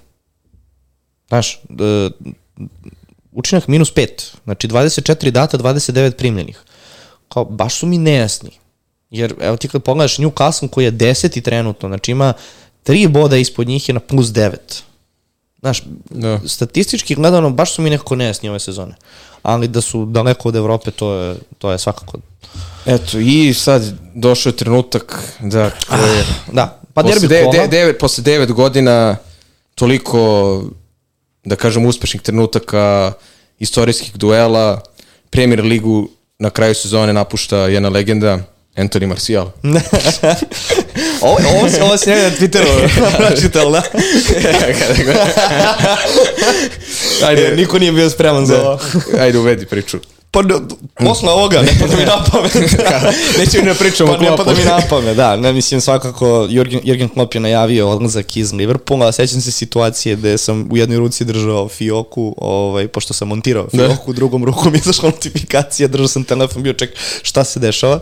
Znaš, 1.28 1.54
e, 1.54 2.10
učinak 3.32 3.68
minus 3.68 3.94
5, 3.94 4.08
znači 4.44 4.68
24 4.68 5.30
data, 5.30 5.58
29 5.58 6.10
primljenih. 6.10 6.60
Kao, 7.28 7.44
baš 7.44 7.78
su 7.78 7.86
mi 7.86 7.98
nejasni. 7.98 8.50
Jer, 9.10 9.34
evo 9.40 9.56
ti 9.56 9.68
kad 9.68 9.82
pogledaš 9.82 10.16
Newcastle 10.16 10.68
koji 10.68 10.84
je 10.84 10.90
deseti 10.90 11.40
trenutno, 11.40 11.88
znači 11.88 12.10
ima 12.10 12.32
tri 12.82 13.08
boda 13.08 13.36
ispod 13.36 13.68
njih 13.68 13.88
je 13.88 13.92
na 13.92 14.00
plus 14.00 14.26
9. 14.26 14.56
Znaš, 15.60 15.82
Da. 16.10 16.40
statistički 16.46 17.14
gledano, 17.14 17.50
baš 17.50 17.74
su 17.74 17.82
mi 17.82 17.90
nekako 17.90 18.16
nejasni 18.16 18.48
ove 18.48 18.60
sezone. 18.60 18.94
Ali 19.42 19.68
da 19.68 19.80
su 19.80 20.04
daleko 20.06 20.48
od 20.48 20.56
Evrope, 20.56 20.90
to 20.90 21.14
je, 21.14 21.36
to 21.58 21.72
je 21.72 21.78
svakako... 21.78 22.18
Eto, 22.86 23.18
i 23.18 23.54
sad 23.54 23.82
došao 24.14 24.50
je 24.50 24.56
trenutak 24.56 25.32
da... 25.40 25.70
Koje, 25.88 26.24
Da, 26.52 26.80
pa 26.94 27.02
posle, 27.02 27.14
derbi 27.14 27.28
de, 27.34 27.42
kola. 27.44 27.52
de, 27.52 27.68
devet, 27.68 27.98
posle 27.98 28.22
devet 28.24 28.52
godina 28.52 29.16
toliko, 29.74 30.62
da 31.48 31.56
kažem, 31.56 31.86
uspešnih 31.86 32.22
trenutaka, 32.22 33.12
istorijskih 33.58 34.12
duela, 34.16 34.80
Premier 35.30 35.64
ligu 35.64 36.08
na 36.38 36.50
kraju 36.50 36.74
sezone 36.74 37.12
napušta 37.12 37.56
jedna 37.56 37.88
legenda, 37.88 38.38
Anthony 38.76 39.06
Martial. 39.06 39.50
ovo, 41.20 41.38
ovo, 41.56 41.68
se, 41.70 41.82
ovo 41.82 41.96
se 41.96 42.10
njega 42.10 42.22
na 42.22 42.30
Twitteru 42.30 42.88
pročital, 43.18 43.72
da? 43.72 43.82
Ajde, 47.26 47.56
niko 47.56 47.78
nije 47.78 47.92
bio 47.92 48.10
spreman 48.10 48.46
za 48.46 48.62
ovo. 48.62 48.80
Ajde, 49.20 49.38
uvedi 49.38 49.66
priču. 49.66 49.98
Pa 50.30 50.42
do, 50.42 50.60
posle 50.94 51.30
ovoga, 51.30 51.62
ne 51.62 51.68
pada 51.80 51.96
mi 51.96 52.04
na 52.04 52.24
pamet. 52.32 52.54
Nećemo 53.38 53.64
ne 53.64 53.74
pričamo 53.74 54.12
pa 54.12 54.22
ne 54.22 54.36
pada 54.36 54.54
mi 54.54 54.64
na 54.64 54.80
pamet, 54.90 55.16
da. 55.16 55.36
Ne, 55.36 55.52
mislim, 55.52 55.80
svakako, 55.80 56.46
Jurgen, 56.50 56.80
Jurgen 56.84 57.08
Klopp 57.08 57.34
je 57.34 57.40
najavio 57.40 57.88
odlazak 57.90 58.36
iz 58.36 58.52
Liverpoola, 58.52 59.12
sećam 59.12 59.40
se 59.40 59.50
situacije 59.50 60.16
gde 60.16 60.38
sam 60.38 60.68
u 60.70 60.76
jednoj 60.76 60.98
ruci 60.98 61.24
držao 61.24 61.68
fioku, 61.68 62.34
ovaj, 62.38 62.88
pošto 62.88 63.14
sam 63.14 63.28
montirao 63.28 63.68
fioku, 63.70 64.10
u 64.10 64.12
drugom 64.12 64.44
ruku 64.44 64.70
mi 64.70 64.76
je 64.76 64.80
izašla 64.80 65.10
notifikacija, 65.10 65.88
držao 65.88 66.08
sam 66.08 66.24
telefon, 66.24 66.62
bio 66.62 66.72
ček 66.72 66.90
šta 67.22 67.44
se 67.44 67.60
dešava. 67.60 68.00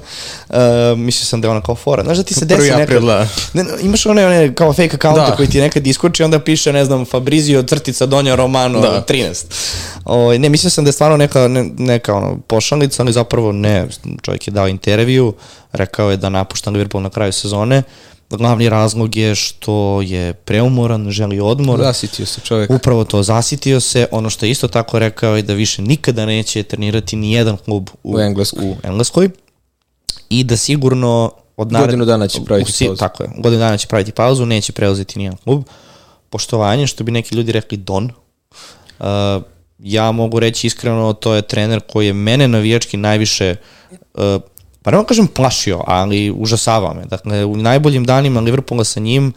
Uh, 0.49 0.57
mislio 0.97 1.27
sam 1.27 1.41
da 1.41 1.49
je 1.49 1.51
ona 1.51 1.61
kao 1.61 1.75
fora. 1.75 2.03
Znaš 2.03 2.17
da 2.17 2.23
ti 2.23 2.35
se 2.35 2.45
desi 2.45 2.71
nekad... 2.71 3.03
da. 3.03 3.29
Ne, 3.53 3.65
ne, 3.65 3.71
imaš 3.83 4.07
one, 4.07 4.27
one 4.27 4.55
kao 4.55 4.73
fake 4.73 4.95
akaunte 4.97 5.31
Da. 5.31 5.37
koji 5.37 5.49
ti 5.49 5.61
nekad 5.61 5.87
iskoči, 5.87 6.23
onda 6.23 6.39
piše, 6.39 6.73
ne 6.73 6.85
znam, 6.85 7.05
Fabrizio 7.05 7.63
crtica 7.63 8.07
Donja 8.07 8.35
Romano 8.35 8.81
Da. 8.81 9.05
13. 9.09 9.45
O, 10.07 10.39
ne, 10.39 10.49
mislio 10.49 10.71
sam 10.71 10.85
da 10.85 10.89
je 10.89 10.93
stvarno 10.93 11.17
neka, 11.17 11.49
ne, 11.49 11.71
neka 11.79 12.15
ono, 12.15 12.39
pošalica, 12.47 13.03
ali 13.03 13.13
zapravo 13.13 13.53
ne. 13.53 13.87
Čovjek 14.23 14.47
je 14.47 14.51
dao 14.51 14.69
intervju, 14.69 15.35
rekao 15.73 16.11
je 16.11 16.17
da 16.17 16.29
napušta 16.29 16.71
Liverpool 16.71 17.03
na 17.03 17.11
kraju 17.11 17.33
sezone. 17.33 17.83
Glavni 18.31 18.69
razlog 18.69 19.17
je 19.17 19.35
što 19.35 20.03
je 20.03 20.33
preumoran, 20.33 21.11
želi 21.11 21.41
odmor. 21.41 21.79
Zasitio 21.79 22.27
se 22.27 22.41
čovjek. 22.41 22.71
Upravo 22.71 23.05
to, 23.05 23.23
zasitio 23.23 23.81
se. 23.81 24.07
Ono 24.11 24.31
što 24.31 24.47
je 24.47 24.51
isto 24.51 24.69
tako 24.69 24.99
rekao 24.99 25.37
je 25.37 25.43
da 25.43 25.55
više 25.55 25.83
nikada 25.83 26.27
neće 26.27 26.63
trenirati 26.63 27.17
ni 27.17 27.33
jedan 27.33 27.57
klub 27.57 27.89
u, 28.03 28.15
U 28.15 28.21
Engleskoj. 28.21 28.65
u 28.65 28.77
Engleskoj. 28.83 29.31
I 30.29 30.45
da 30.45 30.57
sigurno 30.57 31.31
od 31.57 31.73
Godinu 31.73 32.05
dana 32.05 32.29
će 32.29 32.45
praviti 32.45 32.85
u 32.85 32.87
pauzu. 32.87 32.99
Tako 32.99 33.23
je, 33.23 33.31
godinu 33.39 33.61
dana 33.61 33.77
će 33.77 33.87
praviti 33.87 34.13
pauzu, 34.13 34.47
neće 34.47 34.73
preuzeti 34.73 35.19
nijedan 35.19 35.39
klub. 35.45 35.65
Poštovanje, 36.31 36.87
što 36.87 37.05
bi 37.05 37.13
neki 37.13 37.35
ljudi 37.35 37.53
rekli 37.53 37.79
Don. 37.79 38.05
Uh, 38.99 39.07
ja 39.79 40.13
mogu 40.13 40.39
reći 40.41 40.67
iskreno, 40.67 41.13
to 41.13 41.35
je 41.35 41.43
trener 41.43 41.81
koji 41.81 42.07
je 42.07 42.13
mene 42.13 42.49
navijački 42.49 42.97
najviše 42.97 43.57
uh, 44.15 44.41
pa 44.87 44.91
ne 44.91 45.05
kažem 45.07 45.27
plašio, 45.27 45.83
ali 45.87 46.31
užasavao 46.31 46.95
me. 46.95 47.05
Dakle, 47.05 47.45
u 47.45 47.57
najboljim 47.57 48.05
danima 48.05 48.41
Liverpoola 48.41 48.85
sa 48.85 49.01
njim, 49.01 49.33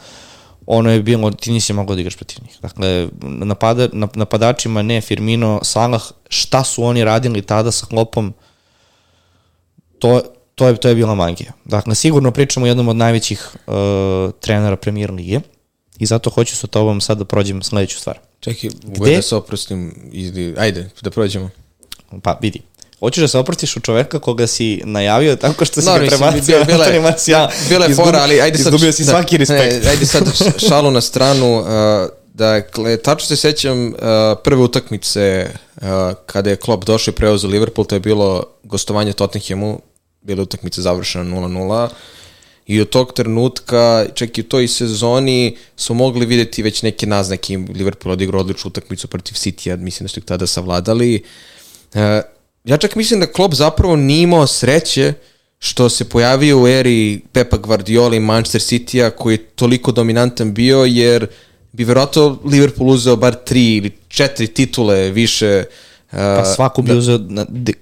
ono 0.65 0.91
je 0.91 1.01
bilo, 1.01 1.31
ti 1.31 1.51
nisi 1.51 1.73
mogao 1.73 1.95
da 1.95 2.01
igraš 2.01 2.15
protiv 2.15 2.43
njih. 2.43 2.57
Dakle, 2.61 3.07
napada, 3.21 3.87
nap- 3.87 4.17
napadačima 4.17 4.81
ne 4.81 5.01
Firmino, 5.01 5.59
Salah, 5.63 6.01
šta 6.27 6.63
su 6.63 6.83
oni 6.83 7.03
radili 7.03 7.41
tada 7.41 7.71
sa 7.71 7.85
Klopom, 7.85 8.33
to, 9.99 10.21
to, 10.55 10.67
je, 10.67 10.75
to 10.75 10.89
je 10.89 10.95
bila 10.95 11.15
magija. 11.15 11.51
Dakle, 11.65 11.95
sigurno 11.95 12.31
pričamo 12.31 12.65
o 12.65 12.67
jednom 12.67 12.87
od 12.87 12.95
najvećih 12.95 13.49
uh, 13.67 13.73
trenera 14.39 14.75
premier 14.75 15.11
lige 15.11 15.39
i 15.99 16.05
zato 16.05 16.29
hoću 16.29 16.55
sa 16.55 16.67
tobom 16.67 17.01
sad 17.01 17.17
da 17.17 17.25
prođem 17.25 17.61
sledeću 17.61 17.97
stvar. 17.99 18.19
Čekaj, 18.39 18.69
Gde? 18.83 19.15
da 19.15 19.21
se 19.21 19.35
oprostim, 19.35 20.09
ili, 20.11 20.55
ajde, 20.57 20.89
da 21.01 21.09
prođemo. 21.09 21.49
Pa 22.23 22.37
vidi, 22.41 22.61
Hoćeš 22.99 23.21
da 23.21 23.27
se 23.27 23.37
oprostiš 23.37 23.77
u 23.77 23.79
čoveka 23.79 24.19
koga 24.19 24.47
si 24.47 24.81
najavio 24.85 25.35
tako 25.35 25.65
što 25.65 25.81
si 25.81 25.87
no, 25.87 25.99
ga 25.99 26.07
prebacio 26.07 26.65
na 26.77 26.83
animacija. 26.83 27.49
Bila 27.69 27.85
je 27.85 27.95
fora, 27.95 28.19
ali 28.19 28.41
ajde 28.41 28.57
sad... 28.57 28.73
Izgubio 28.73 28.91
si 28.91 29.03
da, 29.03 29.11
svaki 29.11 29.37
respekt. 29.37 29.83
Ne, 29.83 29.89
ajde 29.89 30.05
sad 30.05 30.23
šalu 30.69 30.91
na 30.91 31.01
stranu. 31.01 31.59
Uh, 31.59 31.65
dakle, 32.33 32.97
tačno 32.97 33.27
se 33.27 33.35
sećam 33.35 33.87
uh, 33.87 33.93
prve 34.43 34.61
utakmice 34.61 35.49
uh, 35.75 35.87
kada 36.25 36.49
je 36.49 36.55
Klopp 36.55 36.85
došao 36.85 37.11
i 37.11 37.15
preuzeo 37.15 37.49
Liverpool, 37.49 37.85
to 37.85 37.95
je 37.95 37.99
bilo 37.99 38.43
gostovanje 38.63 39.13
Tottenhamu, 39.13 39.81
bila 40.21 40.43
utakmica 40.43 40.81
završena 40.81 41.23
0-0 41.23 41.89
i 42.69 42.81
od 42.81 42.89
tog 42.89 43.13
trenutka, 43.13 44.05
čak 44.13 44.37
i 44.37 44.41
u 44.41 44.43
toj 44.43 44.67
sezoni 44.67 45.57
su 45.75 45.93
mogli 45.93 46.25
videti 46.25 46.63
već 46.63 46.81
neke 46.81 47.07
naznake. 47.07 47.57
Liverpool 47.57 48.13
odigrao 48.13 48.41
odličnu 48.41 48.67
utakmicu 48.67 49.07
protiv 49.07 49.33
City-a, 49.33 49.75
mislim 49.75 50.05
da 50.05 50.09
su 50.09 50.19
ih 50.19 50.25
tada 50.25 50.47
savladali. 50.47 51.23
Uh, 51.93 51.99
ja 52.63 52.77
čak 52.77 52.95
mislim 52.95 53.19
da 53.19 53.31
Klopp 53.31 53.53
zapravo 53.53 53.95
nije 53.95 54.21
imao 54.21 54.47
sreće 54.47 55.13
što 55.59 55.89
se 55.89 56.09
pojavio 56.09 56.61
u 56.61 56.67
eri 56.67 57.21
Pepa 57.31 57.57
Guardiola 57.57 58.15
i 58.15 58.19
Manchester 58.19 58.61
City-a 58.61 59.09
koji 59.09 59.33
je 59.33 59.45
toliko 59.55 59.91
dominantan 59.91 60.53
bio 60.53 60.85
jer 60.85 61.27
bi 61.71 61.83
verovatno 61.83 62.39
Liverpool 62.45 62.89
uzeo 62.89 63.15
bar 63.15 63.35
tri 63.45 63.75
ili 63.75 63.91
četiri 64.07 64.47
titule 64.47 65.09
više. 65.09 65.63
Pa 66.11 66.45
svako 66.45 66.81
bi 66.81 66.91
da, 66.91 66.97
uzeo, 66.97 67.19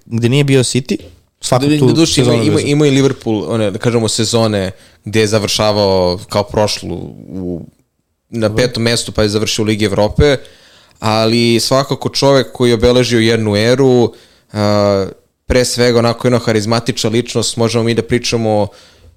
gde 0.05 0.29
nije 0.29 0.43
bio 0.43 0.63
City, 0.63 0.97
svaku 1.41 1.65
da, 1.65 1.79
tu 1.79 1.93
duši, 1.93 2.21
ima, 2.21 2.33
ima, 2.33 2.61
ima 2.61 2.87
i 2.87 2.91
Liverpool, 2.91 3.45
one, 3.47 3.71
da 3.71 3.79
kažemo, 3.79 4.07
sezone 4.07 4.71
gde 5.05 5.19
je 5.19 5.27
završavao 5.27 6.19
kao 6.29 6.43
prošlu 6.43 6.95
u, 6.95 7.61
na 8.29 8.55
petom 8.55 8.83
mestu 8.83 9.11
pa 9.11 9.23
je 9.23 9.29
završio 9.29 9.63
u 9.63 9.65
Ligi 9.65 9.85
Evrope, 9.85 10.37
ali 10.99 11.59
svakako 11.59 12.09
čovek 12.09 12.51
koji 12.51 12.69
je 12.69 12.75
obeležio 12.75 13.19
jednu 13.19 13.55
eru, 13.55 14.03
uh, 14.03 14.59
pre 15.45 15.65
svega 15.65 15.99
onako 15.99 16.27
jedna 16.27 16.39
harizmatična 16.39 17.09
ličnost, 17.09 17.57
možemo 17.57 17.83
mi 17.83 17.93
da 17.93 18.01
pričamo 18.01 18.67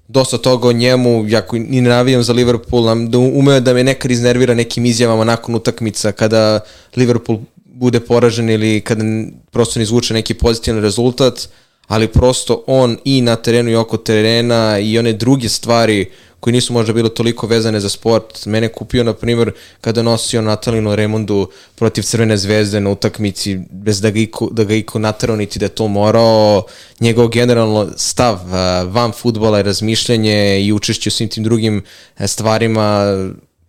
dosta 0.07 0.37
toga 0.37 0.67
o 0.67 0.71
njemu, 0.71 1.25
jako 1.27 1.57
ni 1.57 1.81
ne 1.81 1.89
navijam 1.89 2.23
za 2.23 2.33
Liverpool, 2.33 3.07
da 3.07 3.17
umeo 3.17 3.59
da 3.59 3.73
me 3.73 3.83
nekad 3.83 4.11
iznervira 4.11 4.53
nekim 4.53 4.85
izjavama 4.85 5.23
nakon 5.23 5.55
utakmica 5.55 6.11
kada 6.11 6.59
Liverpool 6.95 7.39
bude 7.65 7.99
poražen 7.99 8.49
ili 8.49 8.81
kada 8.81 9.03
prosto 9.51 9.79
ne 9.79 9.83
izvuče 9.83 10.13
neki 10.13 10.33
pozitivan 10.33 10.81
rezultat, 10.81 11.47
ali 11.91 12.07
prosto 12.07 12.63
on 12.67 12.97
i 13.05 13.21
na 13.21 13.35
terenu 13.35 13.71
i 13.71 13.75
oko 13.75 13.97
terena 13.97 14.79
i 14.79 14.99
one 14.99 15.13
druge 15.13 15.49
stvari 15.49 16.05
koji 16.39 16.53
nisu 16.53 16.73
možda 16.73 16.93
bile 16.93 17.09
toliko 17.09 17.47
vezane 17.47 17.79
za 17.79 17.89
sport. 17.89 18.45
Mene 18.45 18.67
kupio, 18.67 19.03
na 19.03 19.13
primjer, 19.13 19.51
kada 19.81 20.03
nosio 20.03 20.41
Natalinu 20.41 20.95
Remondu 20.95 21.49
protiv 21.75 22.03
Crvene 22.03 22.37
zvezde 22.37 22.79
na 22.79 22.89
utakmici, 22.89 23.59
bez 23.71 24.01
da 24.01 24.09
ga 24.09 24.19
iko, 24.19 24.47
da 24.51 24.63
ga 24.63 24.73
iko 24.73 24.99
naterao 24.99 25.35
niti 25.35 25.59
da 25.59 25.65
je 25.65 25.69
to 25.69 25.87
morao. 25.87 26.63
Njegov 26.99 27.27
generalno 27.27 27.89
stav 27.97 28.39
van 28.87 29.11
futbola 29.11 29.59
i 29.59 29.63
razmišljanje 29.63 30.61
i 30.61 30.71
učešće 30.73 31.09
u 31.09 31.11
svim 31.11 31.29
tim 31.29 31.43
drugim 31.43 31.83
e, 32.17 32.27
stvarima 32.27 33.05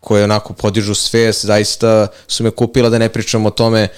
koje 0.00 0.24
onako 0.24 0.52
podižu 0.52 0.94
svest, 0.94 1.44
zaista 1.44 2.06
su 2.28 2.44
me 2.44 2.50
kupila 2.50 2.88
da 2.88 2.98
ne 2.98 3.08
pričam 3.08 3.46
o 3.46 3.50
tome 3.50 3.88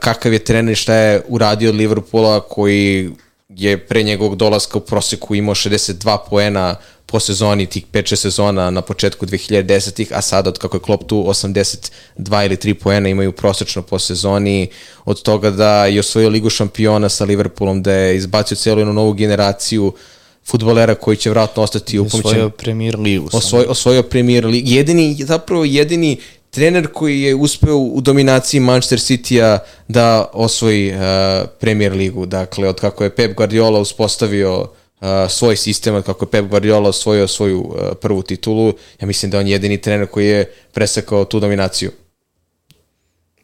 kakav 0.00 0.32
je 0.32 0.38
trener 0.38 0.76
šta 0.76 0.94
je 0.94 1.22
uradio 1.28 1.70
od 1.70 1.76
Liverpoola 1.76 2.40
koji 2.40 3.10
je 3.48 3.78
pre 3.86 4.02
njegovog 4.02 4.36
dolaska 4.36 4.78
u 4.78 4.80
proseku 4.80 5.34
imao 5.34 5.54
62 5.54 6.18
poena 6.30 6.76
po 7.06 7.20
sezoni 7.20 7.66
tih 7.66 7.86
5-6 7.92 8.16
sezona 8.16 8.70
na 8.70 8.82
početku 8.82 9.26
2010-ih, 9.26 10.12
a 10.12 10.22
sada 10.22 10.50
od 10.50 10.58
kako 10.58 10.76
je 10.76 10.80
Klopp 10.80 11.04
tu 11.06 11.16
82 11.16 11.90
ili 12.46 12.56
3 12.56 12.74
poena 12.74 13.08
imaju 13.08 13.32
prosečno 13.32 13.82
po 13.82 13.98
sezoni, 13.98 14.68
od 15.04 15.22
toga 15.22 15.50
da 15.50 15.86
je 15.86 16.00
osvojio 16.00 16.28
ligu 16.28 16.50
šampiona 16.50 17.08
sa 17.08 17.24
Liverpoolom, 17.24 17.82
da 17.82 17.92
je 17.92 18.16
izbacio 18.16 18.56
celu 18.56 18.80
jednu 18.80 18.92
novu 18.92 19.12
generaciju 19.12 19.92
futbolera 20.44 20.94
koji 20.94 21.16
će 21.16 21.30
vratno 21.30 21.62
ostati 21.62 21.98
upamćen. 21.98 22.20
Osvojio 22.20 22.50
premier 22.50 22.98
ligu. 22.98 23.28
Osvoj, 23.32 23.64
osvojio 23.68 24.02
premier 24.02 24.46
ligu. 24.46 24.68
Jedini, 24.70 25.16
zapravo 25.24 25.64
jedini 25.64 26.18
trener 26.50 26.86
koji 26.92 27.20
je 27.22 27.34
uspeo 27.34 27.76
u 27.76 28.00
dominaciji 28.00 28.60
Manchester 28.60 28.98
City-a 28.98 29.58
da 29.88 30.30
osvoji 30.32 30.92
uh, 30.92 30.98
Premier 31.60 31.92
ligu. 31.92 32.26
Dakle, 32.26 32.68
od 32.68 32.80
kako 32.80 33.04
je 33.04 33.14
Pep 33.14 33.36
Guardiola 33.36 33.80
uspostavio 33.80 34.60
uh, 34.60 35.08
svoj 35.28 35.56
sistem, 35.56 36.02
kako 36.02 36.24
je 36.24 36.30
Pep 36.30 36.46
Guardiola 36.46 36.88
osvojio 36.88 37.28
svoju 37.28 37.60
uh, 37.60 37.74
prvu 38.00 38.22
titulu, 38.22 38.72
ja 39.00 39.06
mislim 39.06 39.30
da 39.30 39.38
on 39.38 39.46
je 39.46 39.52
jedini 39.52 39.80
trener 39.80 40.06
koji 40.06 40.26
je 40.26 40.52
presekao 40.72 41.24
tu 41.24 41.40
dominaciju. 41.40 41.90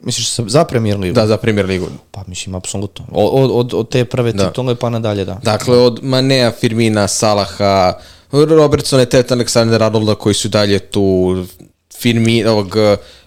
Misliš 0.00 0.34
za 0.36 0.64
Premier 0.64 0.98
ligu? 0.98 1.14
Da, 1.14 1.26
za 1.26 1.36
Premier 1.36 1.66
ligu. 1.66 1.86
Pa 2.10 2.24
mislim, 2.26 2.54
apsolutno. 2.54 3.04
Od, 3.12 3.50
od, 3.52 3.74
od 3.74 3.88
te 3.90 4.04
prve 4.04 4.32
da. 4.32 4.48
titule 4.48 4.74
pa 4.74 4.90
nadalje, 4.90 5.24
da. 5.24 5.40
Dakle, 5.42 5.78
od 5.78 5.98
Manea, 6.02 6.52
Firmina, 6.52 7.08
Salaha, 7.08 7.92
Robertsona, 8.32 9.04
Teta, 9.04 9.34
Aleksandra 9.34 9.86
Arnolda 9.86 10.14
koji 10.14 10.34
su 10.34 10.48
dalje 10.48 10.78
tu, 10.78 11.36
Firmi, 12.04 12.44
ovog, 12.44 12.76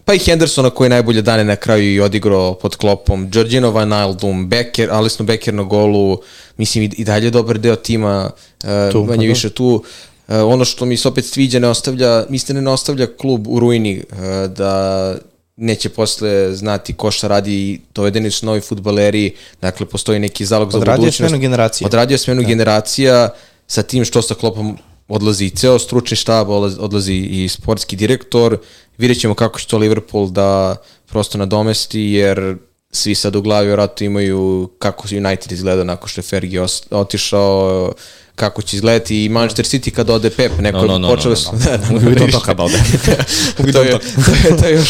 pa 0.05 0.13
i 0.13 0.19
Hendersona 0.19 0.69
koji 0.69 0.85
je 0.85 0.89
najbolje 0.89 1.21
dane 1.21 1.43
na 1.43 1.55
kraju 1.55 1.93
i 1.93 1.99
odigrao 1.99 2.53
pod 2.53 2.75
klopom, 2.75 3.29
Georgino 3.31 3.71
Van 3.71 3.93
Aldum, 3.93 4.49
Becker, 4.49 4.91
Alisno 4.91 5.25
Becker 5.25 5.53
na 5.53 5.63
golu, 5.63 6.19
mislim 6.57 6.89
i, 6.97 7.03
dalje 7.03 7.29
dobar 7.29 7.57
deo 7.57 7.75
tima, 7.75 8.29
uh, 8.63 8.91
tu, 8.91 9.03
manje 9.03 9.27
pa 9.27 9.29
više 9.29 9.49
tu. 9.49 9.83
Uh, 10.27 10.35
ono 10.45 10.65
što 10.65 10.85
mi 10.85 10.97
se 10.97 11.07
opet 11.07 11.25
sviđa 11.25 11.59
ne 11.59 11.67
ostavlja, 11.67 12.25
mislim 12.29 12.63
ne 12.63 12.71
ostavlja 12.71 13.07
klub 13.17 13.47
u 13.47 13.59
ruini 13.59 14.03
da 14.47 15.15
neće 15.55 15.89
posle 15.89 16.55
znati 16.55 16.93
ko 16.93 17.11
šta 17.11 17.27
radi 17.27 17.53
i 17.53 17.79
dovedeni 17.95 18.31
su 18.31 18.45
novi 18.45 18.61
futbaleri, 18.61 19.33
dakle 19.61 19.85
postoji 19.85 20.19
neki 20.19 20.45
zalog 20.45 20.71
za 20.71 20.77
budućnost. 20.77 20.99
Odradio 20.99 21.11
smenu 21.11 21.39
generacija. 21.39 21.85
Odradio 21.85 22.17
smenu 22.17 22.41
da. 22.41 22.47
generacija 22.47 23.29
sa 23.67 23.83
tim 23.83 24.05
što 24.05 24.21
sa 24.21 24.33
klopom 24.33 24.77
odlazi 25.07 25.45
i 25.45 25.49
ceo 25.49 25.79
stručni 25.79 26.17
štab, 26.17 26.49
odlazi 26.79 27.13
i 27.13 27.49
sportski 27.49 27.95
direktor, 27.95 28.57
vidjet 28.97 29.19
ćemo 29.19 29.33
kako 29.33 29.59
će 29.59 29.67
to 29.67 29.77
Liverpool 29.77 30.29
da 30.29 30.75
prosto 31.05 31.37
nadomesti, 31.37 32.01
jer 32.01 32.57
svi 32.91 33.15
sad 33.15 33.35
u 33.35 33.41
glavi 33.41 33.67
vjerojatno 33.67 34.05
imaju 34.05 34.69
kako 34.79 35.07
United 35.11 35.51
izgleda 35.51 35.83
nakon 35.83 36.09
što 36.09 36.19
je 36.19 36.23
Fergie 36.23 36.65
otišao, 36.91 37.91
kako 38.35 38.61
će 38.61 38.75
izgledati. 38.75 39.25
I 39.25 39.29
Manchester 39.29 39.65
City 39.65 39.89
kad 39.91 40.09
ode 40.09 40.29
Pep, 40.29 40.51
neko 40.59 40.77
no, 40.77 40.87
no, 40.87 40.97
no, 40.97 41.07
počeli 41.07 41.35
su... 41.35 41.49
No, 41.91 41.99
no, 41.99 42.09
no. 42.09 42.31
to 42.31 42.39
kad 42.39 42.59
ode. 42.59 42.77
to, 43.73 43.83
je, 43.83 43.99
to, 43.99 44.47
je, 44.47 44.57
to 44.61 44.67
je 44.67 44.73
još 44.73 44.89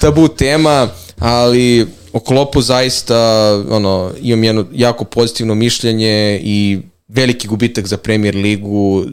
tabu 0.00 0.28
tema, 0.28 0.88
ali 1.18 1.86
o 2.12 2.20
Klopu 2.20 2.62
zaista 2.62 3.16
ono, 3.70 4.12
imam 4.20 4.44
jedno 4.44 4.66
jako 4.72 5.04
pozitivno 5.04 5.54
mišljenje 5.54 6.40
i 6.42 6.78
veliki 7.08 7.48
gubitak 7.48 7.86
za 7.86 7.96
Premier 7.96 8.36
ligu, 8.36 9.04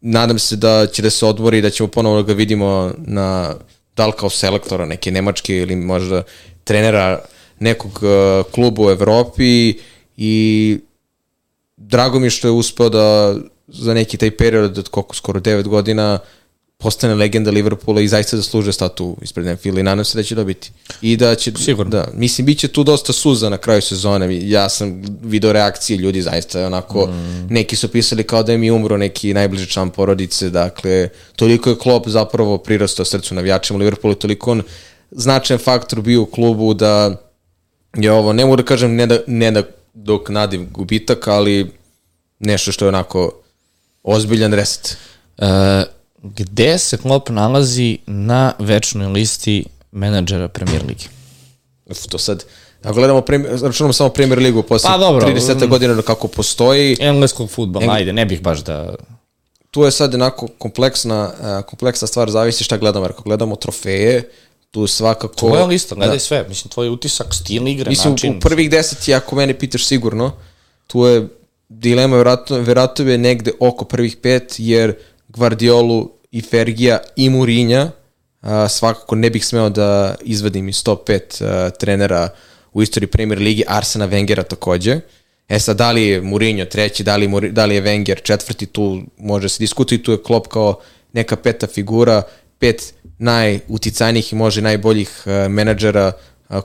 nadam 0.00 0.38
se 0.38 0.56
da 0.56 0.86
će 0.86 1.02
da 1.02 1.10
se 1.10 1.26
odmori 1.26 1.58
i 1.58 1.62
da 1.62 1.70
ćemo 1.70 1.88
ponovo 1.88 2.16
da 2.16 2.22
ga 2.22 2.32
vidimo 2.32 2.92
na 2.98 3.54
da 3.96 4.06
li 4.06 4.12
kao 4.12 4.30
selektora 4.30 4.86
neke 4.86 5.10
nemačke 5.10 5.56
ili 5.56 5.76
možda 5.76 6.22
trenera 6.64 7.24
nekog 7.58 8.00
uh, 8.02 8.52
kluba 8.52 8.82
u 8.82 8.90
Evropi 8.90 9.74
i 10.16 10.78
drago 11.76 12.18
mi 12.18 12.30
što 12.30 12.48
je 12.48 12.52
uspeo 12.52 12.88
da 12.88 13.36
za 13.68 13.94
neki 13.94 14.16
taj 14.16 14.36
period 14.36 14.78
od 14.78 14.88
koliko 14.88 15.14
skoro 15.14 15.40
9 15.40 15.62
godina 15.62 16.18
postane 16.78 17.14
legenda 17.14 17.50
Liverpoola 17.50 18.00
i 18.00 18.08
zaista 18.08 18.36
zaslužuje 18.36 18.72
statu 18.72 19.16
ispred 19.22 19.46
Anfield 19.46 19.78
i 19.78 19.82
nadam 19.82 20.04
se 20.04 20.18
da 20.18 20.22
će 20.22 20.34
dobiti. 20.34 20.70
I 21.00 21.16
da 21.16 21.34
će, 21.34 21.52
Sigurno. 21.56 21.90
Da, 21.90 22.08
mislim, 22.14 22.46
bit 22.46 22.58
će 22.58 22.68
tu 22.68 22.84
dosta 22.84 23.12
suza 23.12 23.48
na 23.48 23.58
kraju 23.58 23.82
sezone. 23.82 24.48
Ja 24.48 24.68
sam 24.68 25.02
video 25.22 25.52
reakcije 25.52 25.96
ljudi 25.96 26.22
zaista 26.22 26.66
onako, 26.66 27.06
mm. 27.06 27.46
neki 27.50 27.76
su 27.76 27.88
pisali 27.88 28.24
kao 28.24 28.42
da 28.42 28.52
je 28.52 28.58
mi 28.58 28.70
umro 28.70 28.96
neki 28.96 29.34
najbliži 29.34 29.66
član 29.66 29.90
porodice, 29.90 30.50
dakle, 30.50 31.08
toliko 31.36 31.70
je 31.70 31.78
Klopp 31.78 32.08
zapravo 32.08 32.58
prirastao 32.58 33.04
srcu 33.04 33.34
navijačima 33.34 33.78
Liverpoola 33.78 34.12
i 34.12 34.18
toliko 34.18 34.50
on 34.50 34.62
značajan 35.10 35.60
faktor 35.60 36.00
bio 36.00 36.22
u 36.22 36.26
klubu 36.26 36.74
da 36.74 37.16
je 37.96 38.12
ovo, 38.12 38.32
ne 38.32 38.44
mogu 38.44 38.56
da 38.56 38.62
kažem 38.62 38.94
ne 38.94 39.06
da, 39.06 39.18
ne 39.26 39.50
da 39.50 39.62
dok 39.94 40.28
nadim 40.28 40.68
gubitak, 40.70 41.28
ali 41.28 41.70
nešto 42.38 42.72
što 42.72 42.84
je 42.84 42.88
onako 42.88 43.32
ozbiljan 44.02 44.52
reset. 44.52 44.96
Uh, 45.38 45.46
gde 46.22 46.78
se 46.78 46.96
Klopp 46.96 47.28
nalazi 47.30 47.98
na 48.06 48.52
večnoj 48.58 49.06
listi 49.06 49.64
menadžera 49.92 50.48
Premier 50.48 50.82
Ligi? 50.86 51.08
Uf, 51.86 52.06
to 52.08 52.18
sad, 52.18 52.44
Ako 52.86 52.94
gledamo, 52.94 53.22
računamo 53.62 53.92
samo 53.92 54.10
Premier 54.10 54.38
ligu 54.38 54.62
posle 54.62 54.90
pa, 54.90 54.98
dobro, 54.98 55.28
30 55.28 55.68
godina 55.68 56.02
kako 56.02 56.28
postoji. 56.28 56.96
Engleskog 57.00 57.50
futbola, 57.50 57.84
Engl... 57.84 57.94
ajde, 57.94 58.12
ne 58.12 58.26
bih 58.26 58.42
baš 58.42 58.58
da... 58.58 58.94
Tu 59.70 59.84
je 59.84 59.90
sad 59.90 60.12
jednako 60.12 60.48
kompleksna, 60.58 61.30
uh, 61.40 61.64
kompleksna 61.64 62.08
stvar, 62.08 62.30
zavisi 62.30 62.64
šta 62.64 62.76
gledamo, 62.76 63.04
jer 63.04 63.12
ako 63.12 63.22
gledamo 63.22 63.56
trofeje, 63.56 64.30
tu 64.70 64.86
svakako... 64.86 65.34
Tvoja 65.34 65.64
lista, 65.64 65.94
gledaj 65.94 66.16
da. 66.16 66.20
sve, 66.20 66.44
mislim, 66.48 66.70
tvoj 66.70 66.88
utisak, 66.88 67.34
stil 67.34 67.68
igre, 67.68 67.90
mislim, 67.90 68.12
način... 68.12 68.30
Mislim, 68.30 68.38
u 68.38 68.40
prvih 68.40 68.70
deset, 68.70 69.08
ako 69.08 69.36
mene 69.36 69.58
pitaš 69.58 69.86
sigurno, 69.86 70.32
tu 70.86 71.06
je 71.06 71.28
dilema, 71.68 72.16
verovatno, 72.16 72.58
verovatno 72.58 73.10
je 73.10 73.18
negde 73.18 73.52
oko 73.60 73.84
prvih 73.84 74.16
pet, 74.16 74.54
jer 74.58 74.94
Guardiolu 75.36 76.10
i 76.30 76.40
Fergija 76.40 76.98
i 77.16 77.30
Murinja 77.30 77.90
svakako 78.68 79.14
ne 79.14 79.30
bih 79.30 79.46
smeo 79.46 79.68
da 79.68 80.14
izvadim 80.22 80.68
iz 80.68 80.84
top 80.84 81.08
5 81.08 81.44
a, 81.44 81.70
trenera 81.70 82.28
u 82.72 82.82
istoriji 82.82 83.06
Premier 83.08 83.38
Ligi, 83.38 83.64
Arsena 83.66 84.08
Wengera 84.08 84.42
takođe. 84.42 85.00
E 85.48 85.58
sad, 85.58 85.76
da 85.76 85.92
li 85.92 86.02
je 86.02 86.20
Mourinho 86.20 86.64
treći, 86.64 87.04
da 87.04 87.16
li, 87.16 87.50
da 87.50 87.64
li 87.64 87.74
je 87.74 87.82
Wenger 87.82 88.22
četvrti, 88.22 88.66
tu 88.66 89.02
može 89.18 89.48
se 89.48 89.58
diskutiti, 89.58 90.04
tu 90.04 90.12
je 90.12 90.22
Klopp 90.22 90.46
kao 90.48 90.80
neka 91.12 91.36
peta 91.36 91.66
figura, 91.66 92.22
pet 92.58 92.94
najuticajnijih 93.18 94.32
i 94.32 94.36
može 94.36 94.62
najboljih 94.62 95.22
menadžera 95.48 96.12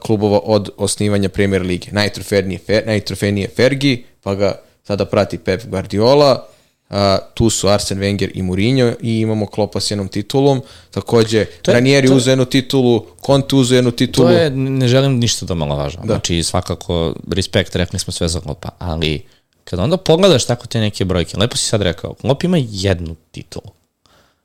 klubova 0.01 0.39
od 0.43 0.69
osnivanja 0.77 1.29
Premier 1.29 1.61
Lige. 1.61 1.87
Najtrofejnije, 1.91 2.59
fer, 2.59 2.83
najtrofejnije 2.87 3.47
Fergi, 3.55 4.05
pa 4.23 4.35
ga 4.35 4.61
sada 4.83 5.05
prati 5.05 5.37
Pep 5.37 5.65
Guardiola, 5.65 6.47
Uh, 6.91 6.97
tu 7.33 7.49
su 7.49 7.67
Arsen 7.67 7.99
Wenger 7.99 8.31
i 8.33 8.41
Mourinho 8.41 8.93
i 9.01 9.19
imamo 9.19 9.45
Klopa 9.45 9.79
s 9.79 9.91
jednom 9.91 10.07
titulom. 10.07 10.61
Takođe, 10.91 11.45
to 11.45 11.71
je, 11.71 11.75
Ranieri 11.75 12.07
to... 12.07 12.15
uzeo 12.15 12.31
jednu 12.31 12.45
titulu, 12.45 13.05
Conte 13.25 13.55
uzeo 13.55 13.75
jednu 13.75 13.91
titulu. 13.91 14.27
To 14.27 14.33
je, 14.33 14.49
ne 14.49 14.87
želim 14.87 15.19
ništa 15.19 15.45
da 15.45 15.53
malo 15.53 15.75
važno. 15.75 16.01
Da. 16.01 16.13
Znači, 16.13 16.43
svakako, 16.43 17.15
respekt, 17.31 17.75
rekli 17.75 17.99
smo 17.99 18.13
sve 18.13 18.27
za 18.27 18.41
Klopa, 18.41 18.69
ali 18.79 19.25
kada 19.63 19.83
onda 19.83 19.97
pogledaš 19.97 20.45
tako 20.45 20.67
te 20.67 20.79
neke 20.79 21.05
brojke, 21.05 21.37
lepo 21.37 21.57
si 21.57 21.65
sad 21.65 21.81
rekao, 21.81 22.13
Klop 22.13 22.43
ima 22.43 22.57
jednu 22.69 23.15
titulu. 23.31 23.71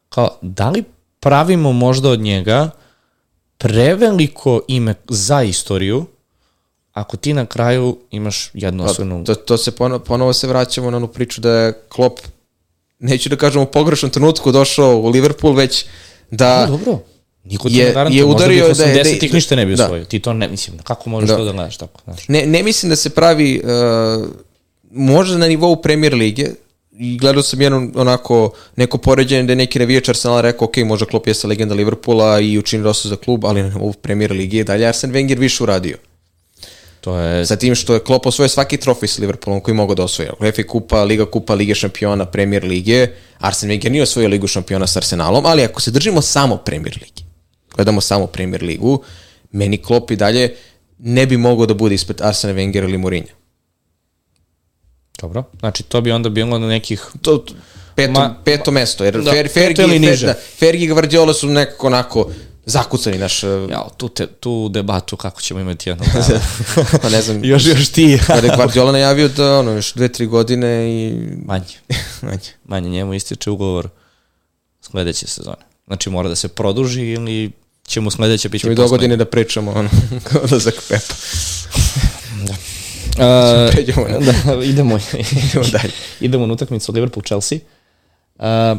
Kao, 0.09 0.39
da 0.43 0.71
li 0.71 0.85
pravimo 1.21 1.73
možda 1.73 2.11
od 2.11 2.21
njega 2.21 2.71
preveliko 3.59 4.61
ime 4.69 4.95
za 5.09 5.43
istoriju, 5.43 6.07
ako 6.93 7.17
ti 7.17 7.33
na 7.35 7.47
kraju 7.47 7.99
imaš 8.11 8.51
jednu 8.55 8.85
pa, 8.85 8.91
osvojnu... 8.91 9.25
To, 9.25 9.35
to 9.35 9.57
se 9.57 9.71
ponovo, 9.71 10.05
ponovo 10.05 10.33
se 10.33 10.47
vraćamo 10.47 10.91
na 10.91 10.97
onu 10.97 11.09
priču 11.09 11.41
da 11.41 11.51
je 11.51 11.73
Klopp 11.89 12.19
neću 12.99 13.29
da 13.29 13.37
kažem 13.37 13.63
u 13.63 13.67
pogrešnom 13.67 14.11
trenutku 14.11 14.53
došao 14.53 14.97
u 14.97 15.09
Liverpool, 15.09 15.55
već 15.55 15.85
da... 16.31 16.67
No, 16.67 16.77
dobro. 16.77 16.99
Niko 17.45 17.69
je, 17.69 17.95
je 18.11 18.25
udario 18.25 18.73
da 18.75 18.85
je... 18.85 19.05
80 19.05 19.25
ih 19.25 19.35
ništa 19.35 19.57
ne 19.57 19.67
bi 19.67 19.73
osvojio. 19.73 20.05
Da. 20.05 20.09
Ti 20.09 20.21
to 20.21 20.33
ne, 20.33 20.49
mislim, 20.49 20.79
kako 20.79 21.11
možeš 21.11 21.29
da. 21.29 21.37
to 21.37 21.45
da 21.45 21.53
gledaš 21.53 21.77
tako? 21.77 22.01
Znaš? 22.05 22.29
Ne, 22.29 22.47
ne 22.47 22.63
mislim 22.63 22.91
da 22.91 22.97
se 22.97 23.11
pravi, 23.11 23.63
uh, 23.65 24.29
možda 24.91 25.39
na 25.39 25.49
nivou 25.49 25.83
Premier 25.83 26.15
Lige, 26.15 26.47
i 26.99 27.19
gledao 27.19 27.43
sam 27.43 27.61
jedno 27.61 27.91
onako 27.95 28.51
neko 28.77 28.99
poređenje 28.99 29.43
da 29.43 29.53
je 29.53 29.57
neki 29.57 29.79
revijač 29.79 30.09
Arsenala 30.09 30.41
rekao 30.41 30.69
ok, 30.69 30.77
možda 30.77 31.07
Klopp 31.07 31.27
jeste 31.27 31.47
legenda 31.47 31.75
Liverpoola 31.75 32.41
i 32.41 32.59
učini 32.59 32.83
dosta 32.83 33.09
za 33.09 33.17
klub, 33.17 33.45
ali 33.45 33.63
nivou 33.63 33.93
Premier 33.93 34.33
Lige 34.33 34.65
dalje 34.65 34.87
Arsen 34.87 35.13
Wenger 35.13 35.39
više 35.39 35.63
uradio. 35.63 35.97
To 37.07 37.19
je... 37.19 37.47
Sa 37.47 37.57
tim 37.57 37.75
što 37.75 37.95
je 37.95 38.05
Klopp 38.05 38.27
osvojio 38.27 38.49
svaki 38.49 38.77
trofej 38.77 39.09
s 39.09 39.19
Liverpoolom 39.19 39.61
koji 39.61 39.75
mogu 39.75 39.95
da 39.95 40.03
osvoje. 40.03 40.31
FA 40.57 40.63
Kupa, 40.69 41.05
Liga 41.05 41.31
Kupa, 41.31 41.55
Liga 41.55 41.75
šampiona, 41.75 42.27
Premier 42.27 42.65
Lige. 42.65 43.07
Arsen 43.39 43.71
Wenger 43.71 43.91
nije 43.91 44.03
osvojio 44.03 44.29
Ligu 44.29 44.47
šampiona 44.47 44.87
s 44.87 44.97
Arsenalom, 44.97 45.47
ali 45.47 45.65
ako 45.65 45.81
se 45.81 45.91
držimo 45.91 46.23
samo 46.23 46.57
Premier 46.57 46.99
Ligi, 47.01 47.25
gledamo 47.75 48.01
samo 48.01 48.27
Premier 48.27 48.63
Ligu, 48.63 49.03
meni 49.53 49.79
Klopp 49.83 50.11
i 50.11 50.17
dalje 50.17 50.57
ne 50.99 51.27
bi 51.27 51.37
mogao 51.37 51.67
da 51.67 51.75
bude 51.75 51.95
ispred 51.95 52.23
Arsene 52.23 52.55
Wenger 52.55 52.85
ili 52.85 52.99
Mourinho. 52.99 53.35
Dobro, 55.21 55.45
znači 55.61 55.83
to 55.83 56.01
bi 56.01 56.11
onda 56.13 56.29
bilo 56.29 56.59
na 56.59 56.67
nekih... 56.69 57.07
To, 57.23 57.45
peto, 57.95 58.13
Ma, 58.13 58.35
peto 58.45 58.71
mesto, 58.71 59.05
jer 59.05 59.23
da, 59.23 59.31
Fer, 59.31 59.49
Fergi, 59.49 59.83
Fer, 60.07 60.19
da, 60.27 60.35
Fergi 60.59 60.85
i 60.85 60.89
Guardiola 60.89 61.35
su 61.35 61.47
nekako 61.47 61.87
onako 61.87 62.31
zakucani 62.67 63.19
naš... 63.19 63.45
E, 63.45 63.49
ja, 63.71 63.89
tu, 63.97 64.09
te, 64.09 64.27
tu 64.27 64.69
debatu 64.69 65.17
kako 65.17 65.41
ćemo 65.41 65.61
imati 65.61 65.89
jedno 65.89 66.05
pa 67.03 67.09
ne 67.09 67.23
znam. 67.23 67.45
još, 67.45 67.67
još 67.67 67.89
ti. 67.89 68.19
kada 68.27 68.47
je 68.47 68.57
Guardiola 68.57 68.93
najavio 68.93 69.29
da 69.29 69.59
ono, 69.59 69.71
još 69.71 69.95
dve, 69.95 70.09
tri 70.09 70.27
godine 70.27 70.89
i... 70.91 71.13
Manje. 71.45 71.75
Manje. 72.23 72.51
Manje, 72.65 72.91
njemu 72.91 73.15
ističe 73.15 73.51
ugovor 73.51 73.89
sledeće 74.81 75.27
sezone. 75.27 75.67
Znači 75.87 76.11
mora 76.11 76.29
da 76.29 76.37
se 76.37 76.49
produži 76.49 77.03
ili 77.03 77.51
ćemo 77.87 78.11
sledeće 78.11 78.49
biti... 78.49 78.63
Ćemo 78.63 78.73
i 78.73 78.77
do 78.77 78.89
godine 78.89 79.17
da 79.17 79.25
pričamo 79.25 79.73
ono, 79.73 79.89
odlazak 80.43 80.75
Pepa. 80.89 81.15
da. 82.47 82.55
Uh, 83.17 83.75
da, 83.75 83.81
idemo, 83.81 84.07
idemo 84.63 84.99
dalje. 85.73 85.93
idemo 86.21 86.47
na 86.47 86.53
utakmicu 86.53 86.93
Liverpool-Chelsea. 86.93 87.59
Uh, 88.39 88.79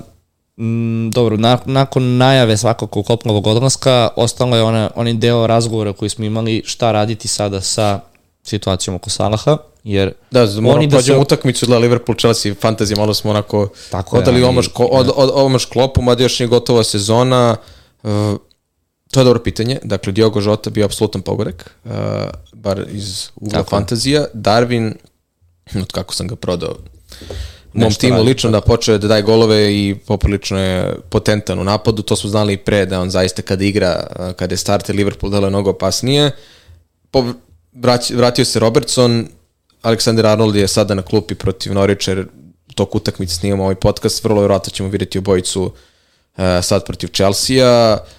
Mm, 0.57 1.09
dobro, 1.09 1.37
na, 1.37 1.57
nakon 1.65 2.17
najave 2.17 2.57
svakako 2.57 3.03
Kopnovog 3.03 3.47
odlaska, 3.47 4.09
ostalo 4.15 4.55
je 4.55 4.63
ona, 4.63 4.91
onaj 4.95 5.13
deo 5.13 5.47
razgovora 5.47 5.93
koji 5.93 6.09
smo 6.09 6.25
imali 6.25 6.63
šta 6.65 6.91
raditi 6.91 7.27
sada 7.27 7.61
sa 7.61 7.99
situacijom 8.43 8.95
oko 8.95 9.09
Salaha, 9.09 9.57
jer 9.83 10.13
da, 10.31 10.45
da 10.45 10.69
oni 10.69 10.87
da 10.87 11.01
se... 11.01 11.17
utakmicu 11.17 11.65
da 11.65 11.77
Liverpool 11.77 12.17
Chelsea 12.17 12.53
fantasy 12.61 12.97
malo 12.97 13.13
smo 13.13 13.31
onako 13.31 13.69
Tako 13.91 14.17
odali 14.17 14.39
je, 14.39 14.45
omaš, 14.45 14.69
od, 14.75 15.11
od, 15.15 15.31
omaš 15.33 15.65
klopu, 15.65 16.01
mada 16.01 16.23
još 16.23 16.39
nije 16.39 16.47
gotova 16.47 16.83
sezona. 16.83 17.55
Uh, 18.03 18.11
to 19.11 19.19
je 19.19 19.23
dobro 19.23 19.43
pitanje. 19.43 19.79
Dakle, 19.83 20.13
Diogo 20.13 20.39
Jota 20.39 20.69
bio 20.69 20.85
apsolutan 20.85 21.21
pogorek, 21.21 21.69
uh, 21.85 21.91
bar 22.53 22.85
iz 22.91 23.29
ugla 23.35 23.63
fantazija. 23.63 24.25
Darwin, 24.33 24.93
od 25.81 25.91
kako 25.91 26.13
sam 26.13 26.27
ga 26.27 26.35
prodao, 26.35 26.75
mom 27.73 27.93
timu 27.93 28.17
radi, 28.17 28.29
lično 28.29 28.51
da 28.51 28.61
počeo 28.61 28.97
da 28.97 29.07
daje 29.07 29.21
golove 29.21 29.75
i 29.75 29.95
poprilično 30.07 30.59
je 30.59 30.95
potentan 31.09 31.59
u 31.59 31.63
napadu, 31.63 32.01
to 32.01 32.15
smo 32.15 32.29
znali 32.29 32.53
i 32.53 32.57
pre 32.57 32.85
da 32.85 33.01
on 33.01 33.09
zaista 33.09 33.41
kada 33.41 33.63
igra, 33.65 34.07
kada 34.35 34.53
je 34.53 34.57
starter 34.57 34.95
Liverpool 34.95 35.31
delo 35.31 35.47
je 35.47 35.49
mnogo 35.49 35.69
opasnije. 35.69 36.31
Po, 37.11 37.25
vrać, 37.73 38.11
vratio 38.11 38.45
se 38.45 38.59
Robertson, 38.59 39.27
Alexander 39.83 40.25
Arnold 40.25 40.55
je 40.55 40.67
sada 40.67 40.93
na 40.93 41.01
klupi 41.01 41.35
protiv 41.35 41.73
Norwicha, 41.73 42.09
jer 42.09 42.27
tok 42.75 42.95
utakmice 42.95 43.35
snimamo 43.35 43.63
ovaj 43.63 43.75
podcast, 43.75 44.23
vrlo 44.23 44.41
vjerojatno 44.41 44.71
ćemo 44.71 44.89
vidjeti 44.89 45.17
obojicu 45.17 45.63
uh, 45.63 46.43
sad 46.61 46.85
protiv 46.85 47.07
Chelsea-a. 47.07 47.97
Uh, 48.01 48.17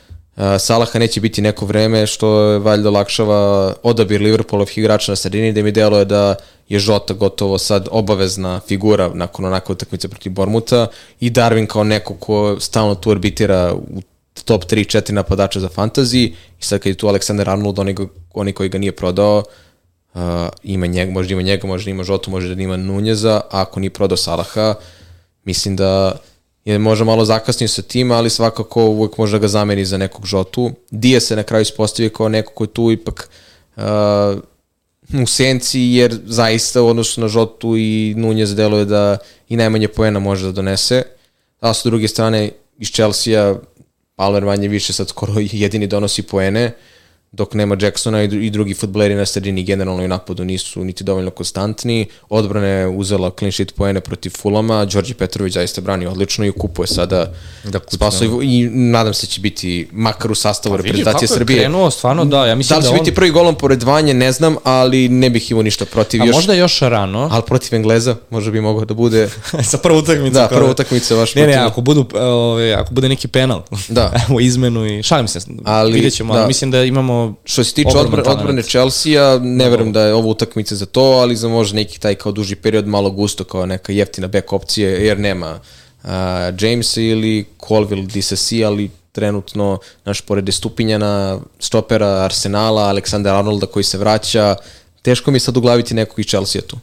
Salaha 0.58 0.98
neće 0.98 1.20
biti 1.20 1.42
neko 1.42 1.66
vreme, 1.66 2.06
što 2.06 2.42
je 2.42 2.58
valjda 2.58 2.90
lakšava 2.90 3.74
odabir 3.82 4.22
Liverpoolovih 4.22 4.78
igrača 4.78 5.12
na 5.12 5.16
sredini, 5.16 5.52
da 5.52 5.62
mi 5.62 5.72
deluje 5.72 6.04
da 6.04 6.34
je 6.68 6.78
Žota 6.78 7.14
gotovo 7.14 7.58
sad 7.58 7.88
obavezna 7.90 8.60
figura 8.68 9.10
nakon 9.14 9.44
onakve 9.44 9.72
utakmice 9.72 10.08
protiv 10.08 10.32
Bormuta 10.32 10.86
i 11.20 11.30
Darwin 11.30 11.66
kao 11.66 11.84
neko 11.84 12.14
ko 12.14 12.56
stalno 12.60 12.94
tu 12.94 13.10
orbitira 13.10 13.74
u 13.74 14.02
top 14.44 14.64
3-4 14.64 15.12
napadača 15.12 15.60
za 15.60 15.68
fantasy. 15.68 16.32
I 16.60 16.62
sad 16.62 16.80
kad 16.80 16.86
je 16.86 16.94
tu 16.94 17.06
Alexander 17.06 17.50
Arnold, 17.50 17.78
oni, 17.78 17.94
oni 18.34 18.52
koji 18.52 18.68
ga 18.68 18.78
nije 18.78 18.92
prodao, 18.92 19.42
uh, 20.14 20.20
ima 20.62 20.86
njega, 20.86 21.12
možda 21.12 21.32
ima 21.32 21.42
njega, 21.42 21.66
možda 21.66 21.90
ima 21.90 22.04
Žotu, 22.04 22.30
možda 22.30 22.54
da 22.54 22.62
ima 22.62 22.76
Nunjeza, 22.76 23.34
a 23.34 23.60
ako 23.62 23.80
nije 23.80 23.90
prodao 23.90 24.16
Salaha, 24.16 24.74
mislim 25.44 25.76
da 25.76 26.18
je 26.72 26.78
možda 26.78 27.04
malo 27.04 27.24
zakasnio 27.24 27.68
sa 27.68 27.82
tim, 27.82 28.12
ali 28.12 28.30
svakako 28.30 28.84
uvek 28.84 29.18
može 29.18 29.32
da 29.32 29.40
ga 29.40 29.48
zameni 29.48 29.84
za 29.84 29.96
nekog 29.96 30.26
Žotu. 30.26 30.70
Dije 30.90 31.20
se 31.20 31.36
na 31.36 31.42
kraju 31.42 31.62
ispostavio 31.62 32.10
kao 32.10 32.28
neko 32.28 32.52
ko 32.52 32.66
tu 32.66 32.92
ipak 32.92 33.30
uh, 33.76 33.82
u 35.22 35.26
senci, 35.26 35.80
jer 35.80 36.18
zaista 36.26 36.82
u 36.82 36.86
odnosu 36.86 37.20
na 37.20 37.28
Žotu 37.28 37.76
i 37.76 38.14
Nunjez 38.16 38.54
deluje 38.54 38.84
da 38.84 39.18
i 39.48 39.56
najmanje 39.56 39.88
poena 39.88 40.18
može 40.18 40.46
da 40.46 40.52
donese. 40.52 41.02
A 41.60 41.74
sa 41.74 41.88
druge 41.88 42.08
strane, 42.08 42.50
iz 42.78 42.88
Chelsea-a 42.92 43.54
Palmer 44.16 44.44
manje 44.44 44.68
više 44.68 44.92
sad 44.92 45.08
skoro 45.08 45.34
jedini 45.52 45.86
donosi 45.86 46.22
poene. 46.22 46.66
Uh, 46.66 46.97
dok 47.38 47.54
nema 47.54 47.76
Jacksona 47.80 48.22
i 48.22 48.50
drugi 48.50 48.74
futboleri 48.74 49.14
na 49.14 49.26
sredini 49.26 49.62
generalno 49.62 50.04
i 50.04 50.08
napadu 50.08 50.44
nisu 50.44 50.84
niti 50.84 51.04
dovoljno 51.04 51.30
konstantni. 51.30 52.06
Odbrana 52.28 52.66
je 52.66 52.88
uzela 52.88 53.30
clean 53.38 53.52
sheet 53.52 53.74
poene 53.74 54.00
protiv 54.00 54.30
Fulama, 54.30 54.84
Đorđe 54.84 55.14
Petrović 55.14 55.54
zaista 55.54 55.80
brani 55.80 56.06
odlično 56.06 56.46
i 56.46 56.52
kupuje 56.52 56.86
sada 56.86 57.32
da 57.64 57.80
spaso 57.88 58.24
i, 58.24 58.28
i 58.42 58.68
nadam 58.70 59.14
se 59.14 59.26
da 59.26 59.30
će 59.30 59.40
biti 59.40 59.88
makar 59.92 60.30
u 60.30 60.34
sastavu 60.34 60.76
pa, 60.76 60.82
reprezentacije 60.82 61.28
Srbije. 61.28 61.58
Krenuo, 61.58 61.90
stvarno 61.90 62.24
da, 62.24 62.46
ja 62.46 62.54
mislim 62.54 62.74
da, 62.74 62.78
li 62.78 62.84
će 62.84 62.88
da 62.88 62.98
on... 62.98 63.04
biti 63.04 63.14
prvi 63.14 63.30
golom 63.30 63.54
pored 63.54 63.82
Vanje, 63.82 64.14
ne 64.14 64.32
znam, 64.32 64.56
ali 64.64 65.08
ne 65.08 65.30
bih 65.30 65.50
imao 65.50 65.62
ništa 65.62 65.84
protiv. 65.84 66.22
A 66.22 66.24
još, 66.24 66.36
možda 66.36 66.54
još 66.54 66.80
rano. 66.80 67.28
Ali 67.32 67.42
protiv 67.46 67.74
Engleza, 67.74 68.16
možda 68.30 68.50
bi 68.50 68.60
mogao 68.60 68.84
da 68.84 68.94
bude... 68.94 69.28
Sa 69.70 69.78
prvu 69.78 69.98
utakmicu. 69.98 70.34
Da, 70.34 70.48
prva 70.48 70.70
utakmica 70.70 71.16
baš 71.16 71.34
ne, 71.34 71.42
protiv... 71.42 71.60
Ne, 71.60 71.66
ako, 71.66 71.80
budu, 71.80 72.06
ove, 72.14 72.24
ovaj, 72.24 72.74
ako 72.74 72.94
bude 72.94 73.08
neki 73.08 73.28
penal, 73.28 73.62
da. 73.88 74.12
izmenu 74.40 74.86
i 74.86 75.02
šalim 75.02 75.28
se, 75.28 75.38
ali, 75.64 75.92
vidjet 75.92 76.14
ćemo, 76.14 76.34
da. 76.34 76.40
ali 76.40 76.48
mislim 76.48 76.70
da 76.70 76.84
imamo 76.84 77.27
Što 77.44 77.64
se 77.64 77.74
tiče 77.74 77.96
odbrane, 77.96 78.28
odbrane 78.28 78.62
Chelsea-a, 78.62 79.38
ne 79.42 79.70
verujem 79.70 79.92
da 79.92 80.02
je 80.02 80.14
ovo 80.14 80.28
utakmica 80.30 80.74
za 80.74 80.86
to, 80.86 81.02
ali 81.02 81.36
za 81.36 81.48
možda 81.48 81.76
neki 81.76 82.00
taj 82.00 82.14
kao 82.14 82.32
duži 82.32 82.56
period 82.56 82.86
malo 82.86 83.10
gusto 83.10 83.44
kao 83.44 83.66
neka 83.66 83.92
jeftina 83.92 84.26
back 84.26 84.52
opcije, 84.52 85.06
jer 85.06 85.18
nema 85.18 85.60
uh, 86.02 86.10
James 86.60 86.96
ili 86.96 87.44
Colville 87.68 88.06
DCC, 88.06 88.52
ali 88.66 88.90
trenutno, 89.12 89.78
naš, 90.04 90.20
pored 90.20 90.54
Stupinjana, 90.54 91.40
stopera 91.58 92.24
Arsenala, 92.24 92.82
Aleksandra 92.82 93.38
Arnolda 93.38 93.66
koji 93.66 93.84
se 93.84 93.98
vraća, 93.98 94.56
teško 95.02 95.30
mi 95.30 95.36
je 95.36 95.40
sad 95.40 95.56
uglaviti 95.56 95.94
nekog 95.94 96.18
iz 96.18 96.26
Chelsea 96.26 96.62
tu. 96.62 96.78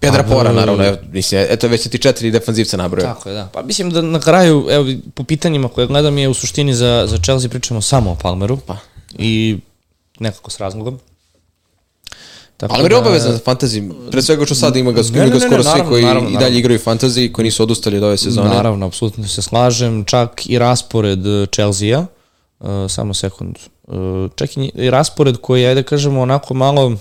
Pedra 0.00 0.22
pa, 0.22 0.28
Pora, 0.28 0.52
naravno, 0.52 0.84
evo, 0.84 0.96
mislim, 1.12 1.46
eto 1.50 1.68
već 1.68 1.88
ti 1.88 1.98
četiri 1.98 2.30
defanzivca 2.30 2.76
nabroju. 2.76 3.04
Tako 3.04 3.28
je, 3.28 3.34
da. 3.34 3.48
Pa 3.52 3.62
mislim 3.62 3.90
da 3.90 4.02
na 4.02 4.20
kraju, 4.20 4.66
evo, 4.70 4.86
po 5.14 5.24
pitanjima 5.24 5.68
koje 5.68 5.86
gledam 5.86 6.18
je 6.18 6.28
u 6.28 6.34
suštini 6.34 6.74
za, 6.74 7.04
za 7.06 7.18
Chelsea 7.18 7.50
pričamo 7.50 7.80
samo 7.80 8.10
o 8.10 8.14
Palmeru. 8.14 8.56
Pa. 8.66 8.76
I 9.18 9.58
nekako 10.18 10.50
s 10.50 10.60
razlogom. 10.60 11.00
Tako 12.56 12.74
Ali 12.74 12.92
je 12.92 12.96
obavezan 12.96 13.32
za 13.32 13.38
fantasy, 13.38 13.92
pre 14.10 14.22
svega 14.22 14.44
što 14.44 14.54
sad 14.54 14.76
ima 14.76 14.92
ga, 14.92 15.02
Ne, 15.02 15.08
ima 15.08 15.24
ne, 15.24 15.30
ga 15.30 15.34
ne, 15.34 15.40
skoro 15.40 15.56
ne, 15.56 15.62
svi 15.62 15.70
naravno, 15.70 15.90
koji 15.90 16.02
naravno, 16.02 16.28
i 16.28 16.32
naravno. 16.32 16.46
dalje 16.46 16.58
igraju 16.58 16.78
fantasy 16.78 17.24
i 17.24 17.32
koji 17.32 17.44
nisu 17.44 17.62
odustali 17.62 17.96
od 17.96 18.02
ove 18.02 18.16
sezone. 18.16 18.48
Naravno, 18.48 18.86
apsolutno 18.86 19.28
se 19.28 19.42
slažem. 19.42 20.04
Čak 20.04 20.46
i 20.46 20.58
raspored 20.58 21.26
e, 21.26 21.46
Chelsea-a, 21.52 22.06
uh, 22.58 22.68
samo 22.88 23.14
sekund, 23.14 23.56
uh, 23.82 23.94
čak 24.34 24.56
i, 24.56 24.90
raspored 24.90 25.36
koji 25.36 25.62
je, 25.62 25.68
ajde 25.68 25.82
da 25.82 25.88
kažemo, 25.88 26.20
onako 26.20 26.54
malo 26.54 26.96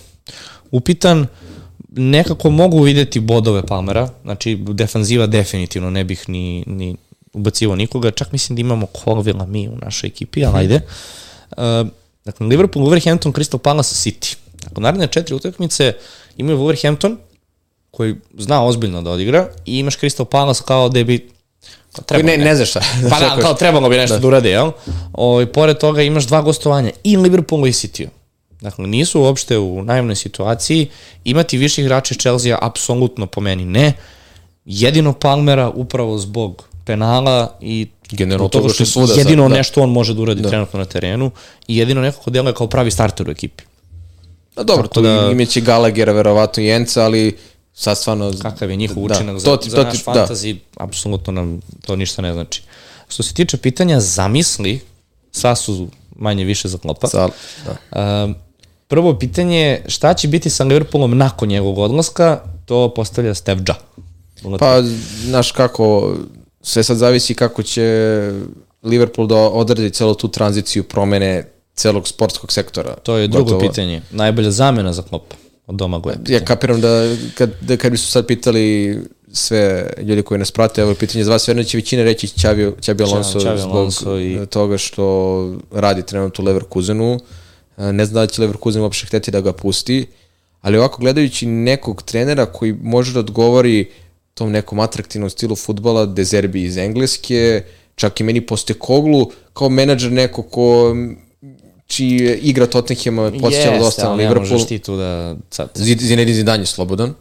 upitan, 0.72 1.28
nekako 1.98 2.49
mogu 2.49 2.82
videti 2.82 3.19
bodove 3.19 3.65
Palmera, 3.65 4.10
znači 4.24 4.56
defanziva 4.56 5.26
definitivno 5.26 5.90
ne 5.90 6.03
bih 6.03 6.30
ni, 6.30 6.64
ni 6.68 6.95
ubacivo 7.34 7.76
nikoga, 7.76 8.11
čak 8.11 8.32
mislim 8.32 8.56
da 8.56 8.60
imamo 8.60 8.88
Colvilla 9.03 9.45
mi 9.45 9.68
u 9.68 9.78
našoj 9.82 10.07
ekipi, 10.07 10.45
ali 10.45 10.60
ajde. 10.60 10.82
Uh, 11.52 11.57
dakle, 12.26 12.48
Liverpool, 12.48 12.86
Wolverhampton, 12.86 13.32
Crystal 13.34 13.57
Palace, 13.57 14.10
City. 14.10 14.36
Dakle, 14.64 14.82
naredne 14.82 15.07
četiri 15.07 15.36
utakmice 15.36 15.94
imaju 16.38 16.57
Wolverhampton, 16.57 17.15
koji 17.91 18.15
zna 18.38 18.65
ozbiljno 18.65 19.02
da 19.02 19.11
odigra, 19.11 19.48
i 19.65 19.80
imaš 19.80 19.98
Crystal 19.98 20.26
Palace 20.26 20.64
kao 20.65 20.90
da 20.90 21.03
bi 21.03 21.30
Koji 21.91 22.06
Treba, 22.06 22.24
ne, 22.24 22.38
ne 22.38 22.56
znaš 22.56 22.69
šta. 22.69 22.82
Pa 23.11 23.19
da, 23.19 23.38
kao 23.41 23.53
trebalo 23.53 23.90
bi 23.90 23.95
nešto 23.98 24.15
da, 24.15 24.22
da 24.22 24.28
urade, 24.28 24.49
jel? 24.49 24.72
O, 25.14 25.45
pored 25.53 25.78
toga 25.78 26.02
imaš 26.02 26.28
dva 26.28 26.41
gostovanja 26.41 26.91
i 27.03 27.18
Liverpoolu 27.18 27.68
i 27.68 27.72
City-u. 27.72 28.10
Dakle, 28.61 28.88
nisu 28.88 29.21
uopšte 29.21 29.57
u 29.57 29.84
najemnoj 29.84 30.15
situaciji. 30.15 30.88
Imati 31.23 31.57
više 31.57 31.81
igrača 31.81 32.15
Chelsea 32.15 32.57
apsolutno 32.61 33.27
po 33.27 33.41
meni 33.41 33.65
ne. 33.65 33.93
Jedino 34.65 35.13
Palmera 35.13 35.69
upravo 35.69 36.17
zbog 36.17 36.63
penala 36.85 37.57
i 37.61 37.88
Generalno 38.11 38.49
toga 38.49 38.69
što 38.69 38.84
je 38.84 38.88
svuda 38.88 39.07
sad, 39.07 39.17
jedino 39.17 39.49
da. 39.49 39.55
nešto 39.55 39.81
on 39.81 39.89
može 39.91 40.13
da 40.13 40.21
uradi 40.21 40.41
da. 40.41 40.49
trenutno 40.49 40.79
na 40.79 40.85
terenu 40.85 41.31
i 41.67 41.77
jedino 41.77 42.01
nekako 42.01 42.29
deluje 42.29 42.53
kao 42.53 42.67
pravi 42.67 42.91
starter 42.91 43.27
u 43.27 43.31
ekipi. 43.31 43.63
Pa 44.55 44.63
dobro, 44.63 44.84
Tako 44.84 44.93
tu 44.93 45.01
da- 45.01 45.21
da... 45.21 45.31
imeće 45.31 45.61
Gallaghera, 45.61 46.11
verovatno 46.11 46.63
i 46.63 46.69
Enca, 46.69 47.03
ali 47.03 47.38
sad 47.73 47.97
stvarno... 47.97 48.34
Kakav 48.41 48.69
je 48.69 48.75
njihov 48.75 49.07
Da, 49.07 49.15
učinak 49.15 49.39
za, 49.39 49.45
to 49.45 49.57
ti- 49.57 49.69
za 49.69 49.75
to 49.75 49.84
naš 49.84 49.97
ti- 49.97 50.03
da. 50.05 50.13
fantasy, 50.13 50.57
apsolutno 50.77 51.34
nam 51.34 51.61
to 51.85 51.95
ništa 51.95 52.21
ne 52.21 52.34
znači. 52.34 52.61
Što 53.07 53.23
se 53.23 53.34
tiče 53.34 53.57
pitanja 53.57 53.99
zamisli, 53.99 54.79
sva 55.31 55.55
su 55.55 55.88
manje 56.15 56.43
više 56.43 56.67
za 56.67 56.77
klopa. 56.77 57.07
Sal, 57.07 57.29
da. 57.65 58.23
Um, 58.23 58.35
prvo 58.88 59.19
pitanje 59.19 59.57
je 59.59 59.84
šta 59.88 60.14
će 60.14 60.27
biti 60.27 60.49
sa 60.49 60.64
Liverpoolom 60.64 61.18
nakon 61.18 61.49
njegovog 61.49 61.77
odlaska, 61.77 62.39
to 62.65 62.89
postavlja 62.89 63.34
Steve 63.34 63.61
Ja. 63.68 63.76
Pa, 64.59 64.81
znaš 65.23 65.51
kako, 65.51 66.15
sve 66.61 66.84
sad 66.84 66.97
zavisi 66.97 67.34
kako 67.34 67.64
će 67.64 67.85
Liverpool 68.84 69.27
da 69.27 69.35
odradi 69.35 69.89
celu 69.89 70.14
tu 70.14 70.27
tranziciju 70.27 70.84
promene 70.84 71.43
celog 71.76 72.07
sportskog 72.07 72.51
sektora. 72.51 72.95
to 72.95 73.18
je 73.18 73.27
drugo 73.27 73.43
Gotovo. 73.43 73.61
pitanje. 73.61 74.01
Najbolja 74.11 74.51
zamena 74.51 74.93
za 74.93 75.01
klopa 75.01 75.35
od 75.68 75.76
doma 75.76 75.99
Goja. 75.99 76.15
Ja 76.27 76.39
kapiram 76.39 76.81
da 76.81 77.15
kad, 77.35 77.51
da 77.61 77.77
kad 77.77 77.91
bi 77.91 77.97
su 77.97 78.07
sad 78.07 78.26
pitali 78.27 78.97
sve 79.31 79.93
ljudi 79.99 80.22
koji 80.22 80.38
nas 80.39 80.51
prate, 80.51 80.81
evo 80.81 80.91
je 80.91 80.95
pitanje 80.95 81.23
za 81.23 81.31
vas, 81.31 81.47
vjerno 81.47 81.64
će 81.64 81.77
većina 81.77 82.03
reći 82.03 82.27
Ćavi, 82.30 82.72
Ćavi 82.81 83.03
Alonso 83.03 83.39
Xavi 83.39 83.57
zbog 83.57 83.72
Alonso 83.72 84.19
i- 84.19 84.45
toga 84.45 84.77
što 84.77 85.05
radi 85.72 86.01
trenutno 86.01 86.43
u 86.43 86.47
Leverkusenu. 86.47 87.14
E, 87.14 87.47
Ne 87.78 88.06
znam 88.06 88.26
da 88.26 88.28
će 88.28 88.41
Leverkusen 88.41 88.82
uopšte 88.82 89.08
hteti 89.08 89.32
da 89.32 89.41
ga 89.41 89.54
pusti, 89.54 90.08
ali 90.62 90.78
ovako 90.78 91.02
gledajući 91.02 91.45
nekog 91.45 92.02
trenera 92.02 92.45
koji 92.45 92.74
može 92.74 93.14
da 93.14 93.20
odgovori 93.20 93.91
tom 94.34 94.52
nekom 94.52 94.80
atraktivnom 94.80 95.30
stilu 95.30 95.56
futbala, 95.56 96.06
Dezerbi 96.06 96.64
iz 96.64 96.78
Engleske, 96.78 97.64
čak 97.95 98.20
i 98.20 98.24
meni 98.24 98.41
poste 98.41 98.74
Koglu, 98.74 99.32
kao 99.54 99.70
menadžer 99.70 100.12
neko 100.12 100.41
ko 100.41 100.95
čiji 101.88 102.40
igra 102.41 102.66
Tottenhama 102.66 103.32
podsjećala 103.41 103.78
dosta 103.78 104.04
na 104.04 104.10
ali 104.10 104.18
ne 104.18 104.30
Liverpool. 104.30 104.49
možeš 104.49 104.68
ti 104.68 104.80
tu 104.80 104.98
da... 104.98 105.36
Zinedine 105.76 106.34
Zidane 106.34 106.64
je 106.64 106.66
slobodan. 106.66 107.14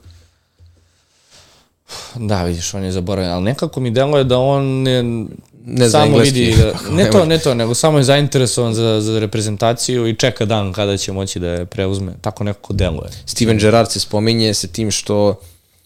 da, 2.15 2.45
vidiš, 2.45 2.75
on 2.75 2.85
je 2.85 2.93
zaboravljen, 2.93 3.33
ali 3.33 3.45
nekako 3.45 3.81
mi 3.81 3.91
deluje 3.91 4.25
da 4.25 4.39
on 4.39 4.83
ne, 4.83 5.27
Ne 5.69 5.91
samo 5.91 6.05
engleski. 6.07 6.35
vidi, 6.35 6.57
da, 6.57 6.65
ne 6.91 7.05
ne 7.05 7.11
to, 7.11 7.25
ne 7.25 7.39
to, 7.39 7.55
nego 7.55 7.75
samo 7.75 7.99
je 7.99 8.05
zainteresovan 8.05 8.75
za, 8.75 9.01
za 9.01 9.19
reprezentaciju 9.19 10.09
i 10.09 10.15
čeka 10.15 10.45
dan 10.45 10.73
kada 10.73 10.97
će 10.97 11.13
moći 11.13 11.39
da 11.39 11.49
je 11.49 11.67
preuzme. 11.67 12.13
Tako 12.21 12.45
nekako 12.45 12.73
deluje. 12.73 13.11
Steven 13.27 13.59
Gerrard 13.59 13.91
se 13.91 14.01
spominje 14.01 14.55
sa 14.55 14.67
tim 14.67 14.91
što 14.91 15.41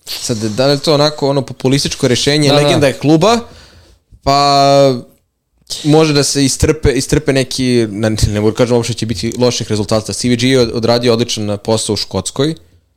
sad 0.05 0.36
da 0.39 0.66
li 0.66 0.73
je 0.73 0.78
to 0.78 0.94
onako 0.94 1.28
ono 1.28 1.43
populističko 1.43 2.09
rešenje, 2.09 2.48
Da, 2.48 2.55
da, 2.55 2.61
da. 2.61 2.66
legenda 2.66 2.86
je 2.86 2.93
kluba, 2.94 3.39
pa 4.23 4.94
može 5.85 6.12
da 6.12 6.23
se 6.23 6.44
istrpe, 6.44 6.90
istrpe 6.90 7.32
neki, 7.32 7.86
na- 7.90 8.09
ne 8.28 8.40
mogu 8.40 8.51
da 8.51 8.57
kažem 8.57 8.77
uopšte 8.77 8.94
će 8.94 9.07
biti 9.07 9.32
loših 9.39 9.69
rezultata. 9.69 10.12
CVG 10.12 10.43
je 10.43 10.61
odradio 10.61 11.12
odličan 11.12 11.59
posao 11.65 11.94
u 11.94 11.97
Škotskoj 11.97 12.55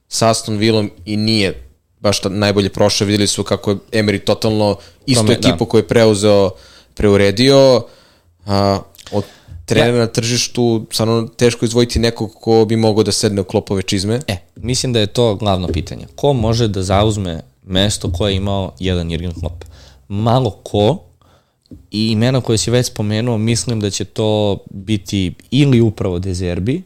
sa 0.07 0.29
Aston 0.29 0.57
Villom 0.57 0.91
i 1.05 1.17
nije 1.17 1.67
baš 1.99 2.21
najbolje 2.23 2.69
prošao. 2.69 3.07
Videli 3.07 3.27
su 3.27 3.43
kako 3.43 3.71
je 3.71 3.77
Emery 3.93 4.19
totalno 4.19 4.77
istu 5.05 5.23
Tome, 5.23 5.35
da. 5.35 5.47
ekipu 5.49 5.65
koju 5.65 5.79
je 5.79 5.87
preuzeo, 5.87 6.49
preuredio. 6.95 7.85
A, 8.45 8.79
od 9.11 9.23
trenera 9.65 9.97
na 9.97 10.07
tržištu 10.07 10.85
stvarno 10.91 11.27
teško 11.37 11.65
izvojiti 11.65 11.99
nekog 11.99 12.33
ko 12.41 12.65
bi 12.65 12.75
mogao 12.75 13.03
da 13.03 13.11
sedne 13.11 13.41
u 13.41 13.43
klopove 13.43 13.81
čizme. 13.81 14.19
E, 14.27 14.37
mislim 14.55 14.93
da 14.93 14.99
je 14.99 15.07
to 15.07 15.35
glavno 15.35 15.67
pitanje. 15.67 16.05
Ko 16.15 16.33
može 16.33 16.67
da 16.67 16.83
zauzme 16.83 17.41
mesto 17.63 18.11
koje 18.11 18.31
je 18.31 18.37
imao 18.37 18.71
jedan 18.79 19.11
Jurgen 19.11 19.33
Klopp? 19.39 19.63
Malo 20.07 20.51
ko 20.51 20.97
i 21.91 22.11
imena 22.11 22.41
koje 22.41 22.57
si 22.57 22.71
već 22.71 22.87
spomenuo, 22.87 23.37
mislim 23.37 23.79
da 23.79 23.89
će 23.89 24.05
to 24.05 24.57
biti 24.69 25.33
ili 25.51 25.81
upravo 25.81 26.19
Dezerbi 26.19 26.81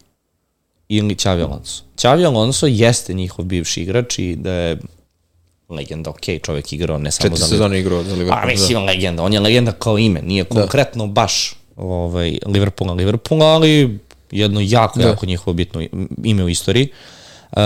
ili 0.90 1.16
Xavi 1.16 1.44
Alonso. 1.44 1.84
Xavi 1.96 2.26
Alonso 2.26 2.68
jeste 2.68 3.14
njihov 3.14 3.46
bivši 3.46 3.82
igrač 3.82 4.20
i 4.20 4.36
da 4.36 4.52
je 4.52 4.78
legenda, 5.70 6.10
ok, 6.10 6.26
čovjek 6.44 6.74
igrao 6.74 6.98
ne 6.98 7.12
samo 7.12 7.30
Četiri 7.30 7.40
za 7.40 7.48
sezone 7.48 7.80
igrao 7.80 8.04
za 8.04 8.14
Liverpool. 8.14 8.42
Pa 8.42 8.48
mislim 8.48 8.84
legenda, 8.84 9.24
on 9.24 9.34
je 9.34 9.40
legenda 9.40 9.72
kao 9.72 9.98
ime, 9.98 10.22
nije 10.22 10.44
konkretno 10.44 11.08
baš 11.08 11.56
ovaj, 11.76 12.38
Liverpoola 12.46 12.94
Liverpoola, 12.94 13.46
ali 13.46 14.00
jedno 14.32 14.60
jako, 14.64 15.00
Da. 15.00 15.08
jako 15.08 15.26
njihovo 15.26 15.54
bitno 15.54 15.82
ime 16.24 16.44
u 16.44 16.50
istoriji. 16.50 16.90
Uh, 17.52 17.62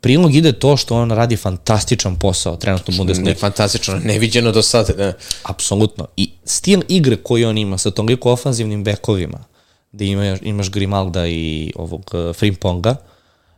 prilog 0.00 0.34
ide 0.34 0.52
to 0.52 0.76
što 0.76 0.96
on 0.96 1.10
radi 1.10 1.36
fantastičan 1.36 2.16
posao 2.16 2.56
trenutno 2.56 3.02
u 3.02 3.04
Ne, 3.04 3.34
fantastično, 3.34 4.00
neviđeno 4.04 4.52
do 4.52 4.62
sada. 4.62 4.92
Da. 4.92 5.12
Apsolutno. 5.42 6.06
I 6.16 6.30
stil 6.44 6.80
igre 6.88 7.16
koji 7.16 7.44
on 7.44 7.58
ima 7.58 7.78
sa 7.78 7.90
toliko 7.90 8.32
ofanzivnim 8.32 8.84
bekovima, 8.84 9.44
da 9.92 10.04
ima, 10.04 10.36
imaš 10.42 10.70
Grimalda 10.70 11.26
i 11.26 11.72
ovog 11.76 12.10
uh, 12.14 12.36
Frimponga, 12.36 12.96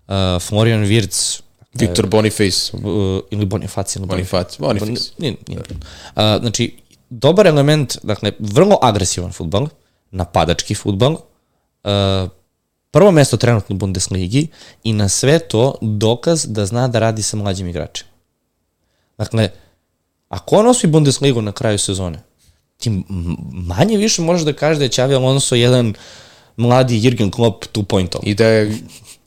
uh, 0.06 0.14
Florian 0.42 0.84
Wirtz, 0.84 1.43
Viktor 1.74 2.06
Boniface, 2.06 2.76
uh, 2.76 3.20
ili 3.30 3.46
Bonifaci 3.46 3.98
ili 3.98 4.06
Bonifac, 4.06 4.58
Boniface. 4.58 5.10
Nije, 5.18 5.36
nije. 5.48 5.58
Uh, 5.58 6.14
znači, 6.14 6.76
dobar 7.10 7.46
element, 7.46 7.96
dakle, 8.02 8.32
vrlo 8.38 8.78
agresivan 8.82 9.32
futbal, 9.32 9.68
napadački 10.10 10.74
futbal, 10.74 11.12
uh, 11.12 12.30
prvo 12.90 13.10
mesto 13.10 13.36
trenutno 13.36 13.74
u 13.74 13.78
Bundesligi 13.78 14.46
i 14.84 14.92
na 14.92 15.08
sve 15.08 15.38
to 15.38 15.74
dokaz 15.80 16.46
da 16.48 16.66
zna 16.66 16.88
da 16.88 16.98
radi 16.98 17.22
sa 17.22 17.36
mlađim 17.36 17.68
igračima. 17.68 18.10
Dakle, 19.18 19.50
ako 20.28 20.56
on 20.56 20.66
osvoji 20.66 20.92
Bundesligu 20.92 21.42
na 21.42 21.52
kraju 21.52 21.78
sezone, 21.78 22.22
ti 22.76 23.02
manje 23.52 23.96
više 23.96 24.22
možeš 24.22 24.44
da 24.44 24.52
kažeš 24.52 24.78
da 24.78 24.84
je 24.84 24.90
Xavi 24.90 25.14
Alonso 25.14 25.54
jedan 25.54 25.94
mladi 26.56 27.04
Jurgen 27.04 27.30
Klopp 27.30 27.64
2.0. 27.74 28.18
I 28.22 28.34
da 28.34 28.46
je 28.46 28.78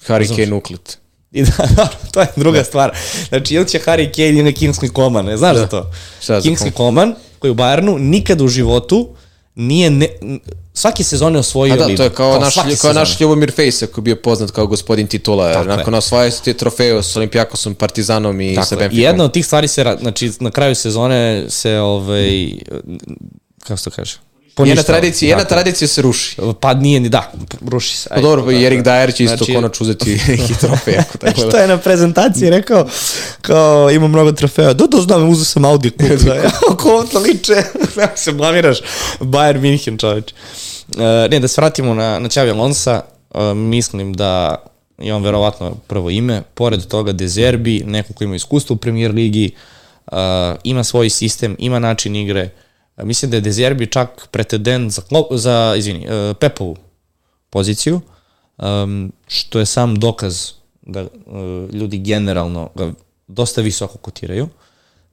Harry 0.07 0.36
Kane 0.36 0.53
uklet. 0.53 0.99
I 1.38 1.43
da, 1.43 1.68
dobro, 1.76 1.97
to 2.11 2.22
je 2.22 2.27
druga 2.35 2.64
stvar. 2.64 2.91
Znači, 3.30 3.53
ili 3.53 3.68
će 3.68 3.80
Harry 3.80 4.15
Kane 4.15 4.39
ili 4.39 4.53
Kingsley 4.53 4.95
Coman, 4.95 5.26
ne 5.26 5.38
znaš 5.38 5.55
da. 5.55 5.59
za 5.59 5.68
to? 5.68 5.91
Šta 6.22 6.41
za 6.41 6.49
Kingsley 6.49 6.77
Coman, 6.77 7.15
koji 7.39 7.51
u 7.51 7.55
Bayernu, 7.55 7.97
nikad 7.99 8.41
u 8.41 8.47
životu 8.47 9.09
nije, 9.55 9.89
ne, 9.89 10.07
svake 10.73 11.03
sezone 11.03 11.39
osvojio 11.39 11.73
A 11.73 11.77
da, 11.77 11.85
ligu. 11.85 11.97
to 11.97 12.03
je 12.03 12.09
kao, 12.09 12.39
naš, 12.39 12.53
svake 12.53 12.76
kao 12.76 12.93
naš. 12.93 13.19
Ljubomir 13.19 13.51
Fejsa 13.51 13.88
koji 13.88 14.01
je 14.01 14.03
bio 14.03 14.15
poznat 14.15 14.51
kao 14.51 14.68
gospodin 14.68 15.07
titula. 15.07 15.53
Tako 15.53 15.69
je. 15.69 15.77
Nakon 15.77 15.93
osvaja 15.93 16.31
su 16.31 16.43
te 16.43 16.53
trofeje 16.53 17.03
s 17.03 17.15
Olimpijakosom, 17.15 17.76
Partizanom 17.76 18.41
i 18.41 18.55
sa 18.55 18.61
Tako 18.61 18.73
je. 18.73 18.77
Benficom. 18.77 18.99
I 18.99 19.03
jedna 19.03 19.23
od 19.23 19.34
tih 19.34 19.45
stvari 19.45 19.68
se, 19.68 19.95
znači, 20.01 20.31
na 20.39 20.51
kraju 20.51 20.76
sezone 20.76 21.45
se, 21.49 21.80
ovaj, 21.80 22.51
kako 23.59 23.77
se 23.77 23.84
to 23.84 23.91
kaže? 23.91 24.18
Jedna 24.60 24.76
Poništava. 24.76 25.00
tradicija, 25.00 25.30
jedna 25.30 25.44
tradicija 25.46 25.88
se 25.88 26.02
ruši. 26.02 26.38
Pa 26.60 26.74
nije 26.74 27.00
ni, 27.00 27.10
da, 27.10 27.32
ruši 27.62 27.98
se. 27.98 28.10
Pa 28.10 28.22
dobro, 28.22 28.52
i 28.52 28.66
Erik 28.66 28.84
Dyer 28.84 29.16
će 29.16 29.24
isto 29.24 29.38
Znači- 29.38 29.54
konačno 29.54 29.84
uzeti 29.84 30.14
i 30.50 30.58
trofej. 30.60 30.98
Ako 30.98 31.18
tako 31.18 31.40
Što 31.40 31.50
da. 31.50 31.58
je 31.58 31.68
na 31.68 31.78
prezentaciji 31.78 32.50
rekao, 32.50 32.88
kao 33.42 33.92
ima 33.92 34.08
mnogo 34.08 34.32
trofeja. 34.32 34.74
Da, 34.74 34.88
da 34.88 35.02
znam, 35.02 35.30
uzeo 35.30 35.46
sam 35.46 35.66
Audi 35.66 35.90
kup. 35.90 36.10
da, 36.26 36.34
ja, 36.34 36.50
ko 36.78 37.06
to 37.12 37.20
liče, 37.20 37.64
kako 37.96 38.18
se 38.18 38.32
blamiraš. 38.32 38.78
Bayern 39.20 39.60
München, 39.60 40.00
čoveč. 40.00 40.34
Uh, 40.88 41.00
ne, 41.32 41.40
da 41.40 41.48
se 41.48 41.62
vratimo 41.62 41.94
na, 41.94 42.20
na 42.20 42.30
Xavi 42.30 42.50
Alonso, 42.50 43.02
uh, 43.30 43.42
mislim 43.54 44.14
da 44.14 44.56
je 44.98 45.14
on 45.14 45.24
verovatno 45.24 45.76
prvo 45.88 46.10
ime, 46.10 46.42
pored 46.54 46.86
toga 46.86 47.12
Dezerbi, 47.12 47.84
neko 47.86 48.14
ko 48.14 48.24
ima 48.24 48.36
iskustvo 48.36 48.74
u 48.74 48.78
premier 48.78 49.12
ligi, 49.12 49.52
uh, 50.06 50.18
ima 50.64 50.84
svoj 50.84 51.10
sistem, 51.10 51.56
ima 51.60 51.80
način 51.80 52.16
igre. 52.16 52.44
Uh, 52.44 52.66
mislim 53.03 53.32
da 53.32 53.38
je 53.38 53.41
Dezerbi 53.41 53.88
čak 53.88 54.28
pretendent 54.32 54.91
za, 54.91 55.02
Klopp- 55.02 55.38
za 55.38 55.74
izvini, 55.78 56.07
uh, 56.07 56.38
Pepovu 56.40 56.76
poziciju, 57.49 58.02
um, 58.57 59.11
što 59.28 59.60
je 59.60 59.65
sam 59.65 59.95
dokaz 59.95 60.52
da 60.82 61.02
uh, 61.02 61.10
ljudi 61.74 61.98
generalno 61.98 62.69
ga 62.76 62.91
dosta 63.28 63.61
visoko 63.61 63.98
kotiraju, 63.98 64.48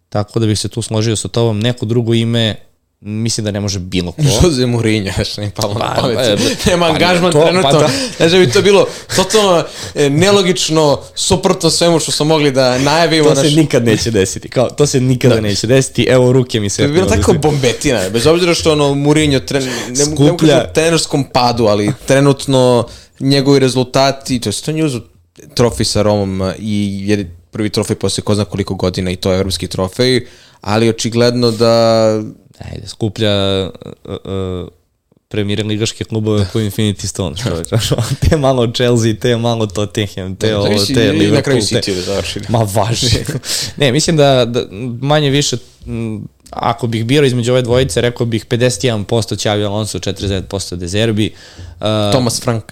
tako 0.09 0.41
da 0.41 0.47
bih 0.47 0.59
se 0.59 0.69
tu 0.69 0.83
složio 0.83 1.17
sa 1.17 1.29
tobom. 1.29 1.61
Neko 1.61 1.87
drugo 1.87 2.15
ime 2.15 2.57
mislim 3.05 3.45
da 3.45 3.51
ne 3.51 3.61
može 3.61 3.79
bilo 3.79 4.13
ko. 4.13 4.23
Jose 4.43 4.67
Mourinho, 4.67 5.25
što 5.25 5.41
mi 5.41 5.51
palo 5.51 5.75
na 5.75 5.95
Pa, 5.95 6.01
pamet. 6.01 6.19
e, 6.19 6.37
Nema 6.71 6.87
pa, 6.87 6.93
angažman 6.93 7.33
to- 7.33 7.41
pa 7.41 7.47
trenutno. 7.47 7.71
da. 7.73 7.89
Znaš 8.19 8.33
da 8.33 8.39
bi 8.39 8.51
to 8.51 8.63
bilo 8.63 8.87
totalno 9.17 9.65
e, 9.95 10.11
nelogično, 10.11 10.85
suprotno 11.15 11.71
svemu 11.71 11.99
što 12.01 12.13
smo 12.13 12.27
mogli 12.27 12.51
da 12.51 12.79
najavimo. 12.79 13.25
To 13.25 13.35
se 13.35 13.41
znaš. 13.41 13.55
nikad 13.55 13.85
neće 13.85 14.11
desiti. 14.11 14.49
Kao, 14.49 14.71
to 14.71 14.87
se 14.87 15.01
nikada 15.01 15.41
neće 15.41 15.67
desiti. 15.67 16.05
Evo, 16.05 16.33
ruke 16.33 16.61
mi 16.61 16.71
se... 16.71 16.83
To 16.83 16.89
bi 16.89 16.95
bila 16.95 17.09
tako 17.09 17.33
bombetina, 17.33 18.09
bez 18.11 18.27
obzira 18.27 18.55
što 18.55 18.73
ono 18.73 18.95
Mourinho 18.95 19.41
tren, 19.41 19.63
ne, 19.63 19.71
mogu- 19.71 19.99
ne 19.99 20.05
mogu 20.07 20.29
Skuplja. 20.29 20.55
kažem 20.55 20.73
trenerskom 20.75 21.25
padu, 21.25 21.65
ali 21.65 21.93
trenutno 22.07 22.87
njegovi 23.21 23.59
rezultati, 23.59 24.41
to 24.41 24.49
je 24.49 24.55
to 24.55 24.73
njuzu 24.73 25.01
trofej 25.55 25.87
sa 25.87 26.03
Romom 26.03 26.53
i 26.59 27.01
jer 27.03 27.27
prvi 27.51 27.71
trofej 27.71 27.97
posle 27.97 28.23
ko 28.23 28.35
zna 28.35 28.45
koliko 28.45 28.75
godina 28.75 29.11
i 29.11 29.17
to 29.17 29.33
je 29.33 29.37
evropski 29.37 29.67
trofej, 29.67 30.27
ali 30.61 30.89
očigledno 30.89 31.51
da 31.51 32.07
Ajde, 32.59 32.89
skuplja 32.89 33.65
uh, 33.65 33.71
uh, 34.25 34.69
premier 35.29 35.67
ligaške 35.67 36.05
klubove 36.05 36.47
po 36.53 36.59
Infinity 36.59 37.07
Stone, 37.07 37.37
što 37.37 37.65
znaš, 37.65 37.89
te 38.21 38.37
malo 38.37 38.73
Chelsea, 38.73 39.15
te 39.21 39.37
malo 39.37 39.67
Tottenham, 39.67 40.37
te 40.37 40.57
ovo, 40.57 40.67
Zavisi- 40.69 40.95
te 40.95 41.05
i 41.05 41.07
na 41.07 41.13
Liverpool, 41.13 41.43
kraju. 41.43 41.61
City 41.61 41.95
da 41.95 42.01
završili. 42.03 42.47
Ma 42.49 42.67
važi. 42.75 43.19
ne, 43.77 43.93
mislim 43.93 44.17
da, 44.17 44.45
da 44.45 44.67
manje 45.01 45.31
više, 45.31 45.57
m, 45.87 46.29
ako 46.51 46.87
bih 46.87 47.05
birao 47.05 47.27
između 47.27 47.53
ove 47.53 47.63
dvojice, 47.63 48.01
rekao 48.01 48.27
bih 48.27 48.47
51% 48.47 49.39
Ćavi 49.39 49.65
Alonso, 49.65 49.99
49% 49.99 50.77
Dezerbi. 50.77 51.35
Uh, 51.81 51.87
Thomas 52.13 52.41
Frank. 52.43 52.65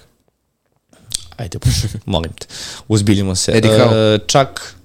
Ajde, 1.37 1.59
molim 2.05 2.33
te, 2.33 2.47
uzbiljimo 2.87 3.35
se. 3.35 3.51
Eddie 3.51 3.71
Howe. 3.71 4.15
E, 4.15 4.19
čak, 4.27 4.75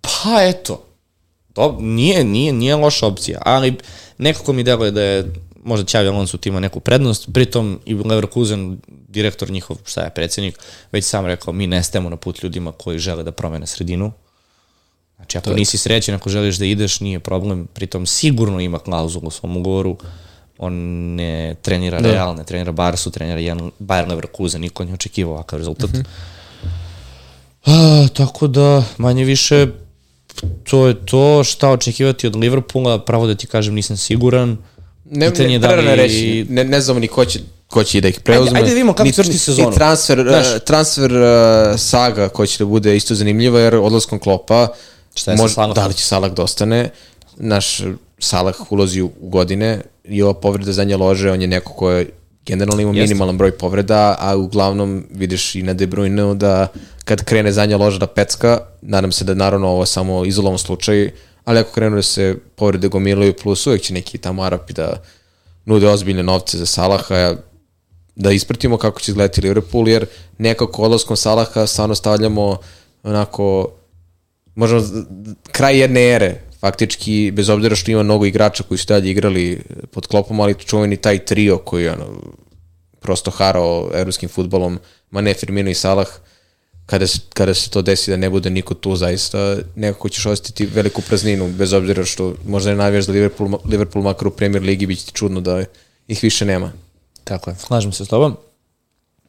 pa 0.00 0.42
eto, 0.42 0.84
to 1.60 1.76
nije, 1.80 2.24
nije, 2.24 2.52
nije 2.52 2.76
loša 2.76 3.06
opcija, 3.06 3.42
ali 3.44 3.76
nekako 4.18 4.52
mi 4.52 4.62
deluje 4.62 4.90
da 4.90 5.02
je 5.02 5.32
možda 5.64 5.86
Ćavi 5.86 6.08
Alonso 6.08 6.36
tu 6.36 6.48
ima 6.48 6.60
neku 6.60 6.80
prednost, 6.80 7.28
pritom 7.32 7.80
i 7.86 7.94
Leverkusen, 7.94 8.78
direktor 9.08 9.50
njihov, 9.50 9.76
šta 9.84 10.00
je, 10.00 10.10
predsednik, 10.10 10.58
već 10.92 11.04
sam 11.04 11.26
rekao, 11.26 11.52
mi 11.52 11.66
nestajemo 11.66 12.10
na 12.10 12.16
put 12.16 12.42
ljudima 12.42 12.72
koji 12.72 12.98
žele 12.98 13.22
da 13.22 13.32
promene 13.32 13.66
sredinu. 13.66 14.12
Znači, 15.16 15.38
ako 15.38 15.52
nisi 15.52 15.78
srećen, 15.78 16.14
ako 16.14 16.30
želiš 16.30 16.56
da 16.56 16.64
ideš, 16.64 17.00
nije 17.00 17.20
problem. 17.20 17.68
Pritom, 17.74 18.06
sigurno 18.06 18.60
ima 18.60 18.78
klauzulu 18.78 19.28
u 19.28 19.30
svom 19.30 19.56
ugovoru. 19.56 19.96
On 20.58 20.72
ne 21.14 21.54
trenira 21.62 21.98
Real, 21.98 22.34
ne 22.36 22.44
trenira 22.44 22.72
Barsu, 22.72 23.10
trenira 23.10 23.40
jedan 23.40 23.70
Bayern 23.80 24.08
Leverkusen, 24.08 24.60
niko 24.60 24.84
nije 24.84 24.94
očekivao 24.94 25.34
ovakav 25.34 25.58
rezultat. 25.58 25.90
A, 27.66 28.06
tako 28.14 28.46
da, 28.46 28.84
manje 28.98 29.24
više, 29.24 29.66
to 30.64 30.86
je 30.86 31.06
to 31.06 31.44
šta 31.44 31.70
očekivati 31.70 32.26
od 32.26 32.36
Liverpoola, 32.36 32.98
pravo 32.98 33.26
da 33.26 33.34
ti 33.34 33.46
kažem 33.46 33.74
nisam 33.74 33.96
siguran. 33.96 34.56
Ne, 35.04 35.30
Pitanje 35.30 35.48
ne, 35.50 35.58
da 35.58 35.74
li- 35.74 35.96
reći, 35.96 36.46
ne, 36.48 36.64
ne 36.64 36.80
znamo 36.80 37.00
ni 37.00 37.08
ko 37.08 37.24
će, 37.24 37.38
ko 37.66 37.84
će 37.84 38.00
da 38.00 38.08
ih 38.08 38.20
preuzme. 38.20 38.50
ajde 38.50 38.68
da 38.68 38.74
vidimo 38.74 38.92
kako 38.92 39.10
crti 39.12 39.38
sezonu. 39.38 39.68
Ni 39.70 39.76
transfer, 39.76 40.24
Znaš. 40.28 40.46
uh, 40.46 40.58
transfer 40.58 41.12
uh, 41.12 41.20
saga 41.78 42.28
koja 42.28 42.46
će 42.46 42.58
da 42.58 42.64
bude 42.64 42.96
isto 42.96 43.14
zanimljiva, 43.14 43.60
jer 43.60 43.74
odlaskom 43.74 44.18
klopa, 44.18 44.68
Šta 45.14 45.30
je 45.32 45.38
Salahom? 45.38 45.74
da 45.74 45.86
li 45.86 45.94
će 45.94 46.04
Salah 46.04 46.32
da 46.32 46.42
ostane, 46.42 46.90
naš 47.36 47.82
Salah 48.18 48.72
ulazi 48.72 49.02
u, 49.02 49.10
u 49.20 49.28
godine 49.28 49.80
i 50.04 50.22
ova 50.22 50.34
povreda 50.34 50.72
zadnje 50.72 50.96
lože, 50.96 51.30
on 51.30 51.40
je 51.42 51.48
neko 51.48 51.72
ko 51.72 51.90
je 51.90 52.10
generalno 52.46 52.82
ima 52.82 52.90
Jeste. 52.90 53.02
minimalan 53.02 53.38
broj 53.38 53.58
povreda, 53.58 54.16
a 54.18 54.36
uglavnom 54.36 55.06
vidiš 55.10 55.54
i 55.54 55.62
na 55.62 55.74
De 55.74 55.86
Bruyne 55.86 56.34
da 56.34 56.68
kad 57.04 57.24
krene 57.24 57.52
zadnja 57.52 57.76
loža 57.76 57.98
da 57.98 58.06
pecka, 58.06 58.60
nadam 58.82 59.12
se 59.12 59.24
da 59.24 59.34
naravno 59.34 59.68
ovo 59.68 59.86
samo 59.86 60.24
izolovan 60.24 60.58
slučaj, 60.58 61.10
ali 61.44 61.58
ako 61.58 61.72
krenu 61.72 61.96
da 61.96 62.02
se 62.02 62.36
povrede 62.56 62.88
gomilaju 62.88 63.34
plus 63.42 63.66
uvek 63.66 63.82
će 63.82 63.94
neki 63.94 64.18
tamo 64.18 64.42
Arapi 64.42 64.72
da 64.72 65.02
nude 65.64 65.88
ozbiljne 65.88 66.22
novce 66.22 66.58
za 66.58 66.66
Salaha, 66.66 67.34
da 68.16 68.32
ispratimo 68.32 68.76
kako 68.76 69.00
će 69.00 69.10
izgledati 69.10 69.40
Liverpool, 69.40 69.88
jer 69.88 70.06
nekako 70.38 70.82
odlaskom 70.82 71.16
Salaha 71.16 71.66
stvarno 71.66 71.94
stavljamo 71.94 72.56
onako 73.02 73.70
možemo 74.54 74.82
kraj 75.52 75.78
jedne 75.78 76.08
ere 76.08 76.49
faktički, 76.60 77.30
bez 77.34 77.48
obzira 77.48 77.76
što 77.76 77.90
ima 77.90 78.02
mnogo 78.02 78.26
igrača 78.26 78.62
koji 78.62 78.78
su 78.78 78.86
dalje 78.86 79.10
igrali 79.10 79.62
pod 79.90 80.06
klopom, 80.06 80.40
ali 80.40 80.54
čuveni 80.54 80.96
taj 80.96 81.24
trio 81.24 81.58
koji 81.58 81.84
je 81.84 81.92
ono, 81.92 82.06
prosto 83.00 83.30
harao 83.30 83.90
evropskim 83.94 84.28
futbolom, 84.28 84.78
Mane, 85.10 85.34
Firmino 85.34 85.70
i 85.70 85.74
Salah, 85.74 86.08
kada 86.86 87.06
se, 87.06 87.18
kada 87.34 87.54
se 87.54 87.70
to 87.70 87.82
desi 87.82 88.10
da 88.10 88.16
ne 88.16 88.30
bude 88.30 88.50
niko 88.50 88.74
tu 88.74 88.96
zaista, 88.96 89.56
nekako 89.76 90.08
ćeš 90.08 90.26
osjetiti 90.26 90.66
veliku 90.66 91.02
prazninu, 91.02 91.48
bez 91.48 91.72
obzira 91.72 92.04
što 92.04 92.34
možda 92.46 92.70
ne 92.70 92.76
navijaš 92.76 93.04
za 93.04 93.12
Liverpool, 93.12 93.58
Liverpool 93.64 94.04
makar 94.04 94.28
u 94.28 94.30
Premier 94.30 94.62
Ligi, 94.62 94.86
bit 94.86 94.98
će 94.98 95.06
ti 95.06 95.12
čudno 95.12 95.40
da 95.40 95.64
ih 96.08 96.22
više 96.22 96.44
nema. 96.44 96.72
Tako 97.24 97.50
je, 97.50 97.56
slažem 97.56 97.92
se 97.92 98.04
s 98.04 98.08
tobom. 98.08 98.36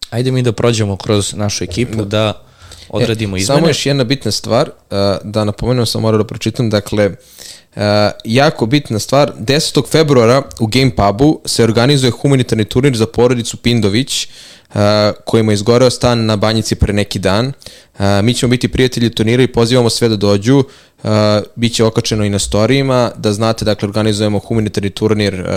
Ajde 0.10 0.32
mi 0.32 0.42
da 0.42 0.52
prođemo 0.52 0.98
kroz 0.98 1.34
našu 1.34 1.64
ekipu, 1.64 2.06
da 2.06 2.51
odradimo 2.92 3.38
izmene. 3.38 3.60
Samo 3.60 3.68
još 3.68 3.86
jedna 3.86 4.04
bitna 4.04 4.32
stvar, 4.32 4.70
uh, 4.70 4.98
da 5.24 5.44
napomenem, 5.44 5.86
sam 5.86 6.02
morao 6.02 6.18
da 6.18 6.24
pročitam, 6.24 6.70
dakle, 6.70 7.10
uh, 7.76 7.82
jako 8.26 8.66
bitna 8.66 9.00
stvar, 9.00 9.32
10. 9.40 9.88
februara 9.92 10.42
u 10.60 10.68
Game 10.68 10.92
Pubu 10.96 11.42
se 11.46 11.64
organizuje 11.64 12.12
humanitarni 12.12 12.66
turnir 12.66 12.98
za 12.98 13.06
porodicu 13.06 13.58
Pindović, 13.58 14.28
uh, 14.74 14.82
kojima 15.26 15.52
je 15.52 15.54
izgoreo 15.54 15.90
stan 15.90 16.26
na 16.26 16.36
banjici 16.36 16.76
pre 16.76 16.94
neki 16.94 17.20
dan. 17.20 17.48
Uh, 17.48 18.06
mi 18.24 18.34
ćemo 18.34 18.50
biti 18.50 18.68
prijatelji 18.68 19.10
turnira 19.10 19.44
i 19.44 19.48
pozivamo 19.48 19.90
sve 19.90 20.10
da 20.10 20.16
dođu. 20.16 20.58
Uh, 21.04 21.10
biće 21.56 21.84
okačeno 21.84 22.26
i 22.26 22.30
na 22.30 22.40
storijima, 22.40 23.12
da 23.18 23.34
znate, 23.34 23.66
dakle, 23.66 23.88
organizujemo 23.88 24.40
humanitarni 24.40 24.90
turnir 24.90 25.34
uh, 25.34 25.48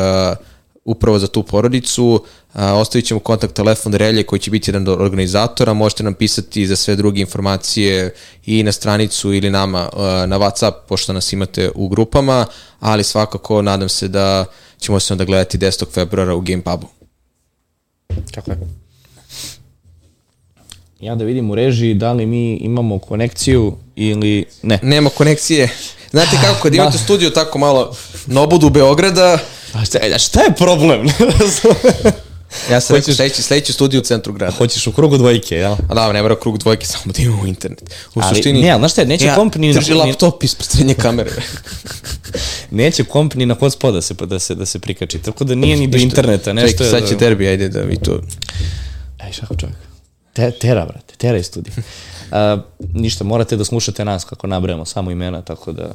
upravo 0.84 1.18
za 1.18 1.26
tu 1.26 1.42
porodicu. 1.42 2.24
Ostavit 2.54 3.06
ćemo 3.06 3.20
kontakt 3.20 3.54
telefon 3.54 3.94
Relje 3.94 4.22
koji 4.22 4.40
će 4.40 4.50
biti 4.50 4.70
jedan 4.70 4.88
od 4.88 5.00
organizatora. 5.00 5.74
Možete 5.74 6.02
nam 6.02 6.14
pisati 6.14 6.66
za 6.66 6.76
sve 6.76 6.96
druge 6.96 7.20
informacije 7.20 8.14
i 8.46 8.62
na 8.62 8.72
stranicu 8.72 9.32
ili 9.32 9.50
nama 9.50 9.90
na 10.26 10.38
Whatsapp, 10.38 10.72
pošto 10.88 11.12
nas 11.12 11.32
imate 11.32 11.70
u 11.74 11.88
grupama, 11.88 12.46
ali 12.80 13.04
svakako 13.04 13.62
nadam 13.62 13.88
se 13.88 14.08
da 14.08 14.44
ćemo 14.78 15.00
se 15.00 15.14
onda 15.14 15.24
gledati 15.24 15.58
10. 15.58 15.84
februara 15.92 16.34
u 16.34 16.40
Game 16.40 16.62
Pubu. 16.62 16.86
Tako 18.34 18.50
je. 18.50 18.58
Ja 21.00 21.14
da 21.14 21.24
vidim 21.24 21.50
u 21.50 21.54
režiji 21.54 21.94
da 21.94 22.12
li 22.12 22.26
mi 22.26 22.56
imamo 22.56 22.98
konekciju 22.98 23.76
ili 23.96 24.44
ne. 24.62 24.78
Nema 24.82 25.10
konekcije. 25.10 25.70
Znate 26.10 26.36
kako, 26.42 26.62
kad 26.62 26.74
imate 26.74 26.98
studio 26.98 27.30
tako 27.30 27.58
malo 27.58 27.96
na 28.26 28.40
obodu 28.40 28.70
Beograda, 28.70 29.38
A 29.74 29.84
šta, 29.84 29.98
a 30.14 30.18
šta 30.18 30.40
je 30.40 30.52
problem? 30.52 31.06
ja 32.70 32.80
sam 32.80 32.96
rekao 32.96 33.00
Hoćeš- 33.02 33.16
sledeći, 33.16 33.42
sledeći 33.42 33.72
studio 33.72 34.00
u 34.00 34.04
centru 34.04 34.32
grada. 34.32 34.52
Hoćeš 34.52 34.86
u 34.86 34.92
krugu 34.92 35.18
dvojke, 35.18 35.56
jel? 35.56 35.72
A 35.88 35.94
da, 35.94 36.12
ne 36.12 36.22
mora 36.22 36.36
krug 36.36 36.58
dvojke, 36.58 36.86
samo 36.86 37.12
da 37.12 37.22
imamo 37.22 37.46
internet. 37.46 37.82
U 38.14 38.20
Ali, 38.22 38.34
suštini... 38.34 38.62
ne, 38.62 38.70
ali 38.70 38.80
znaš 38.80 38.92
šta 38.92 39.00
je, 39.00 39.06
neće 39.06 39.32
komp 39.34 39.54
ni 39.54 39.68
na- 39.68 39.74
drži 39.74 39.92
ni- 39.92 39.98
laptop 39.98 40.42
ispred 40.44 40.68
srednje 40.68 40.94
kamere. 40.94 41.30
Neće 42.70 43.04
komp 43.04 43.34
ni 43.34 43.46
na 43.46 43.54
hotspot 43.54 43.94
da 43.94 44.02
se, 44.02 44.14
da 44.16 44.38
se, 44.38 44.54
da 44.54 44.66
se 44.66 44.78
prikači, 44.78 45.18
tako 45.18 45.44
da 45.44 45.54
nije 45.54 45.76
ni 45.76 45.86
do 45.86 45.98
interneta. 45.98 46.52
Nešto 46.52 46.84
Čekaj, 46.84 47.00
sad 47.00 47.08
će 47.08 47.14
da- 47.14 47.18
derbi, 47.18 47.48
ajde 47.48 47.68
da 47.68 47.80
vi 47.80 47.96
to... 47.96 48.20
Ej, 49.20 49.32
šako 49.32 49.54
čovjek. 49.56 49.76
Te, 50.32 50.50
tera, 50.52 50.86
brate, 50.86 51.14
tera 51.16 51.36
je 51.36 51.42
studij. 51.42 51.72
Uh, 51.76 52.60
ništa, 52.92 53.24
morate 53.24 53.56
da 53.56 53.64
slušate 53.64 54.04
nas 54.04 54.24
kako 54.24 54.46
nabrajamo 54.46 54.84
samo 54.84 55.10
imena, 55.10 55.42
tako 55.42 55.72
da... 55.72 55.94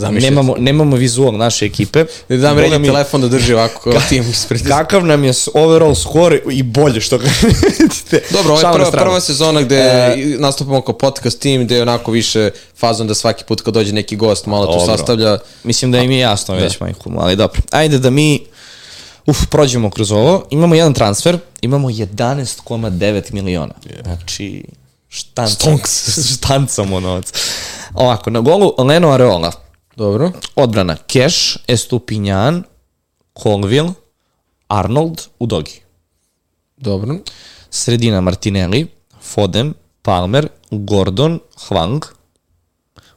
Zamišljajte. 0.00 0.30
Nemamo, 0.30 0.54
nemamo 0.58 0.96
vizual 0.96 1.36
naše 1.36 1.66
ekipe. 1.66 2.04
Ne 2.28 2.36
dam 2.36 2.54
Boga 2.54 2.66
reći 2.66 2.78
mi, 2.78 2.86
telefon 2.86 3.20
da 3.20 3.28
drži 3.28 3.54
ovako 3.54 3.90
kao 3.90 4.00
tim 4.08 4.30
ispred. 4.30 4.68
Kakav 4.68 5.06
nam 5.06 5.24
je 5.24 5.32
overall 5.54 5.94
score 5.94 6.40
i 6.50 6.62
bolje 6.62 7.00
što 7.00 7.18
ga 7.18 7.24
vidite. 7.78 8.22
Dobro, 8.30 8.52
ovo 8.52 8.68
je 8.68 8.74
prva, 8.74 8.90
prva 8.90 9.20
sezona 9.20 9.62
gde 9.62 9.76
E, 9.76 10.36
nastupamo 10.38 10.80
kao 10.80 10.98
podcast 10.98 11.40
tim, 11.40 11.64
gde 11.64 11.76
je 11.76 11.82
onako 11.82 12.10
više 12.10 12.50
fazon 12.78 13.06
da 13.06 13.14
svaki 13.14 13.44
put 13.44 13.60
kad 13.60 13.74
dođe 13.74 13.92
neki 13.92 14.16
gost 14.16 14.46
malo 14.46 14.66
Dobro. 14.66 14.86
sastavlja. 14.86 15.38
Mislim 15.64 15.92
da 15.92 15.98
im 15.98 16.10
je 16.10 16.18
jasno 16.18 16.54
već, 16.54 16.80
majku, 16.80 17.12
ali 17.18 17.36
dobro. 17.36 17.60
Ajde 17.70 17.98
da 17.98 18.10
mi 18.10 18.40
uf, 19.26 19.46
prođemo 19.50 19.90
kroz 19.90 20.12
ovo. 20.12 20.44
Imamo 20.50 20.74
jedan 20.74 20.94
transfer, 20.94 21.38
imamo 21.60 21.88
11,9 21.88 23.32
miliona. 23.32 23.74
Znači, 24.04 24.64
štancamo, 25.08 25.54
Stonks. 25.54 26.18
štancamo 26.36 27.00
novac. 27.00 27.32
Ovako, 27.94 28.30
na 28.30 28.40
golu 28.40 28.74
Leno 28.78 29.10
Areola, 29.10 29.52
Dobro. 29.96 30.32
odbrana 30.56 30.96
Cash, 30.96 31.56
Estupinjan, 31.68 32.64
Colville, 33.42 33.92
Arnold, 34.68 35.20
Udogi. 35.38 35.82
Dobro. 36.76 37.18
Sredina 37.70 38.20
Martinelli, 38.20 38.86
Foden, 39.20 39.74
Palmer, 40.02 40.48
Gordon, 40.70 41.40
Hwang, 41.68 42.04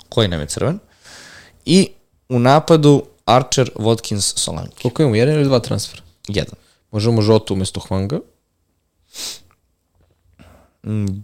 koji 0.10 0.28
nam 0.28 0.40
je 0.40 0.48
crven, 0.48 0.80
i 1.66 1.90
u 2.30 2.40
napadu 2.40 3.04
Archer, 3.26 3.70
Watkins, 3.76 4.38
Solanke. 4.38 4.82
Koliko 4.82 5.02
imamo, 5.02 5.16
jedan 5.16 5.36
ili 5.36 5.44
dva 5.44 5.60
transfera? 5.60 6.02
Jedan. 6.28 6.56
Možemo 6.91 7.22
Žotu 7.22 7.54
umesto 7.54 7.80
Hvanga. 7.80 8.20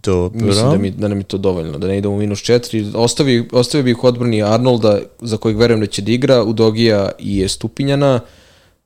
Dobro. 0.02 0.46
Mislim 0.46 0.70
da, 0.70 0.78
mi, 0.78 0.90
da 0.90 1.08
nam 1.08 1.18
je 1.18 1.24
to 1.24 1.38
dovoljno, 1.38 1.78
da 1.78 1.86
ne 1.86 1.98
idemo 1.98 2.14
u 2.14 2.18
minus 2.18 2.38
4. 2.38 2.96
Ostavi, 2.96 3.48
ostavio 3.52 3.84
bih 3.84 4.04
odbrani 4.04 4.42
Arnolda, 4.42 4.98
za 5.20 5.36
kojeg 5.36 5.58
verujem 5.58 5.80
da 5.80 5.86
će 5.86 6.02
da 6.02 6.12
igra, 6.12 6.42
Udogija 6.42 7.10
i 7.18 7.48
Stupinjana. 7.48 8.20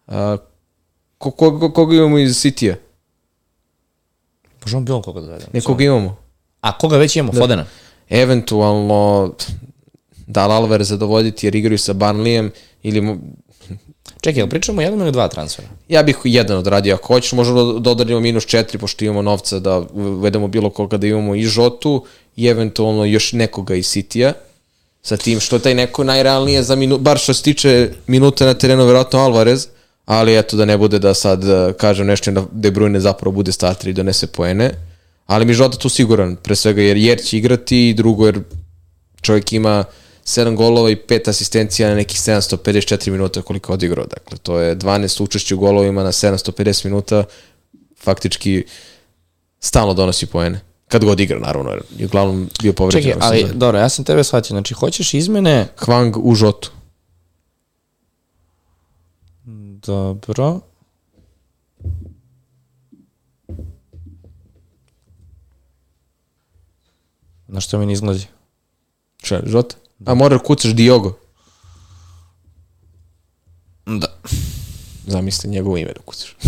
A, 0.07 0.37
ko, 1.19 1.31
ko, 1.31 1.59
ko, 1.59 1.73
koga 1.73 1.97
imamo 1.97 2.19
iz 2.19 2.37
City-a? 2.37 2.75
Možemo 4.65 4.83
bilo 4.83 5.03
koga 5.03 5.21
da 5.21 5.27
dovedemo. 5.27 5.51
Nekoga 5.53 5.85
imamo. 5.85 6.17
A 6.61 6.79
koga 6.79 6.97
već 6.97 7.17
imamo? 7.17 7.33
Fodena? 7.33 7.67
Eventualno 8.09 9.33
da 10.27 10.47
li 10.47 10.53
Alvareza 10.53 10.97
dovoditi 10.97 11.47
jer 11.47 11.55
igraju 11.55 11.79
sa 11.79 11.93
Barnlijem 11.93 12.51
ili 12.83 13.19
Čekaj, 14.21 14.41
jel 14.41 14.49
pričamo 14.49 14.83
jednom 14.83 15.01
ili 15.01 15.13
dva 15.13 15.29
transfera? 15.29 15.69
Ja 15.89 16.03
bih 16.03 16.17
jedan 16.25 16.59
odradio 16.59 16.95
ako 16.95 17.07
hoćeš, 17.07 17.33
možemo 17.33 17.65
da 17.65 17.79
dodarimo 17.79 18.21
minus 18.21 18.45
4 18.47 18.79
pošto 18.79 19.05
imamo 19.05 19.23
novca 19.23 19.59
da 19.59 19.79
uvedemo 19.93 20.49
bilo 20.49 20.71
koga 20.71 20.97
da 20.97 21.07
imamo 21.07 21.35
i 21.35 21.45
Žotu 21.45 22.05
i 22.37 22.47
eventualno 22.47 23.05
još 23.05 23.33
nekoga 23.33 23.75
iz 23.75 23.87
City-a 23.87 24.33
sa 25.03 25.17
tim 25.17 25.41
što 25.41 25.59
taj 25.59 25.75
neko 25.75 26.05
najrealnije 26.05 26.63
za 26.63 26.77
minu, 26.77 26.99
bar 26.99 27.19
što 27.19 27.35
se 27.35 27.43
tiče 27.43 27.91
minuta 28.07 28.47
na 28.47 28.55
terenu 28.55 28.87
verovatno 28.87 29.19
Alvarez, 29.19 29.67
ali 30.05 30.39
eto 30.39 30.57
da 30.57 30.65
ne 30.65 30.79
bude 30.79 30.99
da 30.99 31.15
sad 31.15 31.45
eh, 31.45 31.73
kažem 31.73 32.07
nešto 32.07 32.31
da 32.31 32.45
De 32.53 32.71
Bruyne 32.71 32.99
zapravo 32.99 33.33
bude 33.33 33.53
starter 33.53 33.89
i 33.89 33.93
donese 33.93 34.27
poene, 34.27 34.71
ali 35.27 35.45
mi 35.45 35.55
Žota 35.55 35.79
tu 35.79 35.89
siguran, 35.89 36.37
pre 36.37 36.57
svega 36.57 36.83
jer 36.83 36.97
jer 36.97 37.21
će 37.21 37.39
igrati 37.39 37.89
i 37.89 37.95
drugo 37.95 38.27
jer 38.27 38.41
čovjek 39.21 39.53
ima 39.53 39.85
7 40.25 40.57
golova 40.57 40.91
i 40.91 40.97
5 40.97 41.29
asistencija 41.29 41.89
na 41.89 41.95
nekih 41.95 42.21
754 42.21 43.11
minuta 43.11 43.43
koliko 43.43 43.73
je 43.73 43.75
odigrao. 43.75 44.07
Dakle, 44.07 44.39
to 44.39 44.59
je 44.59 44.77
12 44.77 45.23
učešća 45.23 45.55
u 45.55 45.59
golovima 45.59 46.03
na 46.03 46.13
750 46.13 46.85
minuta, 46.85 47.25
faktički 48.01 48.65
stalno 49.61 49.95
donosi 49.95 50.27
poene. 50.27 50.61
Kad 50.89 51.05
god 51.05 51.21
igra, 51.21 51.39
naravno, 51.39 51.71
jer 51.71 51.83
je 51.99 52.07
uglavnom 52.07 52.51
bio 52.63 52.73
povređen. 52.73 53.13
Čekaj, 53.13 53.29
ali 53.29 53.47
dobro, 53.55 53.79
ja 53.79 53.89
sam 53.89 54.05
tebe 54.05 54.25
shvatio. 54.25 54.55
Znači, 54.55 54.75
hoćeš 54.75 55.15
izmene... 55.15 55.69
Hwang 55.79 56.17
u 56.17 56.35
Žotu. 56.35 56.71
Dobro. 59.87 60.61
Na 67.47 67.61
što 67.61 67.79
mi 67.79 67.87
ne 67.87 67.93
izlazi? 67.93 68.27
Šta, 69.23 69.41
Žota? 69.47 69.77
A 70.07 70.15
mora 70.15 70.37
da 70.37 70.43
kucaš 70.43 70.73
Diogo. 70.75 71.19
Da. 73.87 74.07
Zamisli 75.07 75.51
njegovo 75.51 75.77
ime 75.77 75.93
da 75.93 76.01
kucaš. 76.01 76.37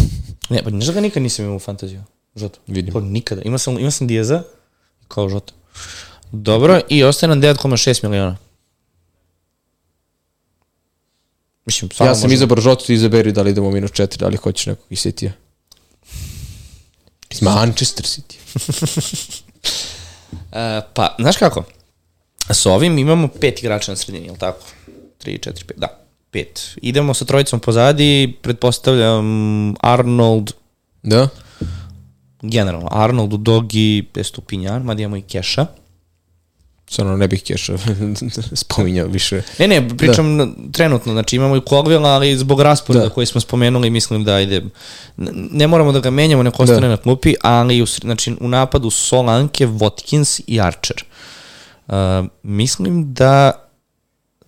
Ne, 0.51 0.63
pa 0.63 0.71
znaš 0.71 0.87
da 0.87 0.93
ga 0.93 1.01
nikad 1.01 1.23
nisam 1.23 1.45
imao 1.45 1.57
u 1.57 1.61
fantaziju. 1.61 2.03
Žoto. 2.37 2.59
Vidim. 2.67 2.95
Pa 2.95 3.01
nikada. 3.01 3.43
Imao 3.43 3.59
sam, 3.59 3.79
imao 3.79 3.91
sam 3.91 4.07
Dijeza 4.07 4.43
kao 5.09 5.29
Žoto. 5.29 5.55
Dobro, 6.33 6.81
i 6.89 7.05
ostaje 7.05 7.29
nam 7.29 7.43
9,6 7.43 8.03
miliona. 8.03 8.37
Mislim, 11.65 11.91
Ja 12.01 12.15
sam 12.15 12.33
izabrao 12.33 12.63
Žotu, 12.63 12.85
ti 12.85 12.95
izaberi 12.95 13.33
da 13.33 13.43
li 13.43 13.51
idemo 13.51 13.71
minus 13.71 13.91
4, 13.91 14.19
da 14.19 14.29
li 14.29 14.37
hoćeš 14.37 14.67
nekog 14.67 14.87
iz 14.91 14.99
City-a. 14.99 15.33
Iz 17.31 17.43
Manchester 17.43 18.07
City. 18.07 18.37
E, 20.53 20.81
pa, 20.95 21.17
znaš 21.19 21.37
kako? 21.37 21.65
Sa 22.51 22.73
ovim 22.73 22.99
imamo 22.99 23.29
pet 23.29 23.59
igrača 23.63 23.93
na 23.93 23.97
sredini, 23.97 24.27
jel 24.27 24.37
tako? 24.37 24.67
3, 25.25 25.51
4, 25.51 25.65
5, 25.65 25.73
da, 25.77 26.07
pet. 26.31 26.77
Idemo 26.83 27.15
sa 27.15 27.25
trojicom 27.25 27.61
pozadi, 27.61 28.35
pretpostavljam 28.43 29.75
Arnold, 29.81 30.53
Da? 31.03 31.29
generalno, 32.43 32.89
Arnold, 32.91 33.33
Udogi, 33.33 34.07
Estupinjan, 34.17 34.83
mada 34.83 35.03
imamo 35.03 35.17
i 35.17 35.23
Keša. 35.23 35.67
Stvarno 36.91 37.17
ne 37.17 37.29
bih 37.29 37.43
Keša 37.43 37.79
spominjao 38.63 39.07
više. 39.07 39.43
Ne, 39.59 39.69
ne, 39.69 39.89
pričam 39.89 40.39
da. 40.39 40.47
trenutno, 40.73 41.13
znači 41.13 41.37
imamo 41.37 41.57
i 41.57 41.61
Colvilla, 41.69 42.09
ali 42.09 42.39
zbog 42.39 42.61
rasporeda 42.61 43.05
da. 43.05 43.11
koji 43.11 43.27
smo 43.27 43.41
spomenuli, 43.41 43.91
mislim 43.91 44.25
da 44.25 44.41
ide, 44.41 44.63
ne 45.51 45.67
moramo 45.67 45.93
da 45.93 46.01
ga 46.01 46.11
menjamo, 46.11 46.43
neko 46.43 46.63
ostane 46.63 46.81
da. 46.81 46.89
na 46.89 46.97
klupi, 46.97 47.35
ali 47.43 47.83
u, 47.83 47.87
znači, 47.87 48.35
u 48.41 48.49
napadu 48.49 48.91
Solanke, 48.91 49.67
Watkins 49.67 50.41
i 50.47 50.61
Archer. 50.61 50.97
Uh, 51.03 51.16
mislim 52.43 53.15
da 53.15 53.53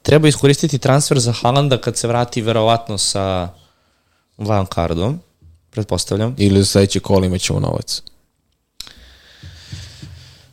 treba 0.02 0.28
iskoristiti 0.28 0.78
transfer 0.78 1.18
za 1.18 1.32
Halanda 1.32 1.80
kad 1.80 1.96
se 1.96 2.08
vrati 2.08 2.42
verovatno 2.42 2.98
sa 2.98 3.48
Van 4.38 4.66
Cardom, 4.74 5.20
pretpostavljam. 5.70 6.34
Ili 6.38 6.58
za 6.58 6.66
sledeće 6.66 7.00
kola 7.00 7.26
imat 7.26 7.40
ćemo 7.40 7.60
novac. 7.60 8.02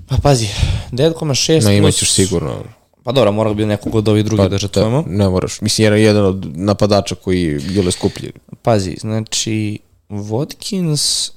Pa 0.08 0.18
pazi, 0.24 0.48
9,6 0.92 1.64
No, 1.64 1.72
imaćeš 1.72 2.12
sigurno. 2.12 2.64
Pa 3.04 3.12
dobro, 3.12 3.32
mora 3.32 3.54
bi 3.54 3.66
nekog 3.66 3.96
od 3.96 4.08
ovih 4.08 4.26
drugih 4.26 4.44
pa, 4.44 4.50
da 4.50 4.58
žrtvujemo. 4.58 5.04
Ne 5.08 5.30
moraš. 5.30 5.62
Mislim, 5.62 5.84
jedan, 5.84 6.00
jedan 6.00 6.26
od 6.26 6.58
napadača 6.58 7.16
koji 7.16 7.60
bile 7.60 7.92
skuplji. 7.92 8.32
Pazi, 8.62 8.98
znači, 9.00 9.80
Watkins, 10.10 11.32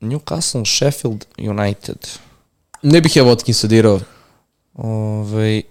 Newcastle, 0.00 0.76
Sheffield 0.76 1.24
United. 1.38 2.08
Ne 2.82 3.00
bih 3.00 3.16
ja 3.16 3.24
Watkinsa 3.24 3.66
dirao. 3.66 4.00
Ove, 4.74 5.62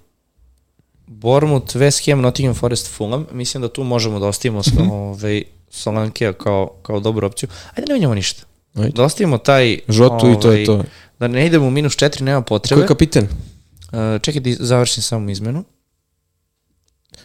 Bournemouth, 1.07 1.75
West 1.75 2.09
Ham, 2.09 2.21
Nottingham 2.21 2.55
Forest, 2.55 2.88
Fulham. 2.88 3.25
Mislim 3.31 3.61
da 3.61 3.67
tu 3.67 3.83
možemo 3.83 4.19
da 4.19 4.27
ostavimo 4.27 4.59
mm 4.59 4.63
-hmm. 4.63 4.91
ove, 4.91 5.41
Solankija 5.69 6.33
kao, 6.33 6.71
kao 6.81 6.99
dobru 6.99 7.27
opciju. 7.27 7.49
Ajde 7.75 7.88
ne 7.88 7.93
menjamo 7.93 8.15
ništa. 8.15 8.43
Ajde. 8.73 8.91
Da 8.91 9.03
ostavimo 9.03 9.38
taj... 9.38 9.79
Žotu 9.88 10.25
ovaj, 10.25 10.33
i 10.33 10.39
to 10.39 10.51
je 10.51 10.65
to. 10.65 10.83
Da 11.19 11.27
ne 11.27 11.45
idemo 11.45 11.67
u 11.67 11.71
minus 11.71 11.93
4, 11.93 12.21
nema 12.21 12.41
potrebe. 12.41 12.79
Ko 12.79 12.83
je 12.83 12.88
kapiten? 12.88 13.23
Uh, 13.23 14.21
čekaj 14.21 14.41
da 14.41 14.51
završim 14.59 15.03
samo 15.03 15.29
izmenu. 15.29 15.63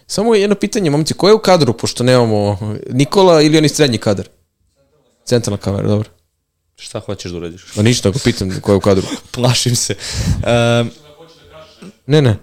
Samo 0.07 0.35
jedno 0.35 0.57
pitanje, 0.57 0.91
momci, 0.91 1.15
ko 1.15 1.29
je 1.29 1.35
u 1.35 1.39
kadru, 1.39 1.73
pošto 1.73 2.05
nemamo 2.05 2.59
Nikola 2.91 3.43
ili 3.43 3.59
oni 3.59 3.69
srednji 3.69 3.99
kadar? 3.99 4.29
Centralna 5.25 5.59
kamera, 5.59 5.89
dobro. 5.89 6.16
Šta 6.77 7.01
hoćeš 7.01 7.31
da 7.33 7.37
uradiš? 7.37 7.65
Pa 7.75 7.83
ništa, 7.83 8.09
ako 8.09 8.19
pitam 8.19 8.61
ko 8.61 8.73
je 8.73 8.77
u 8.77 8.81
kadru. 8.81 9.07
Plašim 9.35 9.77
se. 9.77 9.95
Um, 10.35 10.91
ne, 12.07 12.23
ne. 12.23 12.37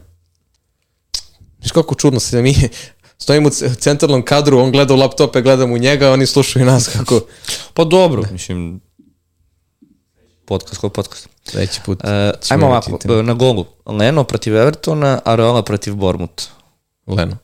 Viš 1.61 1.71
kako 1.71 1.95
čudno 1.95 2.19
se 2.19 2.41
mi 2.41 2.55
stojimo 3.17 3.47
u 3.47 3.75
centralnom 3.79 4.25
kadru, 4.25 4.59
on 4.59 4.71
gleda 4.71 4.93
u 4.93 4.97
laptope, 4.97 5.41
gledam 5.41 5.71
u 5.71 5.77
njega, 5.77 6.11
oni 6.11 6.25
slušaju 6.25 6.65
nas 6.65 6.87
kako... 6.87 7.21
Pa 7.73 7.83
dobro, 7.83 8.21
ne. 8.21 8.31
mislim, 8.31 8.81
podcast 10.45 10.81
kod 10.81 10.93
podcast. 10.93 11.29
Sledeći 11.45 11.81
put. 11.85 12.03
Uh, 12.03 12.09
ajmo 12.49 12.65
ovako, 12.65 12.91
internet. 12.91 13.25
na 13.25 13.33
golu. 13.33 13.65
Leno 13.85 14.23
protiv 14.23 14.55
Evertona, 14.55 15.21
Areola 15.25 15.63
protiv 15.63 15.95
Bormut. 15.95 16.41
Leno. 17.07 17.37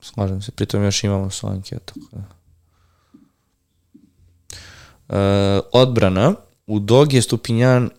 Slažem 0.00 0.42
se, 0.42 0.52
pritom 0.52 0.84
još 0.84 1.04
imamo 1.04 1.30
slanke. 1.30 1.78
Tako 1.84 2.00
da. 2.12 2.41
Uh, 5.12 5.18
odbrana, 5.72 6.34
u 6.66 6.78
dog 6.78 7.12
je 7.12 7.22
Stupinjan 7.22 7.90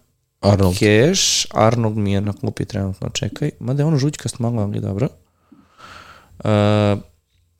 Arnold. 0.41 0.77
Keš, 0.77 1.47
Arnold 1.51 1.97
mi 1.97 2.13
je 2.13 2.21
na 2.21 2.33
klupi 2.33 2.65
trenutno, 2.65 3.09
čekaj. 3.09 3.51
Mada 3.59 3.81
je 3.81 3.85
ono 3.85 3.97
žućkast 3.97 4.39
malo, 4.39 4.61
ali 4.61 4.79
dobro. 4.79 5.07
Uh, 6.43 6.99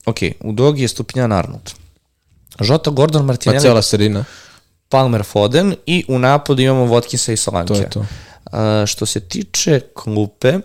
ok, 0.06 0.18
u 0.40 0.52
dog 0.52 0.80
je 0.80 0.88
Stupinjan 0.88 1.32
Arnold. 1.32 1.72
Žota 2.60 2.92
Gordon 2.92 3.26
Martinelli. 3.26 3.58
Pa 3.58 3.62
cijela 3.62 3.82
sredina. 3.82 4.26
Palmer 4.90 5.24
Foden 5.24 5.76
i 5.86 6.06
u 6.08 6.20
napadu 6.20 6.62
imamo 6.62 6.86
Watkinsa 6.86 7.32
i 7.32 7.38
Solanke. 7.38 7.74
To 7.74 7.80
je 7.80 7.90
to. 7.90 8.00
Uh, 8.00 8.86
što 8.86 9.06
se 9.06 9.20
tiče 9.20 9.80
klupe, 9.94 10.60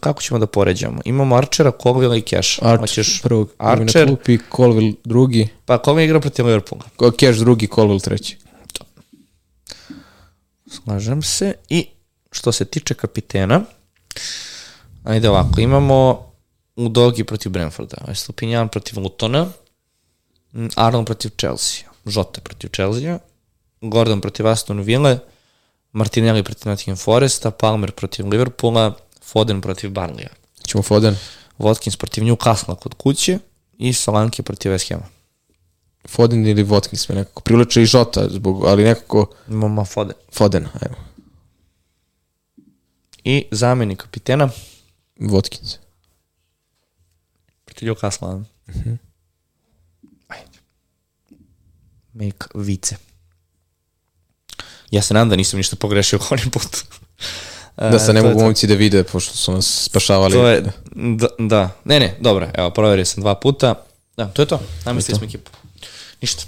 kako 0.00 0.22
ćemo 0.22 0.38
da 0.38 0.46
poređamo? 0.46 1.00
Imamo 1.04 1.36
Archera, 1.36 1.72
Colville 1.82 2.18
i 2.18 2.22
Cash. 2.22 2.58
Archer 2.62 2.80
Hoćeš 2.80 3.22
prvog 3.22 3.50
Archer, 3.58 4.02
na 4.02 4.06
klupi, 4.06 4.38
Colville 4.56 4.92
drugi. 5.04 5.48
Pa 5.64 5.78
Colville 5.84 6.04
igra 6.04 6.20
protiv 6.20 6.46
Liverpoola. 6.46 6.84
Cash 7.20 7.38
drugi, 7.38 7.68
Colville 7.74 8.00
treći. 8.00 8.36
To. 8.72 8.84
Slažem 10.70 11.22
se. 11.22 11.54
I 11.68 11.86
što 12.32 12.52
se 12.52 12.64
tiče 12.64 12.94
kapitena, 12.94 13.60
ajde 15.04 15.30
ovako, 15.30 15.60
imamo 15.60 16.30
u 16.76 16.88
Dogi 16.88 17.24
protiv 17.24 17.52
Brentforda, 17.52 17.96
Stupinjan 18.14 18.68
protiv 18.68 18.98
Lutona, 18.98 19.48
Arnold 20.76 21.06
protiv 21.06 21.30
Chelsea, 21.38 21.88
Žota 22.06 22.40
protiv 22.40 22.68
Chelsea, 22.74 23.18
Gordon 23.80 24.20
protiv 24.20 24.46
Aston 24.46 24.80
Ville, 24.80 25.18
Martinelli 25.92 26.42
protiv 26.42 26.68
Nottingham 26.70 26.96
Foresta, 26.96 27.50
Palmer 27.50 27.90
protiv 27.90 28.28
Liverpoola, 28.28 28.94
Foden 29.24 29.60
protiv 29.60 29.90
Barnleya. 29.90 30.30
Ćemo 30.66 30.82
Foden. 30.82 31.16
Watkins 31.58 31.96
protiv 31.96 32.24
Newcastle 32.24 32.76
kod 32.76 32.94
kuće 32.94 33.38
i 33.78 33.92
Solanke 33.92 34.42
protiv 34.42 34.72
West 34.72 34.92
Hama. 34.92 35.06
Foden 36.08 36.46
ili 36.46 36.64
Watkins 36.64 37.10
me 37.10 37.14
nekako 37.14 37.42
privlače 37.42 37.82
i 37.82 37.86
Žota, 37.86 38.28
zbog, 38.28 38.64
ali 38.64 38.84
nekako... 38.84 39.34
Imamo 39.48 39.84
Foden. 39.84 40.16
Foden, 40.32 40.66
evo. 40.82 40.94
I 43.24 43.46
zameni 43.50 43.96
kapitena. 43.96 44.48
Watkins. 45.20 45.76
Protiv 47.64 47.88
Newcastle. 47.88 48.34
Mm 48.34 48.44
-hmm. 48.66 48.96
Ajde. 50.28 50.58
Make 52.12 52.46
vice. 52.54 52.96
Ja 54.90 55.02
se 55.02 55.14
nadam 55.14 55.28
da 55.28 55.36
nisam 55.36 55.56
ništa 55.56 55.76
pogrešio 55.76 56.18
ovim 56.30 56.50
put. 56.50 56.84
Da 57.76 57.98
se 57.98 58.10
E, 58.10 58.14
ne 58.14 58.22
mogu 58.22 58.40
momci 58.40 58.66
da 58.66 58.74
vide, 58.74 59.02
pošto 59.02 59.36
su 59.36 59.52
nas 59.52 59.84
spašavali. 59.84 60.32
To 60.32 60.48
je, 60.48 60.62
da, 60.94 61.26
da, 61.38 61.70
ne, 61.84 62.00
ne, 62.00 62.16
dobro, 62.20 62.48
evo, 62.54 62.70
proverio 62.70 63.04
sam 63.04 63.22
dva 63.22 63.34
puta. 63.34 63.74
Da, 64.16 64.26
to 64.26 64.42
je 64.42 64.46
to, 64.46 64.60
namestili 64.84 65.18
smo 65.18 65.26
ekipu. 65.26 65.50
Ništa, 66.20 66.44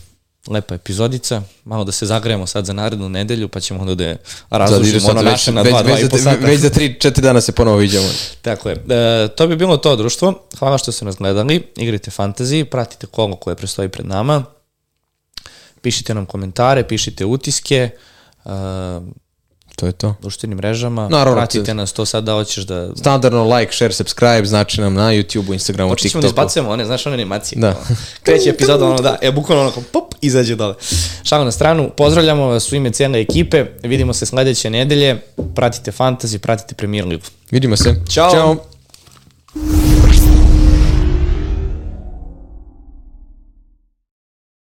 lepa 0.49 0.75
epizodica, 0.75 1.43
malo 1.65 1.85
da 1.85 1.93
se 1.93 2.07
zagrejemo 2.07 2.47
sad 2.47 2.67
za 2.67 2.73
narednu 2.73 3.09
nedelju, 3.09 3.49
pa 3.49 3.61
ćemo 3.61 3.81
onda 3.81 3.95
da 3.95 4.17
sad 4.51 4.83
ono 5.11 5.23
naše 5.23 5.53
na 5.53 5.63
dva, 5.63 5.83
dva 5.83 6.01
i 6.01 6.09
po 6.09 6.19
sata. 6.19 6.47
već 6.47 6.61
za 6.61 6.71
3-4 6.71 7.21
dana 7.21 7.41
se 7.41 7.53
ponovo 7.53 7.77
viđamo. 7.77 8.09
Tako 8.43 8.69
je. 8.69 8.85
E, 8.89 9.29
to 9.29 9.47
bi 9.47 9.57
bilo 9.57 9.77
to, 9.77 9.97
društvo. 9.97 10.47
Hvala 10.59 10.79
što 10.79 10.93
ste 10.93 11.05
nas 11.05 11.17
gledali. 11.17 11.63
Igrajte 11.77 12.11
fantasy, 12.11 12.65
pratite 12.65 13.07
kolo 13.07 13.37
koje 13.37 13.57
prestoji 13.57 13.89
pred 13.89 14.07
nama. 14.07 14.45
Pišite 15.81 16.15
nam 16.15 16.27
komentare, 16.27 16.89
pišite 16.89 17.25
utiske, 17.25 17.91
uh, 18.45 18.53
To 19.77 19.87
je 19.87 19.93
to. 19.93 20.15
društvenim 20.21 20.57
mrežama. 20.59 21.09
Naravno, 21.09 21.37
Pratite 21.39 21.65
te- 21.65 21.75
nas, 21.75 21.93
to 21.93 22.07
sad 22.07 22.25
da 22.25 22.33
hoćeš 22.33 22.65
da... 22.65 22.89
Standardno 22.97 23.57
like, 23.57 23.73
share, 23.73 23.93
subscribe, 23.93 24.45
znači 24.45 24.81
nam 24.81 24.95
na 24.95 25.13
YouTube-u, 25.13 25.53
Instagramu, 25.53 25.91
Počet 25.91 26.11
ćemo 26.13 26.23
da 26.23 26.29
TikToku. 26.29 26.43
izbacujemo 26.43 26.71
one, 26.71 26.85
znaš, 26.85 27.07
one 27.07 27.15
animacije. 27.15 27.61
Da. 27.61 27.69
Ono, 27.69 27.97
Kreće 28.23 28.51
epizoda, 28.51 28.87
ono 28.87 29.03
da, 29.03 29.19
e, 29.21 29.33
bukvalno 29.33 29.63
onako, 29.63 29.83
pop, 29.93 30.15
izađe 30.21 30.57
dole. 30.57 30.75
Šalim 31.23 31.45
na 31.45 31.53
stranu, 31.53 31.91
pozdravljamo 31.91 32.47
vas 32.47 32.73
u 32.73 32.77
ime 32.77 32.91
cijele 32.91 33.21
ekipe, 33.21 33.67
vidimo 33.83 34.13
se 34.13 34.27
sledeće 34.27 34.71
nedelje, 34.71 35.21
pratite 35.55 35.93
fantasy, 35.93 36.39
pratite 36.39 36.75
Premier 36.75 37.05
Ligu. 37.07 37.23
Vidimo 37.51 37.77
se. 37.77 37.95
Ćao. 38.09 38.31
Ćao. 38.31 38.57